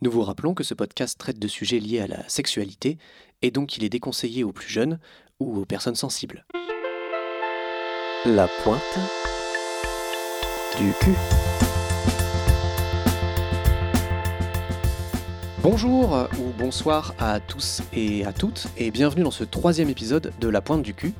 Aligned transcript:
Nous 0.00 0.12
vous 0.12 0.22
rappelons 0.22 0.54
que 0.54 0.62
ce 0.62 0.74
podcast 0.74 1.18
traite 1.18 1.40
de 1.40 1.48
sujets 1.48 1.80
liés 1.80 1.98
à 1.98 2.06
la 2.06 2.28
sexualité 2.28 2.98
et 3.42 3.50
donc 3.50 3.76
il 3.76 3.82
est 3.82 3.88
déconseillé 3.88 4.44
aux 4.44 4.52
plus 4.52 4.68
jeunes 4.68 5.00
ou 5.40 5.58
aux 5.58 5.64
personnes 5.64 5.96
sensibles. 5.96 6.46
La 8.24 8.46
pointe 8.62 8.80
du 10.78 10.92
cul. 11.00 11.16
Bonjour 15.64 16.28
ou 16.38 16.52
bonsoir 16.56 17.12
à 17.18 17.40
tous 17.40 17.82
et 17.92 18.24
à 18.24 18.32
toutes 18.32 18.68
et 18.76 18.92
bienvenue 18.92 19.24
dans 19.24 19.32
ce 19.32 19.42
troisième 19.42 19.88
épisode 19.88 20.32
de 20.40 20.48
La 20.48 20.60
pointe 20.60 20.82
du 20.82 20.94
cul. 20.94 21.12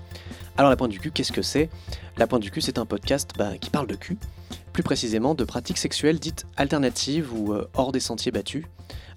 Alors 0.57 0.71
la 0.71 0.77
pointe 0.77 0.93
du 0.93 1.01
cul, 1.01 1.11
qu'est-ce 1.11 1.33
que 1.33 1.43
c'est? 1.43 1.69
La 2.17 2.29
pointe 2.29 2.43
du 2.43 2.53
cul, 2.53 2.61
c'est 2.61 2.79
un 2.79 2.87
podcast 2.87 3.33
bah, 3.37 3.59
qui 3.59 3.71
parle 3.71 3.89
de 3.89 3.97
cul 3.97 4.19
plus 4.79 4.85
précisément 4.85 5.35
de 5.35 5.43
pratiques 5.43 5.77
sexuelles 5.77 6.21
dites 6.21 6.47
alternatives 6.57 7.35
ou 7.35 7.53
euh, 7.53 7.69
hors 7.75 7.91
des 7.91 7.99
sentiers 7.99 8.31
battus. 8.31 8.65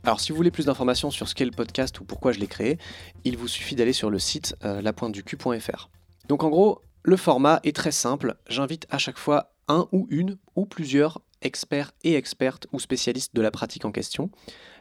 Alors 0.04 0.20
si 0.20 0.32
vous 0.32 0.36
voulez 0.36 0.50
plus 0.50 0.66
d'informations 0.66 1.12
sur 1.12 1.28
ce 1.28 1.36
qu'est 1.36 1.46
le 1.46 1.52
podcast 1.52 2.00
ou 2.00 2.04
pourquoi 2.04 2.32
je 2.32 2.40
l'ai 2.40 2.48
créé, 2.48 2.80
il 3.26 3.38
vous 3.38 3.48
suffit 3.48 3.76
d'aller 3.76 3.94
sur 3.94 4.10
le 4.10 4.18
site 4.18 4.56
euh, 4.66 4.82
lapointeducu.fr. 4.82 5.90
Donc 6.28 6.44
en 6.44 6.50
gros, 6.50 6.82
le 7.04 7.16
format 7.16 7.60
est 7.64 7.76
très 7.76 7.92
simple, 7.92 8.38
j'invite 8.50 8.88
à 8.90 8.98
chaque 8.98 9.20
fois 9.20 9.54
un 9.68 9.88
ou 9.92 10.08
une 10.10 10.40
ou 10.56 10.66
plusieurs 10.66 11.22
experts 11.44 11.92
et 12.04 12.16
expertes 12.16 12.66
ou 12.72 12.80
spécialistes 12.80 13.36
de 13.36 13.42
la 13.44 13.52
pratique 13.52 13.86
en 13.86 13.92
question. 13.92 14.32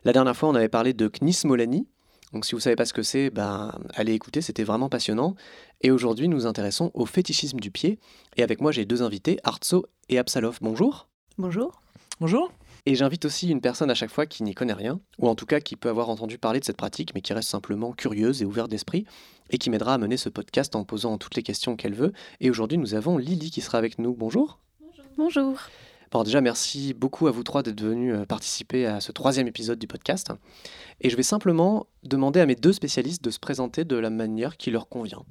La 0.04 0.14
dernière 0.14 0.34
fois, 0.34 0.48
on 0.48 0.54
avait 0.54 0.70
parlé 0.70 0.94
de 0.94 1.08
Knis 1.08 1.42
Molani, 1.44 1.88
donc 2.32 2.44
si 2.44 2.54
vous 2.54 2.60
savez 2.60 2.76
pas 2.76 2.84
ce 2.84 2.92
que 2.92 3.02
c'est, 3.02 3.30
ben, 3.30 3.72
allez 3.94 4.12
écouter, 4.12 4.40
c'était 4.40 4.62
vraiment 4.62 4.88
passionnant. 4.88 5.34
Et 5.82 5.90
aujourd'hui, 5.90 6.28
nous 6.28 6.36
nous 6.36 6.46
intéressons 6.46 6.90
au 6.94 7.06
fétichisme 7.06 7.58
du 7.58 7.70
pied. 7.70 7.98
Et 8.36 8.42
avec 8.42 8.60
moi, 8.60 8.70
j'ai 8.70 8.84
deux 8.84 9.02
invités, 9.02 9.38
Artso 9.44 9.86
et 10.08 10.18
Absalov. 10.18 10.58
Bonjour. 10.60 11.08
Bonjour. 11.38 11.80
Bonjour. 12.20 12.52
Et 12.86 12.94
j'invite 12.94 13.24
aussi 13.24 13.48
une 13.48 13.60
personne 13.60 13.90
à 13.90 13.94
chaque 13.94 14.10
fois 14.10 14.26
qui 14.26 14.42
n'y 14.42 14.54
connaît 14.54 14.74
rien, 14.74 15.00
ou 15.18 15.28
en 15.28 15.34
tout 15.34 15.46
cas 15.46 15.60
qui 15.60 15.76
peut 15.76 15.88
avoir 15.88 16.08
entendu 16.10 16.38
parler 16.38 16.60
de 16.60 16.64
cette 16.64 16.76
pratique, 16.76 17.14
mais 17.14 17.20
qui 17.22 17.32
reste 17.32 17.48
simplement 17.48 17.92
curieuse 17.92 18.42
et 18.42 18.44
ouverte 18.44 18.70
d'esprit, 18.70 19.06
et 19.50 19.58
qui 19.58 19.70
m'aidera 19.70 19.94
à 19.94 19.98
mener 19.98 20.16
ce 20.16 20.28
podcast 20.28 20.76
en 20.76 20.84
posant 20.84 21.16
toutes 21.18 21.34
les 21.34 21.42
questions 21.42 21.76
qu'elle 21.76 21.94
veut. 21.94 22.12
Et 22.40 22.50
aujourd'hui, 22.50 22.78
nous 22.78 22.94
avons 22.94 23.16
Lily 23.16 23.50
qui 23.50 23.60
sera 23.62 23.78
avec 23.78 23.98
nous. 23.98 24.14
Bonjour. 24.14 24.60
Bonjour. 24.80 25.04
Bonjour. 25.16 25.58
Bon, 26.10 26.24
déjà, 26.24 26.40
merci 26.40 26.92
beaucoup 26.92 27.26
à 27.26 27.30
vous 27.30 27.44
trois 27.44 27.62
d'être 27.62 27.80
venus 27.80 28.14
euh, 28.14 28.26
participer 28.26 28.84
à 28.84 29.00
ce 29.00 29.12
troisième 29.12 29.46
épisode 29.46 29.78
du 29.78 29.86
podcast. 29.86 30.32
Et 31.00 31.08
je 31.08 31.16
vais 31.16 31.22
simplement 31.22 31.86
demander 32.02 32.40
à 32.40 32.46
mes 32.46 32.56
deux 32.56 32.72
spécialistes 32.72 33.22
de 33.22 33.30
se 33.30 33.38
présenter 33.38 33.84
de 33.84 33.96
la 33.96 34.10
manière 34.10 34.56
qui 34.56 34.70
leur 34.70 34.88
convient. 34.88 35.24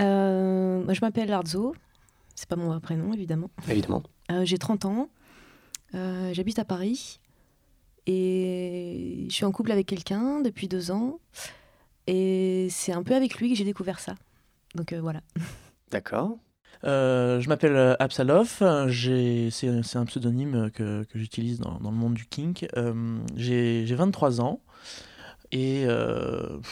Euh, 0.00 0.82
moi, 0.84 0.94
je 0.94 1.00
m'appelle 1.00 1.32
Arzo. 1.32 1.74
C'est 2.34 2.48
pas 2.48 2.56
mon 2.56 2.68
vrai 2.68 2.80
prénom, 2.80 3.12
évidemment. 3.12 3.50
Évidemment. 3.68 4.02
Euh, 4.30 4.44
j'ai 4.44 4.58
30 4.58 4.84
ans. 4.86 5.08
J'habite 5.92 6.58
à 6.58 6.64
Paris. 6.64 7.20
Et 8.06 9.26
je 9.28 9.34
suis 9.34 9.44
en 9.44 9.52
couple 9.52 9.72
avec 9.72 9.86
quelqu'un 9.86 10.40
depuis 10.40 10.68
deux 10.68 10.90
ans. 10.90 11.18
Et 12.06 12.68
c'est 12.70 12.92
un 12.92 13.02
peu 13.02 13.14
avec 13.14 13.36
lui 13.36 13.50
que 13.50 13.54
j'ai 13.56 13.64
découvert 13.64 14.00
ça. 14.00 14.14
Donc 14.74 14.94
voilà. 14.94 15.20
D'accord. 15.90 16.38
Euh, 16.84 17.40
je 17.40 17.48
m'appelle 17.48 17.76
euh, 17.76 17.94
Absalov, 17.98 18.48
c'est 18.90 19.96
un 19.96 20.04
pseudonyme 20.06 20.70
que, 20.70 21.04
que 21.04 21.18
j'utilise 21.18 21.60
dans, 21.60 21.78
dans, 21.78 21.90
le 21.90 21.96
monde 21.96 22.14
du 22.14 22.26
kink. 22.26 22.66
Euh, 22.76 23.18
j'ai 23.36 23.84
23 23.84 24.40
ans 24.40 24.60
et 25.52 25.86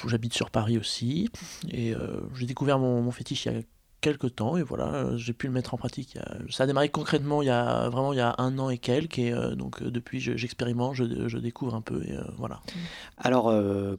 j'habite 0.06 0.34
sur 0.34 0.50
Paris 0.50 0.78
aussi. 0.78 1.28
Et 1.70 1.94
j'ai 2.34 2.46
découvert 2.46 2.78
mon, 2.78 3.02
mon, 3.02 3.10
fétiche 3.10 3.46
il 3.46 3.52
y 3.52 3.56
a 3.56 3.60
quelques 4.00 4.36
temps 4.36 4.56
et 4.56 4.62
voilà, 4.62 5.16
j'ai 5.16 5.32
pu 5.32 5.48
le 5.48 5.52
mettre 5.52 5.74
en 5.74 5.76
pratique. 5.76 6.16
Ça 6.50 6.64
a 6.64 6.66
démarré 6.66 6.88
concrètement 6.88 7.42
il 7.42 7.46
y 7.46 7.50
a 7.50 7.88
vraiment 7.88 8.12
il 8.12 8.18
y 8.18 8.20
a 8.20 8.36
un 8.38 8.56
an 8.60 8.70
et 8.70 8.78
quelques 8.78 9.18
et 9.18 9.32
donc 9.56 9.82
depuis 9.82 10.20
j'expérimente, 10.20 10.94
je, 10.94 11.28
je, 11.28 11.38
découvre 11.38 11.74
un 11.74 11.80
peu 11.80 12.04
et 12.04 12.16
voilà. 12.36 12.60
Alors 13.16 13.46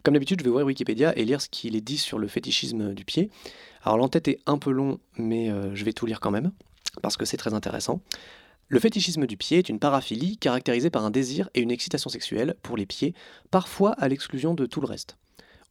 comme 0.04 0.14
d'habitude, 0.14 0.40
je 0.40 0.46
vais 0.46 0.50
ouvrir 0.50 0.66
Wikipédia 0.66 1.18
et 1.18 1.26
lire 1.26 1.42
ce 1.42 1.50
qu'il 1.50 1.76
est 1.76 1.82
dit 1.82 1.98
sur 1.98 2.18
le 2.18 2.28
fétichisme 2.28 2.94
du 2.94 3.04
pied. 3.04 3.30
Alors 3.84 3.98
l'entête 3.98 4.28
est 4.28 4.40
un 4.46 4.58
peu 4.58 4.72
long, 4.72 5.00
mais 5.18 5.50
euh, 5.50 5.74
je 5.74 5.86
vais 5.86 5.94
tout 5.94 6.06
lire 6.06 6.20
quand 6.20 6.32
même, 6.32 6.52
parce 7.02 7.18
que 7.18 7.26
c'est 7.26 7.38
très 7.38 7.54
intéressant. 7.54 8.02
Le 8.72 8.80
fétichisme 8.80 9.26
du 9.26 9.36
pied 9.36 9.58
est 9.58 9.70
une 9.70 9.80
paraphilie 9.80 10.38
caractérisée 10.38 10.92
par 10.92 11.04
un 11.04 11.10
désir 11.10 11.50
et 11.56 11.62
une 11.62 11.72
excitation 11.72 12.08
sexuelle 12.08 12.54
pour 12.62 12.78
les 12.78 12.86
pieds, 12.86 13.16
parfois 13.50 13.94
à 13.94 14.08
l'exclusion 14.08 14.54
de 14.54 14.68
tout 14.68 14.80
le 14.80 14.86
reste. 14.86 15.18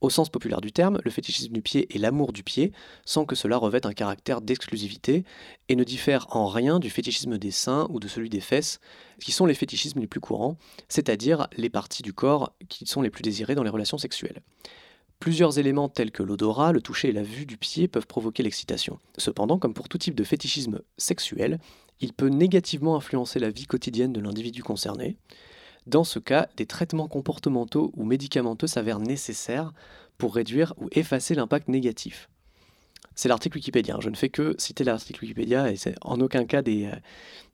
Au 0.00 0.10
sens 0.10 0.30
populaire 0.30 0.60
du 0.60 0.72
terme, 0.72 1.00
le 1.04 1.10
fétichisme 1.12 1.52
du 1.52 1.62
pied 1.62 1.94
est 1.94 1.98
l'amour 1.98 2.32
du 2.32 2.42
pied, 2.42 2.72
sans 3.04 3.24
que 3.24 3.36
cela 3.36 3.56
revête 3.56 3.86
un 3.86 3.92
caractère 3.92 4.40
d'exclusivité, 4.40 5.22
et 5.68 5.76
ne 5.76 5.84
diffère 5.84 6.26
en 6.30 6.48
rien 6.48 6.80
du 6.80 6.90
fétichisme 6.90 7.38
des 7.38 7.52
seins 7.52 7.86
ou 7.90 8.00
de 8.00 8.08
celui 8.08 8.30
des 8.30 8.40
fesses, 8.40 8.80
qui 9.20 9.30
sont 9.30 9.46
les 9.46 9.54
fétichismes 9.54 10.00
les 10.00 10.08
plus 10.08 10.20
courants, 10.20 10.56
c'est-à-dire 10.88 11.46
les 11.56 11.70
parties 11.70 12.02
du 12.02 12.12
corps 12.12 12.52
qui 12.68 12.84
sont 12.84 13.02
les 13.02 13.10
plus 13.10 13.22
désirées 13.22 13.54
dans 13.54 13.62
les 13.62 13.70
relations 13.70 13.98
sexuelles. 13.98 14.42
Plusieurs 15.20 15.58
éléments 15.58 15.88
tels 15.88 16.12
que 16.12 16.24
l'odorat, 16.24 16.72
le 16.72 16.80
toucher 16.80 17.08
et 17.08 17.12
la 17.12 17.24
vue 17.24 17.46
du 17.46 17.58
pied 17.58 17.86
peuvent 17.86 18.06
provoquer 18.06 18.42
l'excitation. 18.42 18.98
Cependant, 19.18 19.58
comme 19.58 19.74
pour 19.74 19.88
tout 19.88 19.98
type 19.98 20.14
de 20.14 20.24
fétichisme 20.24 20.80
sexuel, 20.96 21.58
il 22.00 22.12
peut 22.12 22.28
négativement 22.28 22.96
influencer 22.96 23.38
la 23.38 23.50
vie 23.50 23.66
quotidienne 23.66 24.12
de 24.12 24.20
l'individu 24.20 24.62
concerné. 24.62 25.16
Dans 25.86 26.04
ce 26.04 26.18
cas, 26.18 26.48
des 26.56 26.66
traitements 26.66 27.08
comportementaux 27.08 27.92
ou 27.96 28.04
médicamenteux 28.04 28.66
s'avèrent 28.66 29.00
nécessaires 29.00 29.72
pour 30.18 30.34
réduire 30.34 30.74
ou 30.76 30.88
effacer 30.92 31.34
l'impact 31.34 31.68
négatif. 31.68 32.28
C'est 33.14 33.28
l'article 33.28 33.56
Wikipédia. 33.56 33.96
Je 34.00 34.10
ne 34.10 34.16
fais 34.16 34.28
que 34.28 34.54
citer 34.58 34.84
l'article 34.84 35.22
Wikipédia 35.22 35.70
et 35.70 35.76
c'est 35.76 35.94
en 36.02 36.20
aucun 36.20 36.44
cas 36.44 36.62
des, 36.62 36.90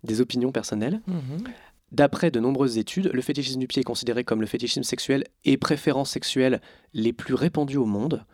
euh, 0.09 0.21
opinions 0.21 0.53
personnelles. 0.53 1.01
Mmh 1.07 1.45
D'après 1.93 2.33
de 2.33 2.41
nombreuses 2.41 2.77
études, 2.77 3.11
le 3.13 3.23
fétichisme 3.23 3.61
du 3.61 3.69
pied 3.69 3.83
est 3.83 3.85
considéré 3.85 4.25
comme 4.25 4.41
le 4.41 4.49
fétichisme 4.49 4.83
sexuel 4.83 5.25
et 5.45 5.57
préférence 5.57 6.11
sexuelle 6.11 6.61
les 6.93 7.13
plus 7.13 7.35
répandus 7.35 7.77
au 7.77 7.85
monde. 7.85 8.25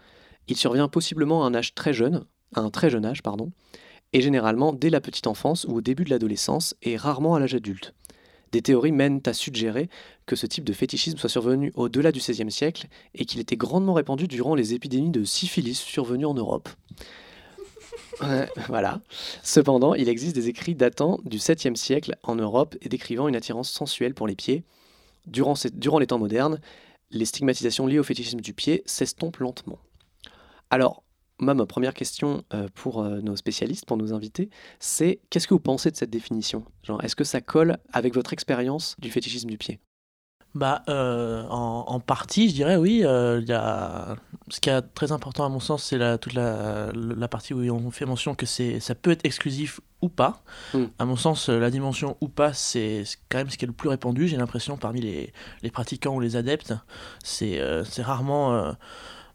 Il 0.49 0.57
survient 0.57 0.89
possiblement 0.89 1.45
à 1.45 1.49
un 1.49 1.55
âge 1.55 1.75
très 1.75 1.93
jeune, 1.93 2.25
à 2.55 2.61
un 2.61 2.71
très 2.71 2.89
jeune 2.89 3.05
âge, 3.05 3.23
pardon, 3.23 3.53
et 4.13 4.21
généralement 4.21 4.73
dès 4.73 4.91
la 4.91 5.01
petite 5.01 5.27
enfance 5.27 5.65
ou 5.69 5.77
au 5.77 5.81
début 5.81 6.05
de 6.05 6.11
l'adolescence 6.11 6.75
et 6.83 6.97
rarement 6.97 7.35
à 7.35 7.41
l'âge 7.41 7.55
adulte. 7.55 7.95
Des 8.53 8.63
théories 8.63 8.93
mènent 8.93 9.23
à 9.27 9.33
suggérer 9.33 9.89
que 10.27 10.35
ce 10.35 10.47
type 10.47 10.65
de 10.65 10.73
fétichisme 10.73 11.19
soit 11.19 11.29
survenu 11.29 11.73
au-delà 11.77 12.11
du 12.11 12.19
XVIe 12.19 12.51
siècle 12.51 12.89
et 13.15 13.25
qu'il 13.25 13.41
était 13.41 13.57
grandement 13.57 13.95
répandu 13.95 14.27
durant 14.27 14.55
les 14.55 14.75
épidémies 14.75 15.11
de 15.11 15.25
syphilis 15.25 15.79
survenues 15.79 16.27
en 16.27 16.35
Europe 16.35 16.69
voilà. 18.69 19.01
Cependant, 19.43 19.95
il 19.95 20.09
existe 20.09 20.35
des 20.35 20.49
écrits 20.49 20.75
datant 20.75 21.21
du 21.25 21.39
7e 21.39 21.75
siècle 21.75 22.17
en 22.23 22.37
Europe 22.37 22.77
et 22.83 22.89
décrivant 22.89 23.29
une 23.29 23.37
attirance 23.37 23.71
sensuelle 23.71 24.15
pour 24.15 24.27
les 24.27 24.37
pieds. 24.37 24.65
Durant, 25.27 25.55
durant 25.73 25.99
les 25.99 26.07
temps 26.07 26.19
modernes, 26.19 26.61
les 27.11 27.25
stigmatisations 27.25 27.87
liées 27.87 27.99
au 27.99 28.05
fétichisme 28.05 28.41
du 28.41 28.53
pied 28.53 28.83
s'estompent 28.87 29.39
lentement. 29.39 29.79
Alors, 30.71 31.03
ma 31.41 31.67
première 31.67 31.95
question 31.95 32.45
euh, 32.53 32.69
pour 32.75 33.03
euh, 33.03 33.21
nos 33.21 33.37
spécialistes, 33.37 33.87
pour 33.87 33.97
nos 33.97 34.13
invités, 34.13 34.51
c'est 34.79 35.21
qu'est-ce 35.31 35.49
que 35.49 35.55
vous 35.55 35.61
pensez 35.61 35.91
de 35.91 35.97
cette 35.97 36.11
définition? 36.11 36.65
Est-ce 37.03 37.17
que 37.17 37.25
ça 37.25 37.41
colle 37.41 37.79
avec 37.93 38.15
votre 38.15 38.33
expérience 38.33 38.97
du 38.99 39.11
fétichisme 39.11 39.49
du 39.49 39.59
pied? 39.59 39.81
Bah, 40.55 40.83
euh, 40.89 41.45
en, 41.49 42.01
partie, 42.01 42.49
je 42.49 42.55
dirais 42.55 42.77
oui. 42.77 43.03
Euh, 43.05 43.41
y 43.47 43.53
a... 43.53 44.17
Ce 44.49 44.59
qui 44.59 44.69
est 44.69 44.83
très 44.95 45.13
important 45.13 45.45
à 45.45 45.49
mon 45.49 45.61
sens, 45.61 45.85
c'est 45.85 45.99
la, 45.99 46.19
toute 46.19 46.33
la, 46.33 46.91
la, 46.93 47.29
partie 47.29 47.55
où 47.55 47.61
on 47.73 47.91
fait 47.93 48.05
mention 48.05 48.35
que 48.35 48.47
ça 48.47 48.95
peut 48.97 49.13
être 49.13 49.25
exclusif 49.25 49.81
ou 50.03 50.09
pas. 50.09 50.43
Hmm. 50.75 50.87
À 50.99 51.05
mon 51.05 51.15
sens, 51.15 51.49
la 51.49 51.71
dimension 51.71 52.17
ou 52.21 52.27
pas, 52.27 52.53
c'est 52.53 53.05
quand 53.29 53.39
même 53.39 53.49
ce 53.49 53.57
qui 53.57 53.65
est 53.65 53.69
le 53.69 53.73
plus 53.73 53.89
répandu. 53.89 54.27
J'ai 54.27 54.37
l'impression 54.37 54.77
parmi 54.77 55.01
les, 55.01 55.33
les, 55.63 55.71
pratiquants 55.71 56.17
ou 56.17 56.21
les 56.21 56.35
adeptes, 56.35 56.75
c'est 57.23 57.61
euh, 57.61 57.85
rarement 57.99 58.75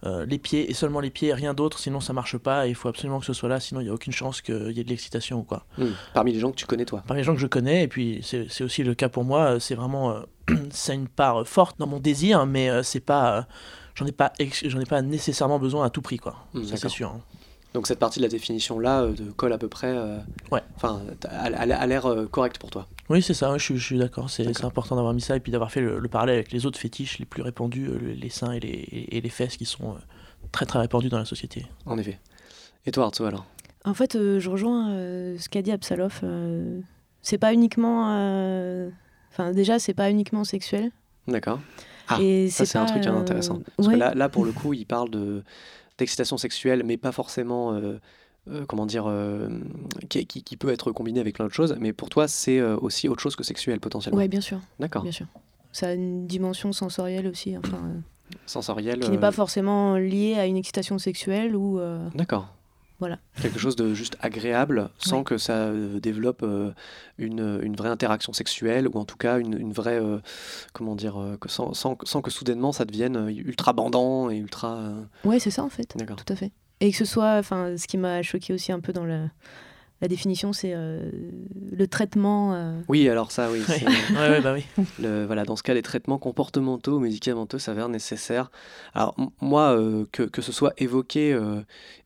euh, 0.03 0.15
euh, 0.15 0.25
les 0.25 0.37
pieds 0.37 0.69
et 0.69 0.73
seulement 0.73 0.99
les 0.99 1.09
pieds, 1.09 1.33
rien 1.33 1.53
d'autre, 1.53 1.79
sinon 1.79 1.99
ça 1.99 2.13
marche 2.13 2.37
pas. 2.37 2.67
il 2.67 2.75
faut 2.75 2.89
absolument 2.89 3.19
que 3.19 3.25
ce 3.25 3.33
soit 3.33 3.49
là, 3.49 3.59
sinon 3.59 3.81
il 3.81 3.85
n'y 3.85 3.89
a 3.89 3.93
aucune 3.93 4.13
chance 4.13 4.41
qu'il 4.41 4.71
y 4.71 4.79
ait 4.79 4.83
de 4.83 4.89
l'excitation 4.89 5.39
ou 5.39 5.43
quoi. 5.43 5.65
Hmm. 5.77 5.91
Parmi 6.13 6.31
les 6.31 6.39
gens 6.39 6.51
que 6.51 6.55
tu 6.55 6.65
connais, 6.65 6.85
toi 6.85 7.03
Parmi 7.07 7.21
les 7.21 7.25
gens 7.25 7.33
que 7.33 7.41
je 7.41 7.47
connais, 7.47 7.83
et 7.83 7.87
puis 7.87 8.21
c'est 8.23 8.63
aussi 8.63 8.83
le 8.83 8.93
cas 8.93 9.09
pour 9.09 9.23
moi, 9.23 9.59
c'est 9.59 9.75
vraiment. 9.75 10.21
ça 10.71 10.93
une 10.93 11.07
part 11.07 11.47
forte 11.47 11.79
dans 11.79 11.87
mon 11.87 11.99
désir, 11.99 12.45
mais 12.45 12.69
euh, 12.69 12.83
c'est 12.83 12.99
pas. 12.99 13.47
j'en 13.95 14.05
ai, 14.05 14.11
pas 14.11 14.33
j'en 14.39 14.79
ai 14.79 14.85
pas 14.85 15.01
nécessairement 15.01 15.59
besoin 15.59 15.85
à 15.85 15.89
tout 15.89 16.01
prix, 16.01 16.17
quoi. 16.17 16.35
Hmm, 16.53 16.63
ça, 16.63 16.77
c'est 16.77 16.89
sûr. 16.89 17.09
Hein. 17.09 17.21
Donc 17.73 17.87
cette 17.87 17.99
partie 17.99 18.19
de 18.19 18.23
la 18.23 18.29
définition 18.29 18.79
là 18.79 19.01
euh, 19.01 19.13
de 19.13 19.31
colle 19.31 19.51
à 19.51 19.57
peu 19.57 19.67
près, 19.67 19.97
ouais. 20.51 20.61
enfin, 20.77 21.01
a 21.29 21.85
l'air 21.87 22.07
correcte 22.31 22.57
pour 22.57 22.69
toi. 22.69 22.87
Oui, 23.09 23.21
c'est 23.21 23.35
ça, 23.35 23.55
je, 23.57 23.73
suis 23.75 23.97
d'accord. 23.99 24.29
C'est 24.29 24.63
important 24.65 24.95
d'avoir 24.95 25.13
mis 25.13 25.21
ça 25.21 25.35
et 25.35 25.39
puis 25.39 25.51
d'avoir 25.51 25.71
fait 25.71 25.81
le, 25.81 26.07
parallèle 26.07 26.35
avec 26.35 26.51
les 26.51 26.65
autres 26.65 26.79
fétiches 26.79 27.19
les 27.19 27.25
plus 27.25 27.43
répandus, 27.43 27.87
euh, 27.87 28.15
les 28.15 28.29
seins 28.29 28.51
et 28.51 28.59
les, 28.59 29.07
et 29.11 29.21
les 29.21 29.29
fesses 29.29 29.57
qui 29.57 29.65
sont 29.65 29.91
euh, 29.91 29.97
très 30.51 30.65
très 30.65 30.79
répandus 30.79 31.09
dans 31.09 31.19
la 31.19 31.25
société. 31.25 31.67
En 31.85 31.97
effet. 31.99 32.19
Et 32.85 32.91
toi, 32.91 33.05
Arthur, 33.05 33.27
alors? 33.27 33.45
En 33.83 33.93
fait, 33.93 34.15
euh, 34.15 34.39
je 34.39 34.49
rejoins 34.49 34.89
ce 35.37 35.49
qu'a 35.49 35.61
dit 35.61 35.71
Absalov. 35.71 36.21
c'est 37.21 37.37
pas 37.37 37.53
uniquement. 37.53 38.05
Enfin, 39.31 39.51
déjà, 39.51 39.77
c'est 39.77 39.93
pas 39.93 40.09
uniquement 40.09 40.43
sexuel. 40.43 40.91
D'accord. 41.27 41.59
Ah, 42.07 42.19
et 42.21 42.49
ça, 42.49 42.65
c'est 42.65 42.77
un 42.77 42.85
truc 42.85 43.05
intéressant. 43.05 43.61
Parce 43.77 43.89
que 43.89 43.95
là, 43.95 44.15
là, 44.15 44.29
pour 44.29 44.45
le 44.45 44.51
coup, 44.51 44.73
il 44.73 44.85
parle 44.85 45.09
d'excitation 45.99 46.37
sexuelle, 46.37 46.83
mais 46.83 46.97
pas 46.97 47.11
forcément 47.11 47.79
euh, 48.47 48.63
comment 48.67 48.85
dire, 48.85 49.05
euh, 49.07 49.49
qui, 50.07 50.25
qui, 50.27 50.55
peut 50.55 50.69
être 50.69 50.91
combiné 50.91 51.19
avec 51.19 51.33
plein 51.33 51.45
d'autres 51.45 51.55
choses, 51.55 51.75
mais 51.79 51.93
pour 51.93 52.09
toi, 52.09 52.27
c'est 52.27 52.59
euh, 52.59 52.77
aussi 52.77 53.09
autre 53.09 53.21
chose 53.21 53.35
que 53.35 53.43
sexuel 53.43 53.79
potentiellement. 53.79 54.19
Oui, 54.19 54.27
bien 54.27 54.41
sûr. 54.41 54.59
D'accord. 54.79 55.01
Bien 55.01 55.11
sûr. 55.11 55.25
ça 55.71 55.87
a 55.87 55.93
une 55.93 56.27
dimension 56.27 56.71
sensorielle 56.71 57.25
aussi. 57.25 57.57
Enfin, 57.57 57.79
sensorielle. 58.45 58.99
Qui 58.99 59.09
n'est 59.09 59.17
pas 59.17 59.31
forcément 59.31 59.95
liée 59.95 60.35
à 60.35 60.45
une 60.45 60.57
excitation 60.57 60.99
sexuelle 60.99 61.55
ou. 61.55 61.79
D'accord. 62.13 62.47
Voilà. 62.99 63.17
Quelque 63.41 63.59
chose 63.59 63.75
de 63.75 63.93
juste 63.93 64.15
agréable 64.21 64.89
sans 64.99 65.23
que 65.23 65.37
ça 65.37 65.69
développe 66.01 66.45
une, 67.17 67.59
une, 67.61 67.75
vraie 67.75 67.89
interaction 67.89 68.31
sexuelle 68.31 68.87
ou 68.87 68.97
en 68.97 69.03
tout 69.03 69.17
cas 69.17 69.39
une, 69.39 69.59
une 69.59 69.73
vraie. 69.73 69.99
comment 70.71 70.95
dire 70.95 71.35
que 71.41 71.49
sans, 71.49 71.73
sans, 71.73 71.97
sans, 72.03 72.21
que 72.21 72.31
soudainement 72.31 72.71
ça 72.71 72.85
devienne 72.85 73.27
ultra 73.27 73.73
bandant 73.73 74.29
et 74.29 74.37
ultra. 74.37 74.93
Ouais, 75.25 75.39
c'est 75.39 75.51
ça 75.51 75.63
en 75.63 75.69
fait. 75.69 75.95
Tout 75.97 76.33
à 76.33 76.35
fait. 76.35 76.51
Et 76.79 76.91
que 76.91 76.97
ce 76.97 77.05
soit. 77.05 77.37
Enfin, 77.37 77.77
ce 77.77 77.87
qui 77.87 77.97
m'a 77.97 78.21
choqué 78.21 78.53
aussi 78.53 78.71
un 78.71 78.79
peu 78.79 78.93
dans 78.93 79.05
le 79.05 79.27
la 80.05 80.09
définition, 80.09 80.53
c'est 80.53 80.73
euh, 80.75 81.09
le 81.71 81.87
traitement. 81.87 82.53
Euh. 82.53 82.79
Oui, 82.87 83.09
alors 83.09 83.31
ça, 83.31 83.49
oui. 83.51 83.59
ouais, 84.15 84.39
bah 84.39 84.53
oui. 84.53 84.63
Le, 85.01 85.25
voilà, 85.25 85.45
dans 85.45 85.55
ce 85.55 85.63
cas, 85.63 85.73
les 85.73 85.81
traitements 85.81 86.19
comportementaux, 86.19 86.99
médicamenteux 86.99 87.57
s'avèrent 87.57 87.89
nécessaires. 87.89 88.51
Alors, 88.93 89.15
moi, 89.41 89.75
euh, 89.75 90.05
que, 90.11 90.21
que, 90.21 90.43
ce 90.43 90.51
soit 90.51 90.73
évoqué 90.77 91.35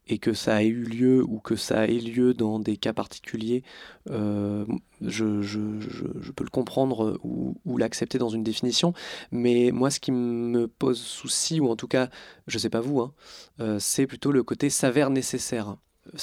et 0.07 0.17
que 0.17 0.31
ça 0.31 0.63
ait 0.63 0.67
eu 0.67 0.83
lieu 0.83 1.25
ou 1.27 1.39
que 1.39 1.57
ça 1.57 1.87
ait 1.87 1.99
lieu 1.99 2.33
dans 2.33 2.57
des 2.57 2.77
cas 2.77 2.93
particuliers, 2.93 3.63
je, 4.09 4.65
je, 5.01 5.41
je, 5.41 6.31
peux 6.31 6.45
le 6.45 6.49
comprendre 6.49 7.19
ou, 7.23 7.57
ou 7.65 7.77
l'accepter 7.77 8.17
dans 8.17 8.29
une 8.29 8.43
définition. 8.43 8.93
Mais 9.31 9.71
moi, 9.73 9.91
ce 9.91 9.99
qui 9.99 10.13
me 10.13 10.69
pose 10.69 11.01
souci, 11.01 11.59
ou 11.59 11.69
en 11.69 11.75
tout 11.75 11.89
cas, 11.89 12.07
je 12.47 12.55
ne 12.55 12.59
sais 12.61 12.69
pas 12.69 12.79
vous, 12.79 13.01
hein, 13.01 13.77
c'est 13.79 14.07
plutôt 14.07 14.31
le 14.31 14.43
côté 14.43 14.69
s'avère 14.69 15.09
nécessaire 15.09 15.75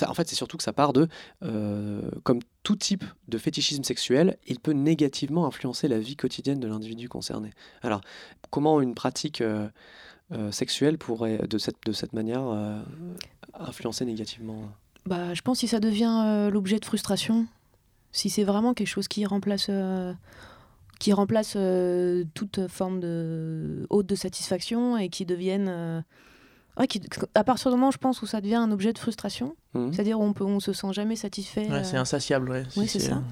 en 0.06 0.14
fait, 0.14 0.28
c'est 0.28 0.36
surtout 0.36 0.56
que 0.56 0.62
ça 0.62 0.72
part 0.72 0.92
de, 0.92 1.08
euh, 1.42 2.02
comme 2.22 2.40
tout 2.62 2.76
type 2.76 3.04
de 3.28 3.38
fétichisme 3.38 3.84
sexuel, 3.84 4.38
il 4.46 4.60
peut 4.60 4.72
négativement 4.72 5.46
influencer 5.46 5.88
la 5.88 5.98
vie 5.98 6.16
quotidienne 6.16 6.60
de 6.60 6.66
l'individu 6.66 7.08
concerné. 7.08 7.50
Alors, 7.82 8.00
comment 8.50 8.80
une 8.80 8.94
pratique 8.94 9.40
euh, 9.40 9.68
euh, 10.32 10.50
sexuelle 10.50 10.98
pourrait, 10.98 11.38
de 11.48 11.58
cette, 11.58 11.76
de 11.84 11.92
cette 11.92 12.12
manière, 12.12 12.42
influencer 13.54 14.04
négativement? 14.04 14.68
Bah, 15.04 15.34
Je 15.34 15.42
pense 15.42 15.58
que 15.58 15.60
si 15.60 15.68
ça 15.68 15.80
devient 15.80 16.48
l'objet 16.52 16.78
de 16.78 16.84
frustration, 16.84 17.46
si 18.12 18.30
c'est 18.30 18.44
vraiment 18.44 18.74
quelque 18.74 18.88
chose 18.88 19.08
qui 19.08 19.24
remplace 19.26 19.70
qui 20.98 21.12
remplace 21.12 21.58
toute 22.34 22.68
forme 22.68 23.00
de 23.00 23.86
haute 23.90 24.06
de 24.06 24.14
satisfaction 24.14 24.96
et 24.96 25.10
qui 25.10 25.26
devienne 26.76 27.04
à 27.34 27.44
partir 27.44 27.70
du 27.70 27.76
moment, 27.76 27.90
je 27.90 27.98
pense, 27.98 28.22
où 28.22 28.26
ça 28.26 28.40
devient 28.40 28.56
un 28.56 28.70
objet 28.70 28.92
de 28.92 28.98
frustration, 28.98 29.56
mhm. 29.74 29.92
c'est-à-dire 29.92 30.20
où 30.20 30.22
on 30.22 30.32
peut, 30.32 30.44
on 30.44 30.60
se 30.60 30.72
sent 30.72 30.92
jamais 30.92 31.16
satisfait. 31.16 31.68
Ouais, 31.70 31.84
c'est 31.84 31.96
euh, 31.96 32.00
insatiable, 32.00 32.50
ouais. 32.50 32.64
oui, 32.76 32.86
c'est 32.86 33.00
ça. 33.00 33.22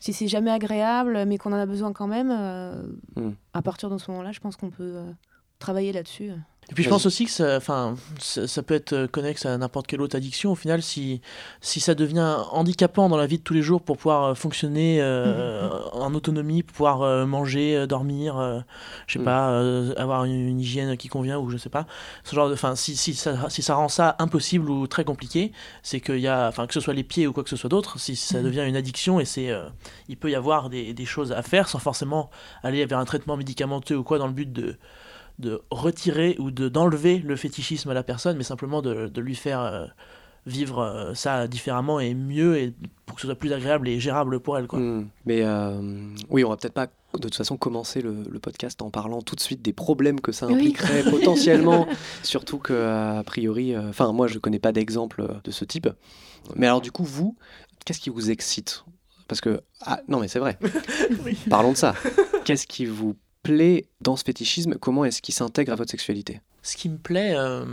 Si 0.00 0.14
c'est 0.14 0.28
jamais 0.28 0.50
agréable, 0.50 1.24
mais 1.26 1.36
qu'on 1.36 1.52
en 1.52 1.58
a 1.58 1.66
besoin 1.66 1.92
quand 1.92 2.06
même, 2.06 2.30
euh, 2.30 2.82
mhm. 3.16 3.34
à 3.52 3.62
partir 3.62 3.90
de 3.90 3.98
ce 3.98 4.10
moment-là, 4.10 4.32
je 4.32 4.40
pense 4.40 4.56
qu'on 4.56 4.70
peut 4.70 4.94
euh, 4.96 5.12
travailler 5.58 5.92
là-dessus. 5.92 6.30
Et 6.70 6.74
puis 6.74 6.84
je 6.84 6.88
pense 6.88 7.04
aussi 7.04 7.24
que 7.24 7.32
ça, 7.32 7.56
enfin, 7.56 7.96
ça, 8.20 8.62
peut 8.62 8.74
être 8.74 9.06
connexe 9.06 9.44
à 9.44 9.58
n'importe 9.58 9.88
quelle 9.88 10.00
autre 10.00 10.14
addiction. 10.14 10.52
Au 10.52 10.54
final, 10.54 10.82
si, 10.82 11.20
si 11.60 11.80
ça 11.80 11.96
devient 11.96 12.36
handicapant 12.52 13.08
dans 13.08 13.16
la 13.16 13.26
vie 13.26 13.38
de 13.38 13.42
tous 13.42 13.54
les 13.54 13.62
jours 13.62 13.82
pour 13.82 13.96
pouvoir 13.96 14.24
euh, 14.24 14.34
fonctionner 14.34 14.98
euh, 15.00 15.68
en 15.92 16.14
autonomie, 16.14 16.62
pour 16.62 16.76
pouvoir 16.76 17.02
euh, 17.02 17.26
manger, 17.26 17.88
dormir, 17.88 18.62
je 19.08 19.14
sais 19.14 19.18
mm. 19.18 19.24
pas, 19.24 19.58
avoir 19.96 20.24
une, 20.24 20.60
hygiène 20.60 20.96
qui 20.96 21.08
convient 21.08 21.38
ou 21.38 21.50
je 21.50 21.56
sais 21.56 21.70
pas, 21.70 21.86
ce 22.22 22.36
genre 22.36 22.48
de, 22.48 22.54
enfin, 22.54 22.76
si, 22.76 22.94
si, 22.94 23.14
ça, 23.14 23.50
si 23.50 23.62
ça 23.62 23.74
rend 23.74 23.88
ça 23.88 24.14
impossible 24.20 24.70
ou 24.70 24.86
très 24.86 25.02
compliqué, 25.02 25.50
c'est 25.82 26.00
qu'il 26.00 26.20
y 26.20 26.28
a, 26.28 26.46
enfin, 26.46 26.68
que 26.68 26.74
ce 26.74 26.80
soit 26.80 26.94
les 26.94 27.04
pieds 27.04 27.26
ou 27.26 27.32
quoi 27.32 27.42
que 27.42 27.50
ce 27.50 27.56
soit 27.56 27.70
d'autre, 27.70 27.98
si 27.98 28.14
ça 28.14 28.40
mm. 28.40 28.44
devient 28.44 28.64
une 28.68 28.76
addiction 28.76 29.18
et 29.18 29.24
c'est, 29.24 29.50
il 30.08 30.16
peut 30.16 30.30
y 30.30 30.36
avoir 30.36 30.70
des, 30.70 30.94
des 30.94 31.04
choses 31.04 31.32
à 31.32 31.42
faire 31.42 31.68
sans 31.68 31.80
forcément 31.80 32.30
aller 32.62 32.86
vers 32.86 32.98
un 32.98 33.04
traitement 33.04 33.36
médicamenteux 33.36 33.96
ou 33.96 34.04
quoi 34.04 34.18
dans 34.18 34.28
le 34.28 34.32
but 34.32 34.52
de 34.52 34.76
de 35.40 35.62
retirer 35.70 36.36
ou 36.38 36.50
de 36.50 36.68
d'enlever 36.68 37.18
le 37.18 37.36
fétichisme 37.36 37.90
à 37.90 37.94
la 37.94 38.02
personne, 38.02 38.36
mais 38.36 38.44
simplement 38.44 38.82
de, 38.82 39.08
de 39.08 39.20
lui 39.20 39.34
faire 39.34 39.60
euh, 39.60 39.86
vivre 40.46 40.80
euh, 40.80 41.14
ça 41.14 41.48
différemment 41.48 42.00
et 42.00 42.14
mieux 42.14 42.58
et 42.58 42.74
pour 43.06 43.16
que 43.16 43.22
ce 43.22 43.26
soit 43.26 43.36
plus 43.36 43.52
agréable 43.52 43.88
et 43.88 43.98
gérable 43.98 44.40
pour 44.40 44.56
elle. 44.56 44.66
Quoi. 44.66 44.78
Hmm. 44.78 45.08
mais 45.26 45.42
euh, 45.42 45.80
oui, 46.28 46.44
on 46.44 46.50
va 46.50 46.56
peut-être 46.56 46.74
pas 46.74 46.86
de 46.86 47.18
toute 47.18 47.34
façon 47.34 47.56
commencer 47.56 48.02
le, 48.02 48.22
podcast 48.38 48.80
en 48.82 48.90
parlant 48.90 49.20
tout 49.20 49.34
de 49.34 49.40
suite 49.40 49.62
des 49.62 49.72
problèmes 49.72 50.20
que 50.20 50.30
ça 50.30 50.46
impliquerait 50.46 51.02
potentiellement, 51.10 51.88
surtout 52.22 52.58
que 52.58 53.18
a 53.18 53.24
priori, 53.24 53.76
enfin 53.76 54.12
moi 54.12 54.28
je 54.28 54.38
connais 54.38 54.60
pas 54.60 54.70
d'exemple 54.70 55.26
de 55.42 55.50
ce 55.50 55.64
type. 55.64 55.88
Mais 56.54 56.66
alors 56.66 56.80
du 56.80 56.92
coup 56.92 57.04
vous, 57.04 57.36
qu'est-ce 57.84 58.00
qui 58.00 58.10
vous 58.10 58.30
excite? 58.30 58.84
Parce 59.26 59.40
que 59.40 59.60
ah 59.80 60.00
non 60.06 60.20
mais 60.20 60.28
c'est 60.28 60.38
vrai. 60.38 60.56
Parlons 61.50 61.72
de 61.72 61.76
ça. 61.76 61.94
Qu'est-ce 62.44 62.66
qui 62.66 62.86
vous 62.86 63.16
plaît 63.42 63.86
dans 64.00 64.16
ce 64.16 64.24
fétichisme 64.24 64.74
Comment 64.74 65.04
est-ce 65.04 65.22
qu'il 65.22 65.34
s'intègre 65.34 65.72
à 65.72 65.76
votre 65.76 65.90
sexualité? 65.90 66.40
Ce 66.62 66.76
qui 66.76 66.90
me 66.90 66.98
plaît, 66.98 67.32
euh, 67.34 67.64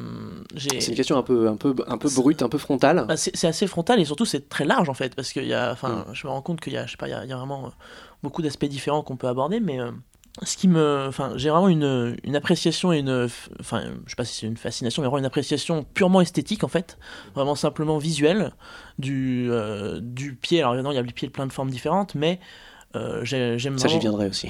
c'est 0.55 0.87
une 0.87 0.95
question 0.95 1.17
un 1.17 1.23
peu, 1.23 1.49
un 1.49 1.57
peu, 1.57 1.75
un 1.87 1.97
peu 1.97 2.09
brute, 2.09 2.41
un 2.41 2.47
peu 2.47 2.57
frontale. 2.57 3.03
Bah, 3.05 3.17
c'est 3.17 3.45
assez 3.45 3.67
frontal 3.67 3.99
et 3.99 4.05
surtout 4.05 4.23
c'est 4.23 4.47
très 4.47 4.63
large 4.63 4.87
en 4.87 4.93
fait, 4.93 5.13
parce 5.13 5.33
que 5.33 5.41
y 5.41 5.53
a, 5.53 5.73
enfin, 5.73 6.05
mm. 6.07 6.13
je 6.13 6.25
me 6.25 6.31
rends 6.31 6.41
compte 6.41 6.61
qu'il 6.61 6.71
y 6.71 6.77
a, 6.77 6.85
je 6.85 6.91
sais 6.91 6.97
pas, 6.97 7.09
il 7.09 7.11
y, 7.11 7.33
a, 7.33 7.35
vraiment 7.35 7.65
euh, 7.65 7.69
beaucoup 8.23 8.41
d'aspects 8.41 8.65
différents 8.65 9.01
qu'on 9.01 9.17
peut 9.17 9.27
aborder, 9.27 9.59
mais 9.59 9.81
euh, 9.81 9.91
ce 10.41 10.55
qui 10.55 10.69
me, 10.69 11.05
enfin, 11.05 11.33
j'ai 11.35 11.49
vraiment 11.49 11.67
une, 11.67 12.15
une, 12.23 12.35
appréciation 12.37 12.93
et 12.93 12.99
une, 12.99 13.27
enfin, 13.59 13.83
je 14.05 14.09
sais 14.09 14.15
pas 14.15 14.23
si 14.23 14.39
c'est 14.39 14.47
une 14.47 14.55
fascination, 14.55 15.01
mais 15.01 15.07
vraiment 15.07 15.19
une 15.19 15.25
appréciation 15.25 15.83
purement 15.93 16.21
esthétique 16.21 16.63
en 16.63 16.69
fait, 16.69 16.97
vraiment 17.35 17.55
simplement 17.55 17.97
visuelle 17.97 18.53
du, 18.99 19.49
du 19.99 20.35
pied. 20.35 20.59
Alors 20.59 20.75
évidemment, 20.75 20.91
il 20.91 20.95
y 20.95 20.99
a 20.99 21.01
le 21.01 21.11
pied 21.11 21.27
de 21.27 21.33
plein 21.33 21.47
de 21.47 21.53
formes 21.53 21.71
différentes, 21.71 22.15
mais 22.15 22.39
euh, 22.95 23.23
j'aime 23.23 23.77
Ça, 23.77 23.87
j'y 23.87 23.99
viendrai 23.99 24.27
aussi. 24.27 24.47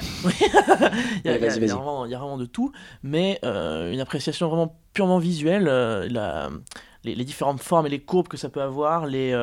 il, 1.25 1.31
y 1.31 1.33
a, 1.33 1.37
vraiment, 1.37 2.37
de 2.37 2.45
tout, 2.45 2.71
mais 3.03 3.39
euh, 3.43 3.91
une 3.91 3.99
appréciation 3.99 4.47
vraiment 4.47 4.79
purement 4.93 5.17
visuelle, 5.17 5.67
euh, 5.67 6.07
la, 6.09 6.49
les, 7.03 7.15
les, 7.15 7.25
différentes 7.25 7.61
formes 7.61 7.87
et 7.87 7.89
les 7.89 7.99
courbes 7.99 8.27
que 8.27 8.37
ça 8.37 8.49
peut 8.49 8.61
avoir, 8.61 9.07
les 9.07 9.33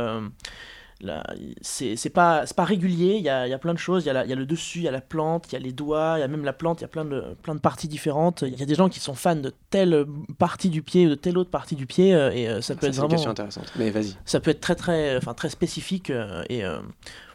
c'est 1.61 2.13
pas, 2.13 2.45
pas 2.57 2.65
régulier, 2.65 3.17
il 3.17 3.23
y 3.25 3.29
a, 3.29 3.49
y 3.49 3.53
a, 3.53 3.59
plein 3.59 3.75
de 3.75 3.79
choses, 3.79 4.07
il 4.07 4.09
y, 4.09 4.15
y, 4.15 4.33
a 4.33 4.37
le 4.37 4.47
dessus, 4.47 4.79
il 4.79 4.85
y 4.85 4.89
a 4.89 4.93
la 4.93 5.01
plante, 5.01 5.47
il 5.51 5.55
y 5.55 5.57
a 5.57 5.59
les 5.59 5.73
doigts, 5.73 6.15
il 6.17 6.21
y 6.21 6.23
a 6.23 6.29
même 6.29 6.45
la 6.45 6.53
plante, 6.53 6.81
il 6.81 6.83
y 6.83 6.87
a 6.87 6.89
plein 6.89 7.05
de, 7.05 7.37
plein 7.43 7.55
de 7.55 7.61
parties 7.61 7.89
différentes. 7.89 8.43
Il 8.43 8.59
y 8.59 8.63
a 8.63 8.67
des 8.67 8.77
gens 8.77 8.89
qui 8.89 9.01
sont 9.01 9.15
fans 9.15 9.37
de 9.37 9.53
telle 9.71 10.07
partie 10.39 10.71
du 10.71 10.83
pied 10.83 11.07
ou 11.07 11.11
de 11.11 11.15
telle 11.17 11.37
autre 11.37 11.51
partie 11.51 11.75
du 11.75 11.87
pied, 11.87 12.11
et 12.11 12.63
ça 12.63 12.77
peut 12.77 12.87
être 12.87 12.95
vraiment... 12.95 13.09
une 13.09 13.15
question 13.17 13.33
intéressante, 13.33 13.71
mais 13.77 13.91
vas-y. 13.91 14.15
Ça 14.25 14.41
peut 14.41 14.53
être 14.53 14.61
très, 14.61 14.77
très, 14.77 15.17
enfin, 15.17 15.35
très 15.35 15.51
spécifique, 15.51 16.11
et 16.49 16.63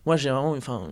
moi 0.05 0.15
j'ai 0.15 0.29
vraiment... 0.29 0.51
Enfin, 0.51 0.89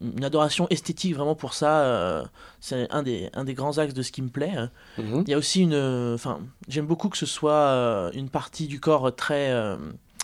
une 0.00 0.24
adoration 0.24 0.66
esthétique 0.70 1.14
vraiment 1.14 1.34
pour 1.34 1.54
ça. 1.54 1.80
Euh, 1.80 2.24
c'est 2.60 2.90
un 2.90 3.02
des, 3.02 3.30
un 3.34 3.44
des 3.44 3.54
grands 3.54 3.78
axes 3.78 3.94
de 3.94 4.02
ce 4.02 4.12
qui 4.12 4.22
me 4.22 4.28
plaît. 4.28 4.54
Mhm. 4.98 5.24
Il 5.26 5.30
y 5.30 5.34
a 5.34 5.38
aussi 5.38 5.62
une. 5.62 6.12
Enfin, 6.14 6.40
j'aime 6.68 6.86
beaucoup 6.86 7.08
que 7.08 7.18
ce 7.18 7.26
soit 7.26 7.52
euh, 7.52 8.10
une 8.12 8.28
partie 8.28 8.66
du 8.66 8.80
corps 8.80 9.14
très. 9.14 9.50
Euh, 9.50 9.76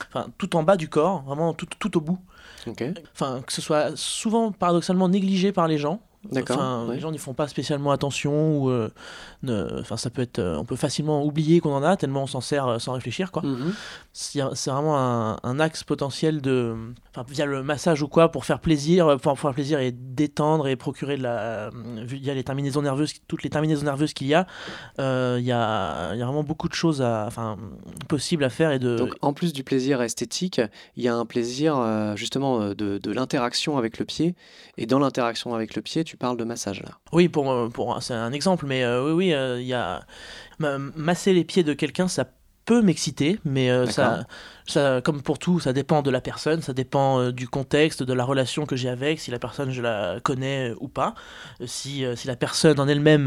enfin, 0.08 0.28
tout 0.38 0.56
en 0.56 0.62
bas 0.62 0.76
du 0.76 0.88
corps, 0.88 1.22
vraiment 1.22 1.52
tout, 1.52 1.66
tout 1.78 1.96
au 1.96 2.00
bout. 2.00 2.18
Enfin, 3.12 3.42
que 3.46 3.52
ce 3.52 3.60
soit 3.60 3.96
souvent 3.96 4.50
paradoxalement 4.50 5.08
négligé 5.08 5.52
par 5.52 5.68
les 5.68 5.78
gens. 5.78 6.00
Enfin, 6.32 6.86
Les 6.90 7.00
gens 7.00 7.10
n'y 7.10 7.18
font 7.18 7.34
pas 7.34 7.48
spécialement 7.48 7.90
attention 7.90 8.58
ou 8.58 8.70
euh, 8.70 9.80
enfin 9.80 9.96
ça 9.96 10.10
peut 10.10 10.22
être, 10.22 10.38
euh, 10.38 10.56
on 10.56 10.64
peut 10.64 10.76
facilement 10.76 11.24
oublier 11.24 11.60
qu'on 11.60 11.74
en 11.74 11.82
a 11.82 11.96
tellement 11.96 12.22
on 12.22 12.26
s'en 12.26 12.40
sert 12.40 12.66
euh, 12.66 12.78
sans 12.78 12.92
réfléchir 12.92 13.30
quoi. 13.30 13.42
Mhm. 13.42 13.74
C'est 14.16 14.70
vraiment 14.70 14.96
un, 15.44 15.60
axe 15.60 15.84
potentiel 15.84 16.40
de, 16.40 16.76
via 17.28 17.46
le 17.46 17.62
massage 17.62 18.02
ou 18.02 18.08
quoi 18.08 18.30
pour 18.30 18.44
faire 18.44 18.60
plaisir, 18.60 19.16
pour 19.20 19.38
faire 19.38 19.52
plaisir 19.52 19.80
et 19.80 19.92
détendre 19.92 20.68
et 20.68 20.76
procurer 20.76 21.16
de 21.16 21.22
la, 21.22 21.70
il 22.10 22.24
y 22.24 22.30
a 22.30 22.34
les 22.34 22.44
terminaisons 22.44 22.82
nerveuses, 22.82 23.14
toutes 23.26 23.42
les 23.42 23.50
terminaisons 23.50 23.84
nerveuses 23.84 24.12
qu'il 24.14 24.28
y 24.28 24.34
a, 24.34 24.46
il 24.98 25.44
y 25.44 25.52
a, 25.52 26.14
y 26.14 26.22
a 26.22 26.24
vraiment 26.24 26.44
beaucoup 26.44 26.68
de 26.68 26.74
choses 26.74 27.02
à, 27.02 27.24
enfin 27.26 27.56
possibles 28.08 28.44
à 28.44 28.50
faire 28.50 28.70
et 28.70 28.78
de. 28.78 28.96
Donc 28.96 29.14
en 29.20 29.32
plus 29.32 29.52
du 29.52 29.64
plaisir 29.64 30.00
esthétique, 30.00 30.60
il 30.96 31.02
y 31.02 31.08
a 31.08 31.14
un 31.14 31.26
plaisir 31.26 32.14
justement 32.16 32.68
de, 32.68 32.98
de 32.98 33.12
l'interaction 33.12 33.78
avec 33.78 33.98
le 33.98 34.04
pied 34.04 34.34
et 34.76 34.86
dans 34.86 34.98
l'interaction 34.98 35.54
avec 35.54 35.74
le 35.74 35.82
pied 35.82 36.04
tu 36.04 36.16
parles 36.16 36.36
de 36.36 36.44
massage 36.44 36.82
là. 36.82 36.98
Oui, 37.12 37.28
pour, 37.28 37.50
euh, 37.50 37.68
pour 37.68 38.02
c'est 38.02 38.14
un 38.14 38.32
exemple, 38.32 38.66
mais 38.66 38.84
euh, 38.84 39.06
oui, 39.06 39.12
oui, 39.12 39.34
euh, 39.34 39.60
il 39.60 39.66
y 39.66 39.74
a 39.74 40.00
masser 40.58 41.32
les 41.32 41.44
pieds 41.44 41.64
de 41.64 41.74
quelqu'un, 41.74 42.08
ça 42.08 42.26
peut 42.64 42.82
m'exciter, 42.82 43.38
mais 43.44 43.70
ça, 43.86 44.26
ça, 44.66 45.00
comme 45.02 45.22
pour 45.22 45.38
tout, 45.38 45.60
ça 45.60 45.72
dépend 45.72 46.02
de 46.02 46.10
la 46.10 46.20
personne, 46.20 46.62
ça 46.62 46.72
dépend 46.72 47.30
du 47.30 47.48
contexte, 47.48 48.02
de 48.02 48.12
la 48.12 48.24
relation 48.24 48.66
que 48.66 48.76
j'ai 48.76 48.88
avec, 48.88 49.20
si 49.20 49.30
la 49.30 49.38
personne 49.38 49.70
je 49.70 49.82
la 49.82 50.18
connais 50.22 50.72
ou 50.80 50.88
pas, 50.88 51.14
si, 51.66 52.04
si 52.16 52.26
la 52.26 52.36
personne 52.36 52.80
en 52.80 52.88
elle-même 52.88 53.24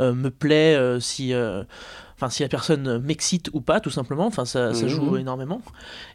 me 0.00 0.28
plaît, 0.28 0.98
si 1.00 1.34
enfin 2.18 2.30
si 2.30 2.42
la 2.42 2.48
personne 2.48 2.98
m'excite 2.98 3.48
ou 3.52 3.60
pas 3.60 3.78
tout 3.78 3.90
simplement 3.90 4.26
enfin 4.26 4.44
ça, 4.44 4.74
ça 4.74 4.88
joue 4.88 5.12
mhm. 5.12 5.20
énormément. 5.20 5.62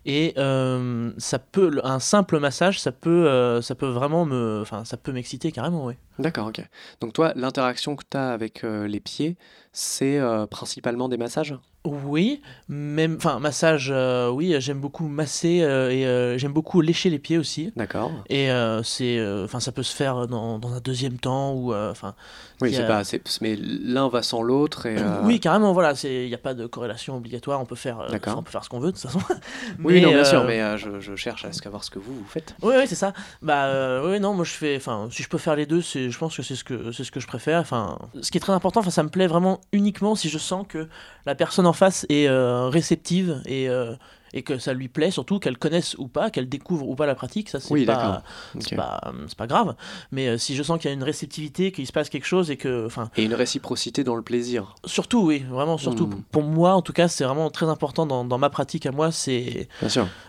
Et 0.06 0.34
euh, 0.38 1.12
ça 1.18 1.40
peut 1.40 1.80
un 1.84 2.00
simple 2.00 2.40
massage 2.40 2.80
ça 2.80 2.92
peut 2.92 3.28
euh, 3.28 3.62
ça 3.62 3.74
peut 3.74 3.88
vraiment 3.88 4.25
me 4.25 4.60
enfin 4.62 4.84
ça 4.84 4.98
peut 4.98 5.13
m'exciter 5.13 5.52
carrément 5.52 5.86
oui 5.86 5.94
d'accord 6.20 6.48
ok. 6.48 6.62
Donc 7.00 7.13
toi 7.13 7.32
l'interaction 7.36 7.96
que 7.96 8.04
tu 8.10 8.18
as 8.18 8.32
avec 8.32 8.63
euh, 8.63 8.86
les 8.88 9.00
pieds 9.00 9.38
c'est 9.74 10.20
euh, 10.20 10.46
principalement 10.46 11.10
des 11.10 11.18
massages? 11.18 11.56
Oui, 11.86 12.42
même, 12.70 13.15
enfin 13.18 13.39
massage, 13.39 13.89
euh, 13.94 14.30
oui, 14.30 14.56
j'aime 14.60 14.80
beaucoup 14.80 15.06
masser 15.10 15.63
euh, 15.63 16.34
et 16.36 16.39
j'aime 16.39 16.53
beaucoup 16.53 16.80
lécher 16.80 17.10
les 17.10 17.20
pieds 17.20 17.38
aussi. 17.38 17.74
D'accord. 17.75 18.10
Et 18.30 18.48
c'est, 18.86 19.20
enfin, 19.44 19.60
ça 19.60 19.74
peut 19.74 19.84
se 19.84 19.94
faire 19.94 20.27
dans, 20.27 20.60
dans 20.60 20.72
un 20.74 20.80
deuxième 20.80 21.18
temps 21.20 21.53
ou, 21.53 21.74
enfin. 21.74 22.15
Oui, 22.62 22.74
c'est 22.74 22.84
a- 22.84 22.88
pas, 22.88 23.01
mais 23.42 23.58
l'un 23.58 24.08
va 24.08 24.24
sans 24.24 24.42
l'autre 24.44 24.86
et. 24.86 24.96
Oui, 25.24 25.42
carrément, 25.42 25.74
voilà, 25.74 25.94
il 26.06 26.27
n'y 26.27 26.34
a 26.34 26.38
pas 26.38 26.53
de 26.53 26.68
corrélation 26.68 27.18
obligatoire. 27.18 27.60
On 27.60 27.65
peut 27.65 27.75
faire, 27.75 28.06
on 28.38 28.44
peut 28.44 28.51
faire 28.51 28.63
ce 28.63 28.70
qu'on 28.70 28.80
veut 28.80 28.94
de 28.94 28.98
toute 28.98 29.01
façon. 29.01 29.20
Oui, 29.84 30.00
non, 30.00 30.12
bien 30.12 30.24
sûr, 30.24 30.46
mais 30.46 30.77
je, 30.77 31.01
je 31.01 31.15
cherche 31.18 31.44
à 31.44 31.51
savoir 31.51 31.84
ce 31.84 31.89
que 31.89 32.00
vous, 32.00 32.13
vous 32.13 32.25
faites. 32.30 32.56
Oui, 32.62 32.75
oui, 32.77 32.84
c'est 32.88 32.96
ça. 32.96 33.12
Bah, 33.42 34.01
oui, 34.06 34.22
non, 34.22 34.34
moi 34.34 34.46
je 34.46 34.53
fais. 34.53 34.77
Enfin, 34.77 35.10
si 35.12 35.22
je 35.22 35.27
peux 35.27 35.38
faire 35.38 35.58
les 35.58 35.65
deux, 35.65 35.82
c'est, 35.82 36.10
je 36.10 36.18
pense 36.18 36.38
que 36.38 36.44
c'est 36.44 36.56
ce 36.56 36.63
que 36.63 36.94
c'est 36.94 37.03
ce 37.03 37.12
que 37.12 37.20
je 37.20 37.27
préfère. 37.27 37.60
Enfin, 37.60 38.00
ce 38.22 38.32
qui 38.32 38.38
est 38.38 38.42
très 38.42 38.53
important, 38.53 38.80
enfin, 38.80 38.89
ça 38.92 39.03
me 39.03 39.10
plaît 39.10 39.27
vraiment 39.27 39.60
uniquement 39.72 40.15
si 40.15 40.29
je 40.29 40.38
sens 40.38 40.65
que 40.67 40.88
la 41.25 41.36
personne 41.36 41.65
en 41.67 41.74
face 41.74 42.05
est 42.10 42.27
euh, 42.27 42.70
réceptive 42.70 43.41
et 43.46 43.70
euh, 43.70 43.96
et 44.34 44.42
que 44.44 44.58
ça 44.58 44.74
lui 44.74 44.88
plaît, 44.88 45.12
surtout 45.12 45.40
qu'elle 45.40 45.58
connaisse 45.58 45.96
ou 45.98 46.08
pas, 46.08 46.30
qu'elle 46.30 46.50
découvre 46.50 46.88
ou 46.90 46.96
pas 46.96 47.06
la 47.06 47.16
pratique. 47.16 47.50
Ça, 47.50 47.60
c'est 47.60 47.74
Oui, 47.74 47.86
pas. 47.86 47.96
d'accord. 47.96 48.22
C'est 48.60 48.74
Ok. 48.74 48.75
pas, 48.78 49.13
pas 49.38 49.48
grave, 49.48 49.75
mais 50.12 50.28
euh, 50.28 50.38
si 50.38 50.56
je 50.56 50.63
sens 50.63 50.80
qu'il 50.80 50.90
y 50.90 50.92
a 50.92 50.96
une 50.96 51.04
réceptivité, 51.04 51.72
qu'il 51.72 51.86
se 51.88 51.92
passe 51.92 52.10
quelque 52.10 52.25
chose 52.25 52.50
et 52.52 52.58
que, 52.58 52.86
enfin, 52.86 53.10
Et 53.18 53.24
une 53.24 53.34
réciprocité 53.34 54.04
dans 54.04 54.16
le 54.16 54.22
plaisir. 54.22 54.75
surtout, 54.86 55.22
oui, 55.25 55.46
vraiment, 55.50 55.78
surtout, 55.78 56.08
Hmm. 56.08 56.22
pour 56.32 56.44
moi, 56.44 56.74
en 56.74 56.82
tout 56.82 56.94
cas, 56.94 57.08
c'est 57.08 57.24
vraiment 57.24 57.50
très 57.50 57.68
important 57.68 58.06
dans, 58.06 58.25
dans 58.25 58.38
ma 58.38 58.50
pratique 58.50 58.86
à 58.86 58.92
moi, 58.92 59.12
c'est 59.12 59.68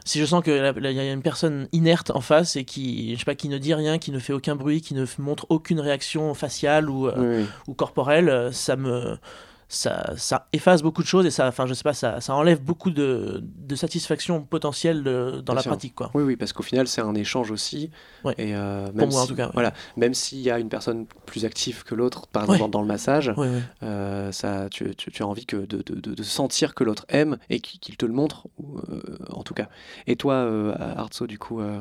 si 0.04 0.20
je 0.20 0.24
sens 0.26 0.42
que 0.44 0.50
la- 0.50 0.72
la- 0.72 0.90
il 0.90 0.96
y 0.96 1.00
a 1.00 1.12
une 1.12 1.22
personne 1.22 1.68
inerte 1.72 2.10
en 2.10 2.20
face 2.20 2.56
et 2.56 2.64
qui, 2.64 3.14
je 3.14 3.18
sais 3.18 3.24
pas, 3.24 3.34
qui 3.34 3.48
ne 3.48 3.58
dit 3.58 3.74
rien, 3.74 3.98
qui 3.98 4.10
ne 4.12 4.18
fait 4.18 4.32
aucun 4.32 4.56
bruit, 4.56 4.80
qui 4.80 4.94
ne 4.94 5.04
montre 5.18 5.46
aucune 5.48 5.80
réaction 5.80 6.34
faciale 6.34 6.90
ou, 6.90 7.08
euh, 7.08 7.40
Oui, 7.40 7.46
ou 7.68 7.74
corporelle, 7.74 8.28
euh, 8.28 8.52
ça 8.52 8.76
me 8.76 9.16
ça, 9.68 10.12
ça 10.16 10.48
efface 10.52 10.82
beaucoup 10.82 11.02
de 11.02 11.06
choses 11.08 11.26
et 11.26 11.30
ça, 11.30 11.46
enfin, 11.48 11.66
je 11.66 11.74
sais 11.74 11.82
pas, 11.82 11.94
ça, 11.94 12.20
ça 12.20 12.34
enlève 12.34 12.62
beaucoup 12.62 12.90
de, 12.90 13.40
de 13.42 13.74
satisfaction 13.74 14.42
potentielle 14.42 15.02
de- 15.02 15.40
dans 15.44 15.52
Bien 15.52 15.54
la 15.54 15.62
sûr. 15.62 15.70
pratique, 15.70 15.94
quoi. 15.94 16.10
Oui, 16.14 16.22
oui, 16.22 16.36
parce 16.36 16.52
qu'au 16.52 16.62
final, 16.62 16.86
c'est 16.86 17.00
un 17.00 17.14
échange 17.14 17.50
aussi. 17.50 17.90
Ouais. 18.24 18.34
Et 18.38 18.54
euh, 18.54 18.90
même 18.92 19.10
moi, 19.10 19.20
en 19.20 19.24
si- 19.24 19.28
tout 19.30 19.34
cas, 19.36 19.46
ouais. 19.46 19.52
Voilà, 19.54 19.72
même 19.96 20.14
s'il 20.14 20.40
y 20.40 20.50
a 20.50 20.58
une 20.58 20.68
personne 20.68 21.06
plus 21.26 21.44
active 21.44 21.82
que 21.84 21.94
l'autre, 21.94 22.26
par 22.28 22.48
Ouais. 22.48 22.56
exemple 22.56 22.72
dans 22.72 22.82
le 22.82 22.86
massage, 22.88 23.32
euh, 23.82 24.32
ça, 24.32 24.68
tu, 24.70 24.94
tu- 24.96 25.10
tu 25.10 25.22
as 25.22 25.26
envie 25.26 25.46
que 25.46 25.56
de, 25.56 26.22
sentir 26.22 26.74
que 26.74 26.84
l'autre 26.84 27.04
aime 27.08 27.38
et 27.50 27.60
qu'il 27.60 27.96
te 27.96 28.06
le 28.06 28.12
montre, 28.12 28.46
euh, 28.62 29.00
en 29.30 29.42
tout 29.42 29.54
cas. 29.54 29.68
Et 30.06 30.16
toi, 30.16 30.34
euh, 30.34 30.74
Artso, 30.96 31.26
du 31.26 31.38
coup, 31.38 31.60
euh, 31.60 31.80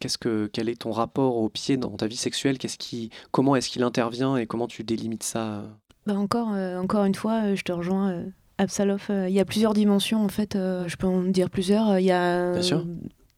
qu'est-ce 0.00 0.18
que, 0.18 0.48
quel 0.52 0.68
est 0.68 0.80
ton 0.82 0.92
rapport 0.92 1.36
au 1.36 1.48
pied 1.48 1.76
dans 1.76 1.90
ta 1.96 2.06
vie 2.06 2.16
sexuelle? 2.16 2.58
Qu'est-ce 2.58 2.78
qui, 2.78 3.10
Comment 3.30 3.56
est-ce 3.56 3.70
qu'il 3.70 3.82
intervient 3.82 4.36
et 4.36 4.46
comment 4.46 4.66
tu 4.66 4.84
délimites 4.84 5.22
ça? 5.22 5.62
Bah 6.08 6.14
encore, 6.18 6.52
euh, 6.54 6.78
encore 6.80 7.04
une 7.04 7.14
fois, 7.14 7.42
euh, 7.44 7.54
je 7.54 7.62
te 7.62 7.70
rejoins. 7.70 8.10
euh, 8.12 8.22
Absalov, 8.56 9.02
euh, 9.10 9.28
il 9.28 9.34
y 9.34 9.40
a 9.40 9.44
plusieurs 9.44 9.74
dimensions 9.74 10.24
en 10.24 10.28
fait, 10.28 10.56
euh, 10.56 10.84
je 10.88 10.96
peux 10.96 11.06
en 11.06 11.20
dire 11.22 11.50
plusieurs. 11.50 11.90
Euh, 11.90 12.00
Il 12.00 12.06
y 12.06 12.10
a 12.12 12.52
Bien 12.54 12.62
sûr. 12.62 12.84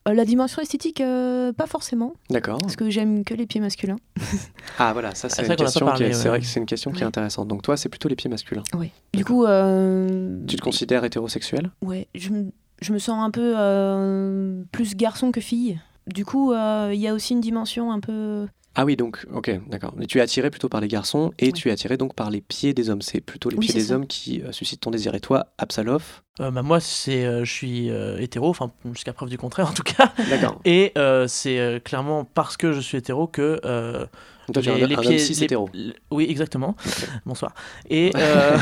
euh, 0.09 0.15
la 0.15 0.25
dimension 0.25 0.63
esthétique, 0.63 1.01
euh, 1.01 1.53
pas 1.53 1.67
forcément, 1.67 2.15
D'accord. 2.31 2.59
parce 2.59 2.77
que 2.77 2.89
j'aime 2.89 3.25
que 3.25 3.35
les 3.35 3.47
pieds 3.47 3.61
masculins. 3.61 3.97
Ah 4.79 4.93
voilà, 4.95 5.15
ça 5.17 5.29
c'est 5.29 5.45
une 5.47 5.57
question 5.57 5.93
qui 5.95 6.05
est, 6.05 6.29
vrai 6.29 6.39
que 6.41 6.47
c'est 6.47 6.61
une 6.61 6.65
question 6.65 6.93
qui 6.93 7.03
est 7.03 7.07
intéressante. 7.07 7.49
Donc 7.49 7.61
toi, 7.63 7.77
c'est 7.77 7.89
plutôt 7.91 8.09
les 8.09 8.15
pieds 8.17 8.31
masculins. 8.31 8.63
Oui. 8.79 8.93
Du 9.13 9.25
coup, 9.25 9.45
euh, 9.45 10.39
Tu 10.47 10.55
te 10.57 10.63
considères 10.63 11.05
hétérosexuel? 11.05 11.71
Ouais, 11.83 12.07
je, 12.15 12.31
me- 12.31 12.51
je 12.81 12.93
me 12.93 12.99
sens 12.99 13.19
un 13.23 13.31
peu 13.33 13.55
euh, 13.59 14.63
plus 14.73 14.95
garçon 14.97 15.33
que 15.33 15.41
fille. 15.43 15.79
Du 16.07 16.25
coup, 16.25 16.53
euh, 16.53 16.93
il 16.95 17.01
y 17.01 17.09
a 17.09 17.15
aussi 17.15 17.35
une 17.35 17.41
dimension 17.43 17.91
un 17.93 18.01
peu. 18.01 18.47
Ah 18.83 18.87
oui, 18.87 18.97
donc, 18.97 19.27
ok, 19.31 19.61
d'accord. 19.69 19.93
Mais 19.95 20.07
tu 20.07 20.17
es 20.17 20.21
attiré 20.23 20.49
plutôt 20.49 20.71
par 20.71 20.81
les 20.81 20.89
garçons 20.89 21.33
et 21.39 21.47
Ouais. 21.49 21.53
tu 21.53 21.69
es 21.69 21.71
attiré 21.71 21.99
donc 21.99 22.15
par 22.15 22.31
les 22.31 22.41
pieds 22.41 22.73
des 22.73 22.89
hommes. 22.89 23.03
C'est 23.03 23.21
plutôt 23.21 23.51
les 23.51 23.59
Oui, 23.59 23.67
pieds 23.67 23.75
des 23.75 23.89
ça. 23.89 23.95
hommes 23.97 24.07
qui 24.07 24.41
euh, 24.41 24.53
suscitent 24.53 24.81
ton 24.81 24.91
désir. 24.91 25.15
Et 25.15 25.21
toi, 25.21 25.49
Absalov? 25.59 26.23
Euh, 26.41 26.51
bah, 26.51 26.63
moi, 26.63 26.81
c'est, 26.81 27.27
euh, 27.27 27.45
je 27.45 27.53
suis 27.53 27.91
euh, 27.91 28.19
hétéro, 28.21 28.49
enfin, 28.49 28.73
jusqu'à 28.95 29.13
preuve 29.13 29.29
du 29.29 29.37
contraire 29.37 29.69
en 29.69 29.75
tout 29.75 29.83
cas. 29.83 30.15
D'accord. 30.31 30.63
Et 30.65 30.93
euh, 30.97 31.27
c'est 31.29 31.59
euh, 31.59 31.79
clairement 31.79 32.25
parce 32.25 32.57
que 32.57 32.73
je 32.73 32.81
suis 32.81 32.97
hétéro 32.97 33.27
que. 33.27 33.61
euh, 33.67 34.07
Toi, 34.55 34.63
tu 34.63 34.71
es 34.71 34.73
un, 34.73 34.77
les- 34.79 34.87
les 34.87 34.95
un 34.95 35.01
pieds- 35.03 35.11
homme 35.11 35.19
cis 35.19 35.35
les- 35.35 35.45
hétéro. 35.45 35.69
l- 35.75 35.93
Oui, 36.11 36.27
exactement. 36.31 36.75
Bonsoir. 37.27 37.53
Et, 37.91 38.13
euh, 38.17 38.57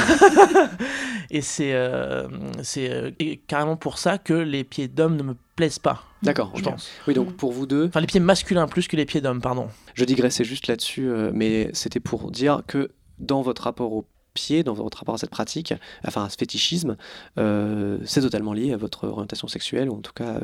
et 1.31 1.41
c'est 1.43 1.75
euh, 1.75 2.27
c'est 2.63 2.91
euh, 2.91 3.11
carrément 3.47 3.77
pour 3.77 3.99
ça 3.99 4.19
que 4.19 4.35
les 4.35 4.65
pieds 4.65 4.89
d'homme 4.89 5.17
ne 5.17 5.23
me 5.23 5.37
plaisent 5.57 5.79
pas, 5.79 6.03
D'accord, 6.23 6.53
je 6.57 6.63
pense. 6.63 6.91
Oui, 7.07 7.15
donc 7.15 7.35
pour 7.37 7.53
vous 7.53 7.67
deux, 7.67 7.87
Enfin, 7.87 8.01
les 8.01 8.07
pieds 8.07 8.21
masculins 8.21 8.67
plus 8.67 8.89
que 8.89 8.97
les 8.97 9.07
pieds 9.07 9.21
d'homme, 9.21 9.41
pardon. 9.41 9.69
je 9.95 10.05
digressais 10.05 10.45
juste 10.45 10.67
là-dessus, 10.67 11.09
euh, 11.09 11.31
mais 11.33 11.71
c'était 11.73 12.01
pour 12.01 12.31
dire 12.31 12.63
que 12.67 12.91
dans 13.19 13.43
votre 13.43 13.63
rapport 13.63 13.93
au 13.93 14.05
pied, 14.39 14.63
dans 14.63 14.73
votre 14.75 14.99
rapport 14.99 15.15
à 15.15 15.19
cette 15.19 15.31
pratique, 15.31 15.75
enfin 16.07 16.25
à 16.25 16.29
ce 16.31 16.37
fétichisme, 16.37 16.97
euh, 17.39 17.99
c'est 18.05 18.21
totalement 18.21 18.53
lié 18.53 18.73
à 18.73 18.77
votre 18.77 19.07
orientation 19.09 19.49
sexuelle, 19.49 19.91
ou 19.91 19.95
en 19.97 20.01
tout 20.01 20.13
cas 20.13 20.41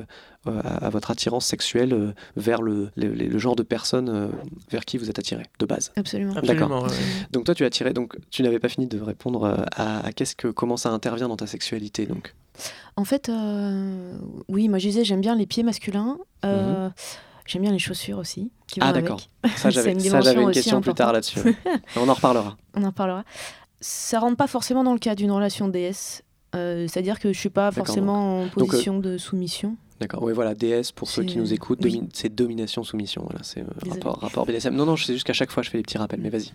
euh, 0.48 0.60
à, 0.64 0.86
à 0.86 0.90
votre 0.90 1.10
attirance 1.10 1.46
sexuelle 1.46 1.92
euh, 1.92 2.12
vers 2.36 2.60
le, 2.62 2.90
le- 2.96 3.14
le- 3.14 3.28
le 3.28 3.38
genre 3.38 3.56
de 3.56 3.62
personne 3.62 4.08
euh, 4.08 4.28
vers 4.70 4.84
qui 4.84 4.98
vous 4.98 5.08
êtes 5.08 5.18
attiré, 5.18 5.44
de 5.60 5.66
base. 5.66 5.92
Absolument. 5.96 6.34
Absolument. 6.36 6.82
ouais, 6.82 6.88
ouais. 6.90 6.96
Donc 7.30 7.44
toi, 7.44 7.54
tu 7.54 7.62
es 7.62 7.66
attiré, 7.66 7.92
donc 7.92 8.16
tu 8.30 8.42
n'avais 8.42 8.58
pas 8.58 8.68
fini 8.68 8.86
de 8.86 9.00
répondre 9.00 9.64
à, 9.76 10.06
à 10.06 10.12
qu'est-ce 10.12 10.34
que, 10.36 10.48
comment 10.48 10.76
ça 10.76 10.90
intervient 10.90 11.28
dans 11.28 11.36
ta 11.36 11.46
sexualité, 11.46 12.06
donc? 12.06 12.34
En 12.96 13.04
fait, 13.04 13.28
euh, 13.28 14.16
oui, 14.48 14.68
moi 14.68 14.78
je 14.78 14.88
disais, 14.88 15.04
j'aime 15.04 15.20
bien 15.20 15.34
les 15.36 15.46
pieds 15.46 15.62
masculins. 15.62 16.18
euh, 16.44 16.88
J'aime 17.46 17.60
bien 17.60 17.72
les 17.72 17.78
chaussures 17.78 18.16
aussi. 18.16 18.50
Qui 18.68 18.80
vont 18.80 18.86
Ah, 18.86 18.90
avec. 18.90 19.02
d'accord. 19.04 19.20
Ça, 19.20 19.48
C'est 19.56 19.70
j'avais 19.72 19.92
une 19.92 19.98
ça, 20.00 20.02
dimension 20.08 20.30
j'avais 20.32 20.42
une 20.42 20.50
question 20.52 20.80
plus 20.80 20.94
tard 20.94 21.12
là-dessus. 21.12 21.40
ouais. 21.40 21.54
On 21.96 22.08
en 22.08 22.14
reparlera. 22.14 22.56
On 22.74 22.82
en 22.84 22.86
reparlera. 22.86 23.22
Ça 23.80 24.18
rentre 24.18 24.36
pas 24.36 24.46
forcément 24.46 24.84
dans 24.84 24.92
le 24.92 24.98
cas 24.98 25.14
d'une 25.14 25.30
relation 25.30 25.68
DS. 25.68 26.22
euh, 26.54 26.86
C'est-à-dire 26.88 27.18
que 27.18 27.32
je 27.32 27.38
suis 27.38 27.50
pas 27.50 27.70
forcément 27.72 28.40
en 28.40 28.44
euh, 28.44 28.48
position 28.48 28.98
de 28.98 29.18
soumission. 29.18 29.76
D'accord. 30.00 30.22
Oui, 30.22 30.32
voilà, 30.32 30.54
DS 30.54 30.92
pour 30.94 31.08
ceux 31.08 31.22
qui 31.24 31.38
nous 31.38 31.52
écoutent, 31.52 31.80
oui. 31.84 31.98
domi- 32.00 32.08
c'est 32.12 32.34
domination-soumission. 32.34 33.22
Voilà, 33.24 33.42
c'est 33.44 33.60
euh, 33.60 33.66
rapport, 33.90 34.18
rapport 34.20 34.44
BDSM. 34.46 34.74
Non, 34.74 34.86
non, 34.86 34.96
je 34.96 35.04
sais 35.04 35.12
juste 35.14 35.26
qu'à 35.26 35.32
chaque 35.32 35.50
fois, 35.52 35.62
je 35.62 35.70
fais 35.70 35.78
des 35.78 35.82
petits 35.84 35.98
rappels, 35.98 36.20
mais 36.20 36.30
vas-y. 36.30 36.52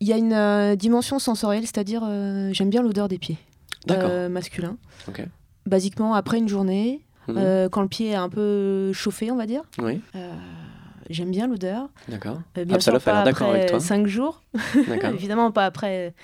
Il 0.00 0.08
y 0.08 0.12
a 0.12 0.16
une 0.16 0.32
euh, 0.32 0.76
dimension 0.76 1.18
sensorielle, 1.18 1.64
c'est-à-dire 1.64 2.02
euh, 2.04 2.50
j'aime 2.54 2.70
bien 2.70 2.82
l'odeur 2.82 3.08
des 3.08 3.18
pieds 3.18 3.36
D'accord. 3.86 4.08
euh, 4.10 4.28
masculins. 4.30 4.78
Ok. 5.08 5.22
Basiquement, 5.66 6.14
après 6.14 6.38
une 6.38 6.48
journée, 6.48 7.02
Mhm. 7.28 7.34
euh, 7.36 7.68
quand 7.68 7.82
le 7.82 7.88
pied 7.88 8.08
est 8.08 8.14
un 8.14 8.30
peu 8.30 8.92
chauffé, 8.94 9.30
on 9.30 9.36
va 9.36 9.44
dire, 9.46 9.62
Oui, 9.78 10.00
euh, 10.16 10.32
j'aime 11.10 11.30
bien 11.30 11.46
l'odeur. 11.46 11.88
d'accord. 12.08 12.40
Euh, 12.56 12.64
bien 12.64 12.76
Absalov 12.76 13.02
sûr, 13.02 13.10
a 13.12 13.14
l'air 13.16 13.24
pas 13.24 13.30
après 13.30 13.48
avec 13.58 13.66
toi. 13.70 13.80
5 13.80 14.06
jours. 14.06 14.42
D'accord. 14.88 15.10
Évidemment, 15.14 15.50
pas 15.52 15.66
après. 15.66 16.14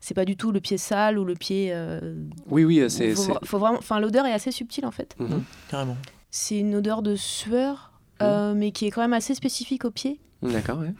C'est 0.00 0.14
pas 0.14 0.24
du 0.24 0.36
tout 0.36 0.50
le 0.52 0.60
pied 0.60 0.78
sale 0.78 1.16
ou 1.18 1.24
le 1.24 1.34
pied. 1.34 1.70
euh, 1.72 2.14
Oui, 2.50 2.64
oui, 2.64 2.84
c'est. 2.90 3.14
faut, 3.14 3.22
c'est- 3.22 3.46
faut 3.46 3.58
vraiment. 3.58 3.78
Enfin, 3.78 4.00
l'odeur 4.00 4.26
est 4.26 4.32
assez 4.32 4.50
subtile 4.50 4.84
en 4.84 4.90
fait. 4.90 5.14
Mhm. 5.18 5.42
Carrément. 5.70 5.96
C'est 6.30 6.58
une 6.58 6.74
odeur 6.74 7.02
de 7.02 7.14
sueur, 7.14 7.92
Mhm. 8.20 8.26
euh, 8.26 8.54
mais 8.54 8.72
qui 8.72 8.86
est 8.86 8.90
quand 8.90 9.00
même 9.02 9.12
assez 9.12 9.34
spécifique 9.34 9.84
au 9.84 9.90
pied 9.90 10.18
D'accord, 10.42 10.78
ouais. 10.80 10.92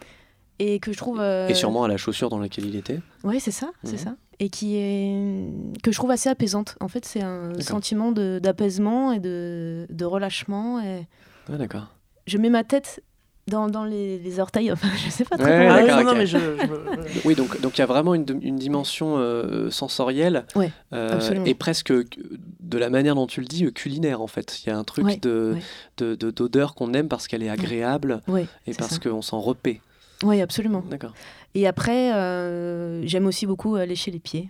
et 0.60 0.78
que 0.78 0.92
je 0.92 0.96
trouve. 0.98 1.18
euh, 1.20 1.48
Et 1.48 1.54
sûrement 1.54 1.82
à 1.84 1.88
la 1.88 1.96
chaussure 1.96 2.28
dans 2.28 2.38
laquelle 2.38 2.66
il 2.66 2.76
était. 2.76 3.00
Ouais, 3.24 3.40
c'est 3.40 3.50
ça, 3.50 3.70
c'est 3.82 3.92
Mhm. 3.92 3.98
ça. 3.98 4.16
Et 4.38 4.48
qui 4.50 4.76
est 4.76 5.48
que 5.82 5.90
je 5.92 5.96
trouve 5.96 6.10
assez 6.10 6.28
apaisante. 6.28 6.76
En 6.80 6.88
fait, 6.88 7.04
c'est 7.04 7.22
un 7.22 7.48
D'accord. 7.48 7.62
sentiment 7.62 8.12
de- 8.12 8.40
d'apaisement 8.42 9.12
et 9.12 9.20
de, 9.20 9.86
de 9.90 10.04
relâchement. 10.04 10.80
Et 10.80 11.06
Ah, 11.52 11.56
d'accord. 11.56 11.88
je 12.26 12.38
mets 12.38 12.50
ma 12.50 12.62
tête 12.64 13.02
dans, 13.48 13.68
dans 13.68 13.84
les, 13.84 14.18
les 14.18 14.40
orteils. 14.40 14.70
Enfin, 14.72 14.88
je 15.04 15.10
sais 15.10 15.24
pas. 15.24 15.36
Ouais, 15.36 15.44
comment 15.44 15.70
Ah 15.70 15.76
oui, 15.78 15.84
dire. 15.84 15.96
d'accord, 15.96 15.96
non, 15.96 16.04
non, 16.04 16.10
ok. 16.12 16.18
mais 16.18 16.26
je, 16.26 16.38
je 16.58 16.66
me- 16.66 17.26
Oui, 17.26 17.34
donc 17.34 17.60
donc 17.60 17.76
il 17.76 17.80
y 17.80 17.82
a 17.82 17.86
vraiment 17.86 18.14
une, 18.14 18.24
une 18.42 18.56
dimension 18.56 19.16
euh, 19.18 19.70
sensorielle 19.70 20.46
Ouais, 20.54 20.70
euh, 20.92 21.44
et 21.44 21.54
presque 21.54 21.92
de 21.92 22.78
la 22.78 22.90
manière 22.90 23.14
dont 23.14 23.26
tu 23.26 23.40
le 23.40 23.46
dis 23.46 23.70
culinaire 23.72 24.20
en 24.22 24.26
fait. 24.26 24.60
Il 24.64 24.68
y 24.68 24.72
a 24.72 24.78
un 24.78 24.84
truc 24.84 25.04
Ouais, 25.06 25.16
de 25.16 25.52
ouais. 25.54 25.60
de- 25.98 26.14
de- 26.14 26.30
d'odeur 26.30 26.74
qu'on 26.74 26.92
aime 26.94 27.08
parce 27.08 27.26
qu'elle 27.28 27.42
est 27.42 27.50
agréable 27.50 28.20
et 28.66 28.74
parce 28.74 28.98
qu'on 28.98 29.22
s'en 29.22 29.40
repaît. 29.40 29.80
Oui, 30.24 30.40
absolument. 30.40 30.84
D'accord. 30.88 31.12
Et 31.54 31.66
après, 31.66 32.14
euh, 32.14 33.04
j'aime 33.06 33.26
aussi 33.26 33.44
beaucoup 33.44 33.76
lécher 33.76 34.10
les 34.12 34.20
pieds. 34.20 34.48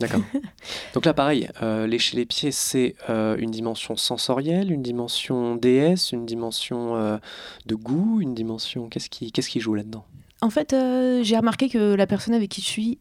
D'accord. 0.00 0.22
Donc 0.94 1.04
là, 1.04 1.14
pareil, 1.14 1.48
euh, 1.62 1.86
lécher 1.86 2.16
les 2.16 2.24
pieds, 2.24 2.50
c'est 2.50 2.96
euh, 3.10 3.36
une 3.38 3.50
dimension 3.50 3.96
sensorielle, 3.96 4.72
une 4.72 4.82
dimension 4.82 5.56
DS, 5.56 6.12
une 6.12 6.24
dimension 6.24 6.96
euh, 6.96 7.18
de 7.66 7.74
goût, 7.74 8.20
une 8.20 8.34
dimension. 8.34 8.88
Qu'est-ce 8.88 9.10
qui, 9.10 9.30
qu'est-ce 9.30 9.50
qui 9.50 9.60
joue 9.60 9.74
là-dedans? 9.74 10.04
En 10.40 10.48
fait, 10.48 10.72
euh, 10.72 11.22
j'ai 11.22 11.36
remarqué 11.36 11.68
que 11.68 11.94
la 11.94 12.06
personne 12.06 12.32
avec 12.32 12.48
qui 12.50 12.62
je 12.62 12.66
suis 12.66 12.98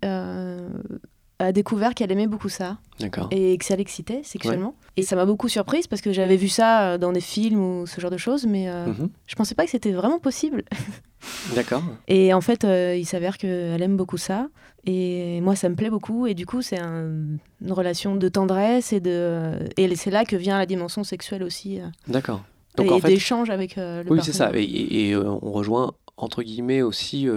a 1.40 1.52
découvert 1.54 1.94
qu'elle 1.96 2.12
aimait 2.12 2.28
beaucoup 2.28 2.50
ça 2.50 2.78
D'accord. 3.00 3.30
et 3.32 3.58
que 3.58 3.64
ça 3.66 3.76
l'excitait 3.78 4.22
sexuellement. 4.24 4.76
Et 4.98 5.04
ça 5.04 5.16
m'a 5.16 5.26
beaucoup 5.26 5.48
surprise 5.48 5.88
parce 5.88 6.02
que 6.02 6.12
j'avais 6.12 6.36
vu 6.36 6.50
ça 6.50 6.82
euh, 6.92 6.98
dans 6.98 7.14
des 7.14 7.22
films 7.22 7.62
ou 7.82 7.88
ce 7.88 8.02
genre 8.02 8.12
de 8.12 8.18
choses, 8.18 8.46
mais 8.46 8.70
euh, 8.70 8.88
Mhm. 8.88 9.10
je 9.26 9.36
pensais 9.36 9.56
pas 9.56 9.64
que 9.64 9.72
c'était 9.72 9.94
vraiment 9.94 10.20
possible. 10.20 10.64
D'accord. 11.56 11.84
Et 12.08 12.34
en 12.34 12.42
fait, 12.42 12.64
euh, 12.66 12.96
il 12.98 13.06
s'avère 13.06 13.38
qu'elle 13.38 13.82
aime 13.82 13.98
beaucoup 13.98 14.18
ça. 14.18 14.48
Et 14.86 15.42
moi, 15.42 15.56
ça 15.56 15.68
me 15.70 15.76
plaît 15.76 15.90
beaucoup. 15.90 16.28
Et 16.28 16.34
du 16.34 16.46
coup, 16.46 16.62
c'est 16.62 16.80
un- 16.80 17.38
une 17.62 17.72
relation 17.72 18.16
de 18.16 18.28
tendresse 18.30 18.94
et 18.94 19.00
de. 19.00 19.54
Et 19.78 19.94
c'est 19.96 20.12
là 20.12 20.24
que 20.26 20.36
vient 20.36 20.58
la 20.58 20.66
dimension 20.66 21.04
sexuelle 21.04 21.44
aussi. 21.44 21.80
euh, 21.80 21.86
D'accord. 22.08 22.44
Donc 22.76 22.88
et 22.88 22.92
en 22.92 23.00
fait, 23.00 23.08
d'échange 23.10 23.50
avec 23.50 23.78
euh, 23.78 24.04
le 24.04 24.12
oui, 24.12 24.20
c'est 24.24 24.32
ça. 24.34 24.52
Et, 24.56 25.14
euh, 25.14 25.24
on 25.42 25.52
rejoint 25.52 25.94
entre 26.18 26.44
guillemets 26.44 26.82
aussi 26.82 27.28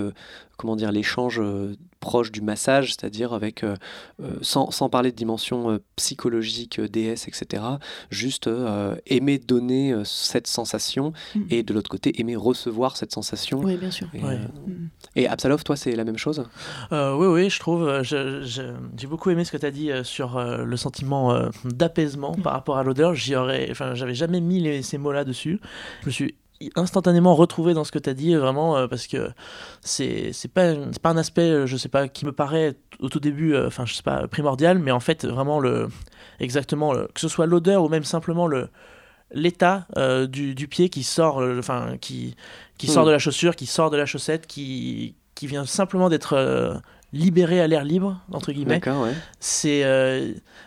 comment 0.57 0.77
dire 0.77 0.91
l'échange 0.93 1.41
proche 2.03 2.33
du 2.33 2.43
massage, 2.43 2.89
c'est-à-dire 2.89 3.33
avec, 3.33 3.63
euh, 3.63 3.77
euh, 4.23 4.35
sans, 4.43 4.71
sans, 4.73 4.91
parler 4.91 5.13
de 5.13 5.17
dimension 5.17 5.71
euh, 5.71 5.79
psychologique, 5.97 6.81
DS, 6.81 7.29
etc., 7.29 7.63
juste 8.11 8.51
aimer 9.07 9.39
donner 9.39 9.95
cette 10.05 10.49
sensation 10.49 11.13
mm. 11.35 11.43
et 11.51 11.63
de 11.63 11.73
l'autre 11.73 11.89
côté 11.89 12.21
aimer 12.21 12.37
recevoir 12.37 12.97
cette 12.97 13.13
sensation. 13.13 13.61
Oui, 13.61 13.77
bien 13.77 13.93
sûr. 13.93 14.09
Et, 14.15 15.23
et 15.23 15.29
Absalov, 15.29 15.63
toi, 15.63 15.77
c'est 15.77 15.95
la 15.95 16.05
même 16.05 16.19
chose? 16.19 16.45
Oui, 16.91 17.27
oui, 17.27 17.49
je 17.49 17.61
trouve. 17.61 18.03
J'ai 18.03 19.07
beaucoup 19.07 19.31
aimé 19.31 19.45
ce 19.45 19.53
que 19.53 19.57
tu 19.57 19.67
as 19.67 19.71
dit 19.71 19.91
sur 20.03 20.43
le 20.43 20.77
sentiment 20.77 21.49
d'apaisement 21.65 22.35
mm. 22.37 22.43
par 22.43 22.53
rapport 22.53 22.77
à 22.77 22.83
l'odeur. 22.83 23.15
J'avais 23.15 24.15
jamais 24.15 24.41
mis 24.41 24.83
ces 24.83 24.99
mots-là 24.99 25.25
dessus. 25.25 25.61
Je 26.03 26.07
me 26.07 26.11
suis 26.11 26.35
instantanément 26.77 27.35
retrouvé 27.35 27.75
dans 27.75 27.85
ce 27.85 27.93
que 27.93 27.99
tu 27.99 28.11
as 28.11 28.15
dit, 28.15 28.35
vraiment, 28.35 28.77
euh, 28.77 28.87
parce 28.87 29.07
que 29.07 29.31
c'est 29.83 30.33
pas, 30.53 30.75
pas 31.03 31.11
un 31.11 31.17
aspect, 31.17 31.51
euh, 31.51 31.67
je 31.67 31.77
sais 31.77 31.89
pas, 31.89 32.09
qui 32.09 32.27
me 32.27 32.33
paraît 32.33 32.77
au 33.01 33.09
tout 33.09 33.21
début, 33.21 33.55
euh, 33.55 33.67
enfin, 33.67 33.85
je 33.87 33.95
sais 33.95 34.03
pas, 34.03 34.27
primordial, 34.29 34.79
mais 34.79 34.91
en 34.91 35.01
fait, 35.01 35.25
vraiment, 35.25 35.61
le, 35.61 35.89
exactement, 36.41 36.93
que 36.93 37.21
ce 37.21 37.29
soit 37.29 37.47
l'odeur 37.47 37.83
ou 37.83 37.89
même 37.89 38.05
simplement 38.05 38.47
le 38.47 38.69
l'état 39.35 39.87
du, 40.29 40.55
du, 40.55 40.69
pied 40.69 40.91
qui 40.91 41.03
sort, 41.03 41.43
enfin, 41.59 41.97
qui, 42.03 42.37
qui 42.77 42.87
sort 42.87 43.05
hmm. 43.05 43.07
de 43.07 43.13
la 43.13 43.19
chaussure, 43.19 43.57
qui 43.57 43.65
sort 43.65 43.89
de 43.89 43.97
la 43.97 44.05
chaussette, 44.05 44.47
qui, 44.47 45.15
qui 45.35 45.47
vient 45.47 45.65
simplement 45.65 46.11
d'être 46.11 46.83
libéré 47.15 47.63
à 47.63 47.67
l'air 47.67 47.83
libre, 47.83 48.21
entre 48.31 48.53
guillemets. 48.53 48.75
D'accord, 48.75 49.05
ouais. 49.05 49.15
C'est, 49.41 49.81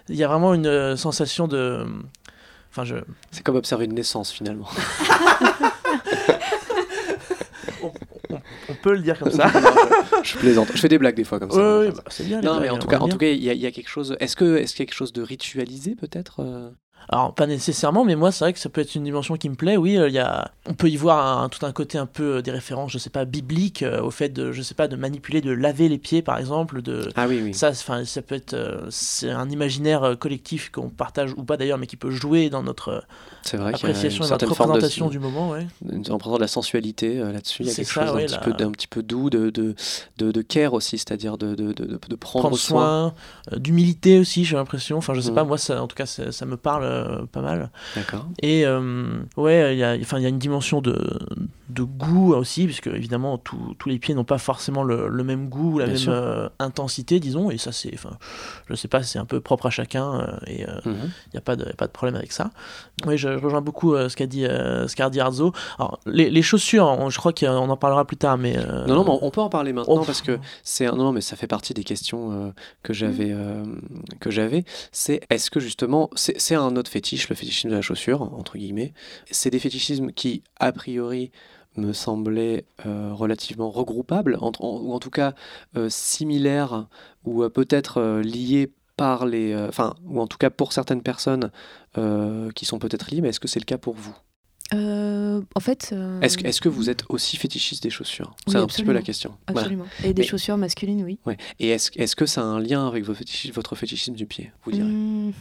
il 0.10 0.16
y 0.16 0.24
a 0.24 0.28
vraiment 0.28 0.56
une 0.56 0.98
sensation 0.98 1.48
de, 1.48 1.86
enfin, 2.76 2.84
je... 2.84 2.96
C'est 3.32 3.44
comme 3.44 3.56
observer 3.56 3.86
une 3.86 3.94
naissance 3.94 4.32
finalement. 4.32 4.68
on, 8.70 8.74
peut 8.82 8.94
le 8.94 9.00
dire 9.00 9.18
comme 9.20 9.32
ça. 9.32 9.52
je, 10.24 10.38
plaisante. 10.38 10.70
Je 10.74 10.80
fais 10.80 10.88
des 10.88 10.98
blagues 10.98 11.16
des 11.16 11.24
fois 11.24 11.40
comme 11.40 11.52
ça. 11.52 11.92
Bah, 11.92 12.04
c'est 12.08 12.26
bien. 12.26 12.42
Non, 12.42 12.60
mais 12.60 12.70
en 12.70 12.78
tout 12.78 12.88
cas, 12.88 13.00
en 13.00 13.08
tout 13.08 13.18
cas, 13.18 13.28
il 13.28 13.44
y, 13.44 13.66
a 13.66 13.72
quelque 13.72 13.90
chose. 13.90 14.16
Est-ce 14.20 14.36
que, 14.36 14.58
est-ce 14.58 14.76
quelque 14.76 14.94
chose 14.94 15.14
de 15.14 15.22
ritualisé 15.22 15.96
peut-être 15.96 16.42
euh? 16.42 16.70
Alors, 17.10 17.34
pas 17.34 17.46
nécessairement, 17.46 18.04
mais 18.04 18.16
moi, 18.16 18.32
c'est 18.32 18.46
vrai 18.46 18.54
que 18.54 18.60
ça 18.60 18.70
peut 18.70 18.82
être 18.82 18.96
une 18.96 19.04
dimension 19.04 19.36
qui 19.36 19.50
me 19.50 19.56
plaît. 19.56 19.78
Oui, 19.78 19.98
euh, 19.98 20.10
il 20.10 20.14
y 20.14 20.20
a... 20.20 20.52
on 20.68 20.74
peut 20.74 20.90
y 20.90 20.98
voir 20.98 21.44
un, 21.44 21.50
tout 21.50 21.64
un 21.66 21.72
côté 21.72 21.98
un 21.98 22.08
peu 22.08 22.38
euh, 22.38 22.42
des 22.42 22.52
références, 22.52 22.92
je 22.92 22.98
sais 22.98 23.12
pas, 23.12 23.26
bibliques, 23.26 23.84
euh, 23.84 24.02
au 24.02 24.10
fait 24.10 24.30
de, 24.30 24.52
je 24.52 24.62
sais 24.62 24.74
pas, 24.74 24.88
de 24.88 24.96
manipuler, 24.96 25.42
de 25.42 25.52
laver 25.52 25.88
les 25.88 26.00
pieds, 26.00 26.22
par 26.22 26.40
exemple. 26.40 26.82
De... 26.82 27.10
Ah 27.16 27.28
oui, 27.28 27.42
oui. 27.44 27.54
Ça, 27.54 27.74
ça 27.74 28.22
peut 28.22 28.36
être. 28.36 28.56
c'est 28.90 29.30
un 29.30 29.50
imaginaire 29.50 30.16
collectif 30.20 30.72
qu'on 30.72 30.90
partage 30.90 31.34
ou 31.38 31.44
pas 31.44 31.58
d'ailleurs, 31.58 31.78
mais 31.78 31.88
qui 31.88 31.98
peut 31.98 32.10
jouer 32.10 32.50
dans 32.50 32.64
notre 32.64 33.04
appréciation 33.54 34.26
et 34.26 34.30
notre 34.30 34.48
représentation 34.48 35.08
du 35.10 35.20
moment. 35.20 35.52
Ouais. 35.52 35.68
Une 35.84 36.00
représentation 36.00 36.36
de 36.36 36.42
la 36.42 36.48
sensualité 36.48 37.16
là-dessus. 37.18 37.64
Il 37.64 37.68
y 37.68 37.72
a 37.72 37.76
quelque 37.76 37.92
chose 37.92 38.14
d'un 38.14 38.16
petit, 38.16 38.38
peu, 38.40 38.72
petit 38.72 38.88
peu 38.88 39.04
doux, 39.04 39.30
de, 39.30 39.52
de, 39.52 39.76
de, 40.18 40.42
care 40.42 40.74
aussi, 40.74 40.98
c'est-à-dire 40.98 41.38
de, 41.38 41.54
de, 41.54 41.72
de, 41.74 42.16
prendre, 42.16 42.58
soin. 42.58 43.14
d'humilité 43.56 44.20
aussi, 44.20 44.44
j'ai 44.44 44.56
l'impression. 44.56 44.98
Enfin, 44.98 45.14
je 45.14 45.22
sais 45.22 45.32
mm. 45.32 45.36
pas, 45.36 45.44
moi, 45.44 45.58
ça, 45.58 45.82
en 45.84 45.88
tout 45.88 45.96
cas, 45.96 46.06
ça, 46.06 46.32
ça 46.32 46.46
me 46.46 46.58
parle 46.58 46.95
pas 47.32 47.42
mal. 47.42 47.70
D'accord. 47.96 48.26
Et 48.42 48.66
euh, 48.66 49.24
ouais, 49.38 49.76
il 49.76 49.80
y 49.80 49.84
a, 49.84 49.96
enfin, 50.00 50.18
il 50.18 50.24
y 50.24 50.26
a 50.26 50.30
une 50.30 50.40
dimension 50.40 50.82
de, 50.82 50.98
de 51.70 51.84
goût 51.84 52.34
aussi, 52.34 52.66
puisque 52.66 52.88
évidemment 52.88 53.38
tous 53.38 53.76
les 53.88 54.00
pieds 54.00 54.14
n'ont 54.14 54.24
pas 54.24 54.38
forcément 54.38 54.84
le, 54.84 55.10
même 55.24 55.50
goût, 55.50 55.80
la 55.80 55.88
même 55.88 55.98
euh, 56.08 56.50
intensité, 56.60 57.20
disons, 57.20 57.50
et 57.50 57.58
ça 57.58 57.72
c'est, 57.72 57.92
enfin, 57.94 58.18
je 58.70 58.76
sais 58.76 58.88
pas, 58.88 59.04
c'est 59.04 59.20
un 59.20 59.26
peu 59.26 59.42
propre 59.42 59.68
à 59.68 59.70
chacun, 59.70 60.38
et 60.48 60.62
il 60.62 60.92
n'y 60.92 60.92
mhm. 60.92 61.12
a, 61.36 61.42
pas 61.42 61.56
de, 61.56 61.66
pas 61.74 61.88
de 61.88 61.92
problème 61.92 62.16
avec 62.16 62.32
ça. 62.32 62.52
Oui, 63.06 63.18
je, 63.18 63.30
rejoins 63.30 63.62
beaucoup 63.62 63.96
ce 63.96 64.16
qu'a 64.16 64.28
dit, 64.28 64.44
ce 64.44 65.10
dit 65.10 65.20
Arzo. 65.20 65.54
Alors, 65.78 66.00
les, 66.06 66.30
les, 66.30 66.42
chaussures, 66.42 67.10
je 67.10 67.18
crois 67.18 67.34
qu'on 67.34 67.70
en 67.70 67.78
parlera 67.78 68.06
plus 68.06 68.18
tard, 68.18 68.38
mais... 68.38 68.56
non, 68.88 68.96
non, 68.96 69.04
mais 69.04 69.18
on 69.22 69.32
peut 69.32 69.42
en 69.42 69.50
parler 69.50 69.74
maintenant, 69.74 70.04
parce 70.04 70.22
que 70.22 70.40
c'est... 70.64 70.86
Non, 70.86 70.98
non, 70.98 71.12
mais 71.12 71.22
ça 71.22 71.36
fait 71.36 71.48
partie 71.48 71.74
des 71.74 71.84
questions 71.84 72.54
que 72.84 72.94
j'avais, 72.94 73.36
que 74.20 74.32
j'avais, 74.32 74.64
c'est 74.92 75.22
est-ce 75.30 75.50
que 75.50 75.60
justement, 75.60 76.10
c'est 76.16 76.56
un 76.56 76.76
autre 76.86 76.92
fétiche 76.92 77.30
le 77.30 77.36
fétichisme 77.36 77.70
de 77.70 77.76
la 77.76 77.82
chaussure, 77.82 78.22
entre 78.22 78.58
guillemets. 78.60 78.94
C'est 79.32 79.50
des 79.50 79.60
fétichismes 79.60 80.12
qui, 80.12 80.44
a 80.60 80.72
priori, 80.72 81.32
me 81.78 81.94
semblaient 81.94 82.66
euh, 82.86 83.12
relativement 83.12 83.72
regroupables, 83.72 84.38
ou 84.40 84.94
en 84.94 85.00
tout 85.00 85.10
cas 85.10 85.34
euh, 85.76 85.90
similaires, 85.90 86.88
ou 87.24 87.44
euh, 87.44 87.50
peut-être 87.50 88.22
liés 88.22 88.72
par 88.98 89.26
les... 89.26 89.56
Enfin, 89.56 89.96
ou 90.06 90.22
en 90.22 90.28
tout 90.28 90.38
cas 90.38 90.50
pour 90.52 90.74
certaines 90.74 91.02
personnes 91.02 91.52
qui 92.56 92.66
sont 92.66 92.80
peut-être 92.80 93.10
liées, 93.12 93.22
mais 93.22 93.30
est-ce 93.30 93.40
que 93.40 93.48
c'est 93.48 93.60
le 93.60 93.66
cas 93.66 93.78
pour 93.78 93.96
vous? 93.96 94.16
En 94.72 95.60
fait. 95.60 95.94
Est-ce, 96.22 96.38
est 96.40 96.60
que 96.60 96.70
vous 96.70 96.90
êtes 96.90 97.04
aussi 97.10 97.38
fétichiste 97.38 97.84
des 97.84 97.90
chaussures? 97.90 98.36
C'est 98.48 98.58
un 98.58 98.68
petit 98.68 98.84
peu 98.84 98.94
la 98.94 99.02
question. 99.02 99.38
Absolument. 99.48 99.86
Et 100.04 100.14
des 100.14 100.24
chaussures 100.24 100.58
masculines, 100.58 101.04
oui. 101.04 101.20
Ouais. 101.26 101.38
Et 101.60 101.70
est-ce, 101.70 101.92
est 101.96 102.14
que 102.16 102.26
ça 102.26 102.42
a 102.42 102.46
un 102.46 102.60
lien 102.60 102.88
avec 102.88 103.04
votre 103.04 103.20
fétichisme, 103.20 103.54
votre 103.54 103.76
fétichisme 103.76 104.14
du 104.14 104.26
pied, 104.26 104.52
vous 104.64 104.72
direz? 104.72 104.88
Mmh, 104.88 105.34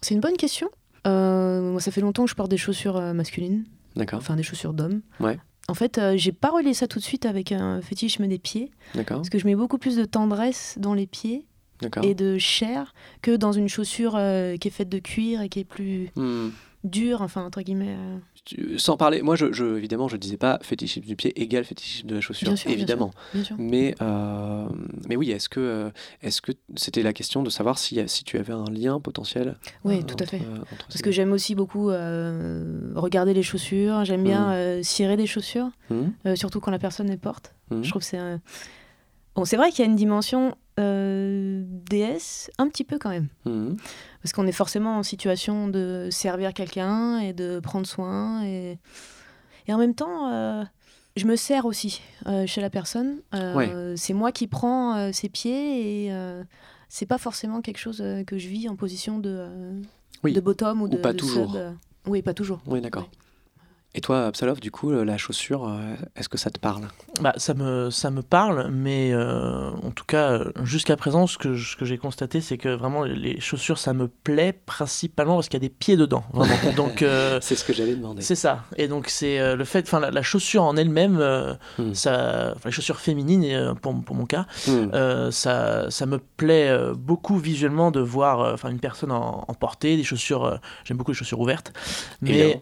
C'est 0.00 0.14
une 0.14 0.20
bonne 0.20 0.36
question. 0.36 0.70
Euh, 1.06 1.72
moi, 1.72 1.80
ça 1.80 1.90
fait 1.90 2.00
longtemps 2.00 2.24
que 2.24 2.30
je 2.30 2.34
porte 2.34 2.50
des 2.50 2.56
chaussures 2.56 2.96
euh, 2.96 3.12
masculines. 3.12 3.64
D'accord. 3.94 4.18
Enfin, 4.18 4.36
des 4.36 4.42
chaussures 4.42 4.74
d'hommes. 4.74 5.02
Ouais. 5.20 5.38
En 5.68 5.74
fait, 5.74 5.98
euh, 5.98 6.16
j'ai 6.16 6.32
pas 6.32 6.50
relié 6.50 6.74
ça 6.74 6.86
tout 6.86 6.98
de 6.98 7.04
suite 7.04 7.26
avec 7.26 7.52
un 7.52 7.80
fétichisme 7.80 8.26
des 8.26 8.38
pieds. 8.38 8.70
D'accord. 8.94 9.18
Parce 9.18 9.30
que 9.30 9.38
je 9.38 9.46
mets 9.46 9.56
beaucoup 9.56 9.78
plus 9.78 9.96
de 9.96 10.04
tendresse 10.04 10.76
dans 10.78 10.94
les 10.94 11.06
pieds 11.06 11.46
et 12.02 12.14
de 12.14 12.38
chair 12.38 12.94
que 13.20 13.36
dans 13.36 13.52
une 13.52 13.68
chaussure 13.68 14.12
qui 14.12 14.68
est 14.68 14.70
faite 14.70 14.88
de 14.88 14.98
cuir 14.98 15.42
et 15.42 15.50
qui 15.50 15.58
est 15.58 15.64
plus 15.64 16.10
hmm. 16.16 16.48
dure, 16.84 17.20
enfin, 17.20 17.44
entre 17.44 17.60
guillemets 17.60 17.94
sans 18.76 18.96
parler, 18.96 19.22
moi, 19.22 19.36
je, 19.36 19.76
évidemment, 19.76 20.08
je 20.08 20.16
disais 20.16 20.36
pas 20.36 20.58
fétichisme 20.62 21.06
du 21.06 21.16
pied 21.16 21.40
égale 21.40 21.64
fétichisme 21.64 22.06
de 22.06 22.14
la 22.16 22.20
chaussure, 22.20 22.52
évidemment. 22.66 23.10
Mais, 23.58 23.94
euh, 24.00 24.66
mais 25.08 25.16
oui, 25.16 25.30
est-ce 25.30 25.48
que 25.48 25.60
euh, 25.60 25.90
est-ce 26.22 26.40
que 26.40 26.52
c'était 26.76 27.02
la 27.02 27.12
question 27.12 27.42
de 27.42 27.50
savoir 27.50 27.78
si, 27.78 28.00
si 28.06 28.24
tu 28.24 28.38
avais 28.38 28.52
un 28.52 28.70
lien 28.70 29.00
potentiel 29.00 29.56
Oui, 29.84 29.98
euh, 29.98 30.02
tout 30.02 30.16
à 30.20 30.26
fait. 30.26 30.40
Parce 30.88 31.02
que 31.02 31.10
j'aime 31.10 31.32
aussi 31.32 31.54
beaucoup 31.54 31.86
regarder 31.86 33.34
les 33.34 33.42
chaussures, 33.42 34.04
j'aime 34.04 34.22
bien 34.22 34.78
mmh. 34.78 34.82
cirer 34.82 35.16
des 35.16 35.26
chaussures, 35.26 35.70
mmh. 35.90 36.36
surtout 36.36 36.60
quand 36.60 36.70
la 36.70 36.78
personne 36.78 37.08
les 37.08 37.16
porte. 37.16 37.54
Mmh. 37.70 37.82
Je 37.82 37.90
trouve 37.90 38.02
que 38.02 38.08
c'est 38.08 38.18
Bon, 39.34 39.44
c'est 39.44 39.58
vrai 39.58 39.70
qu'il 39.70 39.84
y 39.84 39.88
a 39.88 39.90
une 39.90 39.96
dimension 39.96 40.56
DS, 40.78 42.50
un 42.58 42.68
petit 42.68 42.84
peu 42.84 42.98
quand 42.98 43.10
même 43.10 43.28
parce 44.26 44.32
qu'on 44.32 44.48
est 44.48 44.52
forcément 44.52 44.98
en 44.98 45.04
situation 45.04 45.68
de 45.68 46.08
servir 46.10 46.52
quelqu'un 46.52 47.20
et 47.20 47.32
de 47.32 47.60
prendre 47.60 47.86
soin. 47.86 48.44
Et, 48.44 48.76
et 49.68 49.72
en 49.72 49.78
même 49.78 49.94
temps, 49.94 50.32
euh, 50.32 50.64
je 51.14 51.28
me 51.28 51.36
sers 51.36 51.64
aussi 51.64 52.02
euh, 52.26 52.44
chez 52.44 52.60
la 52.60 52.68
personne. 52.68 53.20
Euh, 53.34 53.94
c'est 53.96 54.14
moi 54.14 54.32
qui 54.32 54.48
prends 54.48 55.12
ses 55.12 55.28
pieds 55.28 56.06
et 56.06 56.12
c'est 56.88 57.06
pas 57.06 57.18
forcément 57.18 57.60
quelque 57.60 57.78
chose 57.78 58.02
que 58.26 58.36
je 58.36 58.48
vis 58.48 58.68
en 58.68 58.74
position 58.74 59.20
de, 59.20 59.46
de 60.24 60.40
bottom 60.40 60.82
ou 60.82 60.88
de, 60.88 60.96
pas 60.96 61.14
toujours. 61.14 61.56
Oui, 62.08 62.20
pas 62.20 62.34
toujours. 62.34 62.58
Oui, 62.66 62.80
d'accord. 62.80 63.08
Et 63.96 64.02
toi, 64.02 64.26
Absalov, 64.26 64.60
du 64.60 64.70
coup, 64.70 64.90
la 64.90 65.16
chaussure, 65.16 65.66
euh, 65.66 65.94
est-ce 66.16 66.28
que 66.28 66.36
ça 66.36 66.50
te 66.50 66.60
parle? 66.60 66.82
Bah, 67.22 67.32
ça, 67.38 67.54
me, 67.54 67.88
ça 67.88 68.10
me 68.10 68.20
parle, 68.20 68.68
mais 68.70 69.10
euh, 69.14 69.70
en 69.70 69.90
tout 69.90 70.04
cas, 70.04 70.42
jusqu'à 70.64 70.96
présent, 70.96 71.26
ce 71.26 71.38
que, 71.38 71.56
ce 71.56 71.76
que 71.76 71.86
j'ai 71.86 71.96
constaté, 71.96 72.42
c'est 72.42 72.58
que 72.58 72.68
vraiment, 72.68 73.04
les 73.04 73.40
chaussures, 73.40 73.78
ça 73.78 73.94
me 73.94 74.08
plaît 74.08 74.52
principalement 74.52 75.36
parce 75.36 75.48
qu'il 75.48 75.54
y 75.54 75.64
a 75.64 75.66
des 75.66 75.74
pieds 75.74 75.96
dedans. 75.96 76.24
donc, 76.76 77.00
euh, 77.00 77.38
c'est 77.40 77.56
ce 77.56 77.64
que 77.64 77.72
j'allais 77.72 77.94
demander. 77.94 78.20
C'est 78.20 78.34
ça. 78.34 78.64
Et 78.76 78.86
donc, 78.86 79.08
c'est 79.08 79.56
le 79.56 79.64
fait, 79.64 79.86
enfin, 79.86 80.10
la, 80.10 80.22
chaussure 80.22 80.64
en 80.64 80.76
elle-même, 80.76 81.16
hmm. 81.78 81.94
ça, 81.94 82.54
les 82.66 82.70
chaussures 82.70 83.00
féminines, 83.00 83.74
pour, 83.80 83.98
pour 84.04 84.14
mon 84.14 84.26
cas, 84.26 84.44
hmm. 84.66 85.30
ça, 85.30 85.90
ça 85.90 86.04
me 86.04 86.18
plaît 86.18 86.70
beaucoup 86.94 87.38
visuellement 87.38 87.90
de 87.90 88.00
voir 88.00 88.52
enfin 88.52 88.68
une 88.68 88.80
personne 88.80 89.10
en, 89.10 89.46
en 89.48 89.54
portée, 89.54 89.96
des 89.96 90.04
chaussures, 90.04 90.60
j'aime 90.84 90.98
beaucoup 90.98 91.12
les 91.12 91.16
chaussures 91.16 91.40
ouvertes, 91.40 91.72
mais 92.20 92.60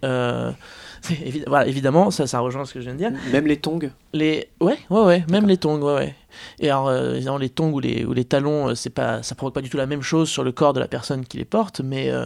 voilà, 1.46 1.66
évidemment, 1.66 2.10
ça, 2.10 2.26
ça 2.26 2.40
rejoint 2.40 2.64
ce 2.64 2.74
que 2.74 2.80
je 2.80 2.84
viens 2.84 2.94
de 2.94 2.98
dire. 2.98 3.12
Même 3.32 3.46
les 3.46 3.58
tongs? 3.58 3.90
Les... 4.12 4.48
Ouais, 4.60 4.78
ouais, 4.90 5.00
ouais, 5.00 5.24
même 5.30 5.46
les 5.46 5.56
tongs, 5.56 5.80
ouais, 5.80 5.94
ouais. 5.94 6.14
Et 6.58 6.68
alors, 6.68 6.88
euh, 6.88 7.14
évidemment, 7.14 7.38
les 7.38 7.50
tongs 7.50 7.72
ou 7.72 7.80
les, 7.80 8.04
ou 8.04 8.12
les 8.12 8.24
talons, 8.24 8.70
euh, 8.70 8.74
c'est 8.74 8.90
pas, 8.90 9.22
ça 9.22 9.34
provoque 9.34 9.54
pas 9.54 9.60
du 9.60 9.70
tout 9.70 9.76
la 9.76 9.86
même 9.86 10.02
chose 10.02 10.28
sur 10.28 10.44
le 10.44 10.52
corps 10.52 10.72
de 10.72 10.80
la 10.80 10.88
personne 10.88 11.24
qui 11.24 11.36
les 11.36 11.44
porte, 11.44 11.80
mais 11.80 12.10
euh, 12.10 12.24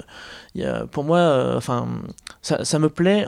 y 0.55 0.65
a, 0.65 0.87
pour 0.87 1.05
moi, 1.05 1.55
enfin, 1.57 1.89
ça, 2.43 2.65
ça, 2.65 2.79
me 2.79 2.89
plaît 2.89 3.27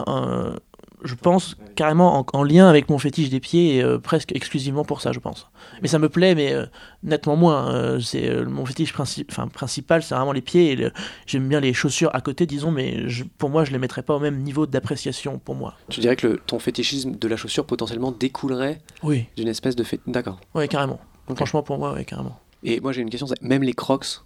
je 1.04 1.14
pense, 1.14 1.56
carrément 1.74 2.26
en, 2.32 2.42
lien 2.42 2.68
avec 2.68 2.88
mon 2.88 2.98
fétiche 2.98 3.30
des 3.30 3.40
pieds, 3.40 3.76
et, 3.76 3.82
euh, 3.82 3.98
presque 3.98 4.32
exclusivement 4.32 4.84
pour 4.84 5.00
ça, 5.00 5.12
je 5.12 5.18
pense. 5.18 5.48
Mais 5.82 5.88
ça 5.88 5.98
me 5.98 6.08
plaît, 6.08 6.34
mais 6.34 6.52
euh, 6.52 6.66
nettement 7.02 7.36
moins. 7.36 7.74
Euh, 7.74 8.00
c'est 8.00 8.44
mon 8.44 8.64
fétiche 8.66 8.92
principal, 8.92 10.02
c'est 10.02 10.14
vraiment 10.14 10.32
les 10.32 10.40
pieds. 10.40 10.72
Et 10.72 10.90
j'aime 11.26 11.48
bien 11.48 11.60
les 11.60 11.72
chaussures 11.72 12.10
à 12.14 12.20
côté, 12.20 12.46
disons, 12.46 12.70
mais 12.70 13.04
pour 13.38 13.50
moi, 13.50 13.64
je 13.64 13.72
les 13.72 13.78
mettrais 13.78 14.02
pas 14.02 14.14
au 14.14 14.20
même 14.20 14.38
niveau 14.42 14.66
d'appréciation 14.66 15.38
pour 15.38 15.54
moi. 15.54 15.74
Tu 15.88 16.00
dirais 16.00 16.16
que 16.16 16.26
le, 16.26 16.38
ton 16.38 16.58
fétichisme 16.58 17.12
de 17.12 17.28
la 17.28 17.36
chaussure 17.36 17.64
potentiellement 17.64 18.12
découlerait 18.12 18.80
oui. 19.02 19.26
d'une 19.36 19.48
espèce 19.48 19.76
de 19.76 19.84
fait. 19.84 20.00
D'accord. 20.06 20.40
Oui, 20.54 20.68
carrément. 20.68 21.00
Franchement, 21.36 21.62
pour 21.62 21.78
moi, 21.78 21.94
oui, 21.96 22.04
carrément. 22.04 22.38
Et 22.62 22.80
moi, 22.80 22.92
j'ai 22.92 23.00
une 23.00 23.10
question, 23.10 23.26
même 23.40 23.62
les 23.62 23.72
crocs 23.72 24.22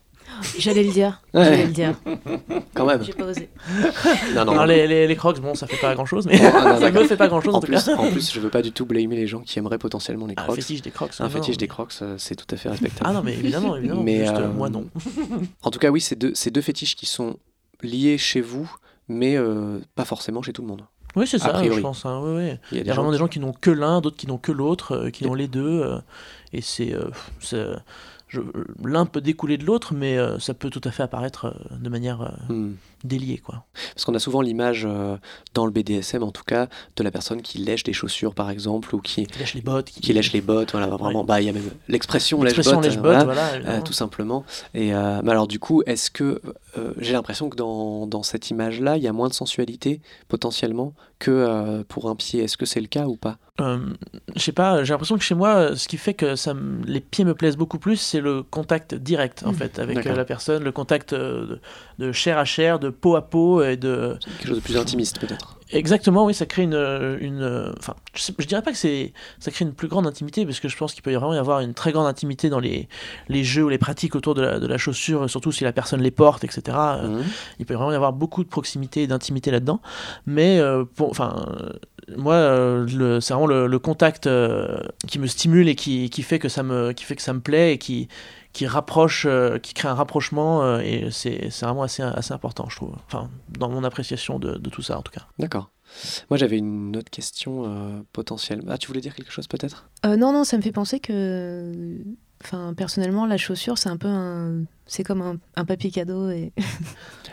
J'allais 0.58 0.82
le 0.82 0.92
dire. 0.92 1.20
J'allais 1.32 1.66
le 1.66 1.72
dire. 1.72 1.94
Quand 2.74 2.86
même. 2.86 3.02
J'ai 3.02 3.12
pas 3.12 3.24
osé. 3.26 3.48
Non, 4.34 4.44
non. 4.44 4.52
Alors, 4.52 4.66
les, 4.66 4.86
les, 4.86 5.06
les 5.06 5.16
crocs, 5.16 5.40
bon, 5.40 5.54
ça 5.54 5.66
fait 5.66 5.76
pas 5.76 5.94
grand 5.94 6.06
chose, 6.06 6.26
mais 6.26 6.38
Oh, 6.42 6.46
ah, 6.54 6.72
non, 6.74 6.80
ça 6.80 6.90
me 6.90 7.04
fait 7.04 7.16
pas 7.16 7.28
grand 7.28 7.40
chose 7.40 7.54
en, 7.54 7.58
En 7.58 7.60
tout 7.60 7.66
plus, 7.66 7.84
cas. 7.84 7.96
en 7.96 8.10
plus, 8.10 8.32
je 8.32 8.40
veux 8.40 8.50
pas 8.50 8.62
du 8.62 8.72
tout 8.72 8.86
blâmer 8.86 9.16
les 9.16 9.26
gens 9.26 9.40
qui 9.40 9.58
aimeraient 9.58 9.78
potentiellement 9.78 10.26
les 10.26 10.34
Un 10.36 10.42
crocs. 10.42 10.56
fétiche 10.56 10.82
des 10.82 10.90
crocs. 10.90 11.12
Un 11.18 11.24
non, 11.24 11.30
fétiche 11.30 11.56
non. 11.56 11.58
des 11.60 11.68
crocs, 11.68 11.92
euh, 12.02 12.14
c'est 12.18 12.34
tout 12.36 12.46
à 12.52 12.56
fait 12.56 12.68
respectable. 12.70 13.06
Ah 13.08 13.12
non, 13.12 13.22
mais 13.22 13.32
évidemment, 13.34 13.76
évidemment. 13.76 14.02
Mais, 14.02 14.20
Juste, 14.20 14.36
euh, 14.36 14.52
moi, 14.52 14.68
non. 14.70 14.86
En 15.62 15.70
tout 15.70 15.78
cas, 15.78 15.90
oui, 15.90 16.00
c'est 16.00 16.16
deux, 16.16 16.32
c'est 16.34 16.50
deux 16.50 16.60
fétiches 16.62 16.96
qui 16.96 17.06
sont 17.06 17.36
liés 17.82 18.18
chez 18.18 18.40
vous, 18.40 18.70
mais 19.08 19.36
euh, 19.36 19.78
pas 19.94 20.04
forcément 20.04 20.42
chez 20.42 20.52
tout 20.52 20.62
le 20.62 20.68
monde. 20.68 20.82
Oui, 21.16 21.28
c'est 21.28 21.36
a 21.36 21.44
ça, 21.44 21.50
priori. 21.50 21.76
je 21.76 21.80
pense. 21.80 22.04
hein. 22.06 22.22
Il 22.72 22.78
y 22.78 22.80
a 22.80 22.82
Il 22.82 22.86
y 22.86 22.90
a 22.90 22.92
gens 22.92 23.02
vraiment 23.02 23.12
des 23.12 23.18
gens 23.18 23.28
qui 23.28 23.38
n'ont 23.38 23.52
que 23.52 23.70
l'un, 23.70 24.00
d'autres 24.00 24.16
qui 24.16 24.26
n'ont 24.26 24.38
que 24.38 24.50
l'autre, 24.50 24.96
euh, 24.96 25.10
qui 25.10 25.26
ont 25.28 25.34
les 25.34 25.46
deux. 25.46 25.80
euh, 25.82 25.98
et 26.52 26.60
c'est. 26.60 26.92
Euh, 28.38 28.64
L'un 28.84 29.06
peut 29.06 29.20
découler 29.20 29.56
de 29.58 29.64
l'autre, 29.64 29.94
mais 29.94 30.16
euh, 30.18 30.38
ça 30.38 30.54
peut 30.54 30.70
tout 30.70 30.80
à 30.84 30.90
fait 30.90 31.02
apparaître 31.02 31.46
euh, 31.46 31.76
de 31.78 31.88
manière 31.88 32.32
Hmm. 32.48 32.72
déliée, 33.04 33.38
quoi. 33.38 33.64
Parce 33.94 34.04
qu'on 34.04 34.14
a 34.14 34.18
souvent 34.18 34.40
l'image, 34.40 34.86
dans 35.54 35.66
le 35.66 35.72
BDSM 35.72 36.22
en 36.22 36.30
tout 36.30 36.44
cas, 36.44 36.68
de 36.96 37.02
la 37.02 37.10
personne 37.10 37.42
qui 37.42 37.58
lèche 37.58 37.82
des 37.82 37.92
chaussures 37.92 38.34
par 38.34 38.50
exemple, 38.50 38.94
ou 38.94 39.00
qui, 39.00 39.26
Qui 39.26 39.38
lèche 39.38 39.54
les 39.54 39.60
bottes. 39.60 39.90
qui 39.90 40.12
lèche 40.12 40.32
les 40.32 40.40
bottes. 40.40 40.72
Voilà, 40.72 40.86
vraiment. 40.88 41.20
Ouais. 41.20 41.26
Bah, 41.26 41.40
il 41.40 41.46
y 41.46 41.48
a 41.48 41.52
même 41.52 41.70
l'expression 41.88 42.42
lèche-botte. 42.42 42.82
lèche-botte, 42.84 43.24
voilà. 43.24 43.82
tout 43.82 43.92
simplement. 43.92 44.44
Et 44.74 44.92
mais 44.92 45.30
alors 45.30 45.46
du 45.48 45.58
coup, 45.58 45.82
est-ce 45.86 46.10
que 46.10 46.40
euh, 46.78 46.92
j'ai 46.98 47.12
l'impression 47.12 47.48
que 47.50 47.56
dans, 47.56 48.06
dans 48.06 48.22
cette 48.22 48.50
image-là, 48.50 48.96
il 48.96 49.02
y 49.02 49.08
a 49.08 49.12
moins 49.12 49.28
de 49.28 49.34
sensualité 49.34 50.00
potentiellement 50.28 50.94
que 51.18 51.30
euh, 51.30 51.84
pour 51.88 52.08
un 52.10 52.16
pied. 52.16 52.42
Est-ce 52.42 52.56
que 52.56 52.66
c'est 52.66 52.80
le 52.80 52.86
cas 52.88 53.06
ou 53.06 53.16
pas? 53.16 53.38
Euh, 53.60 53.78
je 54.34 54.40
sais 54.40 54.52
pas, 54.52 54.82
j'ai 54.82 54.92
l'impression 54.92 55.16
que 55.16 55.22
chez 55.22 55.34
moi, 55.36 55.76
ce 55.76 55.86
qui 55.86 55.96
fait 55.96 56.14
que 56.14 56.34
ça 56.34 56.54
les 56.86 57.00
pieds 57.00 57.24
me 57.24 57.34
plaisent 57.34 57.56
beaucoup 57.56 57.78
plus, 57.78 57.96
c'est 57.96 58.20
le 58.20 58.42
contact 58.42 58.94
direct 58.94 59.44
en 59.46 59.52
Mm. 59.52 59.54
fait 59.54 59.78
avec 59.78 60.06
euh, 60.06 60.14
la 60.16 60.24
personne, 60.24 60.64
le 60.64 60.72
contact 60.72 61.14
de, 61.14 61.60
de 61.98 62.10
chair 62.12 62.36
à 62.38 62.44
chair, 62.44 62.78
de 62.80 62.90
peau 62.90 63.14
à 63.14 63.22
peau 63.22 63.62
et 63.62 63.76
de 63.76 64.18
Quelque 64.38 64.48
chose 64.48 64.56
de 64.56 64.62
plus 64.62 64.76
intimiste 64.76 65.20
peut-être. 65.20 65.60
Exactement 65.74 66.24
oui, 66.24 66.34
ça 66.34 66.46
crée 66.46 66.62
une 66.62 67.18
une 67.20 67.72
enfin 67.78 67.94
je, 68.14 68.32
je 68.38 68.46
dirais 68.46 68.62
pas 68.62 68.72
que 68.72 68.78
c'est 68.78 69.12
ça 69.38 69.50
crée 69.50 69.64
une 69.64 69.74
plus 69.74 69.88
grande 69.88 70.06
intimité 70.06 70.44
parce 70.46 70.60
que 70.60 70.68
je 70.68 70.76
pense 70.76 70.94
qu'il 70.94 71.02
peut 71.02 71.12
y 71.12 71.14
vraiment 71.14 71.34
y 71.34 71.38
avoir 71.38 71.60
une 71.60 71.74
très 71.74 71.92
grande 71.92 72.06
intimité 72.06 72.48
dans 72.48 72.60
les 72.60 72.88
les 73.28 73.44
jeux 73.44 73.64
ou 73.64 73.68
les 73.68 73.78
pratiques 73.78 74.14
autour 74.14 74.34
de 74.34 74.42
la, 74.42 74.58
de 74.58 74.66
la 74.66 74.78
chaussure, 74.78 75.28
surtout 75.28 75.52
si 75.52 75.64
la 75.64 75.72
personne 75.72 76.00
les 76.00 76.10
porte, 76.10 76.44
etc. 76.44 76.62
Euh, 76.78 77.08
Mhm. 77.08 77.24
il 77.60 77.66
peut 77.66 77.74
vraiment 77.74 77.92
y 77.92 77.96
avoir 77.96 78.12
beaucoup 78.12 78.42
de 78.44 78.48
proximité 78.48 79.02
et 79.02 79.06
d'intimité 79.06 79.50
là-dedans. 79.50 79.80
Mais 80.26 80.58
euh, 80.58 80.84
pour, 80.84 81.10
enfin, 81.10 81.44
euh, 81.60 81.70
moi, 82.16 82.34
euh, 82.34 83.20
c'est 83.20 83.34
vraiment 83.34 83.46
le, 83.46 83.66
le 83.66 83.78
contact 83.78 84.26
euh, 84.26 84.78
qui 85.06 85.18
me 85.18 85.26
stimule 85.26 85.68
et 85.68 85.74
qui, 85.74 86.10
qui 86.10 86.22
fait 86.22 86.38
que 86.38 86.48
ça 86.48 86.62
me, 86.62 86.92
qui 86.92 87.04
fait 87.04 87.16
que 87.16 87.22
ça 87.22 87.32
me 87.32 87.40
plaît 87.40 87.74
et 87.74 87.78
qui, 87.78 88.08
qui 88.54 88.66
rapproche, 88.66 89.26
euh, 89.28 89.58
qui 89.58 89.74
crée 89.74 89.88
un 89.88 89.94
rapprochement. 89.94 90.62
euh, 90.64 90.78
et 90.80 91.08
c'est, 91.10 91.50
c'est 91.50 91.66
vraiment 91.66 91.82
assez, 91.82 92.02
assez 92.02 92.32
important, 92.32 92.66
je 92.70 92.76
trouve. 92.76 92.94
Enfin, 93.06 93.28
dans 93.58 93.68
mon 93.68 93.84
appréciation 93.84 94.38
de, 94.38 94.54
de 94.54 94.70
tout 94.70 94.80
ça, 94.80 94.98
en 94.98 95.02
tout 95.02 95.12
cas. 95.12 95.26
D'accord. 95.38 95.70
Moi 96.30 96.38
j'avais 96.38 96.56
une 96.58 96.96
autre 96.96 97.10
question 97.10 97.64
euh, 97.66 98.00
potentielle. 98.12 98.62
Ah, 98.68 98.78
tu 98.78 98.86
voulais 98.88 99.02
dire 99.02 99.14
quelque 99.14 99.30
chose 99.30 99.46
peut-être? 99.46 99.88
Euh, 100.06 100.16
non, 100.16 100.32
non, 100.32 100.44
ça 100.44 100.56
me 100.56 100.62
fait 100.62 100.72
penser 100.72 100.98
que. 100.98 101.98
Enfin, 102.42 102.74
personnellement, 102.74 103.26
la 103.26 103.36
chaussure, 103.36 103.76
c'est 103.78 103.88
un 103.90 103.96
peu 103.96 104.08
un. 104.08 104.64
C'est 104.86 105.04
comme 105.04 105.20
un, 105.22 105.36
un 105.56 105.64
papier 105.64 105.90
cadeau. 105.90 106.30
Et... 106.30 106.52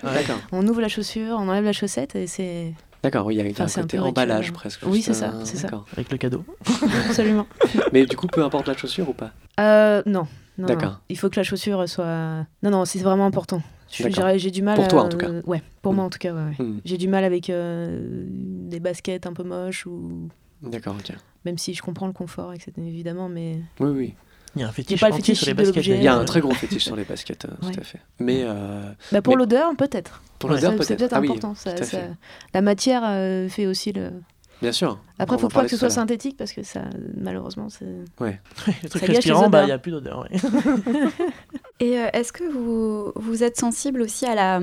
D'accord. 0.03 0.37
on 0.51 0.67
ouvre 0.67 0.81
la 0.81 0.89
chaussure, 0.89 1.37
on 1.39 1.47
enlève 1.49 1.63
la 1.63 1.73
chaussête 1.73 2.15
et 2.15 2.27
c'est. 2.27 2.73
D'accord, 3.03 3.25
oui, 3.25 3.35
il 3.35 3.43
y 3.43 3.47
a, 3.47 3.51
Enfin, 3.51 3.63
un 3.63 3.67
un 3.79 3.81
côté 3.83 3.97
peu 3.97 4.03
emballage 4.03 4.45
rituel. 4.45 4.53
presque. 4.53 4.81
Oui, 4.85 5.01
c'est 5.01 5.13
ça, 5.15 5.33
c'est 5.43 5.57
ça. 5.57 5.69
Avec 5.93 6.11
le 6.11 6.17
cadeau. 6.17 6.45
Absolument. 7.09 7.47
Mais 7.93 8.05
du 8.05 8.15
coup, 8.15 8.27
peu 8.27 8.43
importe 8.43 8.67
la 8.67 8.77
chaussure 8.77 9.09
ou 9.09 9.13
pas? 9.13 9.31
Euh, 9.59 10.03
non. 10.05 10.27
Non, 10.61 10.67
D'accord. 10.67 10.91
non. 10.91 10.97
Il 11.09 11.17
faut 11.17 11.29
que 11.29 11.35
la 11.39 11.43
chaussure 11.43 11.87
soit. 11.89 12.45
Non, 12.63 12.69
non, 12.71 12.85
c'est 12.85 12.99
vraiment 12.99 13.25
important. 13.25 13.61
J'ai 13.89 14.51
du 14.51 14.61
mal. 14.61 14.75
Pour 14.75 14.85
à- 14.85 14.87
toi, 14.87 15.03
en 15.03 15.09
tout 15.09 15.17
cas. 15.17 15.29
Ouais, 15.45 15.61
pour 15.81 15.91
Mm. 15.91 15.95
moi 15.97 16.05
en 16.05 16.09
tout 16.09 16.19
cas, 16.19 16.33
ouais. 16.33 16.41
ouais. 16.57 16.65
Hmm, 16.65 16.79
J'ai 16.85 16.97
du 16.97 17.07
mal 17.09 17.23
avec 17.25 17.49
euh, 17.49 18.25
des 18.27 18.79
baskets 18.79 19.25
un 19.27 19.33
peu 19.33 19.43
moches 19.43 19.85
ou. 19.85 20.29
D'accord, 20.61 20.95
ok. 20.97 21.13
Même 21.43 21.57
si 21.57 21.73
je 21.73 21.81
comprends 21.81 22.07
le 22.07 22.13
confort, 22.13 22.53
etc. 22.53 22.71
évidemment, 22.77 23.27
mais. 23.27 23.57
Oui, 23.79 23.89
oui. 23.89 24.13
Il 24.55 24.61
y 24.61 24.63
a 24.65 24.67
un 24.67 24.71
fétiche 24.71 24.99
pas 24.99 25.11
fétiche 25.13 25.39
sur 25.39 25.47
les 25.47 25.53
baskets. 25.53 25.85
Il 25.87 26.03
y 26.03 26.07
a 26.09 26.15
un 26.15 26.21
Euh, 26.21 26.25
très 26.25 26.41
gros 26.41 26.51
fétiche 26.53 26.83
sur 26.85 26.95
les 26.95 27.03
baskets, 27.05 27.45
euh, 27.45 27.65
ouais. 27.65 27.73
tout 27.73 27.79
à 27.79 27.83
fait. 27.83 27.99
Mais 28.19 28.41
euh, 28.43 28.81
Bah, 29.11 29.21
pour 29.21 29.33
Mais- 29.35 29.39
l'odeur, 29.39 29.73
peut-être. 29.77 30.21
pour 30.39 30.49
l'odeur, 30.49 30.71
Ça, 30.71 30.75
peut-être. 30.77 30.87
C'est 30.87 30.95
peut-être 30.97 31.13
Ah 31.13 31.19
oui, 31.21 31.27
important. 31.27 31.55
ça- 31.55 31.81
ça-. 31.83 31.99
La 32.53 32.61
matière 32.61 33.01
euh, 33.05 33.47
fait 33.49 33.65
aussi 33.65 33.91
le. 33.93 34.11
Bien 34.61 34.71
sûr. 34.71 34.99
Après, 35.19 35.35
il 35.35 35.39
faut 35.39 35.47
pas 35.49 35.63
que 35.63 35.69
ce 35.69 35.77
soit 35.77 35.89
synthétique 35.95 36.37
parce 36.37 36.51
que 36.53 36.63
ça, 36.63 36.81
malheureusement, 37.17 37.69
c'est. 37.69 37.85
Les 38.83 38.89
trucs 38.89 39.01
respirants, 39.15 39.49
bah, 39.49 39.63
il 39.63 39.67
n'y 39.67 39.71
a 39.71 39.77
plus 39.79 39.91
d'odeur. 39.91 40.19
ouais. 40.31 40.39
Et 41.79 41.97
euh, 41.97 42.07
est-ce 42.13 42.31
que 42.31 42.43
vous, 42.43 43.11
vous 43.15 43.43
êtes 43.43 43.57
sensible 43.59 44.01
aussi 44.03 44.25
à 44.27 44.35
la, 44.35 44.61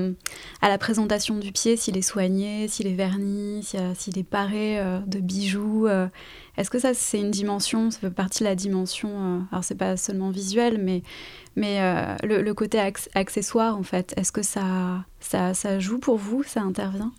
à 0.61 0.69
la 0.69 0.77
présentation 0.77 1.35
du 1.37 1.51
pied, 1.51 1.75
s'il 1.75 1.97
est 1.97 2.01
soigné, 2.01 2.67
s'il 2.69 2.87
est 2.87 2.93
verni, 2.95 3.61
s'il 3.95 4.17
est 4.17 4.23
paré 4.23 4.79
euh, 4.79 4.99
de 5.05 5.19
bijoux 5.19 5.87
euh, 5.87 6.07
Est-ce 6.57 6.69
que 6.69 6.79
ça, 6.79 6.93
c'est 6.93 7.19
une 7.19 7.31
dimension, 7.31 7.91
ça 7.91 7.99
fait 7.99 8.09
partie 8.09 8.39
de 8.39 8.45
la 8.49 8.55
dimension, 8.55 9.09
euh, 9.09 9.39
alors 9.51 9.65
c'est 9.65 9.75
pas 9.75 9.97
seulement 9.97 10.29
visuel, 10.29 10.77
mais, 10.81 11.03
mais 11.57 11.81
euh, 11.81 12.15
le, 12.23 12.41
le 12.41 12.53
côté 12.53 12.77
acc- 12.77 13.09
accessoire, 13.15 13.77
en 13.77 13.83
fait, 13.83 14.13
est-ce 14.15 14.31
que 14.31 14.41
ça, 14.41 15.03
ça, 15.19 15.53
ça 15.53 15.77
joue 15.77 15.99
pour 15.99 16.15
vous, 16.17 16.43
ça 16.43 16.61
intervient? 16.61 17.11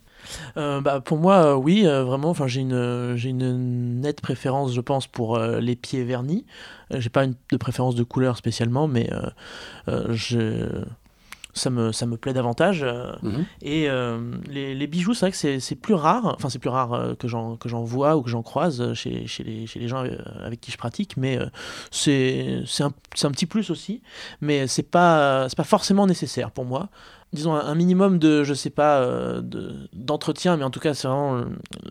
Euh, 0.57 0.81
bah, 0.81 1.01
pour 1.01 1.17
moi, 1.17 1.45
euh, 1.45 1.55
oui, 1.55 1.85
euh, 1.85 2.03
vraiment. 2.03 2.29
Enfin, 2.29 2.47
j'ai 2.47 2.61
une, 2.61 3.15
j'ai 3.15 3.29
une 3.29 4.01
nette 4.01 4.21
préférence, 4.21 4.73
je 4.73 4.81
pense, 4.81 5.07
pour 5.07 5.39
les 5.39 5.75
pieds 5.75 6.03
vernis. 6.03 6.45
J'ai 6.91 7.09
pas 7.09 7.23
une, 7.23 7.35
de 7.51 7.57
préférence 7.57 7.95
de 7.95 8.03
couleur 8.03 8.37
spécialement, 8.37 8.87
mais 8.87 9.09
je, 9.87 10.83
ça 11.53 11.69
me, 11.69 11.91
ça 11.91 12.05
me 12.05 12.17
plaît 12.17 12.33
davantage. 12.33 12.85
Mhm. 13.21 13.45
et 13.61 13.89
euh, 13.89 14.19
les, 14.47 14.75
les 14.75 14.87
bijoux, 14.87 15.13
c'est 15.13 15.25
vrai 15.25 15.31
que 15.31 15.59
c'est, 15.59 15.75
plus 15.75 15.93
rare. 15.93 16.33
Enfin, 16.35 16.49
c'est 16.49 16.59
plus 16.59 16.69
rare 16.69 17.15
que 17.17 17.27
j'en, 17.27 17.57
que 17.57 17.69
j'en 17.69 17.83
vois 17.83 18.17
ou 18.17 18.21
que 18.21 18.29
j'en 18.29 18.43
croise 18.43 18.93
chez, 18.93 19.27
chez, 19.27 19.43
les, 19.43 19.67
chez 19.67 19.79
les 19.79 19.87
gens 19.87 20.03
avec 20.43 20.61
qui 20.61 20.71
je 20.71 20.77
pratique, 20.77 21.17
mais 21.17 21.39
c'est, 21.91 22.63
un, 22.79 22.91
un 23.23 23.31
petit 23.31 23.45
plus 23.45 23.69
aussi. 23.69 24.01
Mais 24.41 24.67
c'est 24.67 24.89
pas, 24.89 25.47
c'est 25.49 25.57
pas 25.57 25.63
forcément 25.63 26.07
nécessaire 26.07 26.51
pour 26.51 26.65
moi 26.65 26.89
disons 27.33 27.53
un 27.55 27.75
minimum 27.75 28.19
de 28.19 28.43
je 28.43 28.53
sais 28.53 28.69
pas 28.69 28.99
euh, 28.99 29.41
de- 29.41 29.87
d'entretien 29.93 30.57
mais 30.57 30.63
en 30.63 30.69
tout 30.69 30.79
cas 30.81 30.93
c'est 30.93 31.07
vraiment 31.07 31.37
euh, 31.37 31.45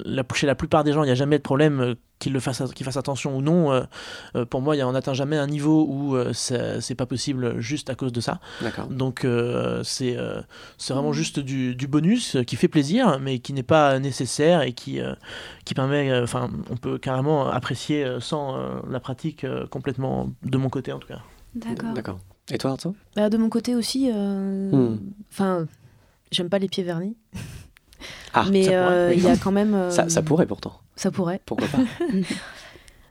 la, 0.05 0.23
chez 0.35 0.47
la 0.47 0.55
plupart 0.55 0.85
des 0.85 0.93
gens 0.93 1.03
il 1.03 1.07
n'y 1.07 1.13
a 1.13 1.17
jamais 1.17 1.39
de 1.39 1.43
problème 1.43 1.81
euh, 1.81 1.95
qu'ils 2.19 2.35
le 2.35 2.41
fassent 2.41 2.63
qu'ils 2.75 2.85
fassent 2.85 2.99
attention 2.99 3.35
ou 3.37 3.41
non 3.41 3.73
euh, 3.73 4.45
pour 4.45 4.61
moi 4.61 4.77
il 4.77 4.81
y 4.81 4.83
a- 4.83 4.89
on 4.89 4.93
n'atteint 4.93 5.15
jamais 5.15 5.39
un 5.39 5.47
niveau 5.47 5.87
où 5.89 6.15
euh, 6.15 6.35
ça- 6.35 6.83
c'est 6.83 6.95
pas 6.95 7.07
possible 7.07 7.59
juste 7.59 7.89
à 7.89 7.95
cause 7.95 8.13
de 8.13 8.21
ça 8.21 8.39
D'accord. 8.61 8.87
donc 8.89 9.25
euh, 9.25 9.83
c'est 9.83 10.17
euh, 10.19 10.43
c'est 10.77 10.93
vraiment 10.93 11.15
juste 11.15 11.41
du, 11.41 11.75
du 11.75 11.87
bonus 11.87 12.37
euh, 12.37 12.43
qui 12.43 12.57
fait 12.57 12.69
plaisir 12.69 13.19
mais 13.21 13.39
qui 13.39 13.55
n'est 13.55 13.63
pas 13.63 13.99
nécessaire 13.99 14.61
et 14.61 14.75
qui 14.75 15.01
euh, 15.01 15.15
qui 15.65 15.73
permet 15.73 16.11
euh, 16.11 16.23
enfin 16.25 16.51
on 16.71 16.77
peut 16.77 16.99
carrément 16.99 17.49
apprécier 17.49 18.07
sans 18.21 18.59
euh, 18.59 18.81
la 18.91 19.01
pratique 19.01 19.45
euh, 19.45 19.67
complètement 19.67 20.31
de 20.43 20.59
mon 20.59 20.69
côté 20.69 20.93
en 20.93 20.99
tout 20.99 21.09
cas 21.09 21.21
D'accord. 21.55 21.95
D'accord. 21.95 22.19
Et 22.53 22.59
toi, 22.59 22.73
Arto 22.73 22.95
Bah, 23.17 23.31
de 23.31 23.37
mon 23.37 23.49
côté 23.49 23.75
aussi, 23.75 24.11
euh, 24.13 24.71
Hmm. 24.71 24.99
enfin, 25.31 25.67
j'aime 26.33 26.49
pas 26.49 26.59
les 26.59 26.69
pieds 26.69 26.83
vernis, 26.85 27.17
Ah, 28.35 28.47
mais 28.51 28.69
euh, 28.75 29.13
il 29.15 29.23
y 29.23 29.29
a 29.29 29.37
quand 29.37 29.53
même. 29.53 29.75
euh, 29.75 29.91
ça, 29.91 30.09
ça 30.09 30.23
pourrait 30.23 30.47
pourtant. 30.47 30.75
Ça 30.97 31.11
pourrait. 31.11 31.41
Pourquoi 31.47 31.69
pas? 31.69 31.79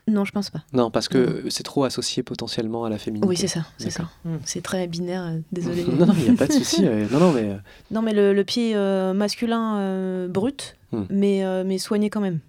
Non, 0.07 0.25
je 0.25 0.31
pense 0.31 0.49
pas. 0.49 0.63
Non, 0.73 0.89
parce 0.89 1.07
que 1.07 1.43
c'est 1.49 1.61
trop 1.61 1.83
associé 1.83 2.23
potentiellement 2.23 2.83
à 2.83 2.89
la 2.89 2.97
féminité. 2.97 3.27
Oui, 3.27 3.37
c'est 3.37 3.45
ça, 3.47 3.67
c'est 3.77 3.91
ça. 3.91 4.09
Hmm. 4.25 4.37
C'est 4.43 4.63
très 4.63 4.87
binaire, 4.87 5.21
euh, 5.23 5.37
désolé. 5.51 5.83
Non, 5.99 6.07
non, 6.07 6.13
il 6.17 6.23
n'y 6.23 6.29
a 6.29 6.33
pas 6.33 6.47
de 6.47 6.51
souci. 6.53 6.83
euh, 6.87 7.05
non, 7.11 7.19
non, 7.19 7.31
mais 7.31 7.55
Non, 7.91 8.01
mais 8.01 8.13
le, 8.13 8.33
le 8.33 8.43
pied 8.43 8.75
euh, 8.75 9.13
masculin 9.13 9.77
euh, 9.77 10.27
brut, 10.27 10.75
Hmm. 10.91 11.03
mais, 11.11 11.45
euh, 11.45 11.63
mais 11.63 11.77
soigné 11.77 12.09
quand 12.09 12.21
même. 12.21 12.39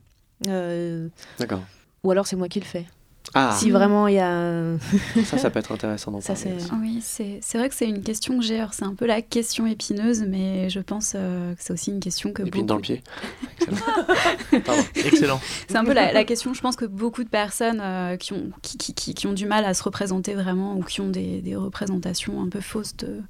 Euh, 0.49 1.09
d'accord. 1.39 1.61
ou 2.03 2.11
alors 2.11 2.27
c'est 2.27 2.37
moi 2.37 2.49
qui 2.49 2.59
le 2.61 2.65
fais. 2.65 2.87
Ah, 3.35 3.55
Si 3.57 3.71
vraiment 3.71 4.09
il 4.09 4.15
y 4.15 4.19
a. 4.19 4.77
ça, 5.25 5.39
ça 5.39 5.51
peut 5.51 5.59
être 5.61 5.71
intéressant 5.73 6.11
d'en 6.11 6.21
Ça, 6.21 6.35
parler. 6.35 6.57
Oui, 6.81 6.99
c'est 7.01 7.39
c'est 7.43 7.59
vrai 7.59 7.69
que 7.69 7.75
c'est 7.77 7.89
une 7.89 8.03
question 8.03 8.39
que 8.39 8.45
j'ai. 8.45 8.65
C'est 8.73 8.85
un 8.85 8.95
peu 8.95 9.07
la 9.07 9.23
question 9.23 9.67
épineuse, 9.67 10.25
mais 10.27 10.69
je 10.69 10.81
pense 10.81 11.13
euh, 11.15 11.55
que 11.55 11.63
c'est 11.63 11.73
aussi 11.73 11.91
une 11.91 12.01
question 12.01 12.33
que 12.33 12.43
Épine 12.43 12.53
beaucoup... 12.63 12.67
dans 12.67 12.75
le 12.77 12.81
pied. 12.81 13.03
Excellent. 13.61 14.61
Pardon. 14.65 14.83
excellent 14.97 15.41
C'est 15.69 15.77
un 15.77 15.85
peu 15.85 15.93
la, 15.93 16.13
la 16.13 16.25
question, 16.25 16.55
je 16.55 16.61
pense 16.61 16.75
que 16.77 16.85
beaucoup 16.87 17.23
de 17.23 17.29
personnes 17.29 17.81
euh, 17.81 18.17
qui, 18.17 18.33
ont, 18.33 18.51
qui, 18.63 18.79
qui, 18.79 18.95
qui- 18.95 19.15
qui 19.15 19.27
ont 19.27 19.33
du 19.33 19.47
mal 19.47 19.65
à 19.65 19.75
se 19.75 19.83
représenter 19.83 20.35
vraiment 20.35 20.75
ou 20.77 20.83
qui 20.83 21.01
ont 21.01 21.09
des, 21.09 21.41
des 21.41 21.55
représentations 21.57 22.43
un 22.43 22.49
peu 22.49 22.61
fausses 22.61 22.97
de, 22.97 23.21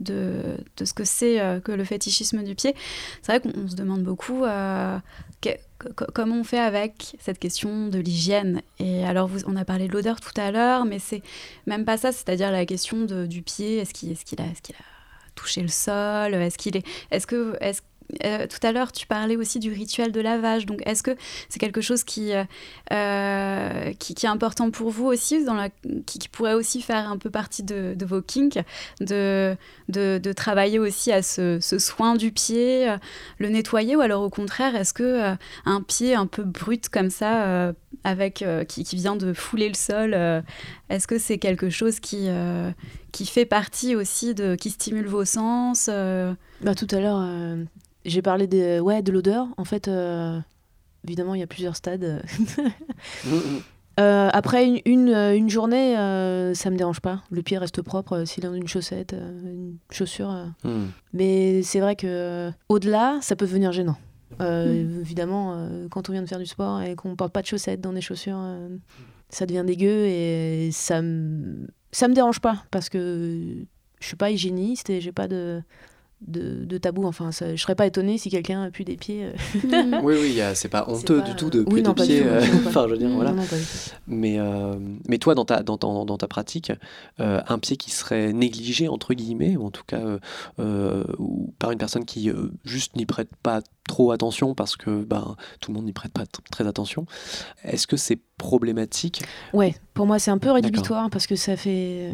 de, 0.00 0.42
de 0.76 0.84
ce 0.84 0.92
que 0.94 1.04
c'est 1.04 1.40
euh, 1.40 1.58
que 1.60 1.72
le 1.72 1.84
fétichisme 1.84 2.42
du 2.44 2.54
pied. 2.54 2.74
C'est 3.22 3.32
vrai 3.32 3.40
qu'on 3.40 3.58
on 3.60 3.68
se 3.68 3.74
demande 3.74 4.02
beaucoup 4.02 4.44
euh, 4.44 4.98
comment 5.92 6.36
on 6.36 6.44
fait 6.44 6.58
avec 6.58 7.16
cette 7.20 7.38
question 7.38 7.88
de 7.88 7.98
l'hygiène? 7.98 8.62
Et 8.78 9.04
alors, 9.04 9.28
vous, 9.28 9.40
on 9.46 9.56
a 9.56 9.64
parlé 9.64 9.88
de 9.88 9.92
l'odeur 9.92 10.20
tout 10.20 10.38
à 10.40 10.50
l'heure, 10.50 10.84
mais 10.84 10.98
c'est 10.98 11.22
même 11.66 11.84
pas 11.84 11.96
ça, 11.96 12.12
c'est-à-dire 12.12 12.50
la 12.50 12.66
question 12.66 13.04
du 13.26 13.42
pied, 13.42 13.78
est-ce 13.78 13.94
qu'il 13.94 14.10
est 14.10 14.40
a, 14.40 14.44
est 14.44 14.70
a 14.70 14.84
touché 15.34 15.62
le 15.62 15.68
sol? 15.68 16.34
Est-ce 16.34 16.58
qu'il 16.58 16.76
est, 16.76 16.86
est-ce 17.10 17.26
que, 17.26 17.56
est-ce 17.60 17.82
euh, 18.24 18.46
tout 18.46 18.64
à 18.66 18.72
l'heure, 18.72 18.92
tu 18.92 19.06
parlais 19.06 19.36
aussi 19.36 19.58
du 19.58 19.72
rituel 19.72 20.12
de 20.12 20.20
lavage. 20.20 20.66
Donc, 20.66 20.80
est-ce 20.86 21.02
que 21.02 21.16
c'est 21.48 21.58
quelque 21.58 21.80
chose 21.80 22.04
qui, 22.04 22.32
euh, 22.92 23.92
qui, 23.98 24.12
est 24.12 24.28
important 24.28 24.70
pour 24.70 24.90
vous 24.90 25.06
aussi, 25.06 25.44
qui, 26.06 26.28
pourrait 26.28 26.54
aussi 26.54 26.82
faire 26.82 27.08
un 27.08 27.18
peu 27.18 27.30
partie 27.30 27.62
de, 27.62 27.96
vos 28.04 28.22
kinks, 28.22 28.58
de, 29.00 29.56
de, 29.88 30.32
travailler 30.32 30.78
aussi 30.78 31.12
à 31.12 31.22
ce, 31.22 31.58
soin 31.60 32.16
du 32.16 32.32
pied, 32.32 32.94
le 33.38 33.48
nettoyer, 33.48 33.96
ou 33.96 34.00
alors 34.00 34.22
au 34.22 34.30
contraire, 34.30 34.76
est-ce 34.76 34.92
que 34.92 35.34
un 35.64 35.82
pied 35.82 36.14
un 36.14 36.26
peu 36.26 36.42
brut 36.42 36.88
comme 36.88 37.10
ça, 37.10 37.72
avec 38.02 38.44
qui, 38.68 38.84
qui, 38.84 38.96
vient 38.96 39.16
de 39.16 39.32
fouler 39.32 39.68
le 39.68 39.74
sol, 39.74 40.14
est-ce 40.88 41.06
que 41.06 41.18
c'est 41.18 41.38
quelque 41.38 41.70
chose 41.70 42.00
qui, 42.00 42.28
qui 43.12 43.26
fait 43.26 43.46
partie 43.46 43.94
aussi 43.94 44.34
de, 44.34 44.54
qui 44.54 44.70
stimule 44.70 45.06
vos 45.06 45.24
sens 45.24 45.88
bah, 45.88 46.74
Tout 46.74 46.88
à 46.90 47.00
l'heure, 47.00 47.22
j'ai 48.04 48.22
parlé 48.22 48.46
de, 48.46 48.80
ouais, 48.80 49.02
de 49.02 49.12
l'odeur. 49.12 49.48
En 49.56 49.64
fait, 49.64 49.88
euh, 49.88 50.38
évidemment, 51.04 51.34
il 51.34 51.40
y 51.40 51.44
a 51.44 51.46
plusieurs 51.46 51.76
stades. 51.76 52.22
Euh, 54.00 54.28
après 54.32 54.66
une, 54.66 54.80
une, 54.86 55.08
euh, 55.10 55.36
une 55.36 55.48
journée, 55.48 55.94
ça 56.56 56.68
me 56.70 56.76
dérange 56.76 56.98
pas. 56.98 57.22
Le 57.30 57.42
pied 57.42 57.58
reste 57.58 57.80
propre 57.80 58.24
s'il 58.24 58.44
est 58.44 58.48
dans 58.48 58.54
une 58.54 58.66
chaussette, 58.66 59.12
une 59.12 59.76
chaussure. 59.88 60.34
Hmm. 60.64 60.86
Mais 61.12 61.62
c'est 61.62 61.78
vrai 61.78 61.94
que 61.94 62.50
au-delà, 62.68 63.20
ça 63.22 63.36
peut 63.36 63.46
devenir 63.46 63.70
gênant. 63.70 63.96
Hmm. 64.38 65.00
Évidemment, 65.00 65.68
quand 65.90 66.08
on 66.08 66.12
vient 66.12 66.22
de 66.22 66.28
faire 66.28 66.38
du 66.38 66.46
sport 66.46 66.82
et 66.82 66.96
qu'on 66.96 67.14
porte 67.14 67.32
pas 67.32 67.42
de 67.42 67.46
chaussettes 67.46 67.80
dans 67.80 67.92
des 67.92 68.00
chaussures, 68.00 68.42
ça 69.28 69.46
devient 69.46 69.64
dégueu 69.66 70.06
et 70.06 70.70
ça 70.72 71.02
me 71.02 71.66
ça 71.92 72.08
me 72.08 72.14
dérange 72.14 72.40
pas 72.40 72.64
parce 72.70 72.88
que 72.88 73.64
je 74.00 74.06
suis 74.06 74.16
pas 74.16 74.30
hygiéniste 74.30 74.90
et 74.90 75.00
j'ai 75.00 75.12
pas 75.12 75.28
de 75.28 75.62
de, 76.26 76.78
tabou. 76.78 77.04
Enfin, 77.04 77.32
ça, 77.32 77.54
je 77.54 77.60
serais 77.60 77.74
pas 77.74 77.86
étonnée 77.86 78.18
si 78.18 78.30
quelqu'un 78.30 78.62
a 78.62 78.70
pu 78.70 78.84
des 78.84 78.96
pieds. 78.96 79.24
Euh. 79.24 80.00
oui, 80.02 80.16
oui, 80.20 80.40
c'est 80.54 80.68
pas 80.68 80.86
honteux 80.88 81.22
du 81.22 81.34
tout 81.34 81.50
de 81.50 81.62
puer 81.62 81.82
des 81.82 81.94
pieds. 81.94 82.22
Euh, 82.24 82.40
enfin, 82.66 82.84
je 82.86 82.92
veux 82.92 82.98
dire, 82.98 83.10
voilà. 83.10 83.34
mais, 84.06 84.38
euh, 84.38 84.74
mais 85.08 85.18
toi, 85.18 85.34
dans 85.34 85.44
ta, 85.44 85.62
dans, 85.62 85.76
dans, 85.76 86.04
dans 86.04 86.18
ta 86.18 86.28
pratique, 86.28 86.72
un 87.18 87.58
pied 87.58 87.76
qui 87.76 87.90
serait 87.90 88.32
négligé, 88.32 88.88
entre 88.88 89.14
guillemets, 89.14 89.56
ou 89.56 89.66
en 89.66 89.70
tout 89.70 89.84
cas 89.86 90.02
ou 91.18 91.52
par 91.58 91.70
une 91.70 91.78
personne 91.78 92.04
qui 92.04 92.30
juste 92.64 92.96
n'y 92.96 93.06
prête 93.06 93.28
pas 93.42 93.60
trop 93.86 94.12
attention 94.12 94.54
parce 94.54 94.76
que 94.76 95.04
ben, 95.04 95.36
tout 95.60 95.70
le 95.70 95.76
monde 95.76 95.84
n'y 95.84 95.92
prête 95.92 96.12
pas 96.12 96.24
très 96.50 96.66
attention, 96.66 97.06
est-ce 97.64 97.86
que 97.86 97.96
c'est 97.96 98.18
problématique? 98.38 99.22
Ouais, 99.52 99.74
pour 99.92 100.06
moi, 100.06 100.18
c'est 100.18 100.30
un 100.30 100.38
peu 100.38 100.50
rédhibitoire 100.50 101.10
parce 101.10 101.26
que 101.26 101.36
ça 101.36 101.56
fait 101.56 102.10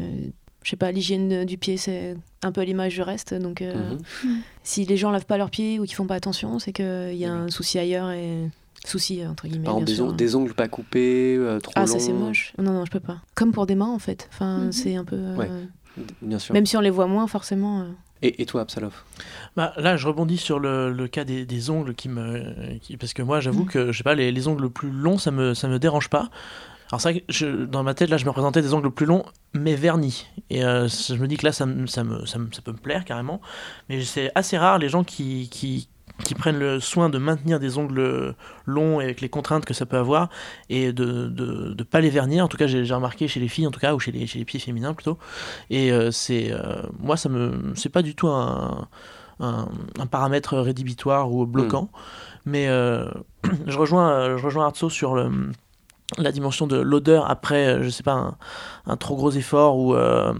je 0.62 0.70
sais 0.70 0.76
pas, 0.76 0.92
l'hygiène 0.92 1.44
du 1.44 1.56
pied, 1.56 1.76
c'est 1.76 2.16
un 2.42 2.52
peu 2.52 2.60
à 2.60 2.64
l'image 2.64 2.94
du 2.94 3.02
reste. 3.02 3.34
Donc, 3.34 3.62
euh, 3.62 3.94
mhm. 4.24 4.42
si 4.62 4.84
les 4.84 4.96
gens 4.96 5.10
lavent 5.10 5.26
pas 5.26 5.38
leurs 5.38 5.50
pieds 5.50 5.78
ou 5.78 5.84
qu'ils 5.84 5.94
font 5.94 6.06
pas 6.06 6.14
attention, 6.14 6.58
c'est 6.58 6.72
qu'il 6.72 7.14
y 7.14 7.24
a 7.24 7.32
un 7.32 7.50
souci 7.50 7.78
ailleurs 7.78 8.10
et 8.10 8.48
souci 8.84 9.26
entre 9.26 9.46
guillemets. 9.46 9.64
Par 9.64 9.78
exemple, 9.78 10.16
des, 10.16 10.34
ongles 10.34 10.54
pas 10.54 10.68
coupés, 10.68 11.36
euh, 11.36 11.60
trop 11.60 11.72
ah, 11.76 11.80
longs. 11.80 11.84
Ah, 11.84 11.92
ça 11.92 11.98
c'est 11.98 12.12
moche. 12.12 12.52
Non, 12.58 12.72
non, 12.72 12.84
je 12.84 12.90
peux 12.90 13.00
pas. 13.00 13.18
Comme 13.34 13.52
pour 13.52 13.66
des 13.66 13.74
mains 13.74 13.92
en 13.92 13.98
fait. 13.98 14.28
Enfin, 14.32 14.58
mhm. 14.58 14.72
c'est 14.72 14.96
un 14.96 15.04
peu. 15.04 15.16
Euh, 15.16 15.64
bien 16.22 16.38
sûr. 16.38 16.54
Même 16.54 16.66
si 16.66 16.76
on 16.76 16.80
les 16.80 16.90
voit 16.90 17.06
moins, 17.06 17.26
forcément. 17.26 17.86
Et, 18.22 18.42
et, 18.42 18.46
toi, 18.46 18.60
Absalov? 18.60 18.92
Bah, 19.56 19.72
Là, 19.78 19.96
je 19.96 20.06
rebondis 20.06 20.36
sur 20.36 20.58
le, 20.58 20.92
le 20.92 21.08
cas 21.08 21.24
des, 21.24 21.46
des, 21.46 21.70
ongles 21.70 21.94
qui 21.94 22.10
me. 22.10 22.76
Qui, 22.82 22.98
parce 22.98 23.14
que 23.14 23.22
moi, 23.22 23.40
j'avoue 23.40 23.62
mhm. 23.62 23.68
que 23.68 23.92
je 23.92 23.98
sais 23.98 24.04
pas, 24.04 24.14
les, 24.14 24.30
les, 24.30 24.48
ongles 24.48 24.68
plus 24.68 24.90
longs, 24.90 25.16
ça 25.16 25.30
me, 25.30 25.54
ça 25.54 25.68
me 25.68 25.78
dérange 25.78 26.08
pas. 26.08 26.28
Alors 26.90 27.00
c'est 27.00 27.12
vrai 27.12 27.20
que 27.20 27.64
dans 27.66 27.82
ma 27.84 27.94
tête, 27.94 28.10
là, 28.10 28.16
je 28.16 28.24
me 28.24 28.30
représentais 28.30 28.62
des 28.62 28.74
ongles 28.74 28.90
plus 28.90 29.06
longs, 29.06 29.24
mais 29.54 29.76
vernis. 29.76 30.26
Et 30.50 30.64
euh, 30.64 30.88
je 30.88 31.14
me 31.14 31.28
dis 31.28 31.36
que 31.36 31.46
là, 31.46 31.52
ça, 31.52 31.66
ça, 31.86 32.02
me, 32.02 32.26
ça, 32.26 32.38
peut 32.64 32.72
me 32.72 32.78
plaire 32.78 33.04
carrément. 33.04 33.40
Mais 33.88 34.02
c'est 34.02 34.32
assez 34.34 34.58
rare 34.58 34.78
les 34.78 34.88
gens 34.88 35.04
qui, 35.04 35.48
qui, 35.50 35.88
qui, 36.24 36.34
prennent 36.34 36.58
le 36.58 36.80
soin 36.80 37.08
de 37.08 37.18
maintenir 37.18 37.60
des 37.60 37.78
ongles 37.78 38.34
longs 38.66 38.98
avec 38.98 39.20
les 39.20 39.28
contraintes 39.28 39.64
que 39.64 39.74
ça 39.74 39.86
peut 39.86 39.98
avoir 39.98 40.30
et 40.68 40.92
de 40.92 41.04
ne 41.04 41.28
de, 41.28 41.74
de 41.74 41.82
pas 41.84 42.00
les 42.00 42.10
vernir. 42.10 42.44
En 42.44 42.48
tout 42.48 42.56
cas, 42.56 42.66
j'ai 42.66 42.82
remarqué 42.92 43.28
chez 43.28 43.38
les 43.38 43.48
filles, 43.48 43.68
en 43.68 43.70
tout 43.70 43.80
cas, 43.80 43.94
ou 43.94 44.00
chez 44.00 44.10
les, 44.10 44.26
chez 44.26 44.40
les 44.40 44.44
pieds 44.44 44.58
féminins 44.58 44.92
plutôt. 44.92 45.16
Et 45.70 45.92
euh, 45.92 46.10
c'est 46.10 46.50
euh, 46.50 46.82
moi, 46.98 47.16
ça 47.16 47.28
me 47.28 47.72
c'est 47.76 47.88
pas 47.88 48.02
du 48.02 48.16
tout 48.16 48.26
un, 48.26 48.88
un, 49.38 50.06
paramètre 50.10 50.58
rédhibitoire 50.58 51.30
ou 51.30 51.46
bloquant. 51.46 51.84
Hmm. 51.84 52.50
Mais 52.50 52.66
je 53.66 53.78
rejoins, 53.78 54.36
je 54.36 54.44
rejoins 54.44 54.66
Artso 54.66 54.90
sur 54.90 55.14
le 55.14 55.30
la 56.18 56.32
dimension 56.32 56.66
de 56.66 56.76
l'odeur 56.76 57.30
après, 57.30 57.66
euh, 57.66 57.82
je 57.82 57.90
sais 57.90 58.02
pas, 58.02 58.36
un, 58.86 58.96
trop 58.96 59.16
gros 59.16 59.30
effort 59.30 59.78
ou 59.78 59.94
euh, 59.94 60.32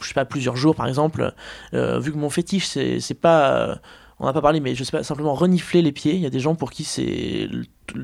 je 0.00 0.06
sais 0.06 0.14
pas 0.14 0.24
plusieurs 0.24 0.56
jours 0.56 0.74
par 0.74 0.86
exemple. 0.86 1.32
Euh, 1.74 1.98
vu 1.98 2.12
que 2.12 2.18
mon 2.18 2.30
fétiche 2.30 2.66
c'est 2.66 3.20
pas 3.20 3.78
on 4.20 4.26
n'a 4.26 4.32
pas 4.32 4.42
parlé, 4.42 4.60
mais 4.60 4.74
je 4.74 4.82
sais 4.82 4.90
pas, 4.90 5.04
simplement 5.04 5.34
renifler 5.34 5.80
les 5.80 5.92
pieds. 5.92 6.14
Il 6.14 6.20
y 6.20 6.26
a 6.26 6.30
des 6.30 6.40
gens 6.40 6.56
pour 6.56 6.70
qui 6.70 6.84
c'est 6.84 7.48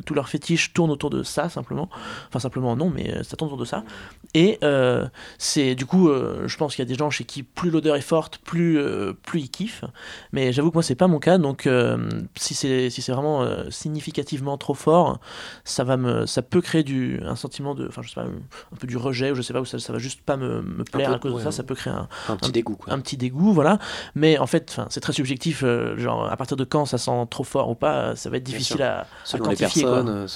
tout 0.04 0.14
leur 0.14 0.28
fétiche 0.28 0.72
tourne 0.72 0.90
autour 0.90 1.10
de 1.10 1.22
ça 1.22 1.48
simplement. 1.48 1.88
Enfin 2.28 2.38
simplement 2.38 2.76
non, 2.76 2.90
mais 2.90 3.12
euh, 3.12 3.22
ça 3.22 3.36
tourne 3.36 3.48
autour 3.50 3.60
de 3.60 3.64
ça. 3.64 3.84
Et 4.34 4.58
euh, 4.62 5.06
c'est 5.38 5.74
du 5.74 5.86
coup, 5.86 6.08
euh, 6.08 6.46
je 6.46 6.56
pense 6.56 6.74
qu'il 6.74 6.84
y 6.84 6.86
a 6.86 6.88
des 6.88 6.98
gens 6.98 7.10
chez 7.10 7.24
qui 7.24 7.42
plus 7.42 7.70
l'odeur 7.70 7.96
est 7.96 8.00
forte, 8.00 8.38
plus 8.38 8.78
plus 9.22 9.40
ils 9.40 9.50
kiffent. 9.50 9.84
Mais 10.32 10.52
j'avoue 10.52 10.70
que 10.70 10.76
moi 10.76 10.82
c'est 10.82 10.94
pas 10.94 11.06
mon 11.06 11.18
cas. 11.18 11.38
Donc 11.38 11.68
si 12.36 12.54
c'est 12.54 12.90
si 12.90 13.02
c'est 13.02 13.12
vraiment 13.12 13.46
significativement 13.70 14.58
trop 14.58 14.74
fort, 14.74 15.20
ça 15.64 15.84
va 15.84 15.96
me 15.96 16.26
ça 16.26 16.42
peut 16.42 16.60
créer 16.60 16.82
du 16.82 17.20
un 17.24 17.36
sentiment 17.36 17.74
de, 17.74 17.86
enfin 17.88 18.02
je 18.02 18.08
sais 18.08 18.14
pas, 18.14 18.24
un 18.24 18.76
peu 18.78 18.86
du 18.86 18.96
rejet 18.96 19.30
ou 19.30 19.34
je 19.34 19.42
sais 19.42 19.52
pas 19.52 19.60
où 19.60 19.64
ça, 19.64 19.78
ça 19.78 19.92
va 19.92 19.98
juste 19.98 20.20
pas 20.22 20.36
me, 20.36 20.62
me 20.62 20.84
plaire 20.84 21.12
à 21.12 21.18
cause 21.18 21.34
de 21.34 21.40
ça. 21.40 21.52
Ça 21.52 21.62
peut 21.62 21.74
créer 21.74 21.92
un, 21.92 22.08
un 22.28 22.36
petit 22.36 22.52
dégoût. 22.52 22.78
Un 22.86 23.00
petit 23.00 23.16
dégoût, 23.16 23.52
voilà. 23.52 23.78
Mais 24.14 24.38
en 24.38 24.46
fait, 24.46 24.80
c'est 24.88 25.00
très 25.00 25.12
subjectif. 25.12 25.64
genre 25.96 26.30
à 26.30 26.36
partir 26.36 26.56
de 26.56 26.64
quand 26.64 26.86
ça 26.86 26.98
sent 26.98 27.26
trop 27.30 27.44
fort 27.44 27.70
ou 27.70 27.74
pas, 27.74 28.16
ça 28.16 28.30
va 28.30 28.36
être 28.38 28.42
difficile 28.42 28.82
à, 28.82 29.06
à 29.32 29.38
quantifier 29.38 29.73
euh, 29.82 30.26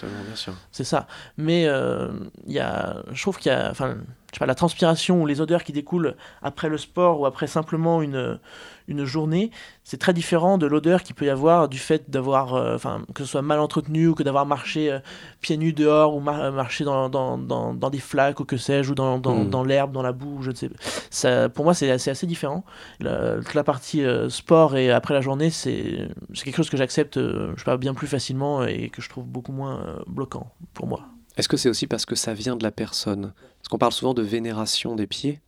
C'est 0.72 0.84
ça. 0.84 1.06
Mais 1.36 1.66
euh, 1.66 2.08
il 2.46 2.52
y 2.52 2.58
a, 2.60 3.02
je 3.12 3.20
trouve 3.22 3.38
qu'il 3.38 3.52
y 3.52 3.54
a, 3.54 3.70
enfin, 3.70 3.96
je 4.30 4.36
sais 4.36 4.40
pas, 4.40 4.46
la 4.46 4.54
transpiration 4.54 5.22
ou 5.22 5.26
les 5.26 5.40
odeurs 5.40 5.64
qui 5.64 5.72
découlent 5.72 6.14
après 6.42 6.68
le 6.68 6.76
sport 6.76 7.20
ou 7.20 7.26
après 7.26 7.46
simplement 7.46 8.02
une, 8.02 8.38
une 8.86 9.04
journée, 9.06 9.50
c'est 9.84 9.96
très 9.96 10.12
différent 10.12 10.58
de 10.58 10.66
l'odeur 10.66 11.02
qu'il 11.02 11.14
peut 11.14 11.24
y 11.24 11.30
avoir 11.30 11.68
du 11.68 11.78
fait 11.78 12.10
d'avoir, 12.10 12.54
euh, 12.54 12.74
enfin, 12.74 13.02
que 13.14 13.24
ce 13.24 13.30
soit 13.30 13.40
mal 13.40 13.58
entretenu 13.58 14.08
ou 14.08 14.14
que 14.14 14.22
d'avoir 14.22 14.44
marché 14.44 14.92
euh, 14.92 14.98
pieds 15.40 15.56
nus 15.56 15.72
dehors 15.72 16.14
ou 16.14 16.20
marché 16.20 16.84
dans, 16.84 17.08
dans, 17.08 17.38
dans, 17.38 17.72
dans, 17.72 17.88
des 17.88 18.00
flaques 18.00 18.40
ou 18.40 18.44
que 18.44 18.58
sais-je, 18.58 18.92
ou 18.92 18.94
dans, 18.94 19.18
dans, 19.18 19.44
hmm. 19.44 19.50
dans 19.50 19.64
l'herbe, 19.64 19.92
dans 19.92 20.02
la 20.02 20.12
boue, 20.12 20.42
je 20.42 20.50
ne 20.50 20.56
sais 20.56 20.70
ça, 21.08 21.48
Pour 21.48 21.64
moi, 21.64 21.72
c'est 21.72 21.90
assez, 21.90 22.10
assez 22.10 22.26
différent. 22.26 22.64
La, 23.00 23.36
la 23.54 23.64
partie 23.64 24.04
euh, 24.04 24.28
sport 24.28 24.76
et 24.76 24.90
après 24.90 25.14
la 25.14 25.22
journée, 25.22 25.48
c'est 25.48 26.08
quelque 26.34 26.56
chose 26.56 26.68
que 26.68 26.76
j'accepte, 26.76 27.18
je 27.18 27.54
sais 27.56 27.64
pas, 27.64 27.78
bien 27.78 27.94
plus 27.94 28.06
facilement 28.08 28.64
et 28.64 28.90
que 28.90 29.00
je 29.00 29.08
trouve 29.08 29.24
beaucoup 29.24 29.52
moins 29.52 30.02
bloquant 30.06 30.52
pour 30.74 30.86
moi. 30.86 31.00
Est-ce 31.38 31.48
que 31.48 31.56
c'est 31.56 31.68
aussi 31.68 31.86
parce 31.86 32.04
que 32.04 32.16
ça 32.16 32.34
vient 32.34 32.56
de 32.56 32.64
la 32.64 32.72
personne? 32.72 33.32
Parce 33.58 33.68
qu'on 33.68 33.78
parle 33.78 33.92
souvent 33.92 34.12
de 34.12 34.22
vénération 34.22 34.96
des 34.96 35.06
pieds 35.06 35.40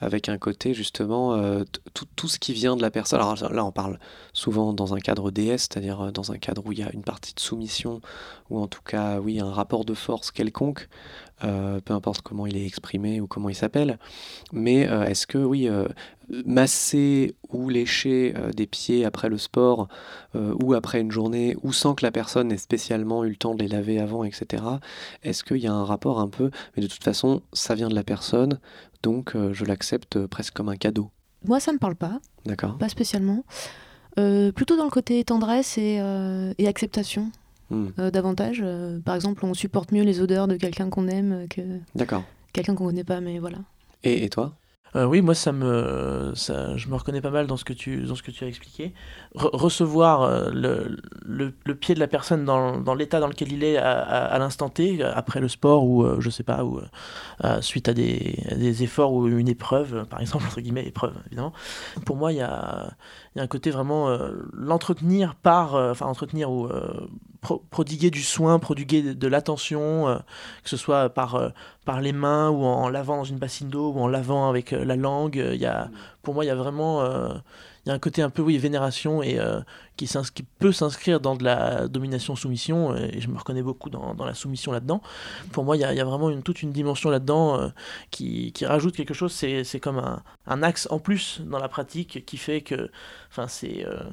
avec 0.00 0.28
un 0.28 0.38
côté 0.38 0.72
justement 0.72 1.34
euh, 1.34 1.64
tout, 2.16 2.28
ce 2.28 2.38
qui 2.38 2.52
vient 2.52 2.76
de 2.76 2.82
la 2.82 2.90
personne. 2.90 3.20
Alors 3.20 3.52
là, 3.52 3.64
on 3.64 3.72
parle 3.72 3.98
souvent 4.32 4.72
dans 4.72 4.94
un 4.94 5.00
cadre 5.00 5.30
DS, 5.32 5.58
c'est-à-dire 5.58 6.00
euh, 6.00 6.10
dans 6.12 6.30
un 6.30 6.38
cadre 6.38 6.64
où 6.64 6.72
il 6.72 6.78
y 6.78 6.82
a 6.82 6.90
une 6.92 7.02
partie 7.02 7.34
de 7.34 7.40
soumission, 7.40 8.00
ou 8.50 8.60
en 8.60 8.68
tout 8.68 8.82
cas, 8.82 9.18
oui, 9.20 9.40
un 9.40 9.52
rapport 9.52 9.84
de 9.84 9.94
force 9.94 10.30
quelconque, 10.30 10.88
euh, 11.44 11.80
peu 11.80 11.94
importe 11.94 12.22
comment 12.22 12.46
il 12.46 12.56
est 12.56 12.66
exprimé 12.66 13.20
ou 13.20 13.26
comment 13.26 13.48
il 13.48 13.54
s'appelle. 13.54 13.98
Mais 14.52 14.82
est-ce 14.82 15.26
que, 15.26 15.38
oui, 15.38 15.68
masser 16.28 17.34
ou 17.50 17.68
lécher 17.68 18.34
des 18.54 18.66
pieds 18.66 19.04
après 19.04 19.28
le 19.28 19.38
sport, 19.38 19.88
ou 20.34 20.74
après 20.74 21.00
une 21.00 21.10
journée, 21.10 21.56
ou 21.62 21.72
sans 21.72 21.94
que 21.94 22.04
la 22.04 22.10
personne 22.10 22.52
ait 22.52 22.58
spécialement 22.58 23.24
eu 23.24 23.30
le 23.30 23.36
temps 23.36 23.54
de 23.54 23.62
les 23.62 23.68
laver 23.68 23.98
avant, 23.98 24.24
etc., 24.24 24.62
est-ce 25.22 25.44
qu'il 25.44 25.58
y 25.58 25.66
a 25.66 25.72
un 25.72 25.84
rapport 25.84 26.20
un 26.20 26.28
peu, 26.28 26.50
mais 26.76 26.82
de 26.82 26.88
toute 26.88 27.04
façon, 27.04 27.42
ça 27.52 27.74
vient 27.74 27.88
de 27.88 27.94
la 27.94 28.04
personne, 28.04 28.58
donc 29.02 29.34
euh, 29.34 29.52
je 29.52 29.64
l'accepte 29.64 30.16
euh, 30.16 30.28
presque 30.28 30.54
comme 30.54 30.68
un 30.68 30.76
cadeau? 30.76 31.10
Moi, 31.44 31.60
ça 31.60 31.72
me 31.72 31.78
parle 31.78 31.96
pas. 31.96 32.20
D'accord. 32.46 32.78
Pas 32.78 32.88
spécialement. 32.88 33.44
Euh, 34.18 34.52
plutôt 34.52 34.76
dans 34.76 34.84
le 34.84 34.90
côté 34.90 35.22
tendresse 35.24 35.76
et, 35.78 35.98
acceptation. 36.66 37.30
Hmm. 37.72 38.10
davantage. 38.10 38.64
par 39.04 39.14
exemple, 39.14 39.44
on 39.44 39.54
supporte 39.54 39.92
mieux 39.92 40.02
les 40.02 40.20
odeurs 40.20 40.48
de 40.48 40.56
quelqu'un 40.56 40.90
qu'on 40.90 41.08
aime 41.08 41.46
que 41.48 41.62
quelqu'un 42.52 42.74
qu'on 42.74 42.86
connaît 42.86 43.04
pas, 43.04 43.20
mais 43.20 43.38
voilà. 43.38 43.58
Et, 44.04 44.24
et 44.24 44.28
toi? 44.28 44.54
Euh, 44.94 45.06
oui, 45.06 45.22
moi, 45.22 45.34
ça 45.34 45.52
me, 45.52 46.32
ça, 46.34 46.76
je 46.76 46.88
me 46.88 46.94
reconnais 46.96 47.22
pas 47.22 47.30
mal 47.30 47.46
dans 47.46 47.56
ce 47.56 47.64
que 47.64 47.72
tu, 47.72 48.02
dans 48.02 48.14
ce 48.14 48.22
que 48.22 48.30
tu 48.30 48.44
as 48.44 48.46
expliqué. 48.46 48.92
recevoir 49.34 50.22
euh, 50.22 50.50
le, 50.52 50.98
le, 51.24 51.54
le, 51.64 51.74
pied 51.74 51.94
de 51.94 52.00
la 52.00 52.08
personne 52.08 52.44
dans, 52.44 52.78
dans 52.78 52.94
l'état 52.94 53.18
dans 53.18 53.26
lequel 53.26 53.52
il 53.52 53.64
est 53.64 53.78
à, 53.78 54.00
à, 54.00 54.38
l'instant 54.38 54.68
T, 54.68 55.02
après 55.02 55.40
le 55.40 55.48
sport 55.48 55.84
ou, 55.84 56.04
euh, 56.04 56.20
je 56.20 56.28
sais 56.28 56.42
pas, 56.42 56.64
ou 56.64 56.80
suite 57.60 57.88
à 57.88 57.94
des, 57.94 58.38
des, 58.54 58.82
efforts 58.82 59.14
ou 59.14 59.28
une 59.28 59.48
épreuve, 59.48 60.06
par 60.06 60.20
exemple, 60.20 60.44
entre 60.48 60.60
guillemets, 60.60 60.86
épreuve, 60.86 61.14
évidemment. 61.26 61.54
Pour 62.04 62.16
moi, 62.16 62.32
il 62.32 62.36
y 62.36 62.42
a, 62.42 62.92
y 63.36 63.40
a 63.40 63.42
un 63.42 63.46
côté 63.46 63.70
vraiment 63.70 64.14
l'entretenir 64.52 65.34
par, 65.36 65.74
enfin, 65.74 66.06
entretenir 66.06 66.50
ou 66.50 66.68
prodiguer 67.70 68.10
du 68.10 68.22
soin, 68.22 68.58
prodiguer 68.58 69.14
de, 69.14 69.26
l'attention, 69.28 70.22
que 70.62 70.70
ce 70.70 70.76
soit 70.76 71.10
par, 71.10 71.52
par 71.84 72.00
les 72.00 72.12
mains 72.12 72.50
ou 72.50 72.64
en, 72.64 72.88
lavant 72.88 73.16
dans 73.16 73.24
une 73.24 73.38
bassine 73.38 73.68
d'eau 73.68 73.92
ou 73.92 74.00
en 74.00 74.06
lavant 74.06 74.48
avec 74.48 74.70
la 74.70 74.96
langue. 74.96 75.36
Y 75.36 75.66
a, 75.66 75.90
pour 76.22 76.34
moi, 76.34 76.44
il 76.44 76.48
y 76.48 76.50
a 76.50 76.54
vraiment 76.54 77.02
il 77.84 77.88
y 77.88 77.92
a 77.92 77.94
un 77.94 77.98
côté 77.98 78.22
un 78.22 78.30
peu 78.30 78.42
oui 78.42 78.58
vénération 78.58 79.22
et 79.22 79.38
euh, 79.38 79.60
qui, 79.96 80.06
qui, 80.06 80.42
peut 80.42 80.72
s'inscrire 80.72 81.20
dans 81.20 81.34
de 81.34 81.42
la 81.42 81.88
domination 81.88 82.36
soumission 82.36 82.96
et 82.96 83.20
je 83.20 83.28
me 83.28 83.36
reconnais 83.36 83.62
beaucoup 83.62 83.90
dans, 83.90 84.14
dans 84.14 84.24
la 84.24 84.34
soumission 84.34 84.70
là-dedans 84.70 85.02
pour 85.50 85.64
moi 85.64 85.76
il 85.76 85.80
y, 85.80 85.84
a, 85.84 86.04
vraiment 86.04 86.40
toute 86.42 86.62
une 86.62 86.70
dimension 86.70 87.10
là-dedans 87.10 87.60
euh, 87.60 87.68
qui, 88.10 88.52
qui, 88.52 88.66
rajoute 88.66 88.94
quelque 88.94 89.14
chose 89.14 89.32
c'est 89.32 89.80
comme 89.80 89.98
un, 89.98 90.22
un, 90.46 90.62
axe 90.62 90.86
en 90.90 91.00
plus 91.00 91.40
dans 91.44 91.58
la 91.58 91.68
pratique 91.68 92.24
qui 92.24 92.36
fait 92.36 92.60
que 92.60 92.90
c'est 93.48 93.84
euh, 93.86 94.04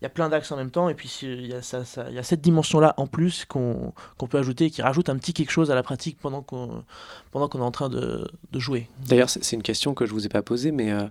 il 0.00 0.04
y 0.04 0.06
a 0.06 0.08
plein 0.08 0.28
d'axes 0.28 0.50
en 0.52 0.56
même 0.56 0.70
temps, 0.70 0.88
et 0.88 0.94
puis 0.94 1.20
il 1.22 1.46
y 1.46 1.54
a, 1.54 1.62
ça, 1.62 1.82
il 2.08 2.14
y 2.14 2.18
a 2.18 2.22
cette 2.22 2.40
dimension-là 2.40 2.94
en 2.96 3.06
plus 3.06 3.44
qu'on 3.44 3.92
peut 4.28 4.38
ajouter, 4.38 4.70
qui 4.70 4.82
rajoute 4.82 5.08
un 5.08 5.16
petit 5.16 5.34
quelque 5.34 5.50
chose 5.50 5.70
à 5.70 5.74
la 5.74 5.82
pratique 5.82 6.18
pendant 6.20 6.42
qu'on 6.42 6.84
qu'on 7.32 7.46
est 7.46 7.62
en 7.62 7.70
train 7.70 7.88
de, 7.88 8.28
de 8.50 8.58
jouer. 8.58 8.88
D'ailleurs, 9.06 9.30
c'est 9.30 9.52
une 9.52 9.62
question 9.62 9.94
que 9.94 10.04
je 10.04 10.12
vous 10.12 10.26
ai 10.26 10.28
pas 10.28 10.42
posée, 10.42 10.72
mais 10.72 10.90
euh, 10.90 11.04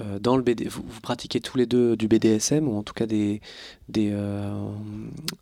euh, 0.00 0.18
dans 0.20 0.36
le 0.36 0.42
BD, 0.42 0.68
vous, 0.68 0.82
pratiquez 1.02 1.40
tous 1.40 1.58
les 1.58 1.66
deux 1.66 1.96
du 1.96 2.06
BDSM, 2.06 2.68
ou 2.68 2.78
en 2.78 2.82
tout 2.82 2.94
cas 2.94 3.06
des, 3.06 3.40
des, 3.88 4.10
euh, 4.12 4.52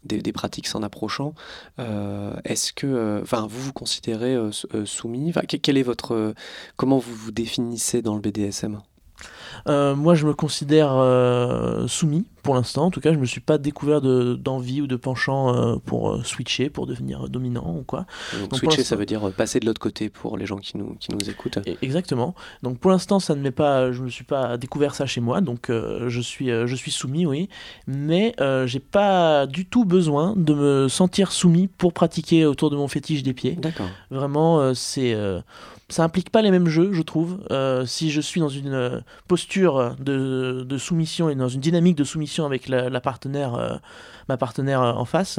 des, 0.05 0.23
des, 0.23 0.33
pratiques 0.33 0.67
s'en 0.67 0.83
approchant. 0.83 1.35
Est-ce 1.79 2.73
que, 2.73 3.21
enfin, 3.23 3.47
vous 3.51 3.61
vous 3.61 3.73
considérez 3.73 4.37
soumis? 4.85 5.33
Quel 5.63 5.77
est 5.77 5.83
votre, 5.83 6.35
comment 6.77 6.99
vous 6.99 7.15
vous 7.15 7.33
définissez 7.33 8.01
dans 8.01 8.15
le 8.15 8.21
BDSM 8.21 8.81
euh, 9.69 9.95
moi, 9.95 10.15
je 10.15 10.27
me 10.27 10.35
considère 10.35 10.93
euh, 10.95 11.87
soumis 11.87 12.27
pour 12.45 12.55
l'instant. 12.55 12.85
En 12.85 12.91
tout 12.91 13.01
cas, 13.01 13.13
je 13.13 13.19
me 13.19 13.25
suis 13.25 13.41
pas 13.41 13.59
découvert 13.59 14.01
d'envie 14.01 14.81
ou 14.81 14.87
de 14.87 14.95
penchant 14.95 15.55
euh, 15.55 15.77
pour 15.85 16.25
switcher, 16.25 16.71
pour 16.71 16.87
devenir 16.87 17.29
dominant 17.29 17.77
ou 17.79 17.83
quoi. 17.83 18.07
Donc, 18.39 18.57
switcher, 18.57 18.85
ça 18.85 18.95
veut 18.95 19.07
dire 19.07 19.33
passer 19.33 19.59
de 19.59 19.67
l'autre 19.67 19.81
côté 19.81 20.11
pour 20.11 20.37
les 20.37 20.47
gens 20.47 20.59
qui 20.59 20.77
nous, 20.77 20.95
qui 21.01 21.11
nous 21.11 21.29
écoutent. 21.29 21.59
E, 21.59 21.77
exactement. 21.83 22.35
Donc 22.63 22.79
pour 22.79 22.91
l'instant, 22.91 23.19
ça 23.19 23.35
ne 23.35 23.41
m'est 23.41 23.51
pas, 23.51 23.91
je 23.91 24.03
me 24.03 24.11
suis 24.11 24.25
pas 24.25 24.57
découvert 24.57 24.95
ça 24.95 25.07
chez 25.07 25.21
moi. 25.21 25.41
Donc 25.41 25.71
je 25.71 26.21
suis, 26.21 26.49
je 26.49 26.75
suis 26.77 26.91
soumis, 26.93 27.27
oui. 27.27 27.49
Mais 27.87 28.35
j'ai 28.67 28.81
pas 28.81 29.47
du 29.47 29.67
tout 29.67 29.85
besoin 29.85 30.35
de 30.37 30.55
me 30.55 30.89
sentir 30.89 31.33
soumis 31.33 31.67
pour 31.67 31.93
pratiquer 31.93 32.47
autour 32.47 32.71
de 32.71 32.77
mon 32.77 32.87
fétiche 32.87 33.23
des 33.23 33.33
pieds. 33.33 33.57
D'accord. 33.57 33.89
Vraiment, 34.11 34.75
c'est 34.75 35.17
ça 35.95 36.03
implique 36.03 36.31
pas 36.31 36.43
les 36.43 36.51
mêmes 36.51 36.67
jeux, 36.67 36.93
je 36.93 37.03
trouve. 37.03 37.47
Euh, 37.51 37.87
si 37.87 38.11
je 38.11 38.21
suis 38.21 38.41
dans 38.41 38.49
une 38.49 38.73
euh, 38.73 39.01
posture 39.29 39.95
de, 40.01 40.65
de, 40.67 40.79
soumission 40.79 41.29
et 41.29 41.35
dans 41.35 41.49
une 41.49 41.61
dynamique 41.61 41.97
de 41.97 42.05
soumission 42.05 42.34
avec 42.43 42.69
la, 42.69 43.01
partenaire, 43.01 43.55
euh, 43.55 43.77
ma 44.29 44.37
partenaire 44.37 44.81
en 44.81 45.05
face, 45.05 45.39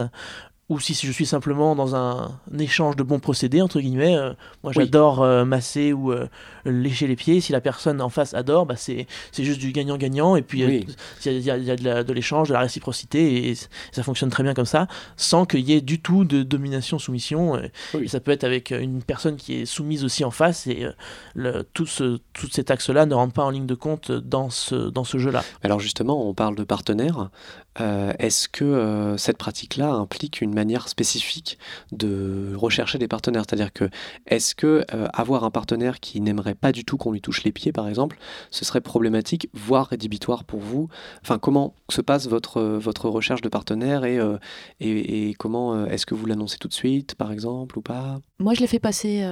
ou 0.67 0.80
si 0.80 0.93
je 0.95 1.12
suis 1.12 1.28
simplement 1.28 1.75
dans 1.75 1.95
un, 1.95 2.39
échange 2.58 2.95
de 2.95 3.04
bons 3.04 3.19
procédés, 3.19 3.62
entre 3.62 3.80
guillemets, 3.80 4.17
euh, 4.17 4.34
moi 4.63 4.73
j'adore 4.73 5.21
euh, 5.21 5.45
masser 5.45 5.93
ou 5.93 6.12
euh, 6.12 6.28
lécher 6.65 7.06
les 7.06 7.15
pieds, 7.15 7.39
si 7.39 7.51
la 7.51 7.62
personne 7.62 8.01
en 8.01 8.10
face 8.10 8.34
adore, 8.34 8.65
bah 8.65 8.75
c'est 8.75 9.06
juste 9.38 9.60
du 9.60 9.71
gagnant-gagnant, 9.71 10.36
et 10.36 10.41
puis 10.41 10.62
il 10.62 11.43
y, 11.43 11.51
a, 11.51 12.04
de 12.04 12.13
l'échange, 12.13 12.47
de, 12.47 12.54
la 12.54 12.62
réciprocité, 12.62 13.49
et, 13.49 13.56
ça 13.91 14.01
fonctionne 14.01 14.32
très 14.32 14.41
bien 14.41 14.56
comme 14.56 14.65
ça, 14.65 14.88
sans 15.17 15.45
qu'il 15.45 15.60
y 15.60 15.73
ait 15.73 15.82
du 15.82 16.01
tout 16.01 16.25
de 16.25 16.41
domination-soumission, 16.41 17.60
et, 17.60 18.08
ça 18.08 18.19
peut 18.19 18.32
être 18.32 18.43
avec 18.43 18.71
une 18.71 19.04
personne 19.04 19.36
qui 19.36 19.62
est 19.62 19.65
soumise 19.65 20.04
aussi 20.04 20.23
en 20.23 20.32
face, 20.32 20.65
et 20.65 20.88
le, 21.36 21.63
tout, 21.73 21.86
ce, 21.86 22.19
tout 22.34 22.47
cet 22.49 22.71
axe-là 22.71 23.06
ne 23.06 23.13
rentre 23.13 23.34
pas 23.34 23.43
en 23.43 23.51
ligne 23.51 23.67
de 23.67 23.75
compte 23.75 24.12
dans 24.12 24.49
ce, 24.49 24.89
dans 24.89 25.04
ce 25.04 25.19
jeu-là. 25.19 25.43
Alors 25.63 25.80
justement, 25.80 26.28
on 26.28 26.34
parle 26.34 26.56
de 26.56 26.63
partenaires, 26.63 27.30
est-ce 27.78 28.48
que 28.48 29.16
cette 29.18 29.38
pratique-là 29.38 29.92
implique 29.92 30.42
une 30.42 30.54
manière 30.54 30.88
spécifique 30.88 31.58
de 31.92 32.54
rechercher 32.56 32.98
des 32.98 33.08
partenaires? 33.08 33.44
C'est-à-dire 33.48 33.74
que 33.74 33.90
est-ce 34.28 34.56
que 34.56 34.86
euh, 34.94 35.08
avoir 35.14 35.44
un 35.44 35.52
partenaire 35.52 36.00
qui 36.00 36.22
n'aimerait 36.22 36.56
pas 36.56 36.72
du 36.72 36.86
tout 36.86 36.98
qu'on 36.98 37.12
lui 37.12 37.22
touche 37.22 37.44
les 37.44 37.52
pieds, 37.52 37.72
par 37.72 37.88
exemple, 37.88 38.18
ce 38.52 38.66
serait 38.66 38.82
problématique, 38.82 39.50
voire 39.54 39.88
rédhibitoire 39.88 40.44
pour 40.44 40.60
vous? 40.60 40.90
Enfin, 41.22 41.40
comment 41.40 41.74
se 41.90 42.02
passe 42.02 42.28
votre, 42.28 42.62
votre 42.62 43.10
recherche 43.10 43.42
de 43.42 43.50
partenaire 43.50 44.06
et, 44.06 44.18
euh, 44.18 44.38
et, 44.80 45.34
comment 45.38 45.74
euh, 45.74 45.86
est-ce 45.88 46.06
que 46.06 46.16
vous 46.16 46.26
l'annoncez 46.26 46.58
tout 46.58 46.68
de 46.68 46.74
suite, 46.74 47.16
par 47.16 47.32
exemple, 47.32 47.78
ou 47.78 47.82
pas? 47.82 48.20
Moi, 48.40 48.54
je 48.54 48.62
l'ai 48.62 48.68
fait 48.68 48.80
passer. 48.80 49.26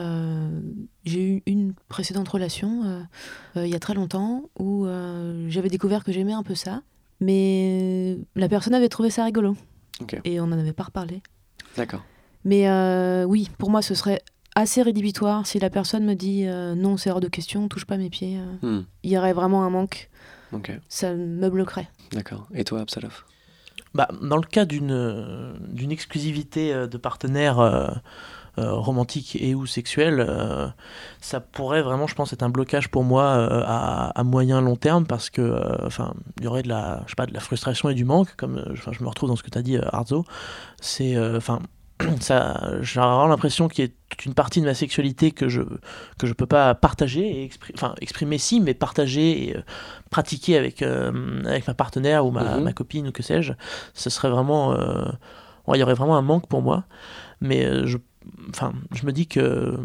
J'ai 1.06 1.21
eu 1.21 1.43
une 1.45 1.73
précédente 1.89 2.29
relation 2.29 3.06
il 3.56 3.67
y 3.67 3.75
a 3.75 3.79
très 3.79 3.93
longtemps 3.93 4.43
où 4.58 4.86
j'avais 5.47 5.69
découvert 5.69 6.03
que 6.03 6.12
j'aimais 6.12 6.34
un 6.34 6.43
peu 6.43 6.56
ça 6.56 6.82
mais 7.23 8.17
la 8.36 8.49
personne 8.49 8.73
avait 8.73 8.89
trouvé 8.89 9.09
ça 9.09 9.23
rigolo. 9.23 9.55
Et 10.25 10.41
on 10.41 10.47
n'en 10.47 10.59
avait 10.59 10.73
pas 10.73 10.83
reparlé. 10.83 11.21
D'accord. 11.77 12.03
Mais 12.43 12.67
euh, 12.67 13.23
oui, 13.23 13.49
pour 13.57 13.69
moi, 13.69 13.81
ce 13.81 13.95
serait 13.95 14.21
assez 14.55 14.81
rédhibitoire 14.81 15.47
si 15.47 15.57
la 15.57 15.69
personne 15.69 16.03
me 16.03 16.15
dit 16.15 16.45
euh, 16.45 16.75
non, 16.75 16.97
c'est 16.97 17.09
hors 17.09 17.21
de 17.21 17.29
question, 17.29 17.69
touche 17.69 17.86
pas 17.86 17.95
mes 17.95 18.09
pieds. 18.09 18.38
Euh. 18.38 18.79
Hmm. 18.79 18.86
Il 19.03 19.12
y 19.12 19.17
aurait 19.17 19.33
vraiment 19.33 19.63
un 19.63 19.69
manque. 19.69 20.09
Ça 20.88 21.15
me 21.15 21.49
bloquerait. 21.49 21.88
D'accord. 22.12 22.47
Et 22.53 22.63
toi, 22.63 22.81
Absalov? 22.81 23.23
Bah, 23.95 24.07
Dans 24.21 24.38
le 24.38 24.43
cas 24.43 24.65
d'une 24.65 25.91
exclusivité 25.91 26.73
de 26.73 26.97
partenaire 26.97 27.59
euh, 27.59 27.88
romantique 28.57 29.35
et 29.39 29.55
ou 29.55 29.65
sexuel, 29.65 30.23
euh, 30.27 30.67
ça 31.21 31.39
pourrait 31.39 31.81
vraiment, 31.81 32.05
je 32.05 32.13
pense, 32.13 32.33
être 32.33 32.43
un 32.43 32.49
blocage 32.49 32.89
pour 32.89 33.03
moi 33.03 33.23
euh, 33.23 33.63
à, 33.65 34.23
moyen 34.23 34.61
long 34.61 34.75
terme 34.75 35.05
parce 35.07 35.29
que, 35.29 35.85
enfin, 35.85 36.13
il 36.37 36.43
y 36.43 36.47
aurait 36.47 36.61
de 36.61 36.69
la, 36.69 37.01
je 37.05 37.11
sais 37.11 37.15
pas, 37.15 37.25
de 37.25 37.33
la 37.33 37.39
frustration 37.39 37.89
et 37.89 37.95
du 37.95 38.05
manque, 38.05 38.35
comme 38.35 38.63
je 38.73 39.03
me 39.03 39.09
retrouve 39.09 39.29
dans 39.29 39.35
ce 39.35 39.43
que 39.43 39.49
tu 39.49 39.57
as 39.57 39.63
dit, 39.63 39.77
Arzo. 39.77 40.23
C'est, 40.79 41.17
enfin, 41.35 41.61
ça, 42.19 42.73
j'ai 42.81 42.99
vraiment 42.99 43.25
l'impression 43.25 43.67
qu'il 43.67 43.85
y 43.85 43.87
a 43.87 43.91
toute 44.09 44.25
une 44.27 44.35
partie 44.35 44.61
de 44.61 44.65
ma 44.65 44.75
sexualité 44.75 45.31
que 45.31 45.49
je 45.49 45.61
que 46.19 46.27
je 46.27 46.33
peux 46.33 46.45
pas 46.45 46.75
partager 46.75 47.25
et 47.25 47.45
exprimer, 47.45 47.75
enfin 47.75 47.95
exprimer 48.01 48.37
si 48.37 48.61
mais 48.61 48.75
partager 48.75 49.49
et 49.49 49.57
pratiquer 50.11 50.57
avec 50.57 50.83
avec 50.83 51.67
ma 51.67 51.73
partenaire 51.73 52.25
ou 52.25 52.29
ma, 52.29 52.57
mhm. 52.57 52.63
ma, 52.63 52.73
copine 52.73 53.07
ou 53.07 53.11
que 53.11 53.23
sais-je 53.23 53.53
ce 53.95 54.09
serait 54.11 54.29
vraiment 54.29 54.75
il 55.73 55.79
y 55.79 55.83
aurait 55.83 55.95
vraiment 55.95 56.15
un 56.15 56.21
manque 56.21 56.47
pour 56.47 56.61
moi 56.61 56.83
mais 57.41 57.87
je 57.87 57.97
enfin, 58.49 58.73
je 58.93 59.05
me 59.05 59.12
dis 59.12 59.27
que 59.27 59.77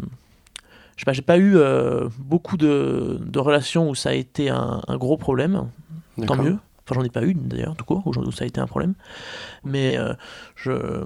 je 0.99 1.03
sais 1.03 1.05
pas, 1.05 1.13
j'ai 1.13 1.21
pas 1.21 1.37
eu 1.37 1.55
euh, 1.55 2.09
beaucoup 2.17 2.57
de, 2.57 3.19
de, 3.21 3.39
relations 3.39 3.89
où 3.89 3.95
ça 3.95 4.09
a 4.09 4.13
été 4.13 4.49
un, 4.49 4.81
gros 4.97 5.15
problème. 5.15 5.69
Tant 6.27 6.35
mieux. 6.35 6.57
Enfin, 6.83 6.95
j'en 6.95 7.03
ai 7.03 7.09
pas 7.09 7.23
eu 7.23 7.33
d'ailleurs, 7.33 7.73
tout 7.77 7.85
court, 7.85 8.05
où, 8.05 8.31
ça 8.33 8.43
a 8.43 8.47
été 8.47 8.59
un 8.59 8.67
problème. 8.67 8.95
Mais 9.63 9.97
euh, 9.97 10.13
je. 10.57 11.05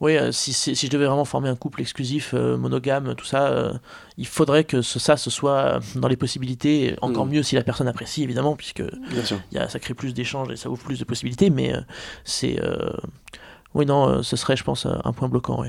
Oui, 0.00 0.16
euh, 0.16 0.32
si, 0.32 0.54
si, 0.54 0.74
je 0.74 0.90
devais 0.90 1.04
vraiment 1.04 1.26
former 1.26 1.50
un 1.50 1.54
couple 1.54 1.82
exclusif, 1.82 2.32
monogame, 2.32 3.14
tout 3.14 3.26
ça, 3.26 3.72
il 4.16 4.26
faudrait 4.26 4.64
que 4.64 4.80
ce, 4.80 4.98
ça 4.98 5.18
ce 5.18 5.28
soit 5.28 5.80
dans 5.94 6.08
les 6.08 6.16
possibilités. 6.16 6.96
Encore 7.02 7.26
mm. 7.26 7.30
mieux 7.30 7.42
si 7.42 7.56
la 7.56 7.64
personne 7.64 7.88
apprécie, 7.88 8.22
évidemment, 8.22 8.56
puisque 8.56 8.82
y 9.52 9.58
a, 9.58 9.68
ça 9.68 9.78
crée 9.78 9.92
plus 9.92 10.14
d'échanges 10.14 10.50
et 10.50 10.56
ça 10.56 10.70
ouvre 10.70 10.82
plus 10.82 10.98
de 10.98 11.04
possibilités. 11.04 11.50
Mais 11.50 11.74
c'est. 12.24 12.58
Oui, 13.74 13.84
non, 13.84 14.22
ce 14.22 14.34
serait, 14.36 14.56
je 14.56 14.64
pense, 14.64 14.86
un 14.86 15.12
point 15.12 15.28
bloquant. 15.28 15.60
Oui. 15.60 15.68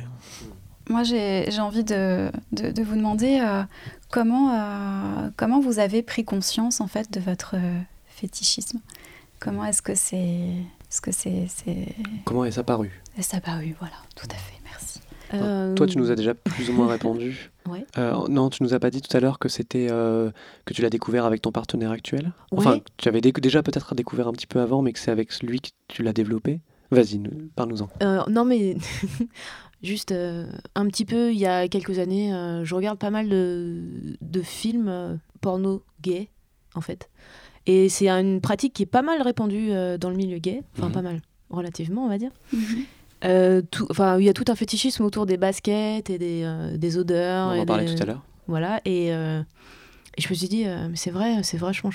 Moi, 0.89 1.03
j'ai 1.03 1.59
envie 1.59 1.83
de, 1.83 2.31
de, 2.51 2.81
vous 2.81 2.95
demander 2.95 3.39
euh, 3.39 3.61
comment, 4.09 4.53
euh, 4.53 5.29
comment 5.37 5.59
vous 5.59 5.77
avez 5.77 6.01
pris 6.01 6.25
conscience 6.25 6.81
en 6.81 6.87
fait 6.87 7.11
de 7.13 7.19
votre 7.19 7.55
euh, 7.55 7.79
fétichisme? 8.07 8.79
Comment 9.39 9.65
est-ce 9.65 9.83
que 9.83 9.93
c'est 9.93 10.49
ce 10.89 10.99
que 10.99 11.11
c'est 11.11 11.45
Comment 12.25 12.43
est-ce 12.43 12.59
apparu? 12.59 13.01
Est-ce 13.19 13.35
apparu? 13.35 13.75
Voilà, 13.79 13.93
tout 14.15 14.27
à 14.31 14.33
fait. 14.33 14.55
Merci. 14.65 14.99
Toi, 15.75 15.85
tu 15.85 15.99
nous 15.99 16.09
as 16.09 16.15
déjà 16.15 16.33
plus 16.33 16.71
ou 16.71 16.73
moins 16.73 16.87
répondu. 16.87 17.51
Oui. 17.69 17.85
non, 18.29 18.49
tu 18.49 18.63
nous 18.63 18.73
as 18.73 18.79
pas 18.79 18.89
dit 18.89 18.99
tout 18.99 19.15
à 19.15 19.19
l'heure 19.19 19.37
que 19.37 19.47
c'était 19.47 19.85
que 19.89 20.73
tu 20.73 20.81
l'as 20.81 20.89
découvert 20.89 21.25
avec 21.25 21.43
ton 21.43 21.51
partenaire 21.51 21.91
actuel? 21.91 22.31
Enfin, 22.51 22.79
tu 22.97 23.07
avais 23.07 23.21
déjà 23.21 23.61
peut-être 23.61 23.93
découvert 23.93 24.27
un 24.27 24.31
petit 24.31 24.47
peu 24.47 24.59
avant, 24.59 24.81
mais 24.81 24.91
que 24.91 24.97
c'est 24.97 25.11
avec 25.11 25.39
lui 25.43 25.61
que 25.61 25.69
tu 25.87 26.01
l'as 26.01 26.13
développé? 26.13 26.61
Vas-y, 26.89 27.21
parle-nous-en. 27.55 27.89
non, 28.27 28.43
mais 28.43 28.75
Juste 29.81 30.11
euh, 30.11 30.45
un 30.75 30.87
petit 30.87 31.05
peu, 31.05 31.31
il 31.31 31.39
y 31.39 31.45
a 31.45 31.69
quelques 31.69 31.99
années, 31.99 32.33
euh, 32.33 32.65
je 32.65 32.75
regarde 32.75 32.99
pas 32.99 33.11
mal 33.11 33.29
de, 33.29 34.17
films 34.43 34.89
euh, 34.89 35.15
porno 35.39 35.83
gays, 36.01 36.27
en 36.75 36.81
fait. 36.81 37.09
Et 37.65 37.87
c'est 37.87 38.09
une 38.09 38.41
pratique 38.41 38.73
qui 38.73 38.83
est 38.83 38.87
pas 38.87 39.01
mal 39.01 39.21
répandue 39.21 39.69
dans 39.99 40.09
le 40.09 40.15
milieu 40.15 40.39
gay. 40.39 40.63
Enfin, 40.75 40.87
mhm. 40.87 40.93
pas 40.93 41.01
mal, 41.01 41.21
relativement, 41.49 42.03
on 42.05 42.09
va 42.09 42.17
dire. 42.17 42.31
Mhm. 42.51 43.63
Enfin, 43.89 44.17
il 44.19 44.25
y 44.25 44.29
a 44.29 44.33
tout 44.33 44.45
un 44.47 44.55
fétichisme 44.55 45.03
autour 45.03 45.25
des 45.25 45.37
baskets 45.37 46.09
et 46.09 46.17
des, 46.17 46.75
des 46.75 46.97
odeurs. 46.97 47.49
On 47.49 47.59
en 47.59 47.65
parlait 47.65 47.93
tout 47.93 48.01
à 48.01 48.05
l'heure. 48.05 48.23
Voilà, 48.47 48.81
et, 48.85 49.07
et, 49.07 50.21
je 50.21 50.29
me 50.29 50.33
suis 50.33 50.47
dit, 50.47 50.65
mais 50.65 50.95
c'est 50.95 51.11
vrai, 51.11 51.43
c'est 51.43 51.57
vachement, 51.57 51.91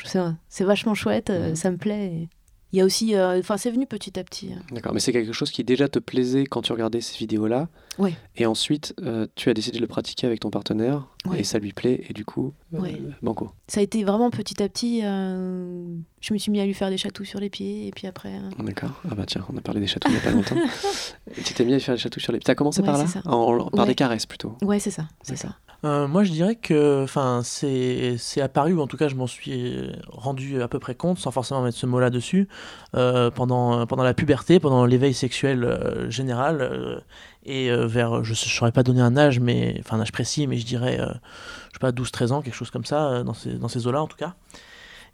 c'est 0.48 0.64
vachement 0.64 0.94
chouette, 0.94 1.30
mhm. 1.30 1.54
ça 1.54 1.70
me 1.70 1.76
plaît. 1.76 2.28
Il 2.74 2.78
y 2.78 2.80
a 2.80 2.84
aussi, 2.84 3.14
euh, 3.14 3.38
enfin, 3.38 3.56
c'est 3.56 3.70
venu 3.70 3.86
petit 3.86 4.18
à 4.18 4.24
petit. 4.24 4.50
D'accord, 4.72 4.92
mais 4.92 4.98
c'est 4.98 5.12
quelque 5.12 5.32
chose 5.32 5.52
qui 5.52 5.62
déjà 5.62 5.86
te 5.88 6.00
plaisait 6.00 6.44
quand 6.44 6.60
tu 6.60 6.72
regardais 6.72 7.00
ces 7.00 7.16
vidéos-là. 7.18 7.68
Oui. 7.98 8.14
Et 8.36 8.46
ensuite, 8.46 8.94
euh, 9.00 9.28
tu 9.36 9.48
as 9.48 9.54
décidé 9.54 9.76
de 9.76 9.80
le 9.82 9.86
pratiquer 9.86 10.26
avec 10.26 10.40
ton 10.40 10.50
partenaire 10.50 11.06
Ouais. 11.24 11.38
et 11.40 11.44
ça 11.44 11.60
lui 11.60 11.72
plaît 11.72 12.04
et 12.08 12.12
du 12.12 12.24
coup, 12.24 12.52
euh, 12.74 12.80
Ouais. 12.80 13.00
banco. 13.22 13.52
Ça 13.68 13.78
a 13.78 13.82
été 13.84 14.02
vraiment 14.02 14.28
petit 14.30 14.60
à 14.60 14.68
petit. 14.68 15.02
je 15.02 16.32
me 16.34 16.38
suis 16.38 16.50
mis 16.50 16.58
à 16.60 16.66
lui 16.66 16.74
faire 16.74 16.90
des 16.90 16.96
chatous 16.96 17.24
sur 17.24 17.38
les 17.38 17.48
pieds 17.50 17.86
et 17.86 17.90
puis 17.92 18.08
après. 18.08 18.34
euh, 18.34 18.62
D'accord. 18.64 19.00
Ah 19.08 19.14
bah 19.14 19.24
tiens, 19.26 19.44
on 19.52 19.56
a 19.56 19.60
parlé 19.60 19.80
des 19.80 19.86
chatouilles 19.86 20.12
il 20.12 20.16
n'y 20.16 20.20
a 20.20 20.24
pas 20.24 20.32
longtemps. 20.32 20.56
Tu 21.44 21.54
t'es 21.54 21.64
mis 21.64 21.74
à 21.74 21.78
faire 21.78 21.94
les 21.94 22.00
chatouilles 22.00 22.22
sur 22.22 22.32
les. 22.32 22.40
T'as 22.40 22.54
commencé 22.56 22.80
Ouais, 22.80 22.86
par 22.86 22.98
là. 22.98 23.04
En- 23.26 23.30
en- 23.58 23.70
Par 23.70 23.86
des 23.86 23.94
caresses 23.94 24.26
plutôt. 24.26 24.56
Ouais, 24.62 24.78
c'est 24.80 24.90
ça, 24.90 25.06
c'est 25.22 25.36
ça. 25.36 25.56
Euh, 25.84 26.08
moi, 26.08 26.24
je 26.24 26.32
dirais 26.32 26.56
que, 26.56 27.04
c'est 27.42 28.40
apparu, 28.40 28.72
ou 28.72 28.80
en 28.80 28.86
tout 28.86 28.96
cas, 28.96 29.08
je 29.08 29.14
m'en 29.16 29.26
suis 29.26 29.90
rendu 30.08 30.62
à 30.62 30.68
peu 30.68 30.78
près 30.78 30.94
compte, 30.94 31.18
sans 31.18 31.30
forcément 31.30 31.62
mettre 31.62 31.76
ce 31.76 31.86
mot-là 31.86 32.08
dessus, 32.10 32.48
euh, 32.96 33.30
pendant 33.30 33.86
pendant 33.86 34.02
la 34.02 34.14
puberté, 34.14 34.60
pendant 34.60 34.86
l'éveil 34.86 35.12
sexuel 35.12 35.64
euh, 35.64 36.08
général, 36.10 37.02
et 37.44 37.70
vers, 37.70 38.24
je 38.24 38.30
ne 38.30 38.34
saurais 38.34 38.72
pas 38.72 38.82
donner 38.82 39.02
un 39.02 39.16
âge, 39.16 39.40
mais 39.40 39.82
un 39.90 40.00
âge 40.00 40.12
précis, 40.12 40.46
mais 40.46 40.56
je 40.56 40.64
dirais, 40.64 40.98
je 40.98 41.72
sais 41.74 41.78
pas, 41.80 41.92
12-13 41.92 42.32
ans, 42.32 42.42
quelque 42.42 42.54
chose 42.54 42.70
comme 42.70 42.86
ça, 42.86 43.22
dans 43.22 43.34
ces 43.34 43.54
dans 43.54 43.68
ces 43.68 43.86
eaux-là, 43.86 44.02
en 44.02 44.06
tout 44.06 44.16
cas. 44.16 44.34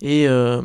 Et 0.03 0.27
euh, 0.29 0.63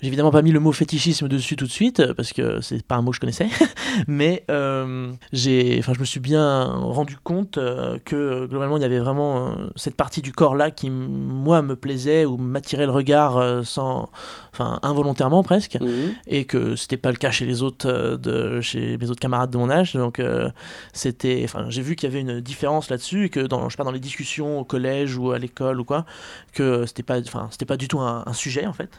j'ai 0.00 0.08
évidemment 0.08 0.30
pas 0.32 0.42
mis 0.42 0.50
le 0.50 0.58
mot 0.60 0.72
fétichisme 0.72 1.28
dessus 1.28 1.54
tout 1.56 1.66
de 1.66 1.70
suite 1.70 2.00
euh, 2.00 2.14
parce 2.14 2.32
que 2.32 2.60
c'est 2.60 2.82
pas 2.84 2.96
un 2.96 3.02
mot 3.02 3.10
que 3.10 3.16
je 3.16 3.20
connaissais, 3.20 3.48
mais 4.08 4.44
euh, 4.50 5.12
j'ai, 5.32 5.76
enfin, 5.78 5.92
je 5.94 6.00
me 6.00 6.04
suis 6.04 6.18
bien 6.20 6.64
rendu 6.64 7.16
compte 7.22 7.58
que 8.04 8.46
globalement 8.46 8.76
il 8.76 8.82
y 8.82 8.86
avait 8.86 8.98
vraiment 8.98 9.54
cette 9.76 9.94
partie 9.96 10.20
du 10.22 10.32
corps 10.32 10.56
là 10.56 10.70
qui 10.70 10.90
moi 10.90 11.62
me 11.62 11.76
plaisait 11.76 12.24
ou 12.24 12.36
m'attirait 12.36 12.86
le 12.86 12.92
regard 12.92 13.64
sans, 13.64 14.10
enfin 14.52 14.78
involontairement 14.82 15.42
presque, 15.42 15.78
Mhm. 15.80 16.14
et 16.26 16.44
que 16.44 16.76
c'était 16.76 16.96
pas 16.96 17.10
le 17.10 17.16
cas 17.16 17.30
chez 17.30 17.44
les 17.46 17.62
autres 17.62 18.16
de 18.16 18.60
chez 18.60 18.96
mes 18.98 19.10
autres 19.10 19.20
camarades 19.20 19.50
de 19.50 19.58
mon 19.58 19.70
âge. 19.70 19.94
Donc 19.94 20.18
euh, 20.18 20.50
c'était 20.92 21.42
enfin 21.44 21.66
j'ai 21.68 21.82
vu 21.82 21.96
qu'il 21.96 22.08
y 22.08 22.12
avait 22.12 22.20
une 22.20 22.40
différence 22.40 22.90
là-dessus 22.90 23.26
et 23.26 23.28
que 23.28 23.40
dans 23.40 23.68
je 23.68 23.74
sais 23.74 23.76
pas 23.76 23.84
dans 23.84 23.90
les 23.92 24.00
discussions 24.00 24.58
au 24.60 24.64
collège 24.64 25.16
ou 25.16 25.30
à 25.32 25.38
l'école 25.38 25.80
ou 25.80 25.84
quoi 25.84 26.04
que 26.52 26.84
c'était 26.86 27.02
pas 27.02 27.18
enfin 27.20 27.48
c'était 27.50 27.64
pas 27.64 27.76
du 27.76 27.88
tout 27.88 28.00
un, 28.00 28.22
un 28.26 28.32
sujet 28.32 28.66
en 28.72 28.74
fait 28.74 28.90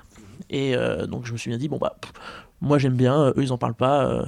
et 0.49 0.75
euh, 0.75 1.05
donc 1.07 1.25
je 1.25 1.33
me 1.33 1.37
suis 1.37 1.49
bien 1.49 1.57
dit 1.57 1.67
bon 1.67 1.77
bah 1.77 1.95
pff, 2.01 2.11
moi 2.61 2.77
j'aime 2.77 2.93
bien 2.95 3.19
euh, 3.19 3.33
eux 3.37 3.43
ils 3.43 3.51
en 3.53 3.57
parlent 3.57 3.73
pas 3.73 4.05
euh, 4.05 4.23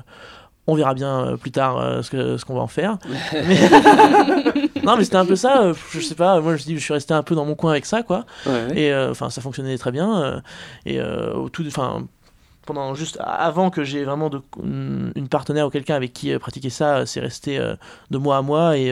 on 0.68 0.76
verra 0.76 0.93
bien 0.93 1.26
euh, 1.28 1.38
plus 1.38 1.52
tard 1.52 2.04
ce 2.04 2.10
que 2.10 2.38
ce 2.38 2.46
qu'on 2.46 2.56
va 2.56 2.62
en 2.62 2.68
faire 2.68 2.98
Mais- 3.34 4.82
non 4.84 4.98
mais 4.98 5.04
c'était 5.04 5.16
un 5.18 5.26
peu 5.26 5.36
ça 5.36 5.72
je 5.91 6.00
sais 6.00 6.16
pas 6.16 6.39
moi 6.41 6.56
je 6.56 6.64
dis 6.64 6.74
je 6.78 6.84
suis 6.84 6.93
resté 6.93 7.14
un 7.14 7.24
peu 7.24 7.36
dans 7.36 7.46
mon 7.46 7.56
coin 7.56 7.72
avec 7.72 7.86
ça 7.86 8.04
quoi 8.04 8.26
Ouais, 8.46 8.52
ouais. 8.68 8.80
et 8.80 8.96
enfin, 8.96 9.30
ça 9.30 9.41
fonctionnait 9.41 9.78
très 9.78 9.91
bien. 9.91 10.41
et 10.86 11.02
au 11.02 11.50
tout, 11.50 11.64
enfin, 11.68 12.06
pendant 12.66 12.96
juste 12.96 13.20
avant 13.22 13.70
que 13.70 13.84
j'ai 13.84 14.04
vraiment 14.06 14.30
de, 14.30 14.41
une 14.64 15.28
partenaire 15.30 15.68
ou 15.68 15.70
quelqu'un 15.70 15.93
avec 15.96 16.14
qui 16.14 16.36
pratiquer 16.39 16.72
ça, 16.72 17.06
c'est 17.06 17.20
resté 17.20 17.60
de 18.10 18.18
mois 18.18 18.38
à 18.38 18.41
mois 18.41 18.76
et 18.78 18.91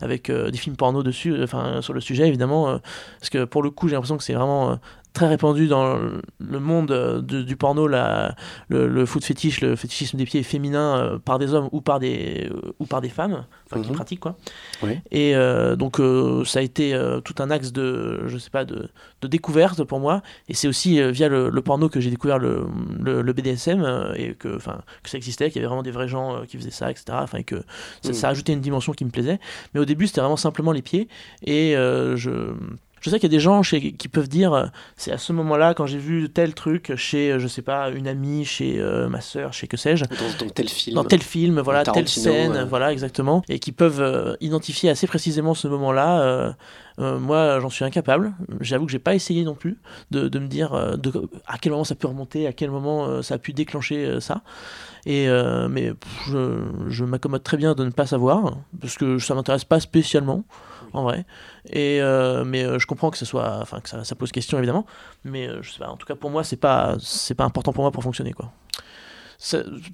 avec 0.00 0.30
des 0.30 0.56
films 0.56 0.76
porno 0.76 1.02
dessus, 1.02 1.34
enfin 1.42 1.82
sur 1.82 1.92
le 1.92 2.00
sujet 2.00 2.26
évidemment, 2.28 2.78
parce 3.18 3.28
que 3.30 3.44
pour 3.44 3.62
le 3.62 3.70
coup 3.70 3.88
j'ai 3.88 3.94
l'impression 3.94 4.16
que 4.16 4.24
c'est 4.24 4.32
vraiment 4.34 4.78
très 5.12 5.26
répandu 5.28 5.66
dans 5.66 5.96
le- 5.96 6.58
monde 6.60 6.90
euh, 6.92 7.20
de- 7.20 7.42
du 7.42 7.56
porno, 7.56 7.86
la, 7.88 8.34
le, 8.68 8.86
le 8.88 9.06
foot 9.06 9.24
fétiche, 9.24 9.60
le 9.60 9.74
fétichisme 9.76 10.16
des 10.16 10.24
pieds 10.24 10.42
féminin 10.42 10.98
euh, 10.98 11.18
par 11.18 11.38
des 11.38 11.52
hommes 11.54 11.68
ou 11.72 11.80
par 11.80 11.98
des, 11.98 12.48
euh, 12.50 12.72
ou 12.78 12.86
par 12.86 13.00
des 13.00 13.08
femmes, 13.08 13.44
enfin 13.66 13.80
qui 13.82 13.88
Mhm. 13.90 13.94
pratiquent 13.96 14.20
quoi. 14.20 14.36
Et 15.10 15.34
euh, 15.34 15.74
donc 15.76 16.00
ça 16.46 16.58
a 16.60 16.62
été 16.62 16.98
tout 17.24 17.34
un 17.38 17.50
axe 17.50 17.72
de, 17.72 18.22
je 18.26 18.38
sais 18.38 18.50
pas, 18.50 18.64
de, 18.64 18.88
de 19.22 19.28
découverte 19.28 19.82
pour 19.84 20.00
moi. 20.00 20.22
Et 20.48 20.54
c'est 20.54 20.68
aussi 20.68 21.00
via 21.10 21.28
le, 21.28 21.50
le 21.50 21.62
porno 21.62 21.88
que 21.88 22.00
j'ai 22.00 22.10
découvert 22.10 22.38
le, 22.38 22.66
le, 23.00 23.32
BDSM 23.32 24.12
et 24.16 24.34
que, 24.34 24.58
que 24.58 25.10
ça 25.10 25.16
existait, 25.16 25.50
qu'il 25.50 25.56
y 25.56 25.58
avait 25.60 25.68
vraiment 25.68 25.82
des 25.82 25.90
vrais 25.90 26.08
gens 26.08 26.42
qui 26.46 26.56
faisaient 26.56 26.70
ça, 26.70 26.90
etc. 26.90 27.04
Enfin, 27.22 27.38
et 27.38 27.44
que 27.44 27.56
ça, 28.02 28.10
Mm. 28.10 28.14
ça 28.14 28.28
ajoutait 28.28 28.52
une 28.52 28.60
dimension 28.60 28.92
qui 28.92 29.04
me 29.04 29.10
plaisait. 29.10 29.38
Mais 29.74 29.80
au 29.80 29.84
début, 29.84 30.06
c'était 30.06 30.20
vraiment 30.20 30.36
simplement 30.36 30.72
les 30.72 30.82
pieds. 30.82 31.08
Et 31.44 31.72
je. 31.76 32.52
Je 33.00 33.10
sais 33.10 33.18
qu'il 33.18 33.30
y 33.30 33.32
a 33.32 33.36
des 33.36 33.40
gens 33.40 33.62
chez, 33.62 33.92
qui 33.92 34.08
peuvent 34.08 34.28
dire, 34.28 34.52
euh, 34.52 34.66
c'est 34.96 35.10
à 35.12 35.18
ce 35.18 35.32
moment-là, 35.32 35.74
quand 35.74 35.86
j'ai 35.86 35.98
vu 35.98 36.28
tel 36.30 36.54
truc 36.54 36.94
chez, 36.96 37.32
euh, 37.32 37.38
je 37.38 37.48
sais 37.48 37.62
pas, 37.62 37.90
une 37.90 38.06
amie, 38.06 38.44
chez 38.44 38.78
euh, 38.78 39.08
ma 39.08 39.20
sœur, 39.20 39.52
chez 39.52 39.66
que 39.66 39.76
sais-je, 39.76 40.04
Dans, 40.04 40.44
dans 40.46 40.50
tel 40.50 40.68
film. 40.68 40.94
dans 40.96 41.04
tel 41.04 41.22
film, 41.22 41.60
voilà, 41.60 41.82
telle 41.82 42.08
scène, 42.08 42.52
ouais. 42.52 42.64
voilà, 42.64 42.92
exactement, 42.92 43.42
et 43.48 43.58
qui 43.58 43.72
peuvent 43.72 44.00
euh, 44.00 44.34
identifier 44.40 44.90
assez 44.90 45.06
précisément 45.06 45.54
ce 45.54 45.66
moment-là. 45.68 46.20
euh, 46.20 47.18
moi, 47.18 47.60
j'en 47.60 47.70
suis 47.70 47.84
incapable. 47.84 48.34
J'avoue 48.60 48.84
que 48.84 48.92
j'ai 48.92 48.98
pas 48.98 49.14
essayé 49.14 49.42
non 49.44 49.54
plus 49.54 49.78
de, 50.10 50.28
de 50.28 50.38
me 50.38 50.48
dire 50.48 50.98
de, 50.98 51.10
à 51.46 51.56
quel 51.56 51.72
moment 51.72 51.84
ça 51.84 51.94
peut 51.94 52.08
remonter, 52.08 52.46
à 52.46 52.52
quel 52.52 52.70
moment 52.70 53.22
ça 53.22 53.36
a 53.36 53.38
pu 53.38 53.54
déclencher 53.54 54.20
ça. 54.20 54.42
Et 55.06 55.26
euh, 55.30 55.68
mais 55.70 55.94
pff, 55.94 56.28
je, 56.28 56.58
je 56.88 57.04
m'accommode 57.06 57.42
très 57.42 57.56
bien 57.56 57.72
de 57.74 57.86
ne 57.86 57.90
pas 57.90 58.04
savoir 58.04 58.58
parce 58.82 58.96
que 58.98 59.18
ça 59.18 59.34
m'intéresse 59.34 59.64
pas 59.64 59.80
spécialement 59.80 60.44
en 60.92 61.02
vrai. 61.02 61.24
Euh, 61.74 62.44
mais 62.44 62.64
euh, 62.64 62.78
je 62.78 62.86
comprends 62.86 63.10
que 63.10 63.18
ce 63.18 63.24
soit, 63.24 63.58
enfin 63.60 63.80
que 63.80 63.88
ça, 63.88 64.14
pose 64.14 64.32
question 64.32 64.58
évidemment. 64.58 64.86
Mais 65.24 65.48
euh, 65.48 65.62
je 65.62 65.70
sais. 65.70 65.84
En 65.84 65.96
tout 65.96 66.06
cas 66.06 66.14
pour 66.14 66.30
moi, 66.30 66.44
c'est 66.44 66.56
pas 66.56 66.96
pas 67.36 67.44
important 67.44 67.72
pour 67.72 67.84
moi 67.84 67.90
pour 67.90 68.02
fonctionner 68.02 68.32
quoi. 68.32 68.52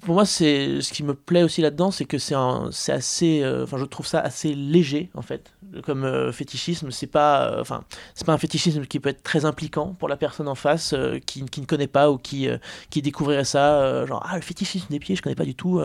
Pour 0.01 0.15
moi, 0.15 0.25
c'est 0.25 0.81
ce 0.81 0.91
qui 0.91 1.03
me 1.03 1.13
plaît 1.13 1.41
aussi 1.41 1.61
là-dedans, 1.61 1.89
c'est 1.89 2.03
que 2.03 2.17
c'est 2.17 2.35
c'est 2.71 2.91
assez, 2.91 3.41
euh, 3.43 3.63
enfin, 3.63 3.77
je 3.77 3.85
trouve 3.85 4.05
ça 4.05 4.19
assez 4.19 4.53
léger 4.53 5.09
en 5.13 5.21
fait, 5.21 5.53
comme 5.85 6.03
euh, 6.03 6.33
fétichisme. 6.33 6.91
C'est 6.91 7.07
pas, 7.07 7.49
euh, 7.51 7.61
enfin, 7.61 7.85
c'est 8.13 8.25
pas 8.25 8.33
un 8.33 8.37
fétichisme 8.37 8.85
qui 8.85 8.99
peut 8.99 9.07
être 9.07 9.23
très 9.23 9.45
impliquant 9.45 9.95
pour 9.99 10.09
la 10.09 10.17
personne 10.17 10.49
en 10.49 10.55
face 10.55 10.93
qui, 11.25 11.45
qui 11.45 11.61
ne 11.61 11.65
connaît 11.65 11.87
pas 11.87 12.11
ou 12.11 12.17
qui 12.17 12.49
qui 12.89 13.01
découvrirait 13.01 13.45
ça, 13.45 14.05
genre 14.05 14.21
ah 14.29 14.35
le 14.35 14.41
fétichisme 14.41 14.87
des 14.89 14.99
pieds, 14.99 15.15
je 15.15 15.21
connais 15.21 15.35
pas 15.35 15.45
du 15.45 15.55
tout. 15.55 15.81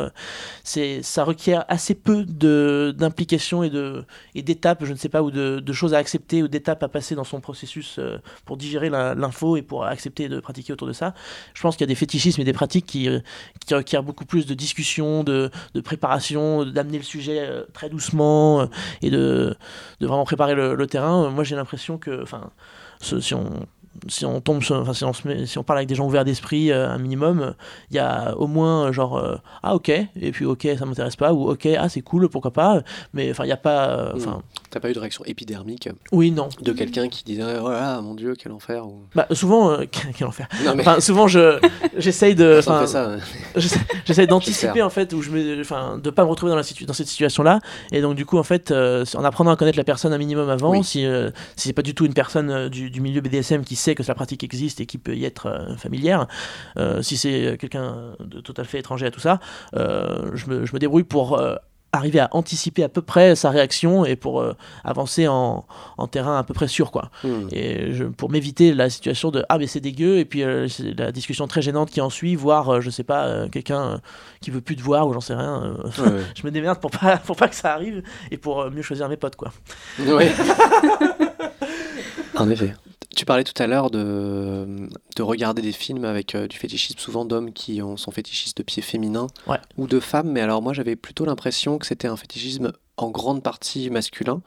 c'est, 0.64 1.02
ça 1.02 1.22
requiert 1.22 1.64
assez 1.68 1.94
peu 1.94 2.24
de 2.24 2.92
d'implication 2.98 3.62
et 3.62 3.70
de 3.70 4.04
et 4.34 4.42
d'étapes, 4.42 4.84
je 4.84 4.92
ne 4.92 4.98
sais 4.98 5.08
pas, 5.08 5.22
ou 5.22 5.30
de, 5.30 5.60
de 5.60 5.72
choses 5.72 5.94
à 5.94 5.98
accepter 5.98 6.42
ou 6.42 6.48
d'étapes 6.48 6.82
à 6.82 6.88
passer 6.88 7.14
dans 7.14 7.24
son 7.24 7.40
processus 7.40 8.00
pour 8.44 8.56
digérer 8.56 8.90
l'info 8.90 9.56
et 9.56 9.62
pour 9.62 9.84
accepter 9.84 10.28
de 10.28 10.40
pratiquer 10.40 10.72
autour 10.72 10.88
de 10.88 10.92
ça. 10.92 11.14
Je 11.54 11.62
pense 11.62 11.76
qu'il 11.76 11.82
y 11.82 11.88
a 11.88 11.92
des 11.92 11.94
fétichismes 11.94 12.40
et 12.40 12.44
des 12.44 12.52
pratiques 12.52 12.86
qui 12.86 13.08
qui 13.66 13.74
requiert 13.74 14.02
beaucoup 14.02 14.24
plus 14.24 14.46
de 14.46 14.54
discussion, 14.54 15.24
de, 15.24 15.50
de 15.74 15.80
préparation, 15.80 16.64
d'amener 16.64 16.98
le 16.98 17.04
sujet 17.04 17.40
euh, 17.40 17.64
très 17.72 17.88
doucement 17.88 18.62
euh, 18.62 18.66
et 19.02 19.10
de, 19.10 19.56
de 20.00 20.06
vraiment 20.06 20.24
préparer 20.24 20.54
le, 20.54 20.86
terrain. 20.86 21.30
Moi, 21.30 21.44
j'ai 21.44 21.56
l'impression 21.56 21.98
que, 21.98 22.22
enfin, 22.22 22.50
si 23.00 23.34
on 23.34 23.66
si 24.08 24.24
on 24.26 24.40
tombe, 24.40 24.62
sur- 24.62 24.76
enfin 24.76 24.92
si 24.94 25.04
on 25.04 25.12
se 25.12 25.26
met- 25.28 25.46
si 25.46 25.58
on 25.58 25.62
parle 25.62 25.78
avec 25.80 25.88
des 25.88 25.94
gens 25.94 26.06
ouverts 26.06 26.24
d'esprit 26.24 26.70
euh, 26.72 26.88
un 26.88 26.98
minimum, 26.98 27.54
il 27.90 27.96
y 27.96 27.98
a 27.98 28.34
au 28.36 28.46
moins 28.46 28.86
euh, 28.88 28.92
genre 28.92 29.16
euh, 29.18 29.36
ah 29.62 29.74
ok 29.74 29.88
et 29.90 30.32
puis 30.32 30.44
ok 30.44 30.66
ça 30.78 30.86
m'intéresse 30.86 31.16
pas 31.16 31.32
ou 31.32 31.50
ok 31.50 31.66
ah 31.78 31.88
c'est 31.88 32.00
cool 32.00 32.28
pourquoi 32.28 32.52
pas 32.52 32.80
mais 33.12 33.30
enfin 33.30 33.44
il 33.44 33.48
y 33.48 33.52
a 33.52 33.56
pas 33.56 34.12
enfin. 34.16 34.42
T'as 34.70 34.80
pas 34.80 34.88
eu 34.90 34.94
de 34.94 34.98
réaction 34.98 35.24
épidermique 35.26 35.88
oui 36.12 36.30
non. 36.30 36.48
de 36.62 36.72
quelqu'un 36.72 37.08
qui 37.08 37.24
disait 37.24 37.42
oh 37.62 37.68
là 37.68 37.80
là, 37.80 38.00
mon 38.00 38.14
dieu 38.14 38.34
quel 38.38 38.52
enfer 38.52 38.86
ou... 38.86 39.02
bah 39.14 39.26
souvent 39.32 39.76
quel 40.16 40.26
enfer. 40.26 40.48
Non 40.64 40.74
mais 40.74 40.82
enfin 40.82 41.00
souvent 41.00 41.26
je 41.28 41.58
j'essaye 41.96 42.34
de 42.34 42.60
hein. 42.66 43.18
J'essaie- 43.56 43.80
j'essaie 44.06 44.26
d'anticiper 44.26 44.82
en 44.82 44.90
fait 44.90 45.12
où 45.12 45.20
je 45.22 45.30
me 45.30 45.60
enfin 45.60 45.98
de 46.02 46.10
pas 46.10 46.24
me 46.24 46.30
retrouver 46.30 46.50
dans 46.50 46.56
la 46.56 46.62
situ- 46.62 46.86
dans 46.86 46.92
cette 46.94 47.08
situation 47.08 47.42
là 47.42 47.58
et 47.92 48.00
donc 48.00 48.14
du 48.14 48.24
coup 48.24 48.38
en 48.38 48.42
fait 48.42 48.72
en 48.72 49.24
apprenant 49.24 49.50
à 49.50 49.56
connaître 49.56 49.76
la 49.78 49.84
personne 49.84 50.12
un 50.12 50.18
minimum 50.18 50.48
avant 50.48 50.70
Oui. 50.70 50.82
si 50.84 51.04
si 51.56 51.68
c'est 51.68 51.72
pas 51.72 51.82
du 51.82 51.94
tout 51.94 52.06
une 52.06 52.14
personne 52.14 52.68
du, 52.68 52.90
du 52.90 53.00
milieu 53.00 53.20
BDSM 53.20 53.64
qui 53.64 53.76
sait 53.82 53.94
que 53.94 54.02
la 54.06 54.14
pratique 54.14 54.42
existe 54.44 54.80
et 54.80 54.86
qui 54.86 54.98
peut 54.98 55.14
y 55.16 55.24
être 55.24 55.46
euh, 55.46 55.76
familière 55.76 56.26
euh, 56.78 57.02
si 57.02 57.16
c'est 57.16 57.56
quelqu'un 57.58 58.14
de 58.20 58.40
tout 58.40 58.54
à 58.56 58.64
fait 58.64 58.78
étranger 58.78 59.06
à 59.06 59.10
tout 59.10 59.20
ça 59.20 59.40
euh, 59.76 60.30
je 60.34 60.46
me 60.46 60.64
je 60.66 60.72
me 60.72 60.78
débrouille 60.78 61.04
pour 61.04 61.40
arriver 61.94 62.20
à 62.20 62.28
anticiper 62.32 62.82
à 62.84 62.88
peu 62.88 63.02
près 63.02 63.36
sa 63.36 63.50
réaction 63.50 64.06
et 64.06 64.16
pour 64.16 64.40
euh, 64.40 64.54
avancer 64.82 65.28
en, 65.28 65.66
en 65.98 66.06
terrain 66.06 66.38
à 66.38 66.42
peu 66.42 66.54
près 66.54 66.66
sûr 66.66 66.90
quoi 66.90 67.10
Hmm. 67.22 67.48
et 67.52 67.92
je, 67.92 68.04
pour 68.04 68.30
m'éviter 68.30 68.72
la 68.72 68.88
situation 68.88 69.30
de 69.30 69.44
ah 69.50 69.58
mais 69.58 69.66
c'est 69.66 69.80
dégueu 69.80 70.16
et 70.18 70.24
puis 70.24 70.42
euh, 70.42 70.66
la 70.96 71.12
discussion 71.12 71.46
très 71.46 71.60
gênante 71.60 71.90
qui 71.90 72.00
en 72.00 72.08
suit 72.08 72.34
voire 72.34 72.70
euh, 72.70 72.80
je 72.80 72.88
sais 72.88 73.04
pas 73.04 73.46
quelqu'un 73.50 74.00
qui 74.40 74.50
veut 74.50 74.62
plus 74.62 74.76
te 74.76 74.82
voir 74.82 75.06
ou 75.06 75.12
j'en 75.12 75.20
sais 75.20 75.34
rien 75.34 75.74
Ouais, 75.98 76.02
ouais. 76.12 76.20
je 76.34 76.46
me 76.46 76.50
démerde 76.50 76.80
pour 76.80 76.90
pas 76.90 77.18
pour 77.18 77.36
pas 77.36 77.48
que 77.48 77.54
ça 77.54 77.74
arrive 77.74 78.02
et 78.30 78.38
pour 78.38 78.70
mieux 78.70 78.80
choisir 78.82 79.06
mes 79.10 79.18
potes 79.18 79.36
quoi 79.36 79.52
Ouais. 79.98 80.32
en 82.36 82.48
effet. 82.50 82.74
Tu 83.14 83.24
parlais 83.26 83.44
tout 83.44 83.60
à 83.62 83.66
l'heure 83.66 83.90
de, 83.90 84.88
de 85.16 85.22
regarder 85.22 85.60
des 85.60 85.72
films 85.72 86.04
avec 86.04 86.34
euh, 86.34 86.48
du 86.48 86.56
fétichisme, 86.56 86.98
souvent 86.98 87.24
d'hommes 87.26 87.52
qui 87.52 87.82
ont, 87.82 87.96
sont 87.98 88.10
fétichistes 88.10 88.56
de 88.56 88.62
pieds 88.62 88.82
féminins 88.82 89.26
Ouais. 89.46 89.58
ou 89.76 89.86
de 89.86 90.00
femmes, 90.00 90.30
mais 90.30 90.40
alors 90.40 90.62
moi 90.62 90.72
j'avais 90.72 90.96
plutôt 90.96 91.24
l'impression 91.26 91.78
que 91.78 91.86
c'était 91.86 92.08
un 92.08 92.16
fétichisme 92.16 92.72
en 92.96 93.10
grande 93.10 93.42
partie 93.42 93.90
masculin. 93.90 94.40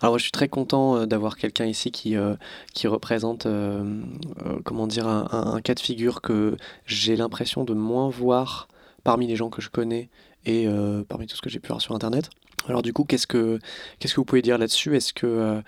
Alors 0.00 0.12
moi 0.12 0.18
je 0.18 0.22
suis 0.22 0.32
très 0.32 0.48
content 0.48 0.96
euh, 0.96 1.06
d'avoir 1.06 1.36
quelqu'un 1.36 1.66
ici 1.66 1.90
qui, 1.90 2.16
euh, 2.16 2.34
qui 2.72 2.86
représente 2.86 3.44
euh, 3.46 4.00
euh, 4.46 4.58
comment 4.64 4.86
dire, 4.86 5.06
un, 5.06 5.28
un- 5.32 5.54
un 5.54 5.60
cas 5.60 5.74
de 5.74 5.80
figure 5.80 6.22
que 6.22 6.56
j'ai 6.86 7.14
l'impression 7.16 7.64
de 7.64 7.74
moins 7.74 8.08
voir 8.08 8.68
parmi 9.04 9.26
les 9.26 9.36
gens 9.36 9.50
que 9.50 9.60
je 9.60 9.68
connais 9.68 10.08
et 10.46 10.66
euh, 10.66 11.02
parmi 11.06 11.26
tout 11.26 11.36
ce 11.36 11.42
que 11.42 11.50
j'ai 11.50 11.58
pu 11.60 11.68
voir 11.68 11.80
sur 11.82 11.94
Internet. 11.94 12.30
Alors 12.66 12.82
du 12.82 12.92
coup, 12.92 13.04
qu'est-ce 13.04 13.26
que, 13.26 13.58
qu'est-ce 13.98 14.14
que 14.14 14.20
vous 14.20 14.24
pouvez 14.24 14.42
dire 14.42 14.58
là-dessus? 14.58 14.96
Est-ce 14.96 15.12
que 15.12 15.26
euh, 15.26 15.60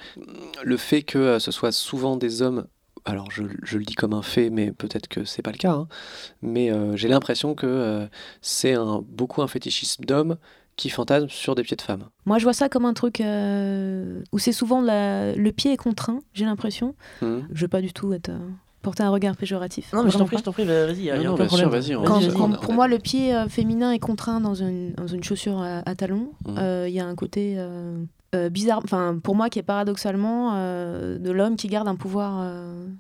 le 0.63 0.77
fait 0.77 1.03
que 1.03 1.19
euh, 1.19 1.39
ce 1.39 1.51
soit 1.51 1.73
souvent 1.73 2.17
des 2.17 2.43
hommes 2.43 2.67
alors 3.07 3.31
je, 3.31 3.45
je, 3.63 3.79
le 3.79 3.85
dis 3.85 3.95
comme 3.95 4.13
un 4.13 4.21
fait, 4.21 4.51
mais 4.51 4.73
peut-être 4.73 5.09
que 5.09 5.25
c'est 5.25 5.41
pas 5.41 5.53
le 5.53 5.57
cas, 5.57 5.73
hein, 5.73 5.89
mais 6.43 6.71
j'ai 6.97 7.09
l'impression 7.09 7.55
que 7.55 8.07
c'est 8.43 8.75
un, 8.75 9.03
beaucoup 9.09 9.41
un 9.41 9.49
fétichisme 9.49 10.05
d'hommes 10.05 10.37
qui 10.81 10.89
fantasme 10.89 11.29
sur 11.29 11.55
des 11.55 11.63
pieds 11.63 11.77
de 11.77 11.83
femmes. 11.83 12.09
Moi, 12.25 12.39
je 12.39 12.45
vois 12.45 12.55
ça 12.55 12.71
comme 12.71 12.87
un 12.87 12.95
truc 12.95 13.21
euh, 13.21 14.23
où 14.33 14.39
c'est 14.39 14.53
souvent 14.53 14.81
le 14.81 15.51
pied 15.51 15.73
est 15.73 15.77
contraint, 15.77 16.21
j'ai 16.33 16.47
l'impression. 16.47 16.95
Mmh. 17.21 17.41
Je 17.53 17.61
veux 17.61 17.69
pas 17.69 17.83
du 17.83 17.93
tout 17.93 18.13
être. 18.15 18.31
Euh, 18.81 18.83
porter 18.83 19.03
un 19.03 19.11
regard 19.11 19.37
péjoratif. 19.37 19.93
Non, 19.93 20.03
mais 20.03 20.11
je 20.11 20.19
t'en 20.19 20.25
prie, 20.25 20.39
je 20.39 20.43
t'en 20.43 20.53
prie, 20.53 20.65
vas-y, 20.65 21.05
il 21.05 21.11
a 21.11 21.33
aucun 21.33 21.47
problème. 21.47 21.69
Vas 21.69 22.59
pour 22.59 22.73
moi, 22.73 22.89
le 22.89 22.99
pied 22.99 23.35
euh, 23.35 23.49
féminin 23.49 23.93
est 23.93 23.99
contraint 23.99 24.41
dans 24.41 24.55
une, 24.55 24.93
dans 24.93 25.07
une 25.07 25.23
chaussure 25.23 25.61
à, 25.61 25.95
talons. 25.95 26.33
Mmh. 26.47 26.87
Il 26.87 26.93
y 26.93 27.01
a 27.01 27.07
un 27.07 27.15
côté 27.15 27.59
bizarre, 28.51 28.81
enfin, 28.85 29.19
pour 29.23 29.35
moi, 29.35 29.49
qui 29.49 29.59
est 29.59 29.65
paradoxalement 29.65 30.55
de 30.55 31.31
l'homme 31.31 31.57
qui 31.57 31.69
garde 31.69 31.89
un 31.89 31.97
pouvoir 31.97 32.47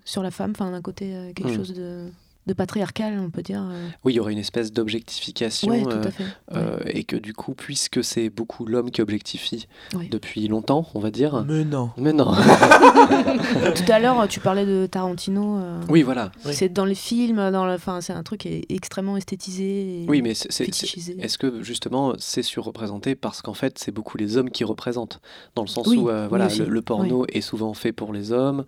sur 0.05 0.23
la 0.23 0.31
femme, 0.31 0.53
enfin, 0.53 0.71
d'un 0.71 0.83
côté, 0.83 1.33
quelque 1.35 1.51
mmh. 1.51 1.57
chose 1.57 1.75
de 1.75 2.11
de 2.51 2.55
patriarcal, 2.55 3.19
on 3.21 3.31
peut 3.31 3.43
dire. 3.43 3.63
Euh. 3.63 3.89
Oui, 4.05 4.13
il 4.13 4.17
y 4.17 4.21
aurait 4.21 4.33
une 4.33 4.39
espèce 4.39 4.73
d'objectification. 4.73 5.73
Euh, 5.73 6.11
euh, 6.53 6.79
et 6.87 7.05
que 7.05 7.15
du 7.15 7.33
coup, 7.33 7.55
puisque 7.55 8.03
c'est 8.03 8.29
beaucoup 8.29 8.67
l'homme 8.67 8.91
qui 8.91 9.01
objectifie 9.01 9.69
depuis 10.11 10.49
longtemps, 10.49 10.87
on 10.95 11.01
va 11.01 11.13
dire. 11.13 11.45
Mais 11.47 11.65
non. 11.65 11.91
Mais 11.97 12.13
non. 12.13 12.35
Tout 13.77 13.93
à 13.93 14.01
l'heure, 14.01 14.27
tu 14.29 14.41
parlais 14.41 14.67
de 14.67 14.87
Tarantino. 14.87 15.61
oui, 15.89 16.03
voilà. 16.03 16.33
C'est 16.51 16.69
dans 16.69 16.85
les 16.85 16.97
films, 16.97 17.51
dans 17.51 17.73
enfin, 17.73 18.01
c'est 18.01 18.13
un 18.13 18.23
truc 18.25 18.41
qui 18.41 18.49
est 18.49 18.67
extrêmement 18.69 19.17
esthétisé. 19.17 20.07
oui, 20.09 20.23
mais 20.23 20.35
c'est, 20.35 20.69
est-ce 20.69 21.39
que 21.39 21.63
justement 21.63 22.15
c'est 22.19 22.43
surreprésenté 22.43 23.15
parce 23.15 23.43
qu'en 23.43 23.55
fait, 23.55 23.79
c'est 23.79 23.93
beaucoup 23.93 24.19
les 24.19 24.37
hommes 24.37 24.51
qui 24.51 24.65
représentent, 24.65 25.21
dans 25.55 25.63
le 25.63 25.69
sens 25.69 25.87
où 25.87 26.11
voilà, 26.29 26.49
le, 26.49 26.83
porno 26.83 27.27
est 27.33 27.43
souvent 27.43 27.75
fait 27.75 27.93
pour 27.93 28.13
les 28.13 28.33
hommes, 28.33 28.65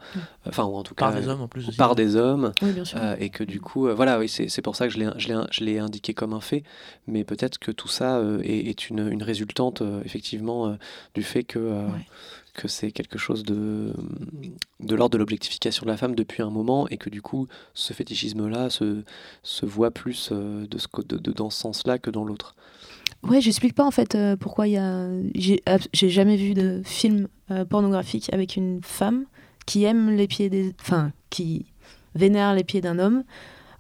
enfin 0.47 0.65
ou 0.65 0.77
en 0.77 0.85
tout 0.85 0.95
cas 0.95 1.11
par 1.11 1.21
des 1.21 1.29
hommes 1.29 1.41
en 1.41 1.49
plus. 1.49 1.77
Par 1.77 1.95
des 1.97 2.15
hommes, 2.15 2.53
bien 2.63 2.85
sûr. 2.85 2.99
et 3.19 3.31
que 3.31 3.43
du 3.43 3.61
coup, 3.61 3.72
euh, 3.77 3.95
voilà, 3.95 4.19
oui, 4.19 4.29
c'est 4.29 4.63
pour 4.63 4.77
ça 4.77 4.89
que 4.89 4.93
je 4.93 5.65
l'ai 5.65 5.79
indiqué 5.79 6.15
comme 6.15 6.33
un 6.33 6.41
fait, 6.41 6.63
mais 7.07 7.25
peut-être 7.25 7.59
que 7.59 7.71
tout 7.71 7.89
ça 7.89 8.19
euh, 8.19 8.41
est, 8.43 8.91
une, 8.91 9.23
résultante, 9.23 9.83
euh, 9.83 10.03
effectivement, 10.05 10.77
du 11.15 11.23
fait 11.23 11.45
que, 11.45 11.87
que 12.55 12.69
c'est 12.69 12.93
quelque 12.93 13.19
chose 13.19 13.45
de, 13.45 13.93
de 14.81 14.95
l'ordre 14.95 15.13
de 15.15 15.19
l'objectification 15.19 15.85
de 15.85 15.91
la 15.91 15.97
femme 15.97 16.15
depuis 16.15 16.43
un 16.43 16.51
moment, 16.51 16.89
et 16.89 16.97
que 16.97 17.11
du 17.11 17.23
coup, 17.23 17.49
ce 17.75 17.93
fétichisme-là 17.93 18.71
se, 18.71 19.03
se 19.43 19.67
voit 19.67 19.91
plus 19.91 20.31
de 20.31 20.79
ce, 20.79 21.03
de, 21.03 21.33
dans 21.33 21.51
ce 21.51 21.61
sens-là 21.61 21.99
que 21.99 22.11
dans 22.11 22.25
l'autre. 22.25 22.55
Ouais, 23.23 23.41
j'explique 23.41 23.75
pas 23.75 23.85
en 23.85 23.93
fait 23.93 24.19
pourquoi 24.41 24.67
il 24.67 24.73
y 24.73 24.77
a. 24.77 25.09
J'ai 25.35 26.09
jamais 26.09 26.37
vu 26.37 26.55
de 26.55 26.83
film 26.85 27.29
pornographique 27.71 28.33
avec 28.33 28.57
une 28.57 28.81
femme 28.83 29.27
qui 29.65 29.85
aime 29.85 30.11
les 30.11 30.27
pieds 30.27 30.51
des. 30.51 30.75
Enfin, 30.81 31.13
qui 31.31 31.67
vénère 32.15 32.55
les 32.55 32.65
pieds 32.65 32.81
d'un 32.81 32.99
homme. 32.99 33.25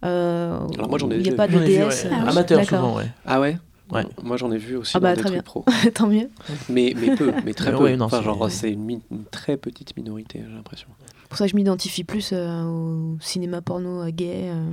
Euh, 0.04 0.58
Alors 0.74 0.88
moi 0.88 0.98
j'en 0.98 1.10
ai 1.10 1.16
Il 1.16 1.22
n'y 1.22 1.30
a 1.30 1.34
pas 1.34 1.48
de 1.48 1.58
DS. 1.58 2.06
Ah, 2.10 2.28
Amateur 2.30 2.64
souvent, 2.64 2.96
ouais. 2.96 3.10
Ah 3.24 3.40
ouais 3.40 3.58
Ouais. 3.90 4.06
Moi 4.22 4.38
j'en 4.38 4.50
ai 4.50 4.56
vu 4.56 4.76
aussi 4.76 4.92
ah 4.96 5.00
bah, 5.00 5.14
dans 5.14 5.20
très 5.20 5.30
des 5.30 5.36
bien. 5.36 5.42
pro. 5.42 5.66
Tant 5.94 6.06
mieux. 6.06 6.30
Mais, 6.70 6.94
mais 6.96 7.14
peu, 7.14 7.30
mais 7.44 7.52
très 7.52 7.72
peu. 7.72 8.00
enfin, 8.00 8.22
genre 8.22 8.50
c'est 8.50 8.70
une, 8.70 8.88
une, 8.88 9.24
très 9.30 9.58
petite 9.58 9.96
minorité, 9.98 10.42
j'ai 10.48 10.54
l'impression. 10.54 10.88
Pour 11.28 11.36
ça 11.36 11.46
je 11.46 11.54
m'identifie 11.54 12.04
plus 12.04 12.30
euh, 12.32 12.64
au 12.64 13.18
cinéma 13.20 13.60
porno 13.60 14.04
gay. 14.10 14.44
Euh 14.46 14.72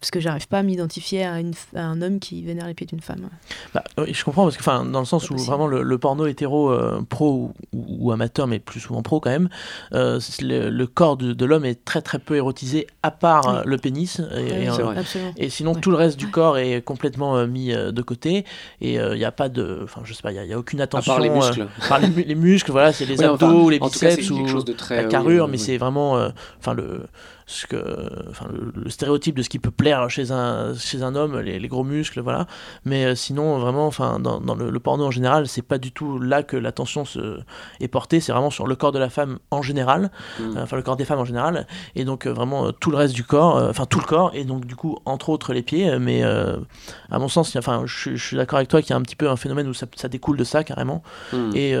parce 0.00 0.10
que 0.10 0.20
j'arrive 0.20 0.48
pas 0.48 0.60
à 0.60 0.62
m'identifier 0.62 1.24
à, 1.24 1.38
un 1.74 2.02
homme 2.02 2.20
qui 2.20 2.42
vénère 2.42 2.66
les 2.66 2.72
pieds 2.72 2.86
d'une 2.86 3.02
femme. 3.02 3.28
Bah, 3.74 3.84
oui, 3.98 4.14
je 4.14 4.24
comprends, 4.24 4.44
parce 4.44 4.56
que, 4.56 4.90
dans 4.90 5.00
le 5.00 5.04
sens 5.04 5.28
où 5.28 5.36
vraiment 5.36 5.66
le, 5.66 5.98
porno 5.98 6.26
hétéro, 6.26 6.70
euh, 6.70 7.02
pro 7.06 7.52
ou, 7.74 8.10
amateur, 8.10 8.46
mais 8.46 8.60
plus 8.60 8.80
souvent 8.80 9.02
pro 9.02 9.20
quand 9.20 9.30
même, 9.30 9.50
euh, 9.92 10.18
le, 10.40 10.84
corps 10.86 11.18
de, 11.18 11.44
l'homme 11.44 11.66
est 11.66 11.84
très 11.84 12.00
très 12.00 12.18
peu 12.18 12.36
érotisé, 12.36 12.86
à 13.02 13.10
part 13.10 13.48
euh, 13.48 13.62
le 13.66 13.76
pénis. 13.76 14.22
Et, 14.38 14.68
et, 15.36 15.50
sinon, 15.50 15.74
tout 15.74 15.90
le 15.90 15.96
reste 15.96 16.18
du 16.18 16.30
corps 16.30 16.56
est 16.56 16.80
complètement 16.80 17.46
mis 17.46 17.74
de 17.74 18.02
côté, 18.02 18.46
et 18.80 18.94
il 18.94 19.14
n'y 19.16 19.24
a 19.24 19.32
pas 19.32 19.50
de. 19.50 19.80
Enfin, 19.84 20.00
je 20.04 20.14
sais 20.14 20.22
pas, 20.22 20.32
il 20.32 20.42
n'y 20.42 20.52
a, 20.54 20.58
aucune 20.58 20.80
attention. 20.80 21.12
À 21.12 21.16
part 21.16 21.22
les 21.22 21.30
muscles. 21.30 21.66
par 21.90 21.98
les, 21.98 22.34
muscles, 22.34 22.72
voilà, 22.72 22.94
c'est 22.94 23.04
les 23.04 23.22
abdos, 23.22 23.68
les 23.68 23.78
biceps, 23.78 24.30
ou 24.30 24.62
de 24.62 24.72
très, 24.72 25.02
la 25.02 25.04
carrure, 25.04 25.46
mais 25.46 25.58
c'est 25.58 25.76
vraiment. 25.76 26.30
Enfin, 26.58 26.72
le 26.72 27.02
ce 27.50 27.66
que, 27.66 28.30
enfin, 28.30 28.46
le, 28.52 28.88
stéréotype 28.90 29.36
de 29.36 29.42
ce 29.42 29.48
qui 29.48 29.58
peut 29.58 29.72
plaire 29.72 30.08
chez 30.08 30.30
un, 30.30 30.72
chez 30.74 31.02
un 31.02 31.16
homme, 31.16 31.38
les, 31.40 31.68
gros 31.68 31.82
muscles, 31.82 32.20
voilà. 32.20 32.46
Mais 32.84 33.04
euh, 33.04 33.14
sinon, 33.16 33.58
vraiment, 33.58 33.88
enfin, 33.88 34.20
dans, 34.20 34.40
dans 34.40 34.54
le, 34.54 34.80
porno 34.80 35.04
en 35.04 35.10
général, 35.10 35.48
c'est 35.48 35.62
pas 35.62 35.78
du 35.78 35.90
tout 35.90 36.20
là 36.20 36.44
que 36.44 36.56
l'attention 36.56 37.04
se, 37.04 37.40
est 37.80 37.88
portée, 37.88 38.20
c'est 38.20 38.30
vraiment 38.30 38.50
sur 38.50 38.68
le 38.68 38.76
corps 38.76 38.92
de 38.92 39.00
la 39.00 39.10
femme 39.10 39.40
en 39.50 39.62
général, 39.62 40.12
mm. 40.38 40.56
euh, 40.56 40.62
enfin, 40.62 40.76
le 40.76 40.82
corps 40.82 40.96
des 40.96 41.04
femmes 41.04 41.18
en 41.18 41.24
général, 41.24 41.66
et 41.96 42.04
donc 42.04 42.26
euh, 42.26 42.32
vraiment 42.32 42.70
tout 42.70 42.92
le 42.92 42.96
reste 42.96 43.14
du 43.14 43.24
corps, 43.24 43.56
enfin, 43.68 43.84
tout 43.84 43.98
le 43.98 44.06
corps, 44.06 44.30
et 44.32 44.44
donc 44.44 44.64
du 44.64 44.76
coup, 44.76 44.98
entre 45.04 45.30
autres, 45.30 45.52
les 45.52 45.62
pieds, 45.62 45.98
mais 45.98 46.22
à 46.22 47.18
mon 47.18 47.28
sens, 47.28 47.56
enfin, 47.56 47.82
je, 47.84 48.14
suis 48.14 48.36
d'accord 48.36 48.58
avec 48.58 48.68
toi 48.68 48.80
qu'il 48.80 48.90
y 48.90 48.92
a 48.92 48.96
un 48.96 49.02
petit 49.02 49.16
peu 49.16 49.28
un 49.28 49.36
phénomène 49.36 49.66
où 49.66 49.74
ça, 49.74 49.86
ça 49.96 50.08
découle 50.08 50.36
de 50.36 50.44
ça 50.44 50.62
carrément, 50.62 51.02
mm. 51.32 51.56
et 51.56 51.74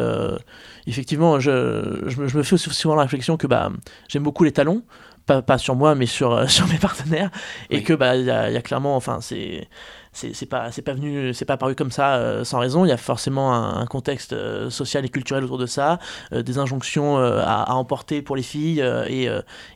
effectivement, 0.88 1.38
je, 1.38 2.02
je, 2.06 2.20
me, 2.20 2.26
je, 2.26 2.36
me, 2.36 2.42
fais 2.42 2.56
souvent 2.56 2.96
la 2.96 3.02
réflexion 3.02 3.36
que 3.36 3.46
bah, 3.46 3.70
j'aime 4.08 4.24
beaucoup 4.24 4.42
les 4.42 4.52
talons, 4.52 4.82
pas, 5.26 5.58
sur 5.58 5.76
moi, 5.76 5.94
mais 5.94 6.06
sur, 6.06 6.32
euh, 6.32 6.46
sur 6.48 6.66
mes 6.68 6.78
partenaires. 6.78 7.30
Et 7.70 7.82
que, 7.82 7.92
bah, 7.92 8.16
il 8.16 8.24
y, 8.26 8.30
a 8.30 8.62
clairement, 8.62 8.96
enfin, 8.96 9.20
c'est 9.20 9.68
c'est 10.12 10.46
pas 10.46 10.72
c'est 10.72 10.82
pas 10.82 10.92
venu 10.92 11.32
c'est 11.32 11.44
pas 11.44 11.54
apparu 11.54 11.74
comme 11.74 11.92
ça 11.92 12.16
euh, 12.16 12.44
sans 12.44 12.58
raison. 12.58 12.84
Il 12.84 12.88
y 12.88 12.92
a 12.92 12.96
forcément 12.96 13.54
un, 13.54 13.86
contexte 13.86 14.32
euh, 14.32 14.68
social 14.68 15.04
et 15.04 15.08
culturel 15.08 15.44
autour 15.44 15.58
de 15.58 15.66
ça 15.66 15.98
euh, 16.32 16.42
des 16.42 16.58
injonctions 16.58 17.18
à, 17.18 17.74
emporter 17.74 18.20
pour 18.20 18.36
les 18.36 18.42
filles 18.42 18.84
et, 19.08 19.28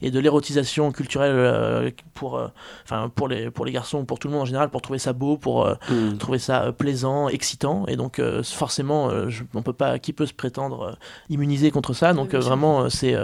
et 0.03 0.11
de 0.11 0.19
l'érotisation 0.19 0.93
culturelle 0.93 1.93
pour 2.15 2.41
enfin 2.85 3.09
pour 3.15 3.29
les 3.29 3.51
pour 3.51 3.65
les 3.65 3.73
garçons 3.73 4.05
pour 4.05 4.19
tout 4.19 4.29
le 4.29 4.33
monde 4.33 4.43
en 4.43 4.47
général 4.47 4.71
pour 4.71 4.83
trouver 4.83 4.99
ça 4.99 5.13
beau 5.13 5.37
pour 5.37 5.67
mm. 5.89 6.19
trouver 6.19 6.39
ça 6.39 6.73
plaisant 6.73 7.29
excitant. 7.29 7.87
Et 7.87 7.97
donc 7.97 8.21
forcément 8.43 9.11
on 9.55 9.63
peut 9.63 9.73
pas 9.73 9.99
qui 9.99 10.13
peut 10.13 10.27
se 10.27 10.35
prétendre 10.35 10.99
immunisé 11.29 11.71
contre 11.71 11.93
ça? 11.93 12.13
Donc 12.13 12.35
vraiment 12.35 12.91
c'est 12.91 13.15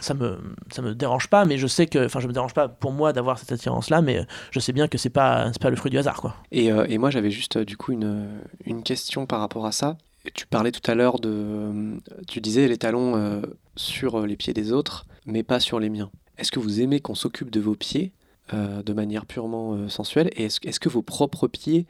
ça 0.00 0.14
me 0.14 0.38
ça 0.70 0.82
me 0.82 0.94
dérange 0.94 1.28
pas 1.28 1.44
mais 1.44 1.58
je 1.58 1.66
sais 1.66 1.86
que 1.86 2.06
enfin 2.06 2.20
je 2.20 2.26
me 2.26 2.32
dérange 2.32 2.54
pas 2.54 2.68
pour 2.68 2.92
moi 2.92 3.12
d'avoir 3.12 3.38
cette 3.38 3.52
attirance 3.52 3.90
là 3.90 4.02
mais 4.02 4.26
je 4.50 4.60
sais 4.60 4.72
bien 4.72 4.88
que 4.88 4.98
c'est 4.98 5.10
pas 5.10 5.46
c'est 5.52 5.62
pas 5.62 5.70
le 5.70 5.76
fruit 5.76 5.90
du 5.90 5.98
hasard 5.98 6.20
quoi 6.20 6.34
euh, 6.56 6.86
et, 6.88 6.98
moi, 6.98 7.10
j'avais 7.10 7.30
juste 7.30 7.56
euh, 7.56 7.64
du 7.64 7.76
coup 7.76 7.92
une, 7.92 8.40
une, 8.64 8.82
question 8.82 9.26
par 9.26 9.40
rapport 9.40 9.66
à 9.66 9.72
ça. 9.72 9.96
Tu 10.34 10.46
parlais 10.46 10.72
tout 10.72 10.90
à 10.90 10.94
l'heure 10.94 11.20
de. 11.20 11.30
Euh, 11.30 11.96
tu 12.26 12.40
disais 12.40 12.66
les 12.66 12.78
talons 12.78 13.42
sur 13.76 14.26
les 14.26 14.36
pieds 14.36 14.54
des 14.54 14.72
autres, 14.72 15.06
mais 15.24 15.42
pas 15.42 15.60
sur 15.60 15.78
les 15.78 15.88
miens. 15.88 16.10
Est-ce 16.38 16.50
que 16.50 16.58
vous 16.58 16.80
aimez 16.80 17.00
qu'on 17.00 17.14
s'occupe 17.14 17.50
de 17.50 17.60
vos 17.60 17.74
pieds 17.74 18.12
de 18.52 18.92
manière 18.92 19.24
purement 19.26 19.88
sensuelle? 19.88 20.30
Et 20.34 20.46
est-ce 20.46 20.58
est 20.66 20.78
que 20.78 20.88
vos 20.88 21.02
propres 21.02 21.46
pieds 21.46 21.86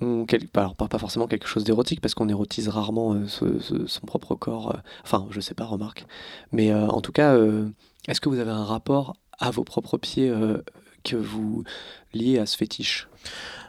ont. 0.00 0.26
Alors, 0.54 0.74
pas, 0.74 0.98
forcément 0.98 1.28
quelque 1.28 1.46
chose 1.46 1.62
d'érotique, 1.62 2.00
parce 2.00 2.14
qu'on 2.14 2.28
érotise 2.28 2.68
rarement 2.68 3.16
son 3.26 4.06
propre 4.06 4.34
corps. 4.34 4.76
enfin, 5.04 5.28
je 5.30 5.40
sais 5.40 5.54
pas, 5.54 5.64
remarque. 5.64 6.06
Mais 6.50 6.74
en 6.74 7.00
tout 7.00 7.12
cas, 7.12 7.38
est-ce 8.08 8.20
que 8.20 8.28
vous 8.28 8.40
avez 8.40 8.50
un 8.50 8.64
rapport 8.64 9.16
à 9.38 9.52
vos 9.52 9.62
propres 9.62 9.96
pieds 9.96 10.34
que 11.04 11.16
vous 11.16 11.62
liez 12.12 12.38
à 12.38 12.46
ce 12.46 12.56
fétiche? 12.56 13.06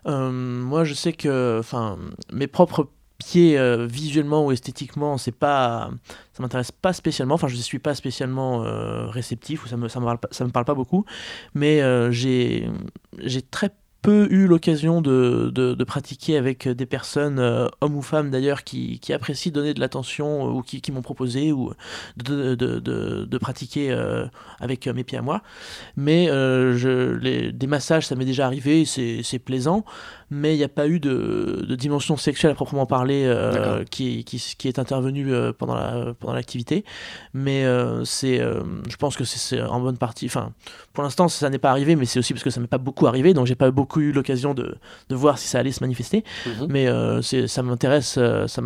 Moi, 0.07 0.83
je 0.83 0.93
sais 0.93 1.13
que, 1.13 1.57
enfin, 1.59 1.97
mes 2.31 2.47
propres 2.47 2.89
pieds 3.17 3.57
euh, 3.57 3.87
visuellement 3.87 4.45
ou 4.45 4.51
esthétiquement 4.51 5.17
c'est 5.17 5.31
pas 5.31 5.89
ça 6.33 6.43
m'intéresse 6.43 6.71
pas 6.71 6.93
spécialement. 6.93 7.33
Enfin 7.33 7.47
je 7.47 7.55
ne 7.55 7.61
suis 7.61 7.79
pas 7.79 7.95
spécialement 7.95 8.63
euh, 8.63 9.07
réceptif 9.07 9.65
ou 9.65 9.67
ça 9.67 9.75
me 9.75 9.87
ça 9.87 9.99
me 9.99 10.05
parle 10.05 10.19
pas, 10.19 10.27
ça 10.29 10.45
me 10.45 10.51
parle 10.51 10.65
pas 10.65 10.75
beaucoup. 10.75 11.03
Mais 11.55 11.81
j'ai 12.11 12.69
j'ai 13.17 13.41
très 13.41 13.71
peu 14.01 14.27
eu 14.31 14.47
l'occasion 14.47 15.01
de, 15.01 15.51
de, 15.53 15.83
pratiquer 15.83 16.37
avec 16.37 16.67
des 16.67 16.85
personnes, 16.85 17.39
hommes 17.81 17.95
ou 17.95 18.01
femmes 18.01 18.29
d'ailleurs, 18.29 18.63
qui, 18.63 18.99
qui, 18.99 19.13
apprécient 19.13 19.51
donner 19.51 19.73
de 19.73 19.79
l'attention 19.79 20.45
ou 20.45 20.61
qui, 20.61 20.91
m'ont 20.91 21.01
proposé 21.01 21.51
ou 21.51 21.73
de, 22.17 22.55
de 22.55 23.37
pratiquer 23.37 23.91
avec 24.59 24.87
mes 24.87 25.03
pieds 25.03 25.17
à 25.17 25.21
moi. 25.21 25.41
Mais 25.95 26.27
je, 26.27 27.15
les, 27.17 27.51
des 27.51 27.67
massages, 27.67 28.07
ça 28.07 28.15
m'est 28.15 28.25
déjà 28.25 28.45
arrivé, 28.45 28.85
c'est 28.85 29.39
plaisant 29.39 29.83
mais 30.29 30.55
il 30.55 30.57
n'y 30.57 30.63
a 30.63 30.69
pas 30.69 30.87
eu 30.87 30.99
de, 30.99 31.65
dimension 31.77 32.17
sexuelle 32.17 32.51
à 32.51 32.55
proprement 32.55 32.85
parler 32.85 33.23
euh, 33.25 33.83
qui, 33.89 34.23
qui, 34.23 34.43
qui, 34.57 34.67
est 34.67 34.79
intervenue 34.79 35.33
euh, 35.33 35.53
pendant 35.53 35.75
la 35.75 36.13
pendant 36.19 36.33
l'activité. 36.33 36.83
Mais 37.33 37.63
euh, 37.65 38.03
c'est, 38.03 38.39
je 38.39 38.95
pense 38.97 39.15
que 39.15 39.23
c'est 39.23 39.61
en 39.61 39.79
bonne 39.79 39.97
partie. 39.97 40.25
Enfin, 40.25 40.51
pour 40.93 41.03
l'instant, 41.03 41.27
ça 41.27 41.49
n'est 41.49 41.59
pas 41.59 41.71
arrivé, 41.71 41.95
mais 41.95 42.05
c'est 42.05 42.19
aussi 42.19 42.33
parce 42.33 42.43
que 42.43 42.49
ça 42.49 42.59
m'est 42.59 42.67
pas 42.67 42.77
beaucoup 42.77 43.07
arrivé, 43.07 43.33
donc 43.33 43.47
j'ai 43.47 43.55
pas 43.55 43.71
beaucoup 43.71 44.01
eu 44.01 44.11
l'occasion 44.11 44.53
de, 44.53 44.75
de, 45.09 45.15
voir 45.15 45.37
si 45.37 45.47
ça 45.47 45.59
allait 45.59 45.71
se 45.71 45.83
manifester. 45.83 46.23
Mhm. 46.45 46.67
Mais 46.69 47.47
ça 47.47 47.63
m'intéresse, 47.63 48.19
ça 48.47 48.61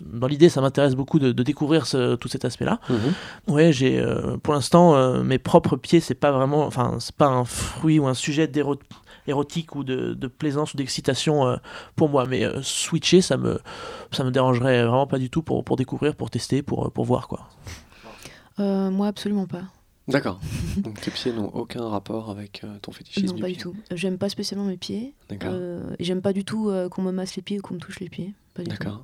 dans 0.00 0.28
l'idée, 0.28 0.48
ça 0.48 0.60
m'intéresse 0.60 0.94
beaucoup 0.94 1.18
de, 1.18 1.32
découvrir 1.32 1.86
ce, 1.86 2.14
tout 2.14 2.28
cet 2.28 2.44
aspect-là. 2.44 2.78
Mhm. 2.88 3.54
Ouais, 3.54 3.72
j'ai, 3.72 4.04
pour 4.42 4.54
l'instant, 4.54 5.22
mes 5.24 5.38
propres 5.38 5.76
pieds, 5.76 6.00
c'est 6.00 6.14
pas 6.14 6.30
vraiment, 6.30 6.64
enfin, 6.66 6.96
c'est 7.00 7.16
pas 7.16 7.26
un 7.26 7.44
fruit 7.44 7.98
ou 7.98 8.06
un 8.06 8.14
sujet 8.14 8.46
d'érotisme 8.46 8.86
érotique 9.28 9.74
ou 9.76 9.84
de, 9.84 10.14
plaisance 10.26 10.74
ou 10.74 10.76
d'excitation 10.76 11.46
euh, 11.46 11.56
pour 11.96 12.08
moi. 12.08 12.26
Mais 12.26 12.44
euh, 12.44 12.60
switcher, 12.62 13.20
ça 13.20 13.36
me, 13.36 13.60
ça 14.12 14.24
me 14.24 14.30
dérangerait 14.30 14.82
vraiment 14.84 15.06
pas 15.06 15.18
du 15.18 15.30
tout 15.30 15.42
pour, 15.42 15.64
pour 15.64 15.76
découvrir, 15.76 16.16
pour 16.16 16.30
tester, 16.30 16.62
pour, 16.62 16.90
pour 16.92 17.04
voir 17.04 17.28
quoi. 17.28 17.48
Euh, 18.60 18.90
moi, 18.90 19.06
absolument 19.06 19.46
pas. 19.46 19.62
D'accord. 20.08 20.40
Donc 20.78 21.00
tes 21.00 21.10
pieds 21.10 21.32
n'ont 21.32 21.48
aucun 21.54 21.86
rapport 21.88 22.30
avec 22.30 22.62
euh, 22.64 22.78
ton 22.80 22.92
fétichisme 22.92 23.34
Non, 23.36 23.40
pas 23.42 23.48
du 23.48 23.56
tout. 23.56 23.76
J'aime 23.92 24.16
pas 24.18 24.28
spécialement 24.30 24.64
mes 24.64 24.78
pieds. 24.78 25.14
D'accord. 25.28 25.50
Euh, 25.52 25.82
j'aime 26.00 26.22
pas 26.22 26.32
du 26.32 26.44
tout 26.44 26.70
euh, 26.70 26.88
qu'on 26.88 27.02
me 27.02 27.12
masse 27.12 27.36
les 27.36 27.42
pieds 27.42 27.58
ou 27.58 27.62
qu'on 27.62 27.74
me 27.74 27.78
touche 27.78 28.00
les 28.00 28.08
pieds. 28.08 28.32
Pas 28.54 28.62
du 28.62 28.70
tout. 28.70 28.76
D'accord. 28.78 29.02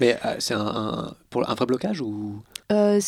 Mais 0.00 0.18
euh, 0.24 0.34
c'est 0.40 0.54
un, 0.54 0.66
un- 0.66 1.14
pour 1.30 1.48
un 1.48 1.54
vrai 1.54 1.66
blocage 1.66 2.00
ou? 2.00 2.42
Euh, 2.72 2.98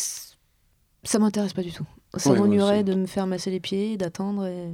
ça 1.03 1.19
m'intéresse 1.19 1.53
pas 1.53 1.61
du 1.61 1.71
tout. 1.73 1.85
Ça 2.15 2.31
Ouais, 2.31 2.39
m'ennuierait 2.39 2.83
de 2.85 2.93
me 2.95 3.05
faire 3.05 3.27
masser 3.27 3.51
les 3.51 3.59
pieds, 3.59 3.97
d'attendre 3.97 4.45
et 4.45 4.69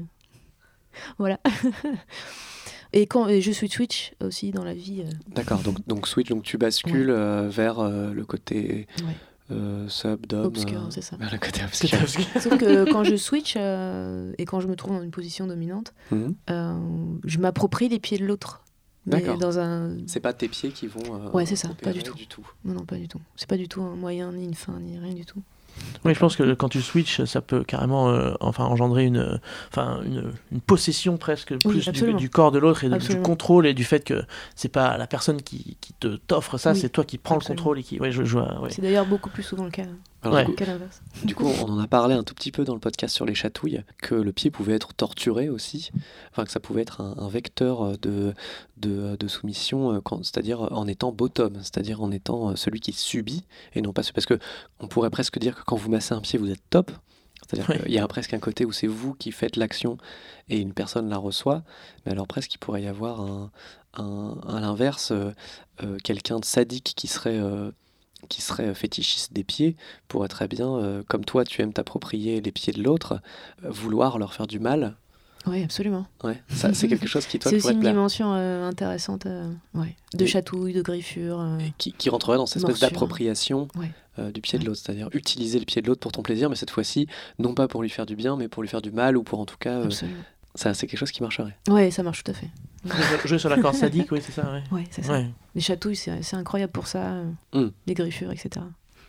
voilà. 1.17 1.39
et 2.93 3.07
quand 3.07 3.27
et 3.27 3.41
je 3.41 3.51
suis 3.51 3.69
Twitch 3.69 4.13
aussi 4.23 4.51
dans 4.51 4.63
la 4.63 4.73
vie. 4.73 5.01
euh, 5.05 5.09
D'accord. 5.35 5.59
Donc 5.61 5.77
donc 5.87 6.07
switch 6.07 6.29
donc 6.29 6.43
tu 6.43 6.57
bascules 6.57 7.09
euh, 7.09 7.49
vers 7.49 7.79
euh, 7.79 8.11
le 8.13 8.25
côté 8.25 8.87
Ouais. 9.05 9.15
euh, 9.51 9.87
sub 9.87 10.25
dom. 10.27 10.45
obscur, 10.45 10.81
euh, 10.81 10.89
c'est 10.89 11.01
ça. 11.01 11.15
vers 11.17 11.31
le 11.31 11.37
côté 11.39 11.63
obscur. 11.63 11.97
Sauf 12.41 12.57
que 12.57 12.89
quand 12.91 13.03
je 13.03 13.15
switch 13.15 13.53
euh, 13.57 14.33
et 14.37 14.45
quand 14.45 14.59
je 14.59 14.67
me 14.67 14.75
trouve 14.75 14.93
dans 14.93 15.03
une 15.03 15.11
position 15.11 15.47
dominante, 15.47 15.93
Mhm. 16.11 16.35
euh, 16.49 16.75
je 17.23 17.37
m'approprie 17.39 17.89
les 17.89 17.99
pieds 17.99 18.17
de 18.17 18.25
l'autre. 18.25 18.63
D'accord. 19.07 19.39
dans 19.39 19.57
un 19.57 19.97
C'est 20.05 20.19
pas 20.19 20.31
tes 20.31 20.47
pieds 20.47 20.69
qui 20.69 20.85
vont. 20.85 21.01
euh, 21.25 21.31
Ouais, 21.31 21.47
c'est 21.47 21.55
ça, 21.55 21.69
pas 21.81 21.91
du 21.91 22.03
tout. 22.03 22.13
Du 22.13 22.27
tout. 22.27 22.45
non 22.65 22.75
non 22.75 22.85
pas 22.85 22.97
du 22.97 23.07
tout. 23.07 23.19
C'est 23.35 23.49
pas 23.49 23.57
du 23.57 23.67
tout 23.67 23.81
un 23.81 23.95
moyen 23.95 24.31
ni 24.31 24.43
une 24.45 24.53
fin 24.53 24.79
ni 24.79 24.99
rien 24.99 25.15
du 25.15 25.25
tout. 25.25 25.41
Oui, 26.03 26.13
je 26.15 26.19
pense 26.19 26.35
que 26.35 26.53
quand 26.55 26.69
tu 26.69 26.81
switches, 26.81 27.23
ça 27.25 27.41
peut 27.41 27.63
carrément 27.63 28.09
euh, 28.09 28.33
enfin, 28.39 28.65
engendrer 28.65 29.05
une, 29.05 29.17
euh, 29.17 29.37
enfin, 29.69 29.99
une, 30.03 30.31
une 30.51 30.59
possession 30.61 31.17
presque 31.17 31.55
plus 31.59 31.89
du, 31.91 32.29
corps 32.29 32.51
de 32.51 32.57
l'autre 32.57 32.83
et 32.83 32.89
de- 32.89 32.97
du 32.97 33.21
contrôle 33.21 33.67
et 33.67 33.73
du 33.75 33.83
fait 33.83 34.03
que 34.03 34.23
c'est 34.55 34.69
pas 34.69 34.97
la 34.97 35.05
personne 35.05 35.41
qui, 35.43 35.77
qui 35.79 35.93
te 35.93 36.15
t'offre 36.15 36.57
ça, 36.57 36.71
Oui, 36.71 36.79
c'est 36.79 36.89
toi 36.89 37.03
qui 37.03 37.17
prends 37.19 37.35
absolument. 37.35 37.53
le 37.53 37.57
contrôle 37.57 37.79
et 37.79 37.83
qui. 37.83 37.99
Ouais, 37.99 38.11
je, 38.11 38.23
je 38.23 38.37
ouais. 38.37 38.69
C'est 38.69 38.81
d'ailleurs 38.81 39.05
beaucoup 39.05 39.29
plus 39.29 39.43
souvent 39.43 39.65
le 39.65 39.69
cas 39.71 39.83
Alors, 40.23 40.35
Ouais. 40.35 40.45
du 40.45 41.33
coup. 41.35 41.45
Du 41.45 41.59
on 41.61 41.69
en 41.69 41.79
a 41.79 41.87
parlé 41.87 42.13
un 42.13 42.23
tout 42.23 42.35
petit 42.35 42.51
peu 42.51 42.63
dans 42.63 42.73
le 42.75 42.79
podcast 42.79 43.15
sur 43.15 43.25
les 43.25 43.33
chatouilles, 43.33 43.83
que 44.01 44.13
le 44.13 44.31
pied 44.31 44.51
pouvait 44.51 44.73
être 44.75 44.93
torturé 44.93 45.49
aussi, 45.49 45.89
enfin 46.31 46.43
que 46.45 46.51
ça 46.51 46.59
pouvait 46.59 46.83
être 46.83 47.01
un, 47.01 47.15
un 47.17 47.27
vecteur 47.27 47.81
euh, 47.81 47.95
de, 48.01 48.33
de, 48.77 49.15
de 49.15 49.27
soumission, 49.27 49.93
euh, 49.93 49.99
c'est-à-dire 50.21 50.61
en 50.71 50.87
étant 50.87 51.11
bottom, 51.11 51.55
c'est-à-dire 51.57 52.01
en 52.03 52.11
étant 52.11 52.51
euh, 52.51 52.55
celui 52.55 52.79
qui 52.79 52.93
subit, 52.93 53.45
et 53.73 53.81
non 53.81 53.93
pas 53.93 54.03
ce- 54.03 54.13
parce 54.13 54.27
que 54.27 54.37
on 54.79 54.87
pourrait 54.87 55.09
presque 55.09 55.39
dire 55.39 55.55
que 55.55 55.63
quand 55.63 55.75
vous 55.75 55.89
massez 55.89 56.13
un 56.13 56.21
pied, 56.21 56.37
vous 56.37 56.51
êtes 56.51 56.63
top. 56.69 56.91
C'est-à-dire 57.49 57.69
Ouais. 57.69 57.81
qu'il 57.83 57.91
y 57.91 57.97
a 57.97 58.07
presque 58.07 58.33
un 58.35 58.39
côté 58.39 58.63
où 58.65 58.71
c'est 58.71 58.87
vous 58.87 59.13
qui 59.15 59.31
faites 59.31 59.55
l'action 59.57 59.97
et 60.47 60.59
une 60.59 60.73
personne 60.73 61.09
la 61.09 61.17
reçoit, 61.17 61.63
mais 62.05 62.11
alors 62.11 62.27
presque 62.27 62.53
il 62.53 62.59
pourrait 62.59 62.83
y 62.83 62.87
avoir 62.87 63.19
un, 63.19 63.51
un- 63.97 64.37
à 64.47 64.59
l'inverse 64.61 65.11
euh, 65.11 65.31
euh, 65.83 65.97
quelqu'un 66.03 66.39
de 66.39 66.45
sadique 66.45 66.93
qui 66.95 67.07
serait 67.07 67.39
euh, 67.39 67.71
qui 68.29 68.41
serait 68.41 68.73
fétichiste 68.73 69.33
des 69.33 69.43
pieds 69.43 69.75
pourrait 70.07 70.27
très 70.27 70.47
bien, 70.47 70.67
euh, 70.75 71.03
comme 71.07 71.25
toi 71.25 71.43
tu 71.43 71.61
aimes 71.61 71.73
t'approprier 71.73 72.41
les 72.41 72.51
pieds 72.51 72.73
de 72.73 72.81
l'autre, 72.83 73.19
euh, 73.65 73.69
vouloir 73.69 74.17
leur 74.17 74.33
faire 74.33 74.47
du 74.47 74.59
mal. 74.59 74.95
Oui, 75.47 75.63
absolument. 75.63 76.05
Ouais, 76.23 76.39
ça 76.49 76.71
c'est 76.73 76.87
quelque 76.87 77.07
chose 77.07 77.25
qui 77.25 77.39
toi 77.39 77.49
C'est 77.49 77.57
aussi 77.57 77.71
une 77.71 77.79
plaire. 77.79 77.93
dimension 77.93 78.33
euh, 78.35 78.67
intéressante 78.67 79.25
ouais. 79.73 79.95
de 80.13 80.23
Et- 80.23 80.27
chatouilles, 80.27 80.73
de 80.73 80.81
griffures. 80.83 81.43
Et 81.59 81.73
Qui, 81.79 81.93
qui 81.93 82.09
rentrerait 82.09 82.37
dans 82.37 82.45
cette 82.45 82.63
espèce 82.63 82.79
d'appropriation 82.79 83.67
Ouais. 83.75 84.31
du 84.31 84.41
pied 84.41 84.59
de 84.59 84.65
l'autre, 84.65 84.79
c'est-à-dire 84.85 85.09
utiliser 85.13 85.57
le 85.57 85.65
pied 85.65 85.81
de 85.81 85.87
l'autre 85.87 86.01
pour 86.01 86.11
ton 86.11 86.21
plaisir, 86.21 86.49
mais 86.49 86.55
cette 86.55 86.69
fois-ci, 86.69 87.07
non 87.39 87.55
pas 87.55 87.67
pour 87.67 87.81
lui 87.81 87.89
faire 87.89 88.05
du 88.05 88.15
bien, 88.15 88.35
mais 88.37 88.47
pour 88.49 88.61
lui 88.61 88.69
faire 88.69 88.81
du 88.83 88.91
mal, 88.91 89.17
ou 89.17 89.23
pour 89.23 89.39
en 89.39 89.45
tout 89.47 89.57
cas. 89.57 89.81
Ça 90.55 90.73
c'est 90.73 90.87
quelque 90.87 90.99
chose 90.99 91.11
qui 91.11 91.21
marcherait. 91.21 91.57
Ouais, 91.69 91.91
ça 91.91 92.03
marche 92.03 92.23
tout 92.23 92.31
à 92.31 92.33
fait. 92.33 92.49
Jouer- 92.85 93.27
Jouer 93.27 93.37
sur 93.39 93.49
la 93.49 93.57
corde 93.59 93.75
sadique, 93.75 94.11
oui, 94.11 94.19
c'est 94.23 94.31
ça, 94.31 94.51
ouais. 94.51 94.63
Ouais, 94.71 94.83
c'est 94.89 95.03
ça. 95.03 95.13
Ouais. 95.13 95.29
Les 95.55 95.61
chatouilles, 95.61 95.95
c'est 95.95 96.23
c'est 96.23 96.35
incroyable 96.35 96.71
pour 96.71 96.87
ça. 96.87 96.99
euh, 97.03 97.31
Mm. 97.53 97.71
Les 97.87 97.93
griffures, 97.93 98.31
etc. 98.31 98.49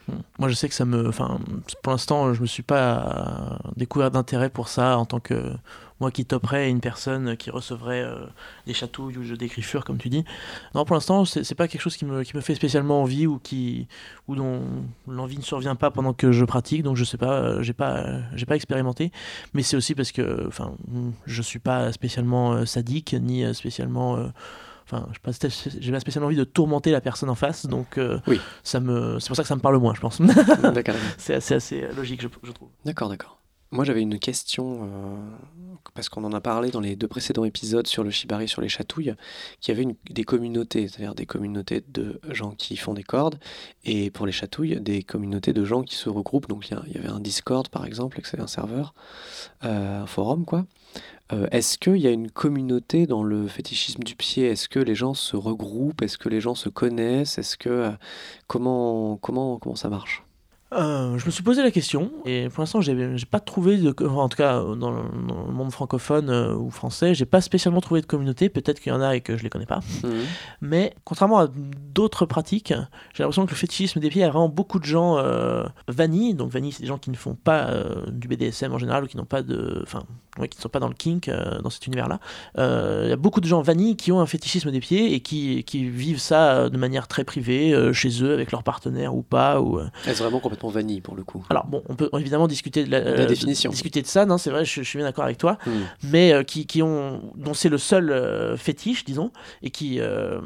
Mm. 0.09 0.13
Moi, 0.39 0.49
je 0.49 0.55
sais 0.55 0.69
que 0.69 0.75
ça 0.75 0.85
me. 0.85 1.09
Enfin, 1.09 1.39
pour 1.83 1.93
l'instant, 1.93 2.35
je 2.35 2.43
me 2.43 2.47
suis 2.47 2.63
pas 2.63 3.57
euh, 3.65 3.69
découvert 3.77 4.11
d'intérêt 4.11 4.51
pour 4.51 4.69
ça 4.69 4.99
en 4.99 5.07
tant 5.07 5.21
que 5.21 5.53
moi 6.03 6.11
qui 6.11 6.25
toperais 6.25 6.69
une 6.69 6.81
personne 6.81 7.37
qui 7.37 7.51
recevrait 7.51 8.03
euh, 8.03 8.27
des 8.67 8.75
chatouilles 8.75 9.17
ou 9.17 9.37
des 9.37 9.47
griffures, 9.47 9.85
comme 9.85 9.99
tu 9.99 10.09
dis. 10.09 10.25
Non, 10.75 10.85
pour 10.85 10.95
l'instant, 10.95 11.25
c'est 11.25 11.55
pas 11.55 11.69
quelque 11.69 11.81
chose 11.81 11.97
qui 11.97 12.05
me, 12.05 12.25
qui 12.25 12.37
me 12.37 12.41
fait 12.43 12.57
spécialement 12.57 13.01
envie 13.03 13.27
ou 13.27 13.39
qui 13.39 13.87
ou 14.27 14.35
dont 14.35 14.61
l'envie 15.07 15.39
ne 15.39 15.43
survient 15.43 15.77
pas 15.77 15.91
pendant 15.93 16.13
que 16.13 16.33
je 16.33 16.45
pratique. 16.45 16.83
Donc, 16.83 16.97
je 16.97 17.05
sais 17.05 17.19
pas, 17.19 17.35
euh, 17.41 17.63
j'ai 17.63 17.73
pas, 17.73 17.99
euh, 17.99 18.21
j'ai 18.35 18.47
pas 18.47 18.57
expérimenté. 18.57 19.13
Mais 19.55 19.63
c'est 19.63 19.77
aussi 19.77 19.95
parce 19.95 20.11
que, 20.11 20.45
enfin, 20.49 20.75
je 21.27 21.41
suis 21.41 21.61
pas 21.61 21.93
spécialement 21.93 22.53
euh, 22.53 22.65
sadique 22.67 23.15
ni 23.15 23.55
spécialement. 23.55 24.19
Enfin, 24.85 25.07
j'ai 25.15 25.93
pas 25.93 26.01
spécialement 26.01 26.27
envie 26.27 26.37
de 26.37 26.45
tourmenter 26.45 26.91
la 26.91 27.01
personne 27.01 27.31
en 27.31 27.35
face, 27.37 27.67
donc 27.67 27.97
euh, 27.97 28.19
Oui. 28.27 28.41
ça 28.65 28.81
me, 28.81 29.21
c'est 29.21 29.29
pour 29.29 29.37
ça 29.37 29.43
que 29.43 29.49
ça 29.49 29.55
me 29.57 29.61
parle 29.61 29.79
moins, 29.79 29.95
je 29.95 30.01
pense. 30.01 30.21
C'est 31.19 31.35
assez, 31.35 31.55
assez 31.55 31.87
logique, 31.97 32.21
je, 32.21 32.29
je 32.43 32.51
trouve. 32.53 32.69
D'accord, 32.85 33.09
d'accord. 33.09 33.39
Moi, 33.73 33.87
j'avais 33.87 34.03
une 34.03 34.19
question, 34.19 34.81
euh, 34.83 35.17
parce 35.95 36.11
qu'on 36.11 36.25
en 36.25 36.33
a 36.35 36.43
parlé 36.43 36.71
dans 36.71 36.81
les 36.81 36.95
deux 36.95 37.09
précédents 37.09 37.45
épisodes 37.45 37.87
sur 37.87 38.05
le 38.05 38.11
shibari, 38.11 38.47
sur 38.47 38.61
les 38.61 38.69
chatouilles, 38.69 39.15
qu'il 39.61 39.75
y 39.75 39.81
avait 39.81 39.97
des 40.11 40.25
communautés, 40.25 40.89
c'est-à-dire 40.89 41.15
des 41.15 41.25
communautés 41.25 41.83
de 41.89 42.21
gens 42.29 42.51
qui 42.51 42.77
font 42.77 42.93
des 42.93 43.03
cordes, 43.03 43.39
et 43.87 44.11
pour 44.11 44.27
les 44.27 44.33
chatouilles, 44.33 44.79
des 44.79 45.03
communautés 45.03 45.55
de 45.55 45.65
gens 45.65 45.83
qui 45.83 45.95
se 45.95 46.11
regroupent. 46.11 46.49
Donc, 46.49 46.69
il 46.69 46.93
y 46.93 46.99
avait 46.99 47.09
un 47.09 47.19
Discord, 47.19 47.67
par 47.71 47.87
exemple, 47.87 48.21
c'est 48.25 48.41
un 48.41 48.47
serveur, 48.47 48.93
euh, 49.65 50.03
un 50.03 50.07
forum, 50.07 50.45
quoi. 50.45 50.67
Euh, 51.33 51.47
Est-ce 51.51 51.79
qu'il 51.79 51.97
y 51.97 52.07
a 52.07 52.11
une 52.11 52.31
communauté 52.31 53.07
dans 53.07 53.23
le 53.23 53.49
fétichisme 53.49 54.03
du 54.03 54.17
pied? 54.17 54.49
Est-ce 54.49 54.69
que 54.69 54.81
les 54.81 54.95
gens 54.95 55.15
se 55.15 55.35
regroupent? 55.35 56.03
Est-ce 56.03 56.19
que 56.19 56.29
les 56.29 56.43
gens 56.43 56.55
se 56.55 56.69
connaissent? 56.69 57.39
Est-ce 57.39 57.57
que 57.57 57.91
comment 58.49 59.17
comment 59.17 59.59
comment 59.59 59.77
ça 59.77 59.89
marche? 59.89 60.25
Euh, 60.73 61.19
je 61.19 61.27
me 61.27 61.31
suis 61.31 61.43
posé 61.43 61.63
la 61.63 61.71
question, 61.71 62.11
et 62.25 62.49
pour 62.49 62.63
l'instant, 62.63 62.81
j'ai 62.81 63.27
pas 63.31 63.41
trouvé 63.41 63.77
de. 63.77 63.95
en 64.07 64.29
tout 64.29 64.37
cas, 64.37 64.61
dans 64.63 64.91
le, 64.91 65.03
dans 65.29 65.47
le 65.47 65.53
monde 65.53 65.71
francophone 65.71 66.31
euh, 66.31 66.55
ou 66.55 66.71
français, 66.71 67.15
j'ai 67.15 67.27
pas 67.27 67.41
spécialement 67.41 67.81
trouvé 67.81 68.01
de 68.01 68.07
communauté. 68.07 68.49
Peut-être 68.49 68.81
qu'il 68.81 68.93
y 68.93 68.95
en 68.95 69.01
a 69.01 69.17
et 69.17 69.21
que 69.21 69.37
je 69.37 69.43
les 69.43 69.51
connais 69.51 69.67
pas. 69.67 69.81
Mais 70.61 70.95
contrairement 71.05 71.39
à 71.41 71.49
d'autres 71.93 72.27
pratiques, 72.27 72.73
j'ai 73.15 73.23
l'impression 73.23 73.45
que 73.47 73.51
le 73.51 73.57
fétichisme 73.57 74.01
des 74.01 74.09
pieds, 74.09 74.25
a 74.25 74.31
vraiment 74.31 74.49
beaucoup 74.49 74.79
de 74.79 74.85
gens 74.85 75.19
euh, 75.19 75.65
vanille. 75.89 76.35
Donc 76.35 76.51
vanille, 76.51 76.73
c'est 76.73 76.83
des 76.83 76.89
gens 76.89 76.99
qui 76.99 77.11
ne 77.11 77.17
font 77.17 77.35
pas 77.35 77.69
euh, 77.69 78.07
du 78.11 78.29
BDSM 78.29 78.73
en 78.73 78.79
général 78.79 79.05
ou 79.05 79.07
qui 79.07 79.17
n'ont 79.17 79.25
pas 79.25 79.43
de, 79.43 79.81
enfin, 79.83 80.05
ouais, 80.39 80.49
qui 80.49 80.59
ne 80.59 80.63
sont 80.63 80.69
pas 80.69 80.79
dans 80.81 80.89
le 80.89 80.95
kink 80.95 81.29
euh, 81.29 81.61
dans 81.61 81.71
cet 81.71 81.87
univers-là. 81.87 82.21
Euh, 82.59 83.03
Il 83.05 83.11
y 83.11 83.13
a 83.13 83.17
beaucoup 83.17 83.41
de 83.41 83.47
gens 83.47 83.61
vanille 83.63 83.97
qui 83.97 84.13
ont 84.13 84.21
un 84.21 84.27
fétichisme 84.27 84.71
des 84.71 84.81
pieds 84.81 85.15
et 85.15 85.21
qui, 85.21 85.65
qui 85.65 85.89
vivent 85.89 86.19
ça 86.21 86.53
euh, 86.55 86.69
de 86.69 86.77
manière 86.79 87.09
très 87.09 87.25
privée 87.25 87.73
euh, 87.75 87.93
chez 87.93 88.23
eux 88.23 88.33
avec 88.33 88.53
leur 88.53 88.63
partenaire 88.63 89.15
ou 89.15 89.23
pas 89.23 89.61
ou. 89.61 89.79
euh, 89.79 89.89
Est-ce 90.07 90.23
vraiment 90.23 90.41
complètement 90.41 90.71
vanille 90.71 91.01
pour 91.01 91.15
le 91.17 91.23
coup 91.25 91.45
alors 91.51 91.67
bon, 91.67 91.83
on 91.89 91.95
peut 91.97 92.09
évidemment 92.19 92.49
discuter 92.49 92.85
de 92.85 92.91
la, 92.91 93.01
La 93.01 93.07
euh, 93.11 93.27
définition. 93.27 93.71
discuter 93.71 94.03
de 94.03 94.07
ça, 94.07 94.27
non, 94.27 94.39
c'est 94.39 94.51
vrai, 94.51 94.65
je, 94.65 94.83
je 94.83 94.89
suis 94.89 94.97
bien 94.99 95.07
d'accord 95.07 95.25
avec 95.25 95.39
toi, 95.39 95.59
Hmm. 95.67 95.71
mais 96.05 96.33
euh, 96.33 96.43
qui, 96.43 96.67
qui 96.67 96.83
ont, 96.83 97.21
dont 97.37 97.55
c'est 97.55 97.69
le 97.69 97.79
seul 97.79 98.11
euh, 98.11 98.57
fétiche, 98.57 99.05
disons, 99.05 99.31
et 99.63 99.71
qui, 99.71 100.01
euh, 100.01 100.41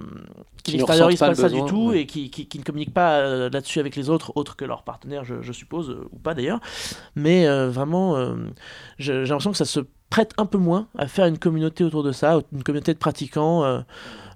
qui, 0.63 0.73
Qui 0.73 0.77
ne 0.79 0.83
n'extériorisent 0.83 1.19
pas, 1.21 1.35
ça 1.35 1.49
du 1.49 1.65
tout 1.65 1.89
ouais. 1.91 2.01
et 2.01 2.07
qui, 2.07 2.29
qui, 2.31 2.59
ne 2.59 2.65
communiquent 2.65 2.93
pas 2.95 3.19
euh, 3.21 3.49
là-dessus 3.51 3.79
avec 3.79 3.95
les 3.97 4.11
autres, 4.11 4.33
autres 4.35 4.57
que 4.57 4.65
leurs 4.65 4.83
partenaires, 4.83 5.25
je, 5.25 5.41
je 5.43 5.53
suppose, 5.53 5.91
euh, 5.91 6.09
ou 6.13 6.19
pas 6.19 6.35
d'ailleurs. 6.35 6.61
Mais 7.15 7.47
euh, 7.47 7.71
vraiment, 7.71 8.17
euh, 8.17 8.35
j'ai 8.99 9.15
l'impression 9.25 9.53
que 9.53 9.57
ça 9.59 9.65
se 9.65 9.76
prête 10.11 10.33
un 10.39 10.47
peu 10.47 10.59
moins 10.59 10.89
à 10.97 11.07
faire 11.07 11.27
une 11.27 11.39
communauté 11.39 11.85
autour 11.85 12.03
de 12.03 12.13
ça, 12.13 12.39
une 12.53 12.63
communauté 12.63 12.95
de 12.95 12.99
pratiquants. 12.99 13.65
euh, 13.65 13.81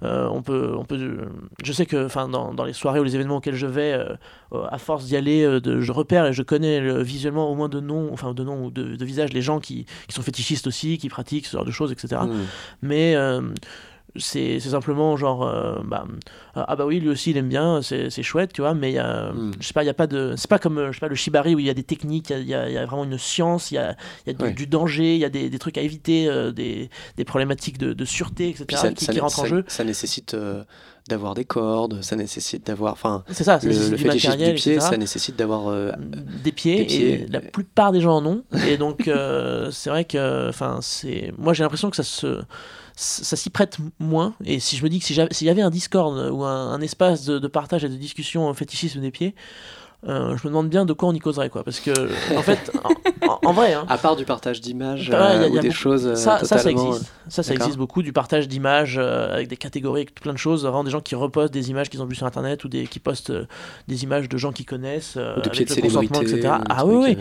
euh, 0.03 0.27
on 0.33 0.41
peut, 0.41 0.75
on 0.79 0.85
peut, 0.85 1.29
je 1.63 1.73
sais 1.75 1.85
que, 1.85 2.07
enfin, 2.07 2.27
dans, 2.27 2.55
dans 2.55 2.65
les 2.65 2.73
soirées 2.73 3.01
ou 3.01 3.05
les 3.05 3.15
événements 3.15 3.37
auxquels 3.37 3.55
je 3.55 3.67
vais, 3.67 3.93
euh, 3.93 4.15
euh, 4.55 4.65
à 4.71 4.79
force 4.79 5.05
d'y 5.05 5.15
aller, 5.15 5.43
euh, 5.45 5.61
de, 5.61 5.81
je 5.81 5.93
repère 5.93 6.25
et 6.25 6.33
je 6.33 6.43
connais 6.43 6.81
euh, 6.81 7.03
visuellement 7.03 7.51
au 7.51 7.55
moins 7.55 7.69
de 7.69 7.81
noms, 7.81 8.09
enfin 8.11 8.33
de 8.33 8.43
noms 8.43 8.65
ou 8.65 8.71
de, 8.71 8.97
de 8.97 9.05
visages 9.05 9.35
les 9.35 9.43
gens 9.43 9.61
qui, 9.61 9.85
qui 10.09 10.15
sont 10.15 10.23
fétichistes 10.23 10.67
aussi, 10.67 10.97
qui 10.97 11.11
pratiquent 11.11 11.47
ce 11.47 11.57
genre 11.57 11.67
de 11.67 11.71
choses, 11.71 11.93
etc. 11.93 12.23
Hmm. 12.25 12.47
Mais 12.81 13.15
euh, 13.15 13.43
c'est 14.17 14.59
simplement 14.61 15.17
genre, 15.17 15.47
euh, 15.47 15.77
bah, 15.85 16.05
ah 16.55 16.75
bah 16.77 16.85
oui, 16.87 17.01
lui 17.01 17.09
aussi 17.09 17.31
il 17.31 17.37
aime 17.37 17.49
bien, 17.49 17.81
c'est 17.83 18.11
chouette, 18.23 18.53
tu 18.53 18.61
vois, 18.61 18.75
mais 18.75 18.91
il 18.91 18.95
y 18.95 18.99
a, 18.99 19.33
Mm. 19.33 19.53
je 19.61 19.67
sais 19.67 19.73
pas, 19.73 19.83
il 19.83 19.87
y 19.87 19.91
a 19.91 19.95
pas 19.95 20.07
de, 20.07 20.35
c'est 20.37 20.49
pas 20.51 20.59
comme, 20.59 20.79
euh, 20.79 20.89
je 20.93 20.97
sais 20.97 21.01
pas, 21.01 21.09
le 21.09 21.15
shibari 21.15 21.55
où 21.55 21.59
il 21.59 21.67
y 21.67 21.71
a 21.71 21.75
des 21.75 21.83
techniques, 21.85 22.31
il 22.31 22.47
y 22.49 22.55
a- 22.55 22.69
y, 22.69 22.73
y 22.75 22.87
vraiment 22.87 23.05
une 23.05 23.19
science, 23.19 23.71
il 23.71 23.75
y 23.77 23.79
a, 23.79 23.97
y 24.27 24.31
a 24.31 24.33
du, 24.33 24.45
Ouais. 24.45 24.53
du 24.53 24.67
danger, 24.67 25.15
il 25.15 25.21
y 25.21 25.25
a 25.25 25.29
des, 25.31 25.49
des 25.51 25.59
trucs 25.59 25.79
à 25.79 25.83
éviter, 25.83 26.29
euh, 26.29 26.51
des, 26.53 26.91
des 27.17 27.25
problématiques 27.25 27.79
de, 27.79 27.93
de 27.93 28.05
sûreté, 28.05 28.49
etc. 28.51 28.67
Ça, 28.73 28.93
qui, 28.93 29.05
ça- 29.05 29.13
qui 29.13 29.21
rentrent 29.21 29.39
en 29.41 29.43
ça- 29.43 29.49
jeu. 29.49 29.65
ça 29.69 29.85
nécessite 29.85 30.35
euh, 30.35 30.65
d'avoir 31.09 31.35
des 31.35 31.45
cordes, 31.45 32.03
ça 32.03 32.15
nécessite 32.17 32.67
d'avoir. 32.67 32.93
Enfin, 32.93 33.25
C'est 33.31 33.43
ça, 33.45 33.59
c'est 33.59 33.69
le, 33.69 33.91
le 33.91 33.97
du 33.97 34.05
matériel, 34.05 34.55
du 34.55 34.61
pied, 34.61 34.73
etc. 34.75 34.87
ça 34.91 34.97
nécessite 34.97 35.37
d'avoir. 35.37 35.69
euh, 35.69 35.93
des 36.45 36.53
pieds, 36.53 36.77
des 36.79 36.85
pieds. 36.85 37.11
et 37.23 37.27
la 37.29 37.41
plupart 37.41 37.91
des 37.93 38.01
gens 38.01 38.17
en 38.17 38.27
ont 38.27 38.45
et 38.69 38.77
donc 38.77 39.09
euh, 39.09 39.71
c'est 39.73 39.91
vrai 39.91 40.05
que 40.05 40.49
enfin 40.49 40.79
c'est 40.83 41.33
moi 41.39 41.53
j'ai 41.53 41.63
l'impression 41.65 41.91
que 41.91 41.97
ça 41.97 42.03
se 42.05 42.41
ça 43.01 43.37
s'y 43.37 43.51
prête 43.51 43.79
moins 43.99 44.35
et 44.45 44.61
si 44.61 44.77
je 44.77 44.85
me 44.85 44.89
dis 44.89 44.99
que 44.99 45.07
si 45.07 45.19
s'il 45.31 45.47
y 45.47 45.51
avait 45.51 45.63
un 45.63 45.71
Discord 45.71 46.31
ou 46.33 46.45
un, 46.45 46.73
un 46.73 46.81
espace 46.81 47.25
de, 47.25 47.39
de 47.39 47.49
partage 47.49 47.85
et 47.85 47.89
de 47.89 47.97
discussion 47.97 48.49
au 48.49 48.55
fétichisme 48.55 49.01
des 49.01 49.11
pieds 49.11 49.35
euh, 50.09 50.35
je 50.39 50.47
me 50.47 50.49
demande 50.49 50.71
bien 50.71 50.87
de 50.87 50.95
quoi 50.95 51.11
on 51.11 51.13
y 51.13 51.19
causerait, 51.19 51.51
quoi. 51.51 51.63
Parce 51.63 51.79
que, 51.79 51.91
en 52.35 52.43
fait, 52.43 52.73
en, 53.45 53.53
vrai. 53.53 53.75
Hein, 53.75 53.85
à 53.89 53.99
part 53.99 54.17
du 54.17 54.25
partage 54.25 54.61
d'images 54.63 55.11
euh, 55.13 55.49
ou 55.51 55.59
des 55.59 55.71
choses. 55.71 56.15
Ça, 56.15 56.43
ça, 56.45 56.57
ça, 56.57 56.71
existe. 56.71 57.13
Ça, 57.29 57.43
ça 57.43 57.53
existe 57.53 57.77
beaucoup, 57.77 58.03
du 58.03 58.13
partage 58.13 58.49
d'images 58.49 58.97
avec 58.97 59.49
des 59.49 59.59
catégories, 59.59 60.03
avec 60.03 60.15
plein 60.15 60.33
de 60.33 60.39
choses. 60.39 60.63
Vraiment 60.63 60.85
des 60.85 60.91
gens 60.91 61.03
qui 61.03 61.15
repostent 61.15 61.53
des 61.53 61.69
images 61.69 61.91
qu'ils 61.91 62.01
ont 62.01 62.07
vues 62.07 62.15
sur 62.15 62.27
Internet 62.27 62.65
ou 62.65 62.69
des, 62.69 62.87
qui 62.87 62.99
postent 62.99 63.33
des 63.89 64.03
images 64.03 64.29
de 64.29 64.39
gens 64.39 64.53
qu'ils 64.53 64.67
connaissent. 64.67 65.17
ou 65.17 65.41
de 65.41 65.49
pieds 65.51 65.67
de 65.67 65.71
célébrité, 65.71 66.21
etc. 66.21 66.55
Ah 66.71 66.87
oui, 66.87 66.97
oui. 66.97 67.19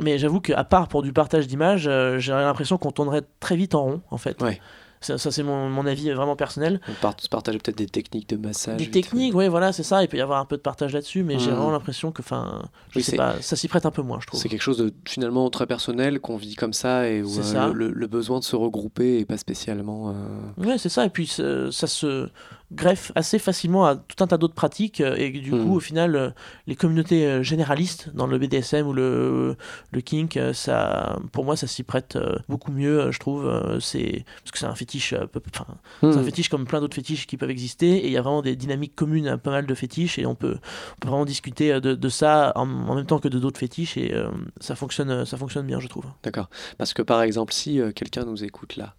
Mais 0.00 0.18
j'avoue 0.18 0.40
qu'à 0.40 0.64
part 0.64 0.88
pour 0.88 1.02
du 1.02 1.12
partage 1.12 1.46
d'images, 1.46 1.88
j'ai 2.18 2.32
l'impression 2.32 2.76
qu'on 2.76 2.92
tournerait 2.92 3.22
très 3.40 3.56
vite 3.56 3.74
en 3.74 3.82
rond, 3.82 4.02
en 4.10 4.18
fait. 4.18 4.42
Ouais. 4.42 4.60
Ça, 5.04 5.18
c'est 5.18 5.42
mon, 5.42 5.68
mon, 5.68 5.86
avis 5.86 6.10
vraiment 6.10 6.36
personnel. 6.36 6.80
On 6.88 7.28
partage 7.28 7.58
peut-être 7.58 7.78
des 7.78 7.86
techniques 7.86 8.28
de 8.28 8.36
massage. 8.36 8.78
Des 8.78 8.90
techniques, 8.90 9.34
oui, 9.34 9.48
voilà, 9.48 9.72
c'est 9.72 9.82
ça. 9.82 10.02
Il 10.02 10.08
peut 10.08 10.16
y 10.16 10.20
avoir 10.20 10.40
un 10.40 10.44
peu 10.44 10.56
de 10.56 10.62
partage 10.62 10.92
là-dessus, 10.92 11.22
mais 11.22 11.38
j'ai 11.38 11.50
vraiment 11.50 11.70
l'impression 11.70 12.12
que, 12.12 12.22
enfin, 12.22 12.62
je 12.90 13.00
sais 13.00 13.16
pas, 13.16 13.34
ça 13.40 13.56
s'y 13.56 13.68
prête 13.68 13.86
un 13.86 13.90
peu 13.90 14.02
moins, 14.02 14.18
je 14.20 14.26
trouve. 14.26 14.40
C'est 14.40 14.48
quelque 14.48 14.62
chose 14.62 14.78
de 14.78 14.92
finalement 15.04 15.48
très 15.50 15.66
personnel 15.66 16.20
qu'on 16.20 16.36
vit 16.36 16.54
comme 16.54 16.72
ça 16.72 17.08
et 17.08 17.22
où 17.22 17.38
euh, 17.38 17.72
le, 17.72 18.06
besoin 18.06 18.38
de 18.38 18.44
se 18.44 18.56
regrouper 18.56 19.18
est 19.18 19.24
pas 19.24 19.36
spécialement. 19.36 20.10
Euh... 20.10 20.64
Ouais, 20.64 20.78
c'est 20.78 20.88
ça. 20.88 21.04
Et 21.04 21.10
puis 21.10 21.26
ça 21.26 21.86
se 21.86 22.28
greffe 22.72 23.12
assez 23.14 23.38
facilement 23.38 23.86
à 23.86 23.96
tout 23.96 24.22
un 24.22 24.26
tas 24.26 24.38
d'autres 24.38 24.54
pratiques 24.54 25.00
euh, 25.00 25.16
et 25.16 25.30
du 25.30 25.50
coup 25.50 25.56
hmm. 25.56 25.72
au 25.72 25.80
final 25.80 26.16
euh, 26.16 26.30
les 26.66 26.76
communautés 26.76 27.26
euh, 27.26 27.42
généralistes 27.42 28.10
dans 28.14 28.26
le 28.26 28.38
BDSM 28.38 28.86
ou 28.86 28.92
le, 28.92 29.56
le 29.92 30.00
kink 30.00 30.38
ça 30.52 31.18
pour 31.32 31.44
moi 31.44 31.56
ça 31.56 31.66
s'y 31.66 31.82
prête 31.82 32.18
beaucoup 32.48 32.72
mieux 32.72 33.10
je 33.10 33.18
trouve 33.18 33.78
c'est 33.80 34.24
parce 34.40 34.50
que 34.50 34.58
c'est 34.58 34.66
un 34.66 34.74
fétiche 34.74 35.14
enfin 35.14 35.66
c'est 36.00 36.06
un 36.06 36.10
hmm. 36.10 36.24
fétiche 36.24 36.48
comme 36.48 36.66
plein 36.66 36.80
d'autres 36.80 36.94
fétiches 36.94 37.26
qui 37.26 37.36
peuvent 37.36 37.50
exister 37.50 37.96
et 37.98 38.06
il 38.06 38.12
y 38.12 38.16
a 38.16 38.22
vraiment 38.22 38.42
des 38.42 38.56
dynamiques 38.56 38.94
communes 38.94 39.28
à 39.28 39.38
pas 39.38 39.50
mal 39.50 39.66
de 39.66 39.74
fétiches 39.74 40.18
et 40.18 40.26
on 40.26 40.34
peut, 40.34 40.56
vraiment 41.02 41.24
discuter 41.24 41.80
de, 41.80 41.94
de 41.94 42.08
ça 42.08 42.52
en, 42.56 42.66
même 42.66 43.06
temps 43.06 43.18
que 43.18 43.28
de 43.28 43.38
d'autres 43.38 43.60
fétiches 43.60 43.96
et 43.96 44.14
ça 44.60 44.74
fonctionne 44.74 45.24
ça 45.24 45.36
fonctionne 45.36 45.66
bien 45.66 45.80
je 45.80 45.88
trouve 45.88 46.06
d'accord 46.22 46.48
parce 46.78 46.94
que 46.94 47.02
par 47.02 47.22
exemple 47.22 47.52
si 47.52 47.80
quelqu'un 47.94 48.24
nous 48.24 48.44
écoute 48.44 48.76
là 48.76 48.94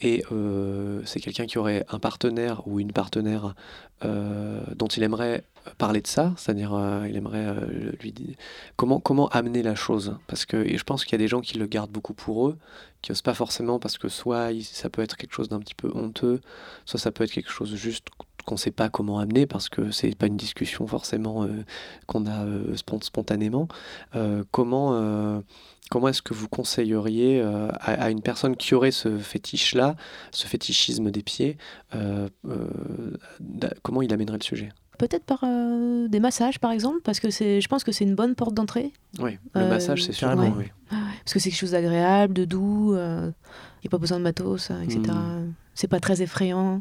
et 0.00 0.24
euh, 0.30 1.00
c'est 1.04 1.20
quelqu'un 1.20 1.46
qui 1.46 1.58
aurait 1.58 1.84
un 1.88 1.98
partenaire 1.98 2.66
ou 2.66 2.80
une 2.80 2.92
partenaire 2.92 3.54
euh, 4.04 4.60
dont 4.74 4.88
il 4.88 5.02
aimerait 5.02 5.44
parler 5.78 6.00
de 6.00 6.06
ça, 6.06 6.32
c'est-à-dire 6.36 6.74
euh, 6.74 7.06
il 7.08 7.16
aimerait 7.16 7.54
lui 8.00 8.12
dire 8.12 8.36
comment, 8.76 9.00
comment 9.00 9.28
amener 9.28 9.62
la 9.62 9.74
chose? 9.74 10.16
Parce 10.26 10.44
que 10.44 10.76
je 10.76 10.84
pense 10.84 11.04
qu'il 11.04 11.12
y 11.12 11.14
a 11.16 11.18
des 11.18 11.28
gens 11.28 11.40
qui 11.40 11.58
le 11.58 11.66
gardent 11.66 11.90
beaucoup 11.90 12.14
pour 12.14 12.48
eux, 12.48 12.58
qui 13.00 13.10
n'osent 13.10 13.22
pas 13.22 13.34
forcément 13.34 13.78
parce 13.78 13.98
que 13.98 14.08
soit 14.08 14.50
ça 14.62 14.90
peut 14.90 15.02
être 15.02 15.16
quelque 15.16 15.34
chose 15.34 15.48
d'un 15.48 15.60
petit 15.60 15.74
peu 15.74 15.90
honteux, 15.94 16.40
soit 16.84 17.00
ça 17.00 17.10
peut 17.10 17.24
être 17.24 17.32
quelque 17.32 17.50
chose 17.50 17.74
juste 17.74 18.08
qu'on 18.44 18.54
ne 18.54 18.60
sait 18.60 18.70
pas 18.70 18.88
comment 18.88 19.18
amener 19.18 19.46
parce 19.46 19.68
que 19.68 19.90
c'est 19.90 20.14
pas 20.14 20.26
une 20.26 20.36
discussion 20.36 20.86
forcément 20.86 21.48
qu'on 22.06 22.26
a 22.26 22.44
spontanément. 22.76 23.66
comment 24.52 25.42
Comment 25.90 26.08
est-ce 26.08 26.22
que 26.22 26.34
vous 26.34 26.48
conseilleriez 26.48 27.40
euh, 27.40 27.68
à, 27.80 28.10
une 28.10 28.20
personne 28.20 28.56
qui 28.56 28.74
aurait 28.74 28.90
ce 28.90 29.18
fétiche-là, 29.18 29.94
ce 30.32 30.46
fétichisme 30.48 31.10
des 31.12 31.22
pieds, 31.22 31.58
euh, 31.94 32.28
euh, 32.48 32.68
comment 33.82 34.02
il 34.02 34.12
amènerait 34.12 34.38
le 34.38 34.42
sujet? 34.42 34.70
Peut-être 34.98 35.24
par 35.24 35.44
des 36.08 36.20
massages, 36.20 36.58
par 36.58 36.72
exemple, 36.72 37.00
parce 37.04 37.20
que 37.20 37.30
je 37.30 37.68
pense 37.68 37.84
que 37.84 37.92
c'est 37.92 38.04
une 38.04 38.14
bonne 38.14 38.34
porte 38.34 38.54
d'entrée. 38.54 38.92
Oui, 39.18 39.38
le 39.54 39.68
massage, 39.68 40.02
c'est 40.02 40.12
sûr. 40.12 40.34
Oui. 40.36 40.70
Parce 40.88 41.34
que 41.34 41.38
c'est 41.38 41.50
quelque 41.50 41.58
chose 41.58 41.72
d'agréable, 41.72 42.32
de 42.32 42.46
doux, 42.46 42.94
il 42.94 42.98
n'y 42.98 43.86
a 43.86 43.90
pas 43.90 43.98
besoin 43.98 44.18
de 44.18 44.22
matos, 44.22 44.70
etc. 44.70 45.00
Hmm. 45.08 45.52
C'est 45.74 45.88
pas 45.88 46.00
très 46.00 46.22
effrayant. 46.22 46.80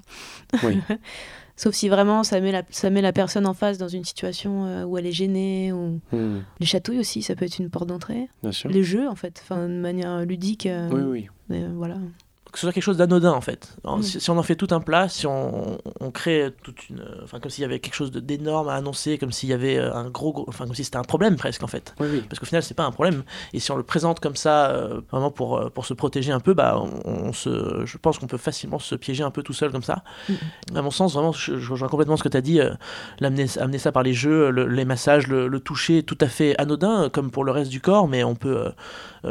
Oui. 0.63 0.79
Sauf 1.57 1.73
si 1.73 1.87
vraiment 1.87 2.23
ça 2.23 2.41
met, 2.41 2.51
la, 2.51 2.63
ça 2.69 2.89
met 2.89 3.01
la 3.01 3.13
personne 3.13 3.45
en 3.45 3.53
face 3.53 3.77
dans 3.77 3.87
une 3.87 4.03
situation 4.03 4.65
euh, 4.65 4.83
où 4.83 4.97
elle 4.97 5.05
est 5.05 5.11
gênée. 5.11 5.71
Ou... 5.71 6.01
Hmm. 6.11 6.39
Les 6.59 6.65
chatouilles 6.65 6.99
aussi, 6.99 7.21
ça 7.21 7.35
peut 7.35 7.45
être 7.45 7.59
une 7.59 7.69
porte 7.69 7.87
d'entrée. 7.87 8.27
Les 8.65 8.83
jeux, 8.83 9.07
en 9.07 9.15
fait, 9.15 9.43
de 9.49 9.67
manière 9.67 10.25
ludique. 10.25 10.65
Euh, 10.65 10.89
oui, 10.91 11.01
oui. 11.01 11.29
Euh, 11.51 11.71
voilà 11.75 11.97
que 12.55 12.59
ce 12.59 12.67
soit 12.67 12.71
quelque 12.71 12.83
chose 12.83 12.95
d'anodin 12.95 13.33
en 13.33 13.41
fait. 13.41 13.75
Mm. 13.83 14.01
si, 14.01 14.29
on 14.29 14.37
en 14.37 14.43
fait 14.43 14.55
tout 14.55 14.69
un 14.71 14.79
plat, 14.79 15.09
si 15.09 15.27
on, 15.27 15.77
on 15.99 16.09
crée 16.09 16.53
toute 16.63 16.89
une, 16.89 17.03
enfin 17.21 17.41
comme 17.41 17.51
s'il 17.51 17.63
y 17.63 17.65
avait 17.65 17.79
quelque 17.79 17.95
chose 17.95 18.11
d'énorme 18.11 18.69
à 18.69 18.75
annoncer, 18.75 19.17
comme 19.17 19.33
s'il 19.33 19.49
y 19.49 19.53
avait 19.53 19.77
euh, 19.77 19.93
un 19.93 20.09
gros, 20.09 20.45
enfin 20.47 20.65
comme 20.65 20.73
si 20.73 20.85
c'était 20.85 20.95
un 20.95 21.03
problème 21.03 21.35
presque 21.35 21.63
en 21.63 21.67
fait. 21.67 21.93
Parce 21.97 22.39
qu'au 22.39 22.45
final 22.45 22.63
c'est 22.63 22.73
pas 22.73 22.85
un 22.85 22.91
problème. 22.91 23.23
Et 23.51 23.59
si 23.59 23.71
on 23.71 23.75
le 23.75 23.83
présente 23.83 24.21
comme 24.21 24.37
ça, 24.37 24.69
euh, 24.69 25.01
vraiment 25.11 25.31
pour 25.31 25.57
euh, 25.57 25.69
pour 25.69 25.85
se 25.85 25.93
protéger 25.93 26.31
un 26.31 26.39
peu, 26.39 26.53
bah 26.53 26.81
on, 27.03 27.33
se, 27.33 27.85
je 27.85 27.97
pense 27.97 28.19
qu'on 28.19 28.27
peut 28.27 28.37
facilement 28.37 28.79
se 28.79 28.95
piéger 28.95 29.23
un 29.23 29.31
peu 29.31 29.43
tout 29.43 29.51
seul 29.51 29.73
comme 29.73 29.83
ça. 29.83 30.05
Mm. 30.29 30.77
À 30.77 30.81
mon 30.81 30.91
sens 30.91 31.15
vraiment, 31.15 31.33
je, 31.33 31.57
je 31.57 31.71
rejoins 31.71 31.89
complètement 31.89 32.15
ce 32.15 32.23
que 32.23 32.29
tu 32.29 32.37
as 32.37 32.41
dit, 32.41 32.61
l'amener, 33.19 33.47
amener 33.59 33.79
ça 33.79 33.91
par 33.91 34.03
les 34.03 34.13
jeux, 34.13 34.49
les 34.49 34.85
massages, 34.85 35.27
le, 35.27 35.49
le, 35.49 35.59
toucher, 35.59 36.03
tout 36.03 36.17
à 36.21 36.27
fait 36.27 36.57
anodin 36.57 37.09
comme 37.09 37.31
pour 37.31 37.43
le 37.43 37.51
reste 37.51 37.69
du 37.69 37.81
corps, 37.81 38.07
mais 38.07 38.23
on 38.23 38.35
peut, 38.35 38.71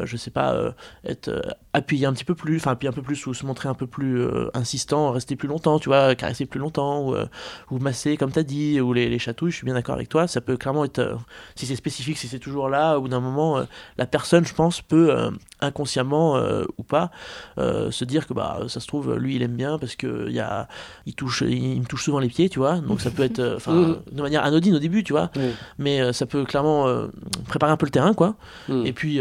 je 0.02 0.16
sais 0.18 0.30
pas, 0.30 0.74
être 1.06 1.30
appuyé 1.72 2.04
un 2.04 2.12
petit 2.12 2.24
peu 2.24 2.34
plus, 2.34 2.56
enfin 2.56 2.72
appuyer 2.72 2.90
un 2.90 2.92
peu 2.92 3.00
plus 3.00 3.13
ou 3.26 3.34
se 3.34 3.46
montrer 3.46 3.68
un 3.68 3.74
peu 3.74 3.86
plus 3.86 4.20
euh, 4.20 4.50
insistant, 4.54 5.10
rester 5.10 5.36
plus 5.36 5.48
longtemps, 5.48 5.78
tu 5.78 5.88
vois, 5.88 6.14
caresser 6.14 6.46
plus 6.46 6.60
longtemps, 6.60 7.08
ou, 7.08 7.14
euh, 7.14 7.26
ou 7.70 7.78
masser 7.78 8.16
comme 8.16 8.32
tu 8.32 8.38
as 8.38 8.42
dit, 8.42 8.80
ou 8.80 8.92
les, 8.92 9.08
les, 9.08 9.18
chatouilles, 9.18 9.50
je 9.50 9.56
suis 9.56 9.64
bien 9.64 9.74
d'accord 9.74 9.94
avec 9.94 10.08
toi, 10.08 10.26
ça 10.26 10.40
peut 10.40 10.56
clairement 10.56 10.84
être, 10.84 10.98
euh, 10.98 11.14
si 11.54 11.66
c'est 11.66 11.76
spécifique, 11.76 12.18
si 12.18 12.28
c'est 12.28 12.38
toujours 12.38 12.68
là, 12.68 12.96
au 12.98 13.02
bout 13.02 13.08
d'un 13.08 13.20
moment, 13.20 13.64
la 13.98 14.06
personne, 14.06 14.44
je 14.44 14.54
pense, 14.54 14.80
peut 14.82 15.14
inconsciemment 15.60 16.38
ou 16.78 16.82
pas 16.82 17.10
se 17.56 18.04
dire 18.04 18.26
que 18.26 18.34
bah 18.34 18.60
ça 18.68 18.80
se 18.80 18.86
trouve, 18.86 19.14
lui 19.16 19.36
il 19.36 19.42
aime 19.42 19.56
bien 19.56 19.78
parce 19.78 19.96
que 19.96 20.28
y 20.30 20.40
a, 20.40 20.68
il, 21.06 21.14
touche, 21.14 21.42
il, 21.46 21.80
me 21.80 21.86
touche 21.86 22.04
souvent 22.04 22.18
les 22.18 22.28
pieds, 22.28 22.48
tu 22.48 22.58
vois, 22.58 22.78
donc 22.78 23.00
ça 23.00 23.10
peut 23.10 23.22
être 23.22 23.54
enfin 23.56 23.72
mmh. 23.72 23.96
de 24.12 24.22
manière 24.22 24.44
anodine 24.44 24.74
au 24.74 24.78
début, 24.78 25.04
tu 25.04 25.12
vois, 25.12 25.30
mais 25.78 26.12
ça 26.12 26.26
peut 26.26 26.44
clairement 26.44 26.86
préparer 27.48 27.72
un 27.72 27.76
peu 27.76 27.86
le 27.86 27.92
terrain, 27.92 28.14
quoi, 28.14 28.36
mmh. 28.68 28.86
et 28.86 28.92
puis 28.92 29.20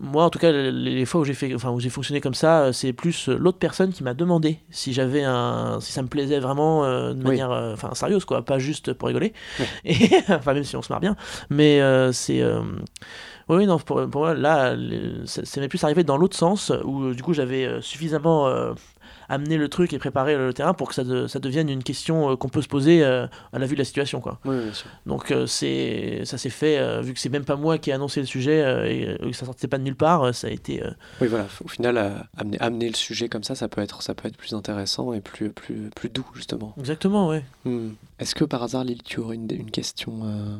moi 0.00 0.24
en 0.24 0.30
tout 0.30 0.38
cas 0.38 0.50
les, 0.50 1.04
fois 1.04 1.20
où 1.20 1.24
j'ai 1.24 1.34
fait 1.34 1.54
enfin 1.54 1.70
où 1.70 1.78
j'ai 1.78 1.90
fonctionné 1.90 2.20
comme 2.20 2.34
ça 2.34 2.72
c'est 2.72 2.92
plus 2.92 3.28
l'autre 3.28 3.58
personne 3.58 3.92
qui 3.92 4.02
m'a 4.02 4.14
demandé 4.14 4.58
si 4.70 4.94
j'avais 4.94 5.22
un 5.22 5.78
si 5.80 5.92
ça 5.92 6.02
me 6.02 6.08
plaisait 6.08 6.40
vraiment 6.40 6.84
euh, 6.84 7.12
de 7.12 7.22
manière 7.22 7.50
euh, 7.50 7.74
enfin 7.74 7.94
sérieuse 7.94 8.24
quoi 8.24 8.44
pas 8.44 8.58
juste 8.58 8.92
pour 8.94 9.08
rigoler. 9.08 9.34
Et 9.84 9.96
enfin 10.28 10.54
même 10.54 10.64
si 10.64 10.76
on 10.76 10.82
se 10.82 10.90
marre 10.90 11.00
bien. 11.00 11.16
Mais 11.50 11.80
euh, 11.80 12.12
c'est 12.12 12.42
oui 13.48 13.66
non 13.66 13.78
pour, 13.78 14.08
pour, 14.08 14.22
moi 14.22 14.34
là 14.34 14.74
ça 15.26 15.60
m'est 15.60 15.68
plus 15.68 15.82
arrivé 15.84 16.04
dans 16.04 16.16
l'autre 16.16 16.36
sens 16.36 16.72
où 16.84 17.12
du 17.12 17.22
coup 17.22 17.34
j'avais 17.34 17.80
suffisamment 17.82 18.48
amener 19.30 19.56
le 19.56 19.68
truc 19.68 19.92
et 19.92 19.98
préparer 19.98 20.36
le 20.36 20.52
terrain 20.52 20.74
pour 20.74 20.88
que 20.88 20.94
ça, 20.94 21.02
ça 21.28 21.38
devienne 21.38 21.68
une 21.68 21.82
question 21.82 22.32
euh, 22.32 22.36
qu'on 22.36 22.48
peut 22.48 22.62
se 22.62 22.68
poser 22.68 23.02
euh, 23.02 23.26
à 23.52 23.58
la 23.58 23.66
vue 23.66 23.76
de 23.76 23.80
la 23.80 23.84
situation. 23.84 24.20
Quoi. 24.20 24.38
Donc 25.06 25.30
euh, 25.30 25.46
c'est 25.46 26.22
ça 26.24 26.36
s'est 26.36 26.50
fait, 26.50 27.00
vu 27.02 27.14
que 27.14 27.20
c'est 27.20 27.28
même 27.28 27.44
pas 27.44 27.56
moi 27.56 27.78
qui 27.78 27.90
ai 27.90 27.92
annoncé 27.92 28.20
le 28.20 28.26
sujet 28.26 28.60
et 28.90 29.30
que 29.30 29.36
ça 29.36 29.46
sortait 29.46 29.68
pas 29.68 29.78
de 29.78 29.84
nulle 29.84 29.96
part, 29.96 30.34
ça 30.34 30.48
a 30.48 30.50
été... 30.50 30.82
Oui 31.20 31.28
voilà, 31.28 31.46
au 31.64 31.68
final, 31.68 32.26
amener, 32.36 32.58
amener 32.60 32.88
le 32.88 32.94
sujet 32.94 33.28
comme 33.28 33.44
ça, 33.44 33.54
ça 33.54 33.68
peut 33.68 33.80
être, 33.80 34.02
ça 34.02 34.14
peut 34.14 34.28
être 34.28 34.36
plus 34.36 34.52
intéressant 34.52 35.12
et 35.12 35.20
plus, 35.20 35.50
plus, 35.50 35.90
plus 35.94 36.08
doux 36.08 36.26
justement. 36.34 36.74
Exactement, 36.78 37.28
oui. 37.28 37.38
Hmm. 37.64 37.90
Est-ce 38.18 38.34
que 38.34 38.44
par 38.44 38.62
hasard, 38.62 38.84
Lille, 38.84 39.02
tu 39.02 39.20
aurais 39.20 39.36
une, 39.36 39.48
une 39.50 39.70
question 39.70 40.20
euh, 40.24 40.56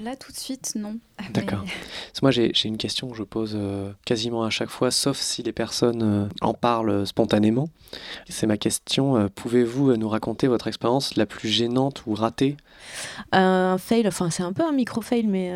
là, 0.00 0.16
tout 0.16 0.32
de 0.32 0.36
suite, 0.36 0.72
non. 0.76 0.98
D'accord. 1.32 1.64
Moi, 2.22 2.30
j'ai 2.30 2.52
une 2.64 2.76
question 2.76 3.08
que 3.10 3.16
je 3.16 3.22
pose 3.22 3.54
euh, 3.54 3.92
quasiment 4.04 4.44
à 4.44 4.50
chaque 4.50 4.70
fois, 4.70 4.90
sauf 4.90 5.18
si 5.18 5.42
les 5.42 5.52
personnes 5.52 6.02
euh, 6.02 6.28
en 6.40 6.54
parlent 6.54 7.06
spontanément. 7.06 7.68
C'est 8.28 8.46
ma 8.46 8.56
question. 8.56 9.28
Pouvez-vous 9.34 9.96
nous 9.96 10.08
raconter 10.08 10.46
votre 10.46 10.66
expérience 10.66 11.16
la 11.16 11.26
plus 11.26 11.48
gênante 11.48 12.06
ou 12.06 12.14
ratée? 12.14 12.56
Un 13.32 13.78
fail, 13.78 14.06
enfin, 14.06 14.30
c'est 14.30 14.42
un 14.42 14.52
peu 14.52 14.64
un 14.64 14.72
micro-fail, 14.72 15.26
mais 15.26 15.52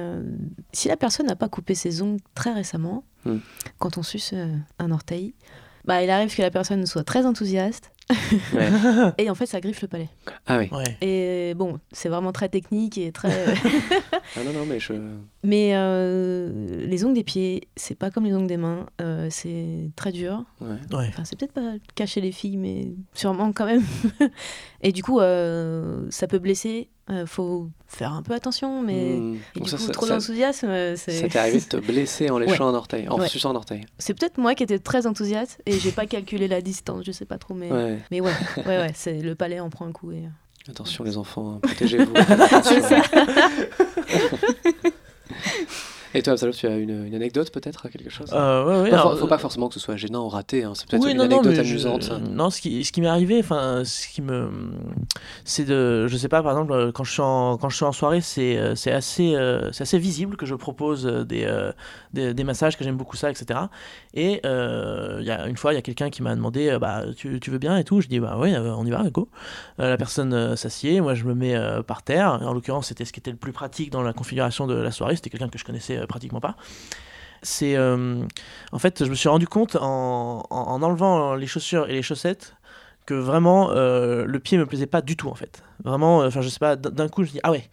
si 0.73 0.89
la 0.89 0.97
personne 0.97 1.27
n'a 1.27 1.37
pas 1.37 1.49
coupé 1.49 1.75
ses 1.75 2.03
ongles 2.03 2.21
très 2.35 2.53
récemment, 2.53 3.05
hmm. 3.25 3.39
quand 3.79 3.99
on 3.99 4.03
suce 4.03 4.35
un 4.79 4.91
orteil, 4.91 5.35
bah, 5.85 6.03
il 6.03 6.11
arrive 6.11 6.35
que 6.35 6.43
la 6.43 6.51
personne 6.51 6.87
soit 6.87 7.05
très 7.05 7.27
enthousiaste 7.27 7.91
et 9.19 9.29
en 9.29 9.35
fait, 9.35 9.47
ça 9.47 9.61
griffe 9.61 9.83
le 9.83 9.89
palais. 9.89 10.09
Ah 10.47 10.59
oui. 10.59 10.71
Et 11.01 11.55
bon, 11.55 11.79
c'est 11.93 12.09
vraiment 12.09 12.33
très 12.33 12.49
technique 12.49 12.97
et 12.97 13.13
très. 13.13 13.55
ah 14.37 14.45
non, 14.45 14.53
non, 14.53 14.67
mais 14.67 14.81
je. 14.81 14.95
Mais 15.45 15.73
euh, 15.75 16.87
les 16.87 17.05
ongles 17.05 17.15
des 17.15 17.25
pieds, 17.25 17.69
c'est 17.77 17.95
pas 17.95 18.11
comme 18.11 18.25
les 18.25 18.35
ongles 18.35 18.47
des 18.47 18.57
mains. 18.57 18.87
Euh, 19.01 19.29
c'est 19.31 19.91
très 19.95 20.13
dur. 20.13 20.45
Ouais. 20.61 20.77
Enfin, 20.93 21.25
c'est 21.25 21.39
peut-être 21.39 21.53
pas 21.53 21.75
cacher 21.95 22.21
les 22.21 22.33
filles, 22.33 22.57
mais 22.57 22.93
sûrement 23.15 23.53
quand 23.53 23.67
même. 23.67 23.85
et 24.83 24.93
du 24.93 25.03
coup, 25.03 25.21
euh, 25.21 26.07
ça 26.11 26.27
peut 26.27 26.39
blesser. 26.39 26.89
Faut 27.27 27.69
faire 27.87 28.13
un 28.13 28.23
peu 28.23 28.35
attention, 28.35 28.83
mais 28.83 29.17
et 29.17 29.61
du 29.61 29.61
coup, 29.61 29.93
trop 29.93 30.07
d'enthousiasme. 30.07 30.97
Ça 30.97 31.13
t'est 31.13 31.37
arrivé 31.37 31.61
de 31.61 31.65
te 31.65 31.77
blesser 31.87 32.31
en 32.31 32.39
léchant 32.39 32.69
un 32.69 32.75
orteil, 32.75 33.09
en 33.09 33.25
suçant 33.27 33.51
un 33.51 33.57
orteil. 33.57 33.87
C'est 33.99 34.15
peut-être 34.15 34.39
moi 34.39 34.55
qui 34.55 34.63
étais 34.63 34.79
très 34.79 35.07
enthousiaste 35.07 35.61
et 35.67 35.79
j'ai 35.79 35.93
pas 35.93 36.07
calculé 36.07 36.49
la 36.49 36.61
distance, 36.61 37.05
je 37.05 37.13
sais 37.13 37.25
pas 37.25 37.39
trop, 37.39 37.55
mais. 37.55 37.71
Mais 38.11 38.21
ouais, 38.21 38.33
ouais, 38.59 38.79
ouais, 38.79 38.93
c'est 38.95 39.21
le 39.21 39.35
palais 39.35 39.61
en 39.61 39.71
prend 39.71 39.87
un 39.87 39.93
coup. 39.93 40.13
Et... 40.13 40.25
Euh. 40.25 40.71
Attention 40.71 41.03
les 41.03 41.17
enfants, 41.17 41.55
hein, 41.55 41.61
protégez-vous. 41.63 42.13
Et 46.19 46.23
toi, 46.23 46.33
Absalom, 46.33 46.53
tu 46.53 46.67
as 46.67 46.77
une, 46.77 47.07
une 47.07 47.15
anecdote 47.15 47.53
peut-être, 47.53 47.89
quelque 47.89 48.11
chose? 48.11 48.29
Euh, 48.33 48.65
ouais, 48.65 48.83
ouais, 48.83 48.91
Pas- 48.91 49.01
alors, 49.03 49.17
faut, 49.19 49.29
pas 49.29 49.39
forcément 49.39 49.69
que 49.69 49.75
ce 49.75 49.81
soit 49.81 49.95
gênant 49.97 50.25
ou 50.25 50.29
raté, 50.29 50.65
hein, 50.65 50.73
c'est 50.75 50.89
peut-être 50.89 51.05
Oui, 51.05 51.13
une 51.13 51.19
non, 51.19 51.29
non, 51.29 51.39
anecdote 51.39 51.55
je- 51.55 51.61
amusante. 51.71 52.11
Non, 52.33 52.51
ce 52.51 52.61
qui, 52.61 52.85
ce 52.85 52.91
qui 52.91 53.01
m'est 53.01 53.07
arrivé, 53.07 53.39
enfin, 53.39 53.83
ce 53.85 54.09
qui 54.09 54.21
me, 54.21 54.51
c'est 55.45 55.65
de, 55.65 56.09
je 56.09 56.17
sais 56.17 56.29
pas, 56.29 56.43
par 56.43 56.51
exemple, 56.53 56.73
euh, 56.73 56.91
quand 56.91 57.05
je 57.05 57.13
suis 57.13 57.23
en, 57.23 57.57
quand 57.57 57.69
je 57.69 57.77
suis 57.77 57.85
en 57.85 57.93
soirée, 57.93 58.21
c'est, 58.21 58.57
euh, 58.59 58.73
assez, 58.87 59.35
euh, 59.37 59.71
visible 59.93 60.37
que 60.37 60.45
je 60.45 60.57
propose 60.57 61.07
euh, 61.07 61.25
des, 61.25 61.45
euh, 61.45 61.71
des, 62.13 62.35
des 62.35 62.43
massages, 62.45 62.77
que 62.77 62.83
j'aime 62.83 62.97
beaucoup 62.97 63.17
ça, 63.17 63.31
etc. 63.31 63.61
Et 64.15 64.41
euh, 64.45 65.21
y 65.23 65.31
a 65.31 65.47
une 65.47 65.57
fois, 65.57 65.73
il 65.73 65.77
y 65.77 65.79
a 65.79 65.83
quelqu'un 65.83 66.11
qui 66.11 66.23
m'a 66.25 66.35
demandé, 66.35 66.69
euh, 66.69 66.81
bah, 66.81 67.05
tu, 67.17 67.39
tu 67.39 67.51
veux 67.53 67.59
bien 67.59 67.77
et 67.77 67.85
tout. 67.85 68.01
Je 68.01 68.09
dis, 68.09 68.19
bah 68.19 68.37
euh, 68.43 68.75
on 68.77 68.85
y 68.85 68.91
va, 68.91 69.09
go. 69.11 69.29
Euh, 69.79 69.89
la 69.91 69.97
personne 69.97 70.33
euh, 70.35 70.57
s'assied, 70.57 71.01
moi 71.01 71.15
je 71.15 71.25
me 71.25 71.35
mets 71.35 71.55
euh, 71.55 71.83
par 71.83 72.03
terre. 72.03 72.41
En 72.43 72.53
l'occurrence, 72.53 72.89
c'était 72.89 73.05
ce 73.05 73.13
qui 73.13 73.21
était 73.21 73.31
le 73.31 73.37
plus 73.37 73.53
pratique 73.53 73.91
dans 73.91 74.03
la 74.03 74.13
configuration 74.13 74.67
de 74.67 74.75
la 74.75 74.91
soirée. 74.91 75.15
C'était 75.15 75.31
quelqu'un 75.31 75.49
que 75.49 75.59
je 75.59 75.65
connaissais 75.65 75.99
euh, 75.99 76.07
pratiquement 76.09 76.41
pas. 76.41 76.57
C'est, 77.43 77.77
euh, 77.77 78.21
en 78.73 78.79
fait, 78.81 79.05
je 79.05 79.11
me 79.11 79.15
suis 79.15 79.29
rendu 79.29 79.47
compte 79.47 79.77
en, 79.77 80.43
en, 80.51 80.57
en 80.57 80.83
enlevant 80.83 81.37
les 81.37 81.47
chaussures 81.47 81.89
et 81.89 81.93
les 81.93 82.03
chaussettes 82.03 82.57
que 83.07 83.15
vraiment 83.15 83.71
euh, 83.71 84.25
le 84.27 84.39
pied 84.41 84.59
me 84.59 84.67
plaisait 84.67 84.87
pas 84.87 85.01
du 85.03 85.17
tout 85.17 85.29
en 85.29 85.35
fait. 85.35 85.63
Vraiment, 85.85 86.23
euh, 86.23 86.27
enfin 86.27 86.41
je 86.41 86.49
sais 86.49 86.59
pas, 86.59 86.75
d'un 86.77 87.09
coup 87.09 87.23
je 87.25 87.31
dis 87.31 87.41
ah 87.45 87.53
ouais. 87.53 87.71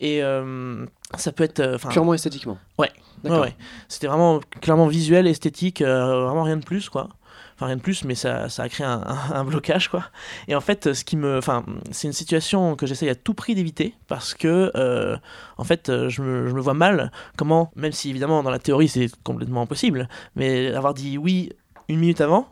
Et 0.00 0.22
euh, 0.24 0.84
ça 1.16 1.30
peut 1.30 1.44
être, 1.44 1.60
euh, 1.60 1.78
Purement 1.78 2.14
esthétiquement. 2.14 2.58
Ouais. 2.78 2.90
D'accord. 3.22 3.40
Ouais, 3.40 3.46
ouais. 3.46 3.56
C'était 3.88 4.08
vraiment 4.08 4.40
clairement 4.60 4.88
visuel, 4.88 5.26
esthétique, 5.28 5.80
euh, 5.80 6.24
vraiment 6.24 6.42
rien 6.42 6.56
de 6.56 6.64
plus, 6.64 6.88
quoi. 6.88 7.08
Enfin, 7.56 7.66
rien 7.66 7.76
de 7.76 7.80
plus, 7.82 8.04
mais 8.04 8.14
ça, 8.16 8.48
ça 8.48 8.64
a 8.64 8.68
créé 8.68 8.84
un, 8.86 9.00
un- 9.06 9.34
un 9.34 9.44
blocage, 9.44 9.88
quoi. 9.88 10.04
Et 10.48 10.54
en 10.56 10.60
fait, 10.60 10.92
ce 10.92 11.04
qui 11.04 11.16
me. 11.16 11.38
Enfin, 11.38 11.64
c'est 11.92 12.08
une 12.08 12.12
situation 12.12 12.74
que 12.76 12.86
j'essaye 12.86 13.08
à 13.08 13.14
tout 13.14 13.34
prix 13.34 13.54
d'éviter 13.54 13.94
parce 14.08 14.34
que, 14.34 14.72
euh, 14.74 15.16
en 15.56 15.64
fait, 15.64 15.90
je 16.08 16.22
me, 16.22 16.48
je 16.48 16.54
me 16.54 16.60
vois 16.60 16.74
mal 16.74 17.12
comment, 17.36 17.70
même 17.76 17.92
si 17.92 18.10
évidemment 18.10 18.42
dans 18.42 18.50
la 18.50 18.58
théorie 18.58 18.88
c'est 18.88 19.08
complètement 19.22 19.62
impossible, 19.62 20.08
mais 20.34 20.74
avoir 20.74 20.94
dit 20.94 21.16
oui 21.18 21.50
une 21.88 21.98
minute 22.00 22.20
avant. 22.20 22.48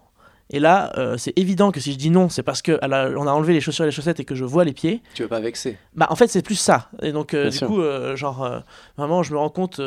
Et 0.54 0.60
là, 0.60 0.92
euh, 0.98 1.16
c'est 1.16 1.32
évident 1.38 1.70
que 1.72 1.80
si 1.80 1.92
je 1.94 1.98
dis 1.98 2.10
non, 2.10 2.28
c'est 2.28 2.42
parce 2.42 2.60
que 2.60 2.78
la- 2.86 3.08
on 3.16 3.26
a 3.26 3.32
enlevé 3.32 3.54
les 3.54 3.60
chaussures 3.62 3.84
et 3.84 3.88
les 3.88 3.92
chaussettes 3.92 4.20
et 4.20 4.24
que 4.26 4.34
je 4.34 4.44
vois 4.44 4.64
les 4.64 4.74
pieds. 4.74 5.02
Tu 5.14 5.22
veux 5.22 5.28
pas 5.28 5.40
vexer. 5.40 5.78
Bah, 5.94 6.06
en 6.10 6.14
fait, 6.16 6.26
c'est 6.28 6.42
plus 6.42 6.56
ça. 6.56 6.90
Et 7.00 7.10
donc, 7.10 7.32
euh, 7.32 7.48
du 7.48 7.56
sûr. 7.56 7.66
coup, 7.68 7.80
euh, 7.80 8.14
genre, 8.16 8.62
vraiment, 8.98 9.22
je 9.22 9.32
me 9.32 9.38
rends 9.38 9.48
compte 9.48 9.80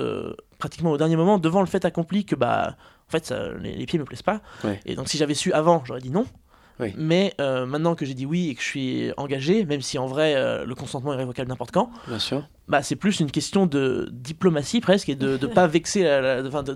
pratiquement 0.58 0.92
au 0.92 0.98
dernier 0.98 1.16
moment, 1.18 1.38
devant 1.38 1.60
le 1.60 1.68
fait 1.68 1.86
accompli, 1.86 2.26
que 2.26 2.34
bah, 2.36 2.76
fait, 3.16 3.26
ça- 3.26 3.54
les, 3.62 3.76
les 3.76 3.86
pieds 3.86 4.00
me 4.00 4.06
plaisent 4.06 4.22
pas. 4.22 4.42
Ouais. 4.64 4.80
Et 4.86 4.96
donc, 4.96 5.08
si 5.10 5.18
j'avais 5.18 5.34
su 5.34 5.52
avant, 5.54 5.84
j'aurais 5.86 6.02
dit 6.02 6.12
non. 6.12 6.26
Oui. 6.80 6.94
Mais 6.98 7.34
euh, 7.40 7.66
maintenant 7.66 7.96
que 7.96 8.06
j'ai 8.06 8.14
dit 8.14 8.26
oui 8.26 8.50
et 8.50 8.56
que 8.56 8.62
je 8.62 8.66
suis 8.68 9.12
engagé, 9.16 9.64
même 9.64 9.80
si 9.82 9.98
en 9.98 10.08
vrai 10.08 10.36
euh, 10.36 10.66
le 10.66 10.76
consentement 10.76 11.14
est 11.14 11.18
révocable 11.18 11.48
n'importe 11.48 11.72
quand, 11.72 11.90
Bien 12.08 12.20
sûr. 12.20 12.46
Bah, 12.68 12.82
c'est 12.82 12.96
plus 12.96 13.20
une 13.20 13.30
question 13.32 13.66
de 13.68 14.10
diplomatie 14.12 14.82
presque 14.82 15.10
et 15.10 15.16
de 15.16 15.38
ne 15.40 15.48
pas 15.48 15.68
vexer, 15.68 16.04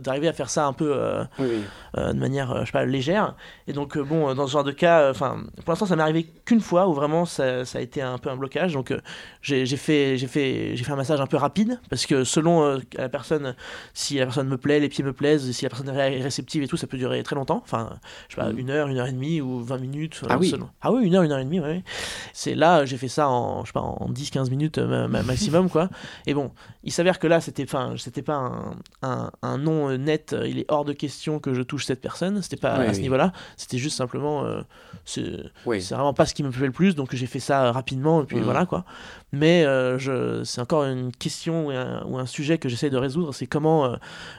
d'arriver 0.01 0.27
à 0.27 0.33
faire 0.33 0.49
ça 0.49 0.65
un 0.67 0.73
peu 0.73 0.91
euh, 0.95 1.23
Oui, 1.39 1.47
oui. 1.49 1.61
euh, 1.97 2.13
de 2.13 2.19
manière, 2.19 2.51
euh, 2.51 2.59
je 2.61 2.65
sais 2.67 2.71
pas, 2.71 2.85
légère. 2.85 3.35
Et 3.67 3.73
donc, 3.73 3.97
bon, 3.97 4.33
dans 4.35 4.45
ce 4.47 4.51
genre 4.53 4.63
de 4.63 4.71
cas, 4.71 5.09
enfin, 5.09 5.43
pour 5.63 5.71
l'instant, 5.71 5.85
ça 5.87 5.95
m'est 5.95 6.03
arrivé 6.03 6.27
qu'une 6.45 6.61
fois 6.61 6.87
où 6.87 6.93
vraiment 6.93 7.25
ça, 7.25 7.65
ça 7.65 7.79
a 7.79 7.81
été 7.81 8.01
un 8.01 8.17
peu 8.19 8.29
un 8.29 8.37
blocage. 8.37 8.73
Donc, 8.73 8.93
j'ai 9.41 9.65
fait, 9.77 10.17
j'ai 10.17 10.27
fait, 10.27 10.75
j'ai 10.75 10.83
fait 10.83 10.91
un 10.91 10.95
massage 10.95 11.21
un 11.21 11.27
peu 11.27 11.37
rapide 11.37 11.79
parce 11.89 12.05
que 12.05 12.23
selon 12.23 12.79
la 12.95 13.09
personne, 13.09 13.55
si 13.93 14.17
la 14.17 14.25
personne 14.25 14.47
me 14.47 14.57
plaît, 14.57 14.79
les 14.79 14.89
pieds 14.89 15.03
me 15.03 15.13
plaisent, 15.13 15.51
si 15.51 15.65
la 15.65 15.69
personne 15.69 15.89
est 15.89 16.21
réceptive 16.21 16.61
et 16.63 16.67
tout, 16.67 16.77
ça 16.77 16.85
peut 16.87 16.97
durer 16.97 17.23
très 17.23 17.35
longtemps. 17.35 17.61
Enfin, 17.63 17.89
je 18.27 18.35
sais 18.35 18.41
pas, 18.41 18.51
Mhm. 18.51 18.59
une 18.59 18.69
heure, 18.69 18.87
une 18.89 18.97
heure 18.97 19.07
et 19.07 19.11
demie 19.11 19.41
ou 19.41 19.59
20 19.63 19.77
minutes. 19.79 20.21
Ah 20.29 20.37
oui. 20.37 20.49
selon. 20.49 20.69
Ah 20.81 20.91
oui, 20.91 21.05
une 21.05 21.15
heure, 21.15 21.23
une 21.23 21.31
heure 21.31 21.39
et 21.39 21.45
demie, 21.45 21.59
ouais. 21.59 21.83
C'est 22.33 22.53
là, 22.53 22.85
j'ai 22.85 22.97
fait 22.97 23.07
ça 23.07 23.27
en, 23.29 23.61
je 23.63 23.67
sais 23.69 23.73
pas, 23.73 23.81
en 23.81 24.09
10-15 24.09 24.49
minutes 24.49 24.77
ma- 24.77 25.07
ma- 25.07 25.23
maximum, 25.23 25.69
quoi. 25.69 25.78
Et 26.25 26.33
bon, 26.33 26.51
il 26.83 26.91
s'avère 26.91 27.19
que 27.19 27.27
là, 27.27 27.39
c'était, 27.41 27.63
enfin, 27.63 27.93
c'était 27.97 28.21
pas 28.21 28.35
un, 28.35 28.75
un, 29.01 29.31
un 29.41 29.57
nom 29.57 29.89
euh, 29.89 29.97
net. 29.97 30.33
euh, 30.33 30.47
Il 30.47 30.59
est 30.59 30.65
hors 30.69 30.85
de 30.85 30.93
question 30.93 31.39
que 31.39 31.53
je 31.53 31.61
touche 31.61 31.85
cette 31.85 32.01
personne. 32.01 32.41
C'était 32.41 32.57
pas 32.57 32.79
Oui, 32.79 32.85
à 32.85 32.93
ce 32.93 32.97
oui. 32.97 33.03
niveau-là. 33.03 33.31
C'était 33.57 33.77
juste 33.77 33.97
simplement, 33.97 34.45
euh, 34.45 34.61
c'est, 35.05 35.23
Oui. 35.65 35.81
c'est 35.81 35.95
vraiment 35.95 36.13
pas 36.13 36.25
ce 36.25 36.33
qui 36.33 36.43
me 36.43 36.49
plaît 36.51 36.65
le 36.67 36.71
plus. 36.71 36.95
Donc 36.95 37.15
j'ai 37.15 37.27
fait 37.27 37.39
ça 37.39 37.71
rapidement 37.71 38.21
et 38.23 38.25
puis 38.25 38.37
Mhm. 38.37 38.43
voilà 38.43 38.65
quoi. 38.65 38.85
Mais 39.31 39.63
euh, 39.63 40.43
c'est 40.43 40.59
encore 40.59 40.85
une 40.85 41.11
question 41.11 41.67
ou 41.67 41.69
un, 41.69 42.03
ou 42.07 42.17
un 42.17 42.25
sujet 42.25 42.57
que 42.57 42.67
j'essaie 42.67 42.89
de 42.89 42.97
résoudre. 42.97 43.31
C'est 43.33 43.45
comment, 43.45 43.85
euh, 43.85 43.95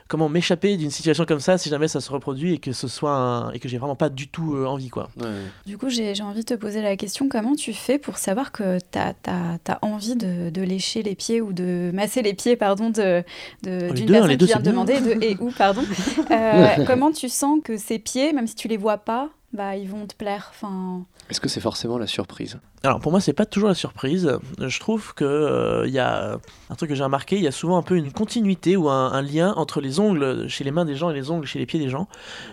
comment 0.08 0.28
m'échapper 0.28 0.76
d'une 0.76 0.90
situation 0.90 1.24
comme 1.26 1.38
ça 1.38 1.58
si 1.58 1.68
jamais 1.68 1.86
ça 1.86 2.00
se 2.00 2.10
reproduit 2.10 2.54
et 2.54 2.58
que 2.58 2.72
ce 2.72 2.88
soit 2.88 3.14
un- 3.14 3.50
et 3.52 3.60
que 3.60 3.68
j'ai 3.68 3.78
vraiment 3.78 3.94
pas 3.94 4.08
du 4.08 4.26
tout 4.28 4.56
euh, 4.56 4.66
envie 4.66 4.88
quoi. 4.88 5.08
Ouais. 5.20 5.26
Du 5.64 5.78
coup, 5.78 5.88
j'ai 5.90 6.14
j'ai 6.16 6.22
envie 6.24 6.40
de 6.40 6.44
te 6.46 6.54
poser 6.54 6.82
la 6.82 6.96
question, 6.96 7.28
comment 7.28 7.54
tu 7.54 7.72
fais 7.72 7.98
pour 7.98 8.18
savoir 8.18 8.50
que 8.50 8.78
tu 8.90 8.98
as, 8.98 9.78
envie 9.82 10.16
de, 10.16 10.50
de 10.50 10.62
lécher 10.62 11.02
les 11.04 11.14
pieds 11.14 11.40
ou 11.40 11.52
de 11.52 11.90
masser 11.94 12.22
les 12.22 12.34
pieds 12.34 12.56
pardon, 12.56 12.90
de, 12.90 13.22
de- 13.62 13.88
Oh, 13.90 13.92
d'une 13.94 14.06
deux, 14.06 14.14
hein, 14.14 14.20
personne 14.26 14.36
qui 14.38 14.44
vient 14.46 14.58
de 14.60 14.64
demander, 14.64 15.00
de 15.00 15.22
et 15.24 15.36
où, 15.40 15.50
pardon. 15.52 15.82
Euh, 16.30 16.84
comment 16.86 17.10
tu 17.12 17.28
sens 17.28 17.60
que 17.62 17.76
ces 17.76 17.98
pieds, 17.98 18.32
même 18.32 18.46
si 18.46 18.54
tu 18.54 18.68
les 18.68 18.76
vois 18.76 18.98
pas, 18.98 19.30
bah, 19.52 19.76
ils 19.76 19.88
vont 19.88 20.06
te 20.06 20.14
plaire 20.14 20.50
enfin... 20.54 21.04
Est-ce 21.28 21.40
que 21.40 21.48
c'est 21.48 21.60
forcément 21.60 21.98
la 21.98 22.06
surprise? 22.06 22.58
Alors 22.82 22.98
pour 22.98 23.12
moi 23.12 23.20
c'est 23.20 23.34
pas 23.34 23.44
toujours 23.44 23.68
la 23.68 23.74
surprise. 23.74 24.38
Je 24.58 24.80
trouve 24.80 25.12
que 25.12 25.24
euh, 25.24 25.86
il 25.86 25.92
y 25.92 25.98
a 25.98 26.38
un 26.70 26.74
truc 26.76 26.88
que 26.88 26.94
j'ai 26.94 27.04
remarqué, 27.04 27.36
il 27.36 27.42
y 27.42 27.46
a 27.46 27.52
souvent 27.52 27.76
un 27.76 27.82
peu 27.82 27.94
une 27.94 28.10
continuité 28.10 28.74
ou 28.74 28.88
un, 28.88 29.20
lien 29.20 29.52
entre 29.56 29.82
les 29.82 30.00
ongles 30.00 30.48
chez 30.48 30.64
les 30.64 30.70
mains 30.70 30.86
des 30.86 30.94
gens 30.94 31.10
et 31.10 31.14
les 31.14 31.30
ongles 31.30 31.46
chez 31.46 31.58
les 31.58 31.66
pieds 31.66 31.78
des 31.78 31.90
gens. 31.90 32.08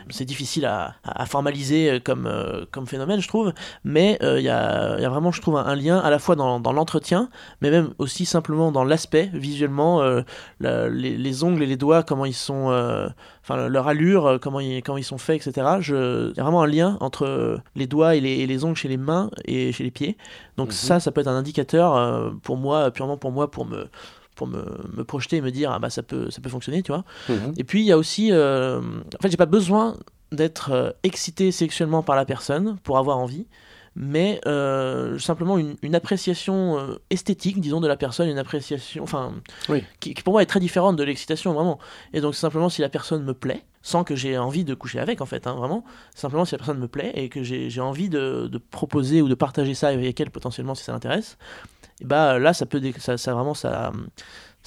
C'est 0.09 0.25
difficile 0.25 0.65
à, 0.65 0.95
formaliser 1.27 1.91
euh, 1.91 1.99
comme, 2.03 2.27
euh, 2.27 2.65
comme 2.71 2.87
phénomène 2.87 3.21
je 3.21 3.27
trouve, 3.29 3.53
mais 3.85 4.17
il 4.21 4.39
y, 4.39 4.43
y 4.43 4.49
a 4.49 5.09
vraiment 5.09 5.31
je 5.31 5.39
trouve 5.39 5.55
un, 5.55 5.75
lien 5.75 5.97
à 5.97 6.09
la 6.09 6.19
fois 6.19 6.35
dans, 6.35 6.59
l'entretien, 6.73 7.29
mais 7.61 7.71
même 7.71 7.93
aussi 7.97 8.25
simplement 8.25 8.73
dans 8.73 8.83
l'aspect 8.83 9.29
visuellement, 9.33 10.01
les, 10.59 10.89
les 10.89 11.43
ongles 11.45 11.63
et 11.63 11.65
les 11.67 11.77
doigts 11.77 12.03
comment 12.03 12.25
ils 12.25 12.33
sont, 12.33 12.67
enfin 13.43 13.67
leur 13.69 13.87
allure, 13.87 14.39
comment 14.41 14.59
ils, 14.59 14.83
ils 14.97 15.03
sont 15.03 15.17
faits, 15.17 15.47
etc. 15.47 15.67
Il 15.87 16.33
y 16.35 16.39
a 16.39 16.43
vraiment 16.43 16.63
un 16.63 16.67
lien 16.67 16.97
entre 16.99 17.61
les 17.75 17.87
doigts 17.87 18.15
et 18.15 18.19
les 18.19 18.65
ongles 18.65 18.75
chez 18.75 18.89
les 18.89 18.97
mains 18.97 19.29
et 19.45 19.71
chez 19.71 19.85
les 19.85 19.91
pieds. 19.91 20.16
Donc 20.57 20.69
Mhm. 20.69 20.73
ça, 20.73 20.99
ça 20.99 21.11
peut 21.11 21.21
être 21.21 21.27
un 21.27 21.35
indicateur 21.37 21.95
euh, 21.95 22.31
pour 22.43 22.57
moi, 22.57 22.91
purement 22.91 23.17
pour 23.17 23.31
moi, 23.31 23.49
pour 23.51 23.65
me 23.65 23.87
pour 24.35 24.45
me, 24.47 24.63
me 24.95 25.03
projeter 25.03 25.37
et 25.37 25.41
me 25.41 25.49
dire 25.49 25.71
ah 25.71 25.79
bah 25.79 25.89
ça 25.89 26.03
peut 26.03 26.29
ça 26.29 26.41
peut 26.41 26.49
fonctionner 26.49 26.83
tu 26.83 26.91
vois 26.91 27.03
Mhm. 27.27 27.53
et 27.57 27.63
puis 27.63 27.81
il 27.81 27.85
y 27.85 27.91
a 27.91 27.97
aussi 27.97 28.31
euh, 28.31 28.79
en 28.79 29.21
fait 29.21 29.31
j'ai 29.31 29.37
pas 29.37 29.47
besoin 29.47 29.97
d'être 30.31 30.71
euh, 30.71 30.91
excité 31.01 31.51
sexuellement 31.51 32.03
par 32.03 32.15
la 32.15 32.23
personne 32.23 32.77
pour 32.83 32.99
avoir 32.99 33.17
envie 33.17 33.47
mais 33.99 34.39
euh, 34.45 35.17
simplement 35.17 35.57
une, 35.57 35.75
une 35.81 35.95
appréciation 35.95 36.77
euh, 36.77 36.95
esthétique 37.09 37.59
disons 37.59 37.81
de 37.81 37.87
la 37.87 37.97
personne 37.97 38.29
une 38.29 38.37
appréciation 38.37 39.03
enfin 39.03 39.33
Oui. 39.69 39.83
qui, 39.99 40.13
qui 40.13 40.21
pour 40.21 40.33
moi 40.33 40.43
est 40.43 40.45
très 40.45 40.59
différente 40.59 40.95
de 40.95 41.03
l'excitation 41.03 41.51
vraiment 41.53 41.79
et 42.13 42.21
donc 42.21 42.35
simplement 42.35 42.69
si 42.69 42.81
la 42.81 42.89
personne 42.89 43.23
me 43.23 43.33
plaît 43.33 43.63
sans 43.81 44.03
que 44.03 44.15
j'ai 44.15 44.37
envie 44.37 44.63
de 44.65 44.75
coucher 44.75 44.99
avec 44.99 45.19
en 45.21 45.25
fait 45.25 45.47
hein, 45.47 45.53
vraiment 45.55 45.83
simplement 46.13 46.45
si 46.45 46.53
la 46.53 46.59
personne 46.59 46.77
me 46.79 46.87
plaît 46.87 47.11
et 47.15 47.27
que 47.29 47.41
j'ai 47.41 47.81
envie 47.81 48.09
de, 48.09 48.47
de 48.51 48.57
proposer 48.59 49.21
ou 49.23 49.29
de 49.29 49.35
partager 49.35 49.73
ça 49.73 49.87
avec 49.87 50.19
elle 50.21 50.29
potentiellement 50.29 50.75
si 50.75 50.83
ça 50.83 50.91
l'intéresse 50.91 51.37
et 51.99 52.05
bah 52.05 52.37
là 52.37 52.53
ça 52.53 52.67
peut 52.67 52.79
ça, 52.99 53.17
ça 53.17 53.33
vraiment 53.33 53.55
ça 53.55 53.91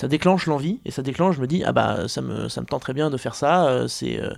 ça 0.00 0.08
déclenche 0.08 0.46
l'envie 0.46 0.80
et 0.86 0.90
ça 0.90 1.02
déclenche 1.02 1.36
je 1.36 1.42
me 1.42 1.46
dis 1.46 1.62
ah 1.62 1.72
bah 1.72 2.08
ça 2.08 2.22
me 2.22 2.48
ça 2.48 2.62
me 2.62 2.66
tente 2.66 2.80
très 2.80 2.94
bien 2.94 3.10
de 3.10 3.18
faire 3.18 3.34
ça 3.34 3.68
euh, 3.68 3.86
c'est 3.86 4.18
euh, 4.18 4.32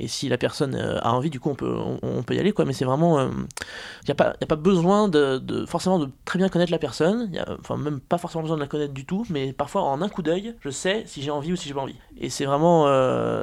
et 0.00 0.08
si 0.08 0.30
la 0.30 0.38
personne 0.38 0.74
euh, 0.74 0.98
a 1.02 1.12
envie 1.12 1.28
du 1.28 1.38
coup 1.38 1.50
on 1.50 1.54
peut 1.54 1.76
on, 2.00 2.22
peut 2.22 2.34
y 2.34 2.38
aller 2.38 2.52
quoi. 2.52 2.64
Mais 2.64 2.72
c'est 2.72 2.86
vraiment 2.86 3.20
il 3.20 4.06
n'y 4.08 4.12
a 4.12 4.14
pas 4.14 4.34
y 4.40 4.44
a 4.44 4.46
pas 4.46 4.56
besoin 4.56 5.08
de, 5.08 5.36
de- 5.36 5.66
forcément 5.66 5.98
de 5.98 6.08
très 6.24 6.38
bien 6.38 6.48
connaître 6.48 6.72
la 6.72 6.78
personne. 6.78 7.30
Enfin 7.60 7.76
même 7.76 8.00
pas 8.00 8.16
forcément 8.16 8.40
besoin 8.40 8.56
de 8.56 8.62
la 8.62 8.68
connaître 8.68 8.94
du 8.94 9.04
tout 9.04 9.26
mais 9.28 9.52
parfois 9.52 9.82
en 9.82 10.00
un 10.00 10.08
coup 10.08 10.22
d'œil 10.22 10.54
je 10.62 10.70
sais 10.70 11.02
si 11.04 11.20
j'ai 11.20 11.30
envie 11.30 11.52
ou 11.52 11.56
si 11.56 11.68
j'ai 11.68 11.74
pas 11.74 11.82
envie. 11.82 11.98
Et 12.16 12.30
c'est 12.30 12.46
vraiment 12.46 12.86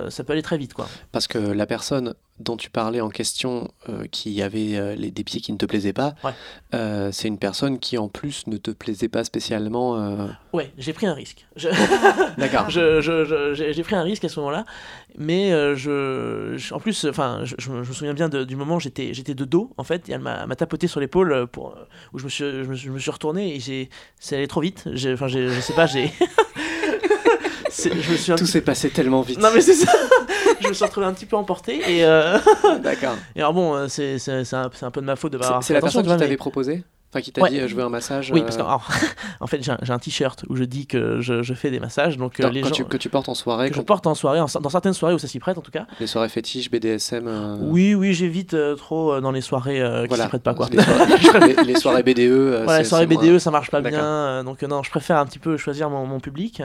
ça 0.09 0.23
peut 0.23 0.33
aller 0.33 0.41
très 0.41 0.57
vite 0.57 0.73
quoi. 0.73 0.87
Parce 1.11 1.27
que 1.27 1.37
la 1.37 1.67
personne 1.67 2.15
dont 2.39 2.57
tu 2.57 2.69
parlais 2.69 3.01
en 3.01 3.09
question, 3.09 3.69
euh, 3.89 4.05
qui 4.11 4.41
avait 4.41 4.75
euh, 4.77 4.95
les, 4.95 5.11
des 5.11 5.23
pieds 5.23 5.41
qui 5.41 5.51
ne 5.51 5.57
te 5.57 5.65
plaisaient 5.65 5.93
pas, 5.93 6.15
Ouais. 6.23 6.31
euh, 6.73 7.09
c'est 7.11 7.27
une 7.27 7.37
personne 7.37 7.79
qui 7.79 7.97
en 7.97 8.07
plus 8.07 8.47
ne 8.47 8.57
te 8.57 8.71
plaisait 8.71 9.09
pas 9.09 9.23
spécialement. 9.23 10.29
ouais 10.53 10.71
j'ai 10.77 10.93
pris 10.93 11.05
un 11.07 11.13
risque 11.13 11.45
Je- 11.55 11.67
D'accord. 12.37 12.69
j'ai 12.69 13.83
pris 13.83 13.95
un 13.95 14.03
risque 14.03 14.23
à 14.25 14.29
ce 14.29 14.39
moment-là, 14.39 14.65
mais 15.17 15.51
je, 15.75 16.53
je- 16.57 16.73
en 16.73 16.79
plus, 16.79 17.05
enfin, 17.09 17.41
je, 17.43 17.55
je 17.57 17.71
me 17.71 17.83
souviens 17.83 18.13
bien 18.13 18.29
de- 18.29 18.43
du 18.43 18.55
moment 18.55 18.75
où 18.75 18.79
j'étais, 18.79 19.13
j'étais 19.13 19.33
de 19.33 19.45
dos 19.45 19.71
en 19.77 19.83
fait, 19.83 20.07
et 20.09 20.13
elle 20.13 20.19
m'a, 20.21 20.47
tapoté 20.55 20.87
sur 20.87 20.99
l'épaule 20.99 21.47
pour 21.47 21.75
où 22.13 22.19
je 22.19 22.23
me 22.25 22.29
suis, 22.29 22.43
je 22.45 22.63
me 22.69 22.75
suis, 22.75 22.87
je 22.87 22.91
me 22.91 22.99
suis 22.99 23.11
retourné 23.11 23.55
et 23.55 23.59
j'ai, 23.59 23.89
c'est 24.19 24.35
allé 24.35 24.47
trop 24.47 24.61
vite. 24.61 24.85
Enfin, 25.13 25.27
je 25.27 25.59
sais 25.61 25.73
pas, 25.73 25.85
j'ai, 25.87 26.11
C'est- 27.69 28.01
je 28.01 28.11
me 28.11 28.17
suis 28.17 28.31
un 28.31 28.35
Tout 28.35 28.45
s'est 28.45 28.61
passé 28.61 28.89
tellement 28.89 29.21
vite. 29.21 29.39
non 29.39 29.49
mais 29.53 29.61
c'est 29.61 29.73
ça. 29.75 29.91
Je 30.61 30.67
me 30.67 30.73
suis 30.73 30.85
retrouvé 30.85 31.05
un 31.07 31.13
petit 31.13 31.25
peu 31.25 31.35
emporté 31.35 31.77
et, 31.97 32.03
euh, 32.05 32.37
D'accord. 32.81 33.15
et 33.35 33.39
alors 33.39 33.53
bon, 33.53 33.75
euh, 33.75 33.87
c'est, 33.87 34.17
un, 34.29 34.43
un 34.81 34.91
peu 34.91 35.01
de 35.01 35.05
ma 35.05 35.15
faute 35.15 35.33
de 35.33 35.37
pas 35.37 35.43
C'est 35.43 35.47
avoir 35.49 35.63
c'est 35.63 35.67
fait 35.67 35.73
la 35.75 35.81
personne 35.81 36.03
qui 36.03 36.09
mais- 36.09 36.17
t'avait 36.17 36.37
proposé? 36.37 36.83
Enfin, 37.11 37.21
qui 37.21 37.31
t'a 37.31 37.47
dit 37.49 37.59
je 37.67 37.75
veux 37.75 37.83
un 37.83 37.89
massage. 37.89 38.31
Oui, 38.31 38.41
parce 38.41 38.57
qu'en 38.57 38.79
en 39.39 39.47
fait, 39.47 39.63
j'ai 39.63 39.71
un, 39.71 39.99
t-shirt 39.99 40.45
où 40.47 40.55
je 40.55 40.63
dis 40.63 40.85
que 40.85 41.19
je, 41.21 41.41
je 41.41 41.53
fais 41.55 41.71
des 41.71 41.79
massages. 41.79 42.17
Donc, 42.17 42.37
les 42.37 42.63
gens, 42.63 42.69
que 42.69 42.97
tu 42.97 43.09
portes 43.09 43.29
en 43.29 43.33
soirée. 43.33 43.71
Que 43.71 43.75
je 43.75 43.81
porte 43.81 44.05
en 44.05 44.13
soirée, 44.13 44.39
dans 44.39 44.69
certaines 44.69 44.93
soirées 44.93 45.15
où 45.15 45.19
ça 45.19 45.27
s'y 45.27 45.39
prête 45.39 45.57
en 45.57 45.61
tout 45.61 45.71
cas. 45.71 45.87
Les 45.99 46.07
soirées 46.07 46.29
fétiches, 46.29 46.69
BDSM. 46.69 47.57
Oui, 47.61 47.95
oui, 47.95 48.13
j'évite 48.13 48.55
trop 48.77 49.19
dans 49.21 49.31
les 49.31 49.41
soirées 49.41 49.81
qui 50.01 50.07
voilà. 50.07 50.25
s'y 50.25 50.29
prêtent 50.29 50.43
pas 50.43 50.53
quoi. 50.53 50.67
Les 51.65 51.75
soirées, 51.75 52.03
BDE. 52.03 52.61
voilà, 52.63 52.79
les 52.79 52.85
soirées 52.85 53.07
BDE, 53.07 53.39
ça 53.39 53.49
marche 53.49 53.71
pas 53.71 53.81
bien. 53.81 54.43
donc 54.43 54.61
non, 54.61 54.83
je 54.83 54.91
préfère 54.91 55.17
un 55.17 55.25
petit 55.25 55.39
peu 55.39 55.57
choisir 55.57 55.89
mon, 55.89 56.05
mon 56.05 56.19
public 56.19 56.61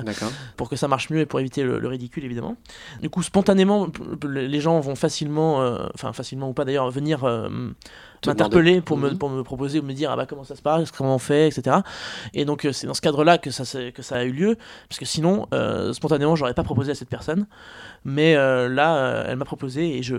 pour 0.56 0.68
que 0.68 0.76
ça 0.76 0.88
marche 0.88 1.08
mieux 1.10 1.20
et 1.20 1.26
pour 1.26 1.40
éviter 1.40 1.62
le, 1.62 1.88
ridicule 1.88 2.24
évidemment. 2.24 2.56
Du 3.00 3.08
coup, 3.08 3.22
spontanément, 3.22 3.88
les 4.28 4.60
gens 4.60 4.78
vont 4.80 4.94
facilement, 4.94 5.78
enfin 5.94 6.12
facilement 6.12 6.50
ou 6.50 6.52
pas 6.52 6.66
d'ailleurs, 6.66 6.90
venir 6.90 7.24
m'interpeller 8.26 8.80
pour, 8.80 8.96
me, 8.96 9.10
mhm. 9.10 9.18
pour 9.18 9.30
me 9.30 9.42
proposer 9.42 9.80
ou 9.80 9.82
me 9.82 9.92
dire 9.92 10.10
ah 10.10 10.16
bah 10.16 10.26
comment 10.26 10.44
ça 10.44 10.56
se 10.56 10.62
passe, 10.62 10.90
comment 10.90 11.14
on 11.14 11.18
fait, 11.18 11.48
etc. 11.48 11.78
Et 12.32 12.44
donc 12.44 12.64
euh, 12.64 12.72
c'est 12.72 12.86
dans 12.86 12.94
ce 12.94 13.00
cadre-là 13.00 13.38
que 13.38 13.50
ça, 13.50 13.64
que 13.90 14.02
ça 14.02 14.16
a 14.16 14.24
eu 14.24 14.32
lieu, 14.32 14.56
parce 14.88 14.98
que 14.98 15.04
sinon, 15.04 15.46
euh, 15.52 15.92
spontanément, 15.92 16.36
j'aurais 16.36 16.54
pas 16.54 16.64
proposé 16.64 16.92
à 16.92 16.94
cette 16.94 17.08
personne. 17.08 17.46
Mais 18.04 18.36
euh, 18.36 18.68
là, 18.68 19.24
elle 19.28 19.36
m'a 19.36 19.44
proposé 19.44 19.96
et 19.96 20.02
je, 20.02 20.16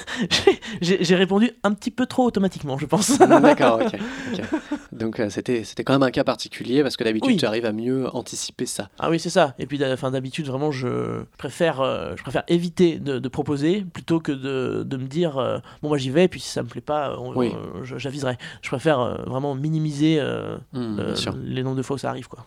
j'ai 0.80 1.16
répondu 1.16 1.50
un 1.62 1.72
petit 1.72 1.90
peu 1.90 2.06
trop 2.06 2.24
automatiquement, 2.24 2.78
je 2.78 2.86
pense. 2.86 3.18
D'accord, 3.18 3.80
ok. 3.84 3.98
Donc 4.92 5.20
c'était 5.28 5.64
c'était 5.64 5.84
quand 5.84 5.92
même 5.92 6.02
un 6.02 6.10
cas 6.10 6.24
particulier 6.24 6.82
parce 6.82 6.96
que 6.96 7.04
d'habitude 7.04 7.38
tu 7.38 7.46
arrives 7.46 7.66
à 7.66 7.72
mieux 7.72 8.08
anticiper 8.14 8.66
ça. 8.66 8.88
Ah 8.98 9.10
oui, 9.10 9.18
c'est 9.18 9.30
ça. 9.30 9.54
Et 9.58 9.66
puis 9.66 9.78
d'habitude 9.78 10.46
vraiment 10.46 10.70
je 10.70 11.24
préfère 11.38 11.82
je 12.16 12.22
préfère 12.22 12.44
éviter 12.48 12.98
de, 12.98 13.18
de, 13.18 13.28
proposer 13.28 13.84
plutôt 13.92 14.20
que 14.20 14.32
de, 14.32 14.84
de 14.84 14.96
me 14.96 15.06
dire 15.06 15.34
bon 15.82 15.88
moi 15.88 15.98
j'y 15.98 16.10
vais 16.10 16.24
et 16.24 16.28
puis 16.28 16.40
si 16.40 16.48
ça 16.48 16.62
me 16.62 16.68
plaît 16.68 16.80
pas 16.80 17.16
oui. 17.34 17.52
j'aviserai. 17.82 18.36
Je 18.62 18.68
préfère 18.68 19.00
euh, 19.00 19.16
vraiment 19.26 19.54
minimiser 19.54 20.18
euh, 20.20 20.56
euh, 20.74 21.14
les 21.44 21.62
nombres 21.62 21.76
de 21.76 21.82
fois 21.82 21.96
où 21.96 21.98
ça 21.98 22.10
arrive. 22.10 22.28
quoi. 22.28 22.46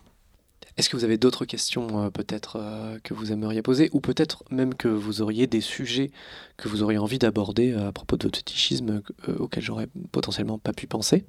Est-ce 0.78 0.88
que 0.88 0.96
vous 0.96 1.04
avez 1.04 1.18
d'autres 1.18 1.44
questions 1.44 2.10
peut-être 2.10 2.58
que 3.02 3.12
vous 3.12 3.32
aimeriez 3.32 3.62
poser 3.62 3.90
ou 3.92 4.00
peut-être 4.00 4.44
même 4.50 4.74
que 4.74 4.88
vous 4.88 5.20
auriez 5.20 5.46
des 5.46 5.60
sujets 5.60 6.10
que 6.56 6.68
vous 6.68 6.82
auriez 6.82 6.98
envie 6.98 7.18
d'aborder 7.18 7.74
à 7.74 7.92
propos 7.92 8.16
de 8.16 8.22
votre 8.24 8.38
fétichisme 8.38 9.02
auxquels 9.38 9.62
j'aurais 9.62 9.88
potentiellement 10.12 10.58
pas 10.58 10.72
pu 10.72 10.86
penser? 10.86 11.24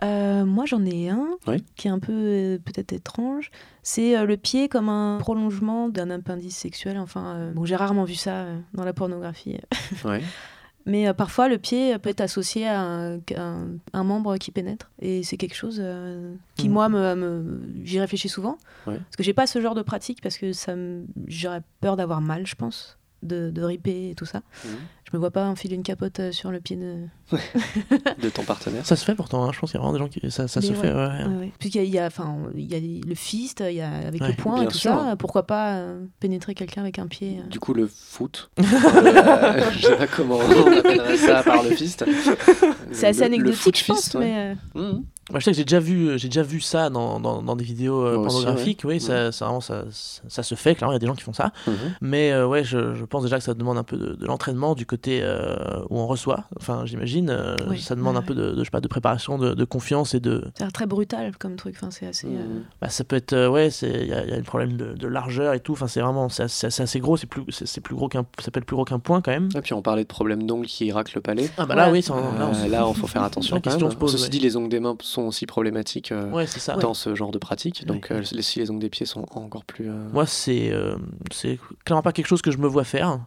Moi, 0.00 0.66
j'en 0.66 0.84
ai 0.84 1.08
un 1.08 1.36
qui 1.76 1.88
est 1.88 1.90
un 1.90 1.98
peu 1.98 2.60
peut-être 2.64 2.92
étrange. 2.92 3.50
C'est 3.82 4.24
le 4.24 4.36
pied 4.36 4.68
comme 4.68 4.88
un 4.88 5.18
prolongement 5.18 5.88
d'un 5.88 6.10
appendice 6.10 6.56
sexuel. 6.56 6.96
Enfin, 6.98 7.50
bon, 7.54 7.64
j'ai 7.64 7.76
rarement 7.76 8.04
vu 8.04 8.14
ça 8.14 8.46
dans 8.72 8.84
la 8.84 8.92
pornographie. 8.92 9.58
Ouais. 10.04 10.22
Mais 10.86 11.08
euh, 11.08 11.12
parfois, 11.12 11.48
le 11.48 11.58
pied 11.58 11.98
peut 11.98 12.10
être 12.10 12.20
associé 12.20 12.66
à 12.66 12.80
un, 12.80 14.04
membre 14.04 14.36
qui 14.36 14.50
pénètre. 14.50 14.90
Et 15.00 15.22
c'est 15.22 15.36
quelque 15.36 15.54
chose 15.54 15.80
euh, 15.82 16.34
qui, 16.56 16.68
mm. 16.68 16.72
moi, 16.72 16.88
me, 16.88 17.60
j'y 17.84 18.00
réfléchis 18.00 18.28
souvent. 18.28 18.58
Parce 18.84 19.16
que 19.16 19.22
j'ai 19.22 19.34
pas 19.34 19.46
ce 19.46 19.60
genre 19.60 19.74
de 19.74 19.82
pratique 19.82 20.20
parce 20.20 20.38
que 20.38 20.52
ça 20.52 20.74
j'aurais 21.26 21.62
peur 21.80 21.96
d'avoir 21.96 22.20
mal, 22.20 22.46
je 22.46 22.54
pense, 22.54 22.98
de, 23.22 23.50
de 23.50 23.62
riper 23.62 24.10
et 24.10 24.14
tout 24.14 24.26
ça. 24.26 24.42
Mm 24.64 24.68
me 25.12 25.18
vois 25.18 25.30
pas 25.30 25.46
enfiler 25.46 25.74
une 25.74 25.82
capote 25.82 26.20
euh, 26.20 26.32
sur 26.32 26.50
le 26.50 26.60
pied 26.60 26.76
de, 26.76 27.06
de 28.22 28.28
ton 28.28 28.44
partenaire. 28.44 28.86
Ça 28.86 28.96
se 28.96 29.04
fait 29.04 29.14
pourtant, 29.14 29.44
hein. 29.44 29.50
je 29.52 29.58
pense 29.58 29.70
qu'il 29.70 29.78
y 29.78 29.82
a 29.82 29.84
vraiment 29.84 29.92
des 29.92 29.98
gens 29.98 30.08
qui. 30.08 30.30
Ça, 30.30 30.48
ça 30.48 30.60
se 30.60 30.72
fait. 30.72 30.92
Ouais. 30.92 31.52
Puis 31.58 31.70
il 31.70 31.84
y 31.84 31.98
a, 31.98 32.06
enfin, 32.06 32.36
il 32.56 32.70
y 32.70 32.74
a 32.74 33.06
le 33.06 33.14
fist, 33.14 33.62
il 33.66 33.76
y 33.76 33.80
a 33.80 33.90
avec 33.90 34.20
le 34.20 34.34
poing 34.34 34.62
et 34.62 34.68
tout 34.68 34.78
ça. 34.78 35.16
Pourquoi 35.18 35.46
pas 35.46 35.76
euh, 35.76 36.04
pénétrer 36.20 36.54
quelqu'un 36.54 36.82
avec 36.82 36.98
un 36.98 37.06
pied 37.06 37.38
euh. 37.40 37.48
Du 37.48 37.60
coup, 37.60 37.74
le 37.74 37.86
foot. 37.86 38.50
je 38.58 39.86
sais 39.86 39.96
pas 39.96 40.06
comment 40.06 40.38
on 40.38 40.72
appellerait 40.78 41.16
ça 41.16 41.42
par 41.42 41.62
le 41.62 41.70
fist. 41.70 42.04
C'est 42.92 43.08
assez 43.08 43.22
anecdotique, 43.22 43.78
je 43.78 43.84
pense, 43.84 44.14
mais. 44.14 44.56
Mmh. 44.74 45.00
Moi, 45.30 45.40
je 45.40 45.44
sais 45.44 45.50
que 45.52 45.56
j'ai 45.56 45.64
déjà 45.64 45.80
vu, 45.80 46.18
j'ai 46.18 46.28
déjà 46.28 46.42
vu 46.42 46.60
ça 46.60 46.90
dans, 46.90 47.20
dans, 47.20 47.42
dans 47.42 47.56
des 47.56 47.64
vidéos 47.64 48.02
pornographiques. 48.24 48.82
oui, 48.84 49.00
ça, 49.00 49.32
ça, 49.32 49.44
vraiment, 49.44 49.60
ça, 49.60 49.84
ça, 49.90 50.42
se 50.42 50.54
fait. 50.54 50.74
Clairement, 50.74 50.92
il 50.92 50.96
y 50.96 50.96
a 50.96 51.00
des 51.00 51.06
gens 51.06 51.14
qui 51.14 51.22
font 51.22 51.32
ça. 51.32 51.52
Mmh. 51.66 51.70
Mais 52.00 52.42
ouais, 52.42 52.64
je, 52.64 52.94
je, 52.94 53.04
pense 53.04 53.22
déjà 53.22 53.38
que 53.38 53.44
ça 53.44 53.54
demande 53.54 53.78
un 53.78 53.84
peu 53.84 53.96
de, 53.96 54.14
de 54.14 54.26
l'entraînement 54.26 54.74
du 54.74 54.86
côté 54.86 55.20
euh, 55.22 55.80
où 55.90 55.98
on 55.98 56.06
reçoit. 56.06 56.44
Enfin, 56.58 56.84
j'imagine, 56.86 57.30
euh, 57.30 57.56
ça 57.78 57.94
demande 57.94 58.16
un 58.16 58.22
peu 58.22 58.34
de, 58.34 58.54
je 58.56 58.64
sais 58.64 58.70
pas, 58.70 58.80
de 58.80 58.88
préparation, 58.88 59.38
de, 59.38 59.64
confiance 59.64 60.14
et 60.14 60.20
de. 60.20 60.44
C'est 60.58 60.70
très 60.70 60.86
brutal 60.86 61.32
comme 61.38 61.56
truc. 61.56 61.74
Enfin, 61.76 61.90
c'est 61.90 62.06
assez. 62.06 62.26
Euh, 62.26 62.60
bah, 62.80 62.88
ça 62.88 63.04
peut 63.04 63.16
être, 63.16 63.48
ouais, 63.48 63.70
c'est, 63.70 63.90
il 63.90 64.08
y, 64.08 64.12
a 64.12 64.36
un 64.36 64.42
problème 64.42 64.76
de, 64.76 65.06
largeur 65.06 65.54
et 65.54 65.60
tout. 65.60 65.72
Enfin, 65.72 65.86
c'est 65.86 66.00
vraiment, 66.00 66.28
c'est 66.28 66.44
assez, 66.44 67.00
gros. 67.00 67.16
C'est 67.16 67.26
plus, 67.26 67.44
c'est, 67.50 67.80
plus 67.80 67.94
gros 67.94 68.08
qu'un, 68.08 68.24
ça 68.38 68.50
peut 68.50 68.58
être 68.58 68.66
plus 68.66 68.76
gros 68.76 68.84
qu'un 68.84 68.98
point 68.98 69.20
quand 69.20 69.32
même. 69.32 69.48
Et 69.54 69.60
puis 69.60 69.74
on 69.74 69.82
parlait 69.82 70.02
de 70.02 70.08
problèmes 70.08 70.46
d'ongles 70.46 70.66
qui 70.66 70.90
racle 70.92 71.12
le 71.16 71.20
palais. 71.20 71.50
Ah 71.56 71.66
bah 71.66 71.74
là, 71.74 71.90
oui, 71.90 72.04
là, 72.68 72.86
il 72.88 72.94
faut 73.00 73.06
faire 73.06 73.22
attention. 73.22 73.60
quand 73.60 73.78
même. 73.78 73.90
Se 73.90 74.06
Ceci 74.06 74.30
dit, 74.30 74.40
les 74.40 74.56
ongles 74.56 74.68
des 74.68 74.80
mains 74.80 74.96
sont 75.00 75.21
aussi 75.26 75.46
problématiques 75.46 76.12
ça. 76.46 76.76
dans 76.76 76.94
ce 76.94 77.14
genre 77.14 77.30
de 77.30 77.38
pratique. 77.38 77.84
Donc, 77.86 78.12
si 78.22 78.58
les 78.58 78.70
ongles 78.70 78.80
des 78.80 78.90
pieds 78.90 79.06
sont 79.06 79.26
encore 79.30 79.64
plus. 79.64 79.90
Moi, 80.12 80.26
c'est, 80.26 80.72
c'est 81.32 81.58
clairement 81.84 82.02
pas 82.02 82.12
quelque 82.12 82.28
chose 82.28 82.42
que 82.42 82.50
je 82.50 82.58
me 82.58 82.66
vois 82.66 82.84
faire. 82.84 83.20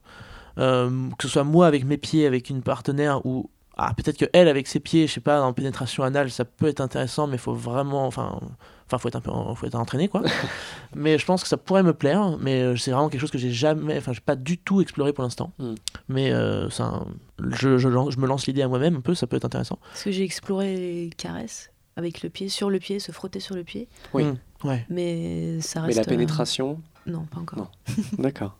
Euh, 0.57 1.09
que 1.17 1.27
ce 1.27 1.33
soit 1.33 1.43
moi 1.43 1.67
avec 1.67 1.85
mes 1.85 1.97
pieds, 1.97 2.25
avec 2.25 2.49
une 2.49 2.61
partenaire, 2.61 3.25
ou 3.25 3.49
ah, 3.77 3.93
peut-être 3.95 4.17
que 4.17 4.25
elle 4.31 4.47
avec 4.47 4.67
ses 4.67 4.79
pieds, 4.79 5.05
je 5.07 5.13
sais 5.13 5.19
pas, 5.19 5.41
en 5.41 5.51
pénétration 5.51 6.03
anale, 6.03 6.31
ça 6.31 6.45
peut 6.45 6.67
être 6.67 6.79
intéressant, 6.79 7.27
mais 7.27 7.35
il 7.35 7.39
faut 7.39 7.53
vraiment, 7.53 8.07
enfin, 8.07 8.39
enfin, 8.87 8.97
faut 8.97 9.09
être 9.09 9.17
un 9.17 9.21
peu, 9.21 9.31
faut 9.55 9.65
être 9.65 9.75
entraîné 9.75 10.07
quoi. 10.07 10.21
mais 10.95 11.17
je 11.17 11.25
pense 11.25 11.43
que 11.43 11.49
ça 11.49 11.57
pourrait 11.57 11.83
me 11.83 11.93
plaire, 11.93 12.37
mais 12.39 12.61
euh, 12.61 12.77
c'est 12.77 12.91
vraiment 12.91 13.09
quelque 13.09 13.19
chose 13.19 13.31
que 13.31 13.37
j'ai 13.37 13.51
jamais, 13.51 13.97
enfin, 13.97 14.13
j'ai 14.13 14.21
pas 14.21 14.37
du 14.37 14.57
tout 14.57 14.79
exploré 14.79 15.11
pour 15.11 15.25
l'instant. 15.25 15.51
Hmm. 15.59 15.75
Mais 16.07 16.31
euh, 16.31 16.69
ça, 16.69 17.03
je, 17.39 17.77
je, 17.77 17.89
je, 17.89 18.17
me 18.17 18.27
lance 18.27 18.47
l'idée 18.47 18.61
à 18.61 18.69
moi-même 18.69 18.95
un 18.95 19.01
peu, 19.01 19.13
ça 19.13 19.27
peut 19.27 19.35
être 19.35 19.45
intéressant. 19.45 19.77
Parce 19.91 20.03
que 20.03 20.11
j'ai 20.11 20.23
exploré 20.23 20.73
les 20.77 21.09
caresses 21.17 21.69
avec 21.95 22.21
le 22.23 22.29
pied, 22.29 22.49
sur 22.49 22.69
le 22.69 22.79
pied, 22.79 22.99
se 22.99 23.11
frotter 23.11 23.39
sur 23.39 23.55
le 23.55 23.63
pied. 23.63 23.87
Oui. 24.13 24.25
Hmm. 24.25 24.37
Ouais. 24.63 24.85
Mais 24.89 25.61
ça 25.61 25.81
reste. 25.81 25.97
Mais 25.97 26.03
la 26.03 26.07
pénétration. 26.07 26.79
Non, 27.05 27.25
pas 27.25 27.39
encore. 27.39 27.71
D'accord. 28.17 28.57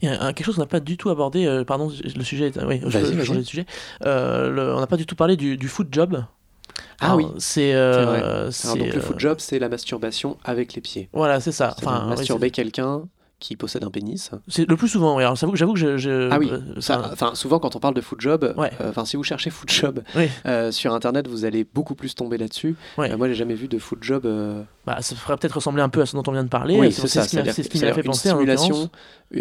Il 0.00 0.08
y 0.08 0.12
a 0.12 0.32
quelque 0.32 0.46
chose 0.46 0.54
qu'on 0.54 0.62
n'a 0.62 0.66
pas 0.66 0.80
du 0.80 0.96
tout 0.96 1.10
abordé. 1.10 1.44
Euh, 1.44 1.64
pardon, 1.64 1.90
le 1.90 2.24
sujet 2.24 2.48
est. 2.48 2.64
Oui, 2.64 2.80
je 2.86 3.34
de 3.34 3.42
sujet. 3.42 3.66
Euh, 4.06 4.74
on 4.76 4.80
n'a 4.80 4.86
pas 4.86 4.96
du 4.96 5.04
tout 5.04 5.14
parlé 5.14 5.36
du, 5.36 5.56
du 5.56 5.68
foot 5.68 5.88
job. 5.90 6.24
Ah 7.00 7.16
oui, 7.16 7.26
c'est. 7.38 7.74
Euh, 7.74 8.50
donc 8.64 8.94
le 8.94 9.00
foot 9.00 9.18
job, 9.18 9.38
c'est 9.40 9.58
la 9.58 9.68
masturbation 9.68 10.38
avec 10.44 10.74
les 10.74 10.80
pieds. 10.80 11.08
Voilà, 11.12 11.40
c'est 11.40 11.52
ça. 11.52 11.74
Enfin, 11.78 12.06
masturber 12.06 12.50
quelqu'un 12.50 13.02
qui 13.42 13.56
possède 13.56 13.84
un 13.84 13.90
pénis. 13.90 14.30
C'est 14.48 14.68
le 14.68 14.76
plus 14.76 14.88
souvent, 14.88 15.16
oui. 15.16 15.22
Alors, 15.22 15.36
j'avoue 15.36 15.74
que 15.74 15.96
je, 15.96 16.30
Ah 16.30 16.38
oui, 16.38 16.50
enfin, 16.76 17.34
souvent 17.34 17.58
quand 17.58 17.76
on 17.76 17.80
parle 17.80 17.94
de 17.94 18.00
foot 18.00 18.20
job, 18.20 18.54
enfin, 18.80 19.04
si 19.04 19.16
vous 19.16 19.24
cherchez 19.24 19.50
foot 19.50 19.70
job 19.70 20.02
sur 20.70 20.94
internet, 20.94 21.28
vous 21.28 21.44
allez 21.44 21.64
beaucoup 21.64 21.94
plus 21.94 22.14
tomber 22.14 22.38
là-dessus. 22.38 22.76
moi, 22.96 23.28
j'ai 23.28 23.34
jamais 23.34 23.54
vu 23.54 23.68
de 23.68 23.78
foot 23.78 23.98
job. 24.02 24.26
Bah, 24.84 24.96
ça 25.00 25.14
ferait 25.14 25.36
peut-être 25.36 25.52
ressembler 25.52 25.80
un 25.80 25.88
peu 25.88 26.00
à 26.00 26.06
ce 26.06 26.16
dont 26.16 26.24
on 26.26 26.32
vient 26.32 26.42
de 26.42 26.48
parler. 26.48 26.76
Oui, 26.76 26.90
c'est 26.90 27.06
ça. 27.06 27.22
C'est 27.22 27.62
ce 27.62 27.68
qui 27.68 27.80
m'a 27.80 27.92
fait 27.92 28.02
penser. 28.02 28.30
Simulation, 28.30 28.90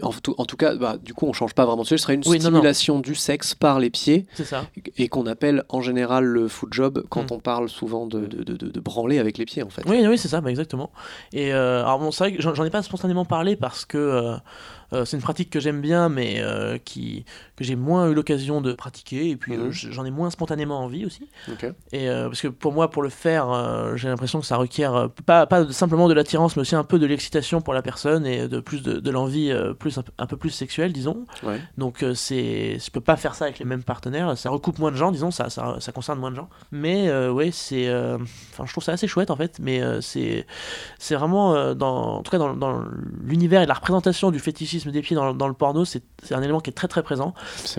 en, 0.01 0.11
tout, 0.11 0.35
en 0.37 0.45
tout 0.45 0.57
cas, 0.57 0.75
bah, 0.75 0.97
du 1.01 1.13
coup, 1.13 1.25
on 1.25 1.33
change 1.33 1.53
pas 1.53 1.65
vraiment 1.65 1.81
de 1.81 1.87
sujet. 1.87 1.97
Ce 1.97 2.03
serait 2.03 2.13
une 2.13 2.23
stimulation 2.23 2.99
du 2.99 3.15
sexe 3.15 3.55
par 3.55 3.79
les 3.79 3.89
pieds. 3.89 4.27
Ça. 4.43 4.65
Et 4.97 5.07
qu'on 5.07 5.25
appelle 5.25 5.63
en 5.69 5.81
général 5.81 6.25
le 6.25 6.47
foot 6.47 6.71
job 6.71 7.03
quand 7.09 7.31
mm. 7.31 7.35
on 7.35 7.39
parle 7.39 7.69
souvent 7.69 8.05
de, 8.05 8.25
de, 8.25 8.43
de, 8.53 8.79
branler 8.79 9.19
avec 9.19 9.37
les 9.37 9.45
pieds, 9.45 9.63
en 9.63 9.69
fait. 9.69 9.83
Oui, 9.87 10.05
oui 10.05 10.17
c'est 10.17 10.27
ça, 10.27 10.41
bah, 10.41 10.49
exactement. 10.51 10.91
Et 11.33 11.53
euh, 11.53 11.81
alors, 11.81 11.99
bon, 11.99 12.11
c'est 12.11 12.23
vrai 12.23 12.33
que 12.33 12.41
j'en 12.41 12.63
ai 12.63 12.69
pas 12.69 12.83
spontanément 12.83 13.25
parlé 13.25 13.55
parce 13.55 13.85
que. 13.85 13.90
Euh, 13.95 14.37
euh, 14.93 15.05
c'est 15.05 15.17
une 15.17 15.23
pratique 15.23 15.49
que 15.49 15.59
j'aime 15.59 15.81
bien, 15.81 16.09
mais 16.09 16.39
euh, 16.39 16.77
qui, 16.77 17.25
que 17.55 17.63
j'ai 17.63 17.75
moins 17.75 18.09
eu 18.09 18.13
l'occasion 18.13 18.61
de 18.61 18.73
pratiquer, 18.73 19.29
et 19.29 19.35
puis 19.37 19.53
euh, 19.53 19.65
mhm. 19.65 19.71
j'en 19.71 20.05
ai 20.05 20.11
moins 20.11 20.29
spontanément 20.29 20.79
envie 20.79 21.05
aussi. 21.05 21.29
Et, 21.91 22.07
parce 22.07 22.41
que 22.41 22.47
pour 22.47 22.73
moi, 22.73 22.89
pour 22.89 23.01
le 23.01 23.09
faire, 23.09 23.95
j'ai 23.95 24.09
l'impression 24.09 24.39
que 24.39 24.45
ça 24.45 24.57
requiert 24.57 25.09
pas, 25.25 25.45
pas 25.45 25.71
simplement 25.71 26.07
de 26.07 26.13
l'attirance, 26.13 26.55
mais 26.55 26.61
aussi 26.61 26.75
un 26.75 26.83
peu 26.83 26.99
de 26.99 27.05
l'excitation 27.05 27.61
pour 27.61 27.73
la 27.73 27.81
personne 27.81 28.25
et 28.25 28.47
de 28.47 28.59
plus 28.59 28.81
de, 28.81 28.99
de 28.99 29.11
l'envie 29.11 29.53
plus 29.79 29.99
un, 30.17 30.25
peu 30.25 30.37
plus 30.37 30.49
sexuelle, 30.49 30.93
disons. 30.93 31.25
Donc 31.77 32.03
c'est, 32.15 32.79
je 32.79 32.91
peux 32.91 33.01
pas 33.01 33.15
faire 33.15 33.35
ça 33.35 33.45
avec 33.45 33.59
les 33.59 33.65
mêmes 33.65 33.83
partenaires, 33.83 34.37
ça 34.37 34.49
recoupe 34.49 34.79
moins 34.79 34.91
de 34.91 34.97
gens, 34.97 35.11
disons, 35.11 35.31
ça, 35.31 35.49
ça, 35.49 35.77
ça 35.79 35.91
concerne 35.91 36.19
moins 36.19 36.31
de 36.31 36.35
gens. 36.35 36.49
Mais 36.71 37.11
ouais, 37.29 37.51
c'est, 37.51 37.89
enfin, 37.93 38.65
je 38.65 38.71
trouve 38.71 38.83
ça 38.83 38.93
assez 38.93 39.07
chouette 39.07 39.31
en 39.31 39.35
fait, 39.35 39.59
mais 39.59 39.81
c'est, 40.01 40.45
c'est 40.99 41.15
vraiment 41.15 41.73
dans, 41.75 42.17
en 42.17 42.23
tout 42.23 42.31
cas 42.31 42.37
dans, 42.37 42.55
dans 42.55 42.83
l'univers 43.23 43.61
et 43.61 43.65
la 43.65 43.73
représentation 43.73 44.31
du 44.31 44.39
fétichisme 44.39 44.80
des 44.89 45.01
pieds 45.01 45.15
dans, 45.15 45.47
le 45.47 45.53
porno, 45.53 45.85
c'est 45.85 46.03
un 46.31 46.41
élément 46.41 46.59
qui 46.59 46.69
est 46.69 46.73
très 46.73 46.87
très 46.87 47.03
présent. 47.03 47.33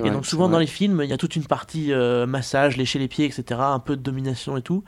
et 0.04 0.10
donc 0.10 0.26
souvent 0.26 0.48
dans 0.48 0.58
les 0.58 0.66
films, 0.66 1.00
il 1.02 1.10
y 1.10 1.12
a 1.12 1.16
toute 1.16 1.36
une 1.36 1.44
partie 1.44 1.92
euh, 1.92 2.26
massage, 2.26 2.76
lécher 2.76 2.98
les 2.98 3.08
pieds, 3.08 3.24
etc., 3.24 3.60
un 3.60 3.78
peu 3.78 3.96
de 3.96 4.02
domination 4.02 4.56
et 4.56 4.62
tout. 4.62 4.84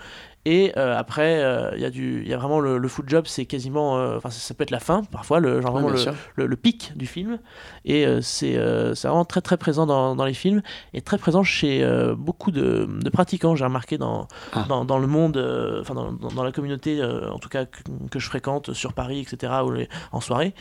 Et 0.47 0.73
euh, 0.77 0.97
après, 0.97 1.43
euh, 1.43 1.71
il 1.75 1.81
y, 1.81 1.87
a 1.87 1.91
du, 1.91 2.23
y 2.27 2.35
a 2.35 2.37
vraiment 2.37 2.61
le, 2.61 2.77
le 2.77 2.89
job, 3.07 3.25
c'est 3.27 3.47
quasiment. 3.47 3.99
Euh, 3.99 4.19
enfin, 4.19 4.31
ça, 4.31 4.55
peut 4.55 4.63
être 4.63 4.71
la 4.71 4.81
fin, 4.81 5.03
parfois, 5.05 5.41
le, 5.41 5.63
genre 5.63 5.73
vraiment 5.73 5.89
le, 5.89 6.47
le, 6.47 6.57
pic 6.57 6.93
du 6.97 7.07
film. 7.07 7.39
Et 7.85 8.07
c'est 8.21 8.57
vraiment 8.57 9.25
très 9.25 9.41
très 9.41 9.57
présent 9.57 9.87
dans, 9.87 10.15
dans, 10.15 10.25
les 10.25 10.35
films 10.35 10.63
et 10.93 11.01
très 11.01 11.19
présent 11.19 11.43
chez 11.43 11.87
beaucoup 12.17 12.51
de, 12.51 12.89
de 12.89 13.11
pratiquants, 13.11 13.57
j'ai 13.57 13.65
remarqué 13.65 13.99
dans, 13.99 14.29
ah. 14.53 14.67
dans, 14.69 14.85
dans, 14.85 14.99
le 14.99 15.07
monde, 15.07 15.37
enfin, 15.81 15.95
dans, 15.95 16.13
dans, 16.13 16.43
la 16.43 16.53
communauté, 16.53 17.03
en 17.03 17.39
tout 17.39 17.49
cas, 17.49 17.65
que, 17.65 18.19
je 18.19 18.27
fréquente 18.27 18.73
sur 18.73 18.93
Paris, 18.93 19.21
etc., 19.21 19.53
ou 19.65 19.73
en 20.13 20.21
soirée. 20.21 20.55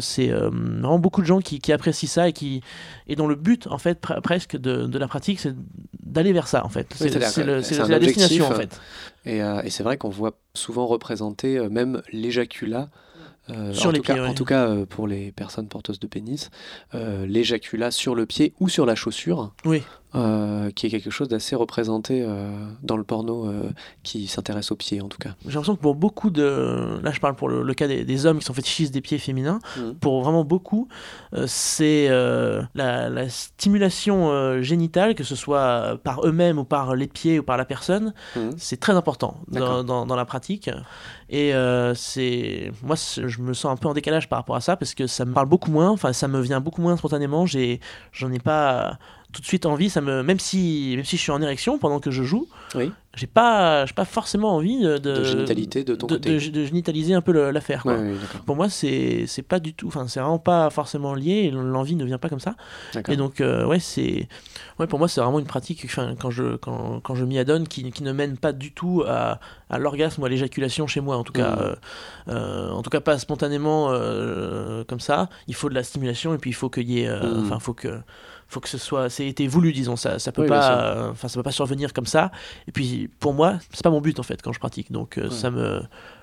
c'est 0.00 0.28
vraiment 0.28 0.98
beaucoup 0.98 1.22
de 1.22 1.26
gens 1.26 1.40
qui, 1.40 1.58
qui, 1.58 1.72
apprécient 1.72 2.08
ça 2.08 2.28
et, 2.28 2.32
qui, 2.32 2.62
et 3.06 3.16
dont 3.16 3.28
le 3.28 3.34
but, 3.34 3.66
en 3.68 3.78
fait, 3.78 3.98
presque 4.22 4.56
de, 4.56 4.86
de 4.86 4.98
la 4.98 5.08
pratique, 5.08 5.40
c'est 5.40 5.54
d'aller 6.12 6.32
vers 6.32 6.48
ça 6.48 6.64
en 6.64 6.68
fait. 6.68 6.92
C'est 6.94 7.14
la 7.88 7.98
destination 7.98 8.46
en 8.46 8.52
euh, 8.52 8.56
fait. 8.56 8.80
Et, 9.24 9.42
euh, 9.42 9.62
et 9.62 9.70
c'est 9.70 9.82
vrai 9.82 9.96
qu'on 9.98 10.08
voit 10.10 10.32
souvent 10.54 10.86
représenter 10.86 11.56
euh, 11.58 11.68
même 11.68 12.02
l'éjaculat. 12.12 12.90
euh, 13.50 13.72
Sur 13.72 13.88
en 13.88 13.92
les 13.92 13.98
tout 14.00 14.04
cas, 14.04 14.26
En 14.26 14.34
tout 14.34 14.44
cas, 14.44 14.84
pour 14.86 15.06
les 15.06 15.32
personnes 15.32 15.68
porteuses 15.68 16.00
de 16.00 16.06
pénis, 16.06 16.50
l'éjaculat 16.94 17.90
sur 17.90 18.14
le 18.14 18.26
pied 18.26 18.54
ou 18.60 18.68
sur 18.68 18.86
la 18.86 18.94
chaussure, 18.94 19.52
Oui. 19.64 19.82
Euh, 20.14 20.70
qui 20.70 20.86
est 20.86 20.90
quelque 20.90 21.10
chose 21.10 21.28
d'assez 21.28 21.56
représenté 21.56 22.22
euh, 22.22 22.50
dans 22.82 22.96
le 22.96 23.04
porno 23.04 23.46
euh, 23.46 23.70
qui 24.02 24.26
s'intéresse 24.26 24.70
aux 24.70 24.76
pieds 24.76 25.00
en 25.00 25.08
tout 25.08 25.18
cas. 25.18 25.30
J'ai 25.46 25.52
l'impression 25.54 25.76
que 25.76 25.80
pour 25.80 25.94
beaucoup 25.94 26.30
de. 26.30 27.00
Là, 27.02 27.12
je 27.12 27.20
parle 27.20 27.34
pour 27.34 27.48
le, 27.48 27.62
le 27.62 27.74
cas 27.74 27.88
des, 27.88 28.04
des 28.04 28.26
hommes 28.26 28.38
qui 28.38 28.44
sont 28.44 28.54
fétichistes 28.54 28.92
des 28.92 29.00
pieds 29.00 29.18
féminins. 29.18 29.58
Mhm. 29.78 29.94
Pour 29.96 30.22
vraiment 30.22 30.44
beaucoup, 30.44 30.88
c'est 31.46 32.08
la, 32.08 33.08
la 33.08 33.28
stimulation 33.28 34.60
génitale, 34.62 35.14
que 35.14 35.24
ce 35.24 35.34
soit 35.36 35.98
par 36.02 36.26
eux-mêmes 36.26 36.58
ou 36.58 36.64
par 36.64 36.94
les 36.94 37.06
pieds 37.06 37.38
ou 37.38 37.42
par 37.42 37.56
la 37.56 37.64
personne, 37.64 38.12
Mhm. 38.36 38.52
c'est 38.56 38.78
très 38.80 38.94
important 38.94 39.36
dans, 39.48 39.60
D'accord. 39.60 39.84
dans, 39.84 40.06
dans 40.06 40.16
la 40.16 40.24
pratique. 40.24 40.70
Et 41.30 41.52
c'est. 41.94 42.72
Moi, 42.82 42.96
je 42.96 43.40
me 43.40 43.52
sens 43.54 43.72
un 43.72 43.76
peu 43.76 43.88
en 43.88 43.94
décalage 43.94 44.28
par 44.28 44.38
rapport 44.38 44.56
à 44.56 44.60
ça 44.60 44.76
parce 44.76 44.94
que 44.94 45.06
ça 45.06 45.24
me 45.24 45.32
parle 45.32 45.48
beaucoup 45.48 45.70
moins, 45.70 45.90
enfin, 45.90 46.12
ça 46.12 46.28
me 46.28 46.40
vient 46.40 46.60
beaucoup 46.60 46.82
moins 46.82 46.96
spontanément. 46.96 47.46
J'en 47.46 48.32
ai 48.32 48.38
pas 48.38 48.98
tout 49.32 49.40
de 49.40 49.46
suite 49.46 49.66
envie. 49.66 49.90
Ça 49.90 50.00
me, 50.00 50.22
même, 50.22 50.38
si, 50.38 50.92
même 50.96 51.04
si 51.04 51.16
je 51.16 51.22
suis 51.22 51.32
en 51.32 51.40
érection 51.42 51.78
pendant 51.78 51.98
que 52.00 52.10
je 52.10 52.22
joue, 52.22 52.46
Oui. 52.74 52.92
j'ai 53.14 53.26
pas, 53.26 53.84
j'ai 53.86 53.94
pas 53.94 54.04
forcément 54.04 54.54
envie 54.56 54.80
de, 54.82 54.98
De 54.98 55.24
génitalité 55.24 55.84
de 55.84 55.94
ton 55.94 56.06
de, 56.06 56.14
côté. 56.16 56.30
de- 56.38 56.50
de 56.50 56.64
génitaliser 56.64 57.14
un 57.14 57.20
peu 57.20 57.50
l'affaire. 57.50 57.84
Ouais, 57.86 57.96
oui. 57.98 58.16
Pour 58.46 58.56
moi, 58.56 58.68
c'est 58.68 59.24
c'est 59.26 59.42
pas 59.42 59.58
du 59.60 59.74
tout, 59.74 59.88
enfin, 59.88 60.06
c'est 60.08 60.20
vraiment 60.20 60.38
pas 60.38 60.70
forcément 60.70 61.14
lié. 61.14 61.50
L'envie 61.50 61.96
ne 61.96 62.04
vient 62.04 62.18
pas 62.18 62.28
comme 62.28 62.40
ça. 62.40 62.54
Et 63.08 63.16
donc, 63.16 63.40
euh, 63.40 63.64
ouais, 63.66 63.78
c'est, 63.80 64.28
ouais, 64.78 64.86
pour 64.86 64.98
moi, 64.98 65.08
c'est 65.08 65.20
vraiment 65.20 65.38
une 65.38 65.46
pratique. 65.46 65.82
Enfin, 65.84 66.14
quand 66.20 66.30
je 66.30 66.56
quand, 66.56 67.00
quand 67.00 67.14
je 67.14 67.24
m'y 67.24 67.38
adonne, 67.38 67.66
qui, 67.66 67.90
qui 67.92 68.02
ne 68.02 68.12
mène 68.12 68.36
pas 68.36 68.52
du 68.52 68.72
tout 68.72 69.02
à, 69.06 69.40
à 69.70 69.78
l'orgasme 69.78 70.22
ou 70.22 70.24
à 70.26 70.28
l'éjaculation 70.28 70.86
chez 70.86 71.00
moi, 71.00 71.16
en 71.16 71.24
tout 71.24 71.32
cas, 71.32 71.50
Mhm. 71.56 71.58
euh, 71.62 71.74
euh, 72.28 72.70
en 72.70 72.82
tout 72.82 72.90
cas 72.90 73.00
pas 73.00 73.18
spontanément 73.18 73.88
euh, 73.90 74.84
comme 74.84 75.00
ça. 75.00 75.28
Il 75.48 75.54
faut 75.54 75.68
de 75.68 75.74
la 75.74 75.82
stimulation 75.82 76.34
et 76.34 76.38
puis 76.38 76.50
il 76.50 76.54
faut 76.54 76.68
qu'il 76.70 76.90
y 76.90 77.00
ait, 77.02 77.10
Mhm. 77.10 77.44
enfin, 77.46 77.58
faut 77.58 77.74
que 77.74 77.88
faut 78.52 78.60
que 78.60 78.68
ce 78.68 78.78
soit, 78.78 79.08
c'est 79.10 79.26
été 79.26 79.48
voulu, 79.48 79.72
disons 79.72 79.96
ça. 79.96 80.18
Ça 80.18 80.30
peut 80.32 80.42
Oui, 80.42 80.48
pas, 80.48 81.08
enfin, 81.10 81.28
ça 81.28 81.34
peut 81.34 81.42
pas 81.42 81.50
survenir 81.52 81.92
comme 81.92 82.06
ça. 82.06 82.30
Et 82.68 82.72
puis, 82.72 83.08
pour 83.18 83.32
moi, 83.34 83.58
c'est 83.72 83.82
pas 83.82 83.90
mon 83.90 84.00
but 84.00 84.18
en 84.20 84.22
fait 84.22 84.40
quand 84.42 84.52
je 84.52 84.58
pratique. 84.60 84.92
Donc, 84.92 85.16
euh, 85.18 85.24
Ouais. 85.24 85.30
ça 85.30 85.50
me, 85.50 85.80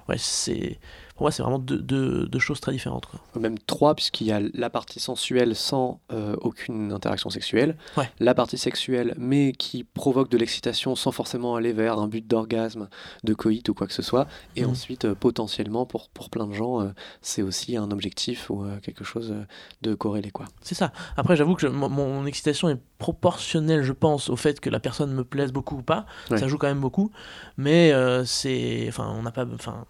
ouais, 0.07 0.17
c'est, 0.17 0.79
pour 1.19 1.25
moi, 1.25 1.31
c'est 1.31 1.43
vraiment 1.43 1.59
deux, 1.59 1.79
deux, 1.79 2.27
deux 2.27 2.39
choses 2.39 2.61
très 2.61 2.71
différentes. 2.71 3.05
Quoi. 3.05 3.19
Même 3.37 3.59
trois, 3.59 3.93
puisqu'il 3.93 4.27
y 4.27 4.31
a 4.31 4.39
la 4.53 4.69
partie 4.69 5.01
sensuelle 5.01 5.53
sans 5.53 5.99
euh, 6.13 6.37
aucune 6.39 6.93
interaction 6.93 7.29
sexuelle, 7.29 7.75
Ouais. 7.97 8.09
la 8.21 8.33
partie 8.33 8.57
sexuelle 8.57 9.15
mais 9.17 9.51
qui 9.51 9.83
provoque 9.83 10.29
de 10.31 10.37
l'excitation 10.37 10.95
sans 10.95 11.11
forcément 11.11 11.57
aller 11.57 11.73
vers 11.73 11.99
un 11.99 12.07
but 12.07 12.25
d'orgasme, 12.25 12.87
de 13.25 13.33
coït 13.33 13.67
ou 13.67 13.73
quoi 13.73 13.85
que 13.85 13.91
ce 13.91 14.01
soit, 14.01 14.27
et 14.55 14.63
Mhm. 14.63 14.69
ensuite 14.71 15.03
euh, 15.03 15.13
potentiellement 15.13 15.85
pour, 15.85 16.07
pour 16.07 16.29
plein 16.29 16.47
de 16.47 16.53
gens, 16.53 16.79
euh, 16.79 16.87
c'est 17.21 17.41
aussi 17.41 17.75
un 17.75 17.91
objectif 17.91 18.49
ou 18.49 18.63
quelque 18.81 19.03
chose 19.03 19.35
de 19.81 19.95
corrélé. 19.95 20.31
Quoi. 20.31 20.45
C'est 20.61 20.75
ça. 20.75 20.93
Après, 21.17 21.35
j'avoue 21.35 21.55
que 21.55 21.61
je- 21.63 21.67
mon, 21.67 21.89
mon 21.89 22.25
excitation 22.27 22.69
est 22.69 22.79
proportionnelle, 22.97 23.83
je 23.83 23.91
pense, 23.91 24.29
au 24.29 24.37
fait 24.37 24.61
que 24.61 24.69
la 24.69 24.79
personne 24.79 25.11
me 25.13 25.25
plaise 25.25 25.51
beaucoup 25.51 25.75
ou 25.79 25.81
pas. 25.83 26.05
Ouais. 26.31 26.37
Ça 26.37 26.47
joue 26.47 26.57
quand 26.57 26.67
même 26.67 26.79
beaucoup. 26.79 27.11
Mais 27.57 27.91
c'est. 28.25 28.85
Enfin, 28.87 29.13
on 29.19 29.23
n'a 29.23 29.31
pas. 29.31 29.45
Enfin. 29.53 29.83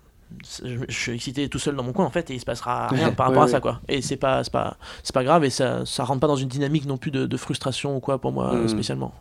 Je, 0.63 0.75
je 0.88 0.93
suis 0.97 1.11
excité 1.13 1.49
tout 1.49 1.59
seul 1.59 1.75
dans 1.75 1.84
mon 1.84 1.91
coin 1.93 2.05
en 2.05 2.09
fait 2.11 2.30
et 2.30 2.36
il 2.36 2.39
se 2.39 2.45
passera 2.45 2.88
rien 2.91 3.11
par 3.11 3.27
rapport 3.27 3.43
Ouais, 3.43 3.49
à 3.49 3.51
ça 3.51 3.59
quoi 3.59 3.82
et 3.88 4.01
c'est 4.01 4.15
pas 4.17 4.43
c'est 4.43 4.53
pas 4.53 4.77
c'est 5.03 5.13
pas 5.13 5.23
grave 5.23 5.43
et 5.43 5.49
ça 5.49 5.86
ça 5.86 6.03
rentre 6.03 6.19
pas 6.19 6.27
dans 6.27 6.36
une 6.36 6.47
dynamique 6.49 6.86
non 6.86 6.97
plus 6.97 7.11
de, 7.11 7.25
de 7.25 7.38
frustration 7.38 7.95
ou 7.95 7.99
quoi 7.99 8.19
pour 8.19 8.32
moi 8.32 8.53
Mhm. 8.53 8.67
spécialement 8.67 9.13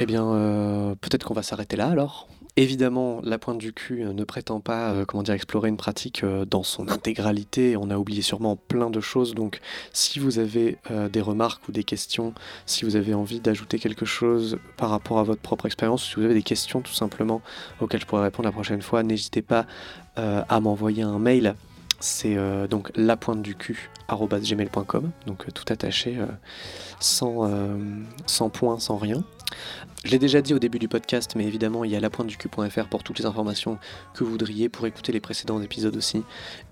Eh 0.00 0.06
bien, 0.06 0.24
euh, 0.26 0.94
peut-être 1.00 1.24
qu'on 1.24 1.34
va 1.34 1.42
s'arrêter 1.42 1.76
là 1.76 1.88
alors. 1.88 2.28
Évidemment, 2.56 3.20
la 3.22 3.38
pointe 3.38 3.58
du 3.58 3.72
cul 3.72 4.02
euh, 4.02 4.12
ne 4.12 4.24
prétend 4.24 4.58
pas, 4.58 4.90
euh, 4.90 5.04
comment 5.04 5.22
dire, 5.22 5.34
explorer 5.34 5.68
une 5.68 5.76
pratique 5.76 6.24
euh, 6.24 6.44
dans 6.44 6.64
son 6.64 6.88
intégralité. 6.88 7.76
On 7.76 7.88
a 7.88 7.96
oublié 7.96 8.20
sûrement 8.20 8.56
plein 8.56 8.90
de 8.90 8.98
choses. 9.00 9.36
Donc, 9.36 9.60
si 9.92 10.18
vous 10.18 10.40
avez 10.40 10.76
euh, 10.90 11.08
des 11.08 11.20
remarques 11.20 11.68
ou 11.68 11.72
des 11.72 11.84
questions, 11.84 12.34
si 12.66 12.84
vous 12.84 12.96
avez 12.96 13.14
envie 13.14 13.38
d'ajouter 13.38 13.78
quelque 13.78 14.04
chose 14.04 14.58
par 14.76 14.90
rapport 14.90 15.20
à 15.20 15.22
votre 15.22 15.40
propre 15.40 15.66
expérience, 15.66 16.04
si 16.04 16.16
vous 16.16 16.22
avez 16.24 16.34
des 16.34 16.42
questions 16.42 16.80
tout 16.80 16.94
simplement 16.94 17.42
auxquelles 17.80 18.00
je 18.00 18.06
pourrais 18.06 18.24
répondre 18.24 18.48
la 18.48 18.52
prochaine 18.52 18.82
fois, 18.82 19.04
n'hésitez 19.04 19.42
pas 19.42 19.64
à 20.18 20.60
m'envoyer 20.60 21.02
un 21.02 21.18
mail. 21.18 21.54
C'est 22.00 22.36
euh, 22.36 22.68
donc 22.68 22.92
lapointeducul@gmail.com, 22.94 25.10
donc 25.26 25.48
euh, 25.48 25.50
tout 25.50 25.64
attaché, 25.72 26.16
euh, 26.16 26.26
sans, 27.00 27.48
euh, 27.48 27.76
sans 28.26 28.50
point, 28.50 28.78
sans 28.78 28.98
rien. 28.98 29.24
Je 30.04 30.12
l'ai 30.12 30.18
déjà 30.18 30.40
dit 30.40 30.54
au 30.54 30.60
début 30.60 30.78
du 30.78 30.86
podcast, 30.86 31.32
mais 31.34 31.44
évidemment, 31.44 31.82
il 31.82 31.90
y 31.90 31.96
a 31.96 32.00
lapointeducul.fr 32.00 32.86
pour 32.88 33.02
toutes 33.02 33.18
les 33.18 33.26
informations 33.26 33.78
que 34.14 34.22
vous 34.22 34.30
voudriez, 34.30 34.68
pour 34.68 34.86
écouter 34.86 35.10
les 35.10 35.20
précédents 35.20 35.60
épisodes 35.60 35.96
aussi, 35.96 36.22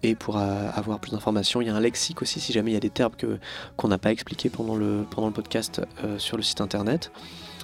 et 0.05 0.15
pour 0.15 0.37
euh, 0.37 0.71
avoir 0.73 1.01
plus 1.01 1.11
d'informations. 1.11 1.61
Il 1.61 1.67
y 1.67 1.71
a 1.71 1.75
un 1.75 1.81
lexique 1.81 2.23
aussi, 2.23 2.39
si 2.39 2.53
jamais 2.53 2.71
il 2.71 2.75
y 2.75 2.77
a 2.77 2.81
des 2.81 2.91
termes 2.91 3.15
qu'on 3.77 3.89
n'a 3.89 3.99
pas 3.99 4.13
expliqués 4.13 4.49
pendant 4.49 4.77
le, 4.77 5.05
podcast 5.35 5.83
euh, 6.05 6.19
sur 6.19 6.37
le 6.37 6.45
site 6.45 6.61
internet. 6.61 7.11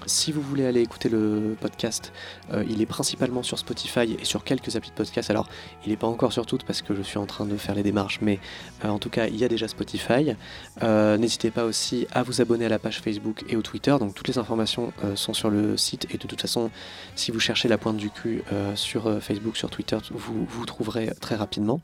Si 0.07 0.32
vous 0.32 0.40
voulez 0.40 0.66
aller 0.66 0.80
écouter 0.80 1.09
le 1.09 1.57
podcast, 1.61 2.12
euh, 2.53 2.64
il 2.68 2.80
est 2.80 2.86
principalement 2.86 3.42
sur 3.42 3.59
Spotify 3.59 4.16
et 4.20 4.24
sur 4.24 4.44
quelques 4.44 4.76
applis 4.76 4.90
de 4.90 4.94
podcast. 4.94 5.30
Alors, 5.30 5.48
il 5.84 5.90
n'est 5.90 5.96
pas 5.96 6.07
encore 6.07 6.32
sur 6.32 6.46
toutes 6.46 6.64
parce 6.64 6.82
que 6.82 6.94
je 6.94 7.03
suis 7.03 7.18
en 7.18 7.26
train 7.26 7.46
de 7.46 7.57
faire 7.57 7.74
les 7.74 7.82
démarches, 7.82 8.18
mais 8.20 8.38
euh, 8.84 8.88
en 8.88 8.98
tout 8.98 9.11
cas, 9.11 9.26
il 9.26 9.36
y 9.36 9.44
a 9.44 9.48
déjà 9.48 9.68
Spotify. 9.68 10.34
Euh, 10.82 11.16
N'hésitez 11.16 11.50
pas 11.50 11.64
aussi 11.64 12.07
à 12.12 12.22
vous 12.22 12.40
abonner 12.40 12.66
à 12.66 12.68
la 12.68 12.78
page 12.78 13.00
Facebook 13.00 13.44
et 13.48 13.57
au 13.57 13.62
Twitter. 13.62 13.94
Donc, 13.98 14.14
toutes 14.14 14.28
les 14.28 14.38
informations 14.38 14.92
sont 15.14 15.34
sur 15.34 15.50
le 15.50 15.76
site 15.76 16.07
et 16.12 16.18
de 16.18 16.26
toute 16.26 16.40
façon, 16.40 16.70
si 17.14 17.30
vous 17.30 17.40
cherchez 17.40 17.68
la 17.68 17.78
pointe 17.78 17.96
du 17.96 18.11
cul 18.11 18.42
sur 18.74 19.22
Facebook, 19.22 19.57
sur 19.57 19.70
Twitter, 19.70 19.98
vous 20.11 20.44
vous 20.44 20.66
trouverez 20.66 21.11
très 21.20 21.36
rapidement. 21.36 21.80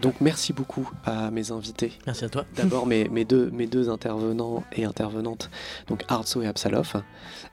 Donc, 0.00 0.14
merci 0.20 0.52
beaucoup 0.52 0.90
à 1.04 1.30
mes 1.30 1.50
invités 1.50 1.92
merci 2.06 2.24
à 2.24 2.28
toi 2.28 2.44
D'abord 2.56 2.86
mes, 2.86 3.08
mes, 3.08 3.24
deux, 3.24 3.50
mes 3.50 3.66
deux 3.66 3.90
intervenants 3.90 4.62
et 4.72 4.84
intervenantes, 4.84 5.50
donc 5.88 6.04
Arzo 6.08 6.42
et 6.42 6.46
Absalov. 6.46 7.02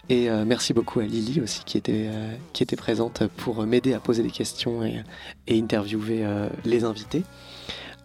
Et 0.10 0.30
euh, 0.30 0.46
merci 0.46 0.74
beaucoup 0.74 1.00
à 1.00 1.04
Lily 1.04 1.42
aussi 1.42 1.64
qui 1.66 1.78
était, 1.78 2.08
euh, 2.08 2.34
qui 2.54 2.64
était 2.64 2.76
présente 2.76 3.24
pour 3.38 3.66
m'aider 3.66 3.94
à 3.94 4.00
poser 4.00 4.24
des 4.24 4.32
questions 4.32 4.84
et, 4.84 5.04
et 5.48 5.60
interviewer 5.60 6.26
euh, 6.26 6.48
les 6.64 6.84
invités. 6.84 7.24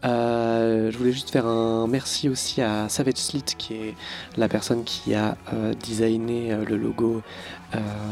Euh, 0.04 0.90
je 0.90 0.96
voulais 0.96 1.12
juste 1.12 1.30
faire 1.30 1.46
un 1.46 1.86
merci 1.86 2.28
aussi 2.30 2.62
à 2.62 2.88
Savage 2.88 3.16
Slit 3.16 3.42
qui 3.58 3.74
est 3.74 3.94
la 4.38 4.48
personne 4.48 4.84
qui 4.84 5.14
a 5.14 5.36
euh, 5.52 5.74
designé 5.74 6.52
euh, 6.52 6.64
le 6.64 6.76
logo 6.76 7.22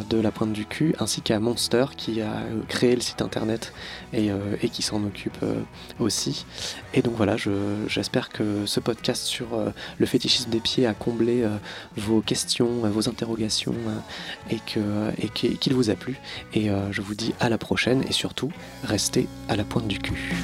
de 0.08 0.20
la 0.20 0.30
pointe 0.30 0.52
du 0.52 0.66
cul, 0.66 0.94
ainsi 1.00 1.20
qu'à 1.20 1.40
Monster 1.40 1.86
qui 1.96 2.20
a 2.20 2.30
créé 2.68 2.94
le 2.94 3.00
site 3.00 3.22
internet 3.22 3.72
et, 4.12 4.30
qui 4.70 4.82
s'en 4.82 5.02
occupe 5.02 5.38
aussi. 5.98 6.46
Et 6.94 7.02
donc 7.02 7.14
voilà, 7.16 7.36
je- 7.36 7.84
j'espère 7.88 8.28
que 8.28 8.66
ce 8.66 8.78
podcast 8.78 9.24
sur 9.24 9.48
le 9.98 10.06
fétichisme 10.06 10.50
des 10.50 10.60
pieds 10.60 10.86
a 10.86 10.94
comblé 10.94 11.44
vos 11.96 12.20
questions, 12.20 12.68
vos 12.84 13.08
interrogations 13.08 13.74
et 14.48 14.60
qu'il 14.60 15.74
vous 15.74 15.90
a 15.90 15.94
plu. 15.96 16.20
Et 16.54 16.68
je 16.92 17.02
vous 17.02 17.16
dis 17.16 17.34
à 17.40 17.48
la 17.48 17.58
prochaine 17.58 18.04
et 18.08 18.12
surtout, 18.12 18.52
restez 18.84 19.26
à 19.48 19.56
la 19.56 19.64
pointe 19.64 19.88
du 19.88 19.98
cul. 19.98 20.36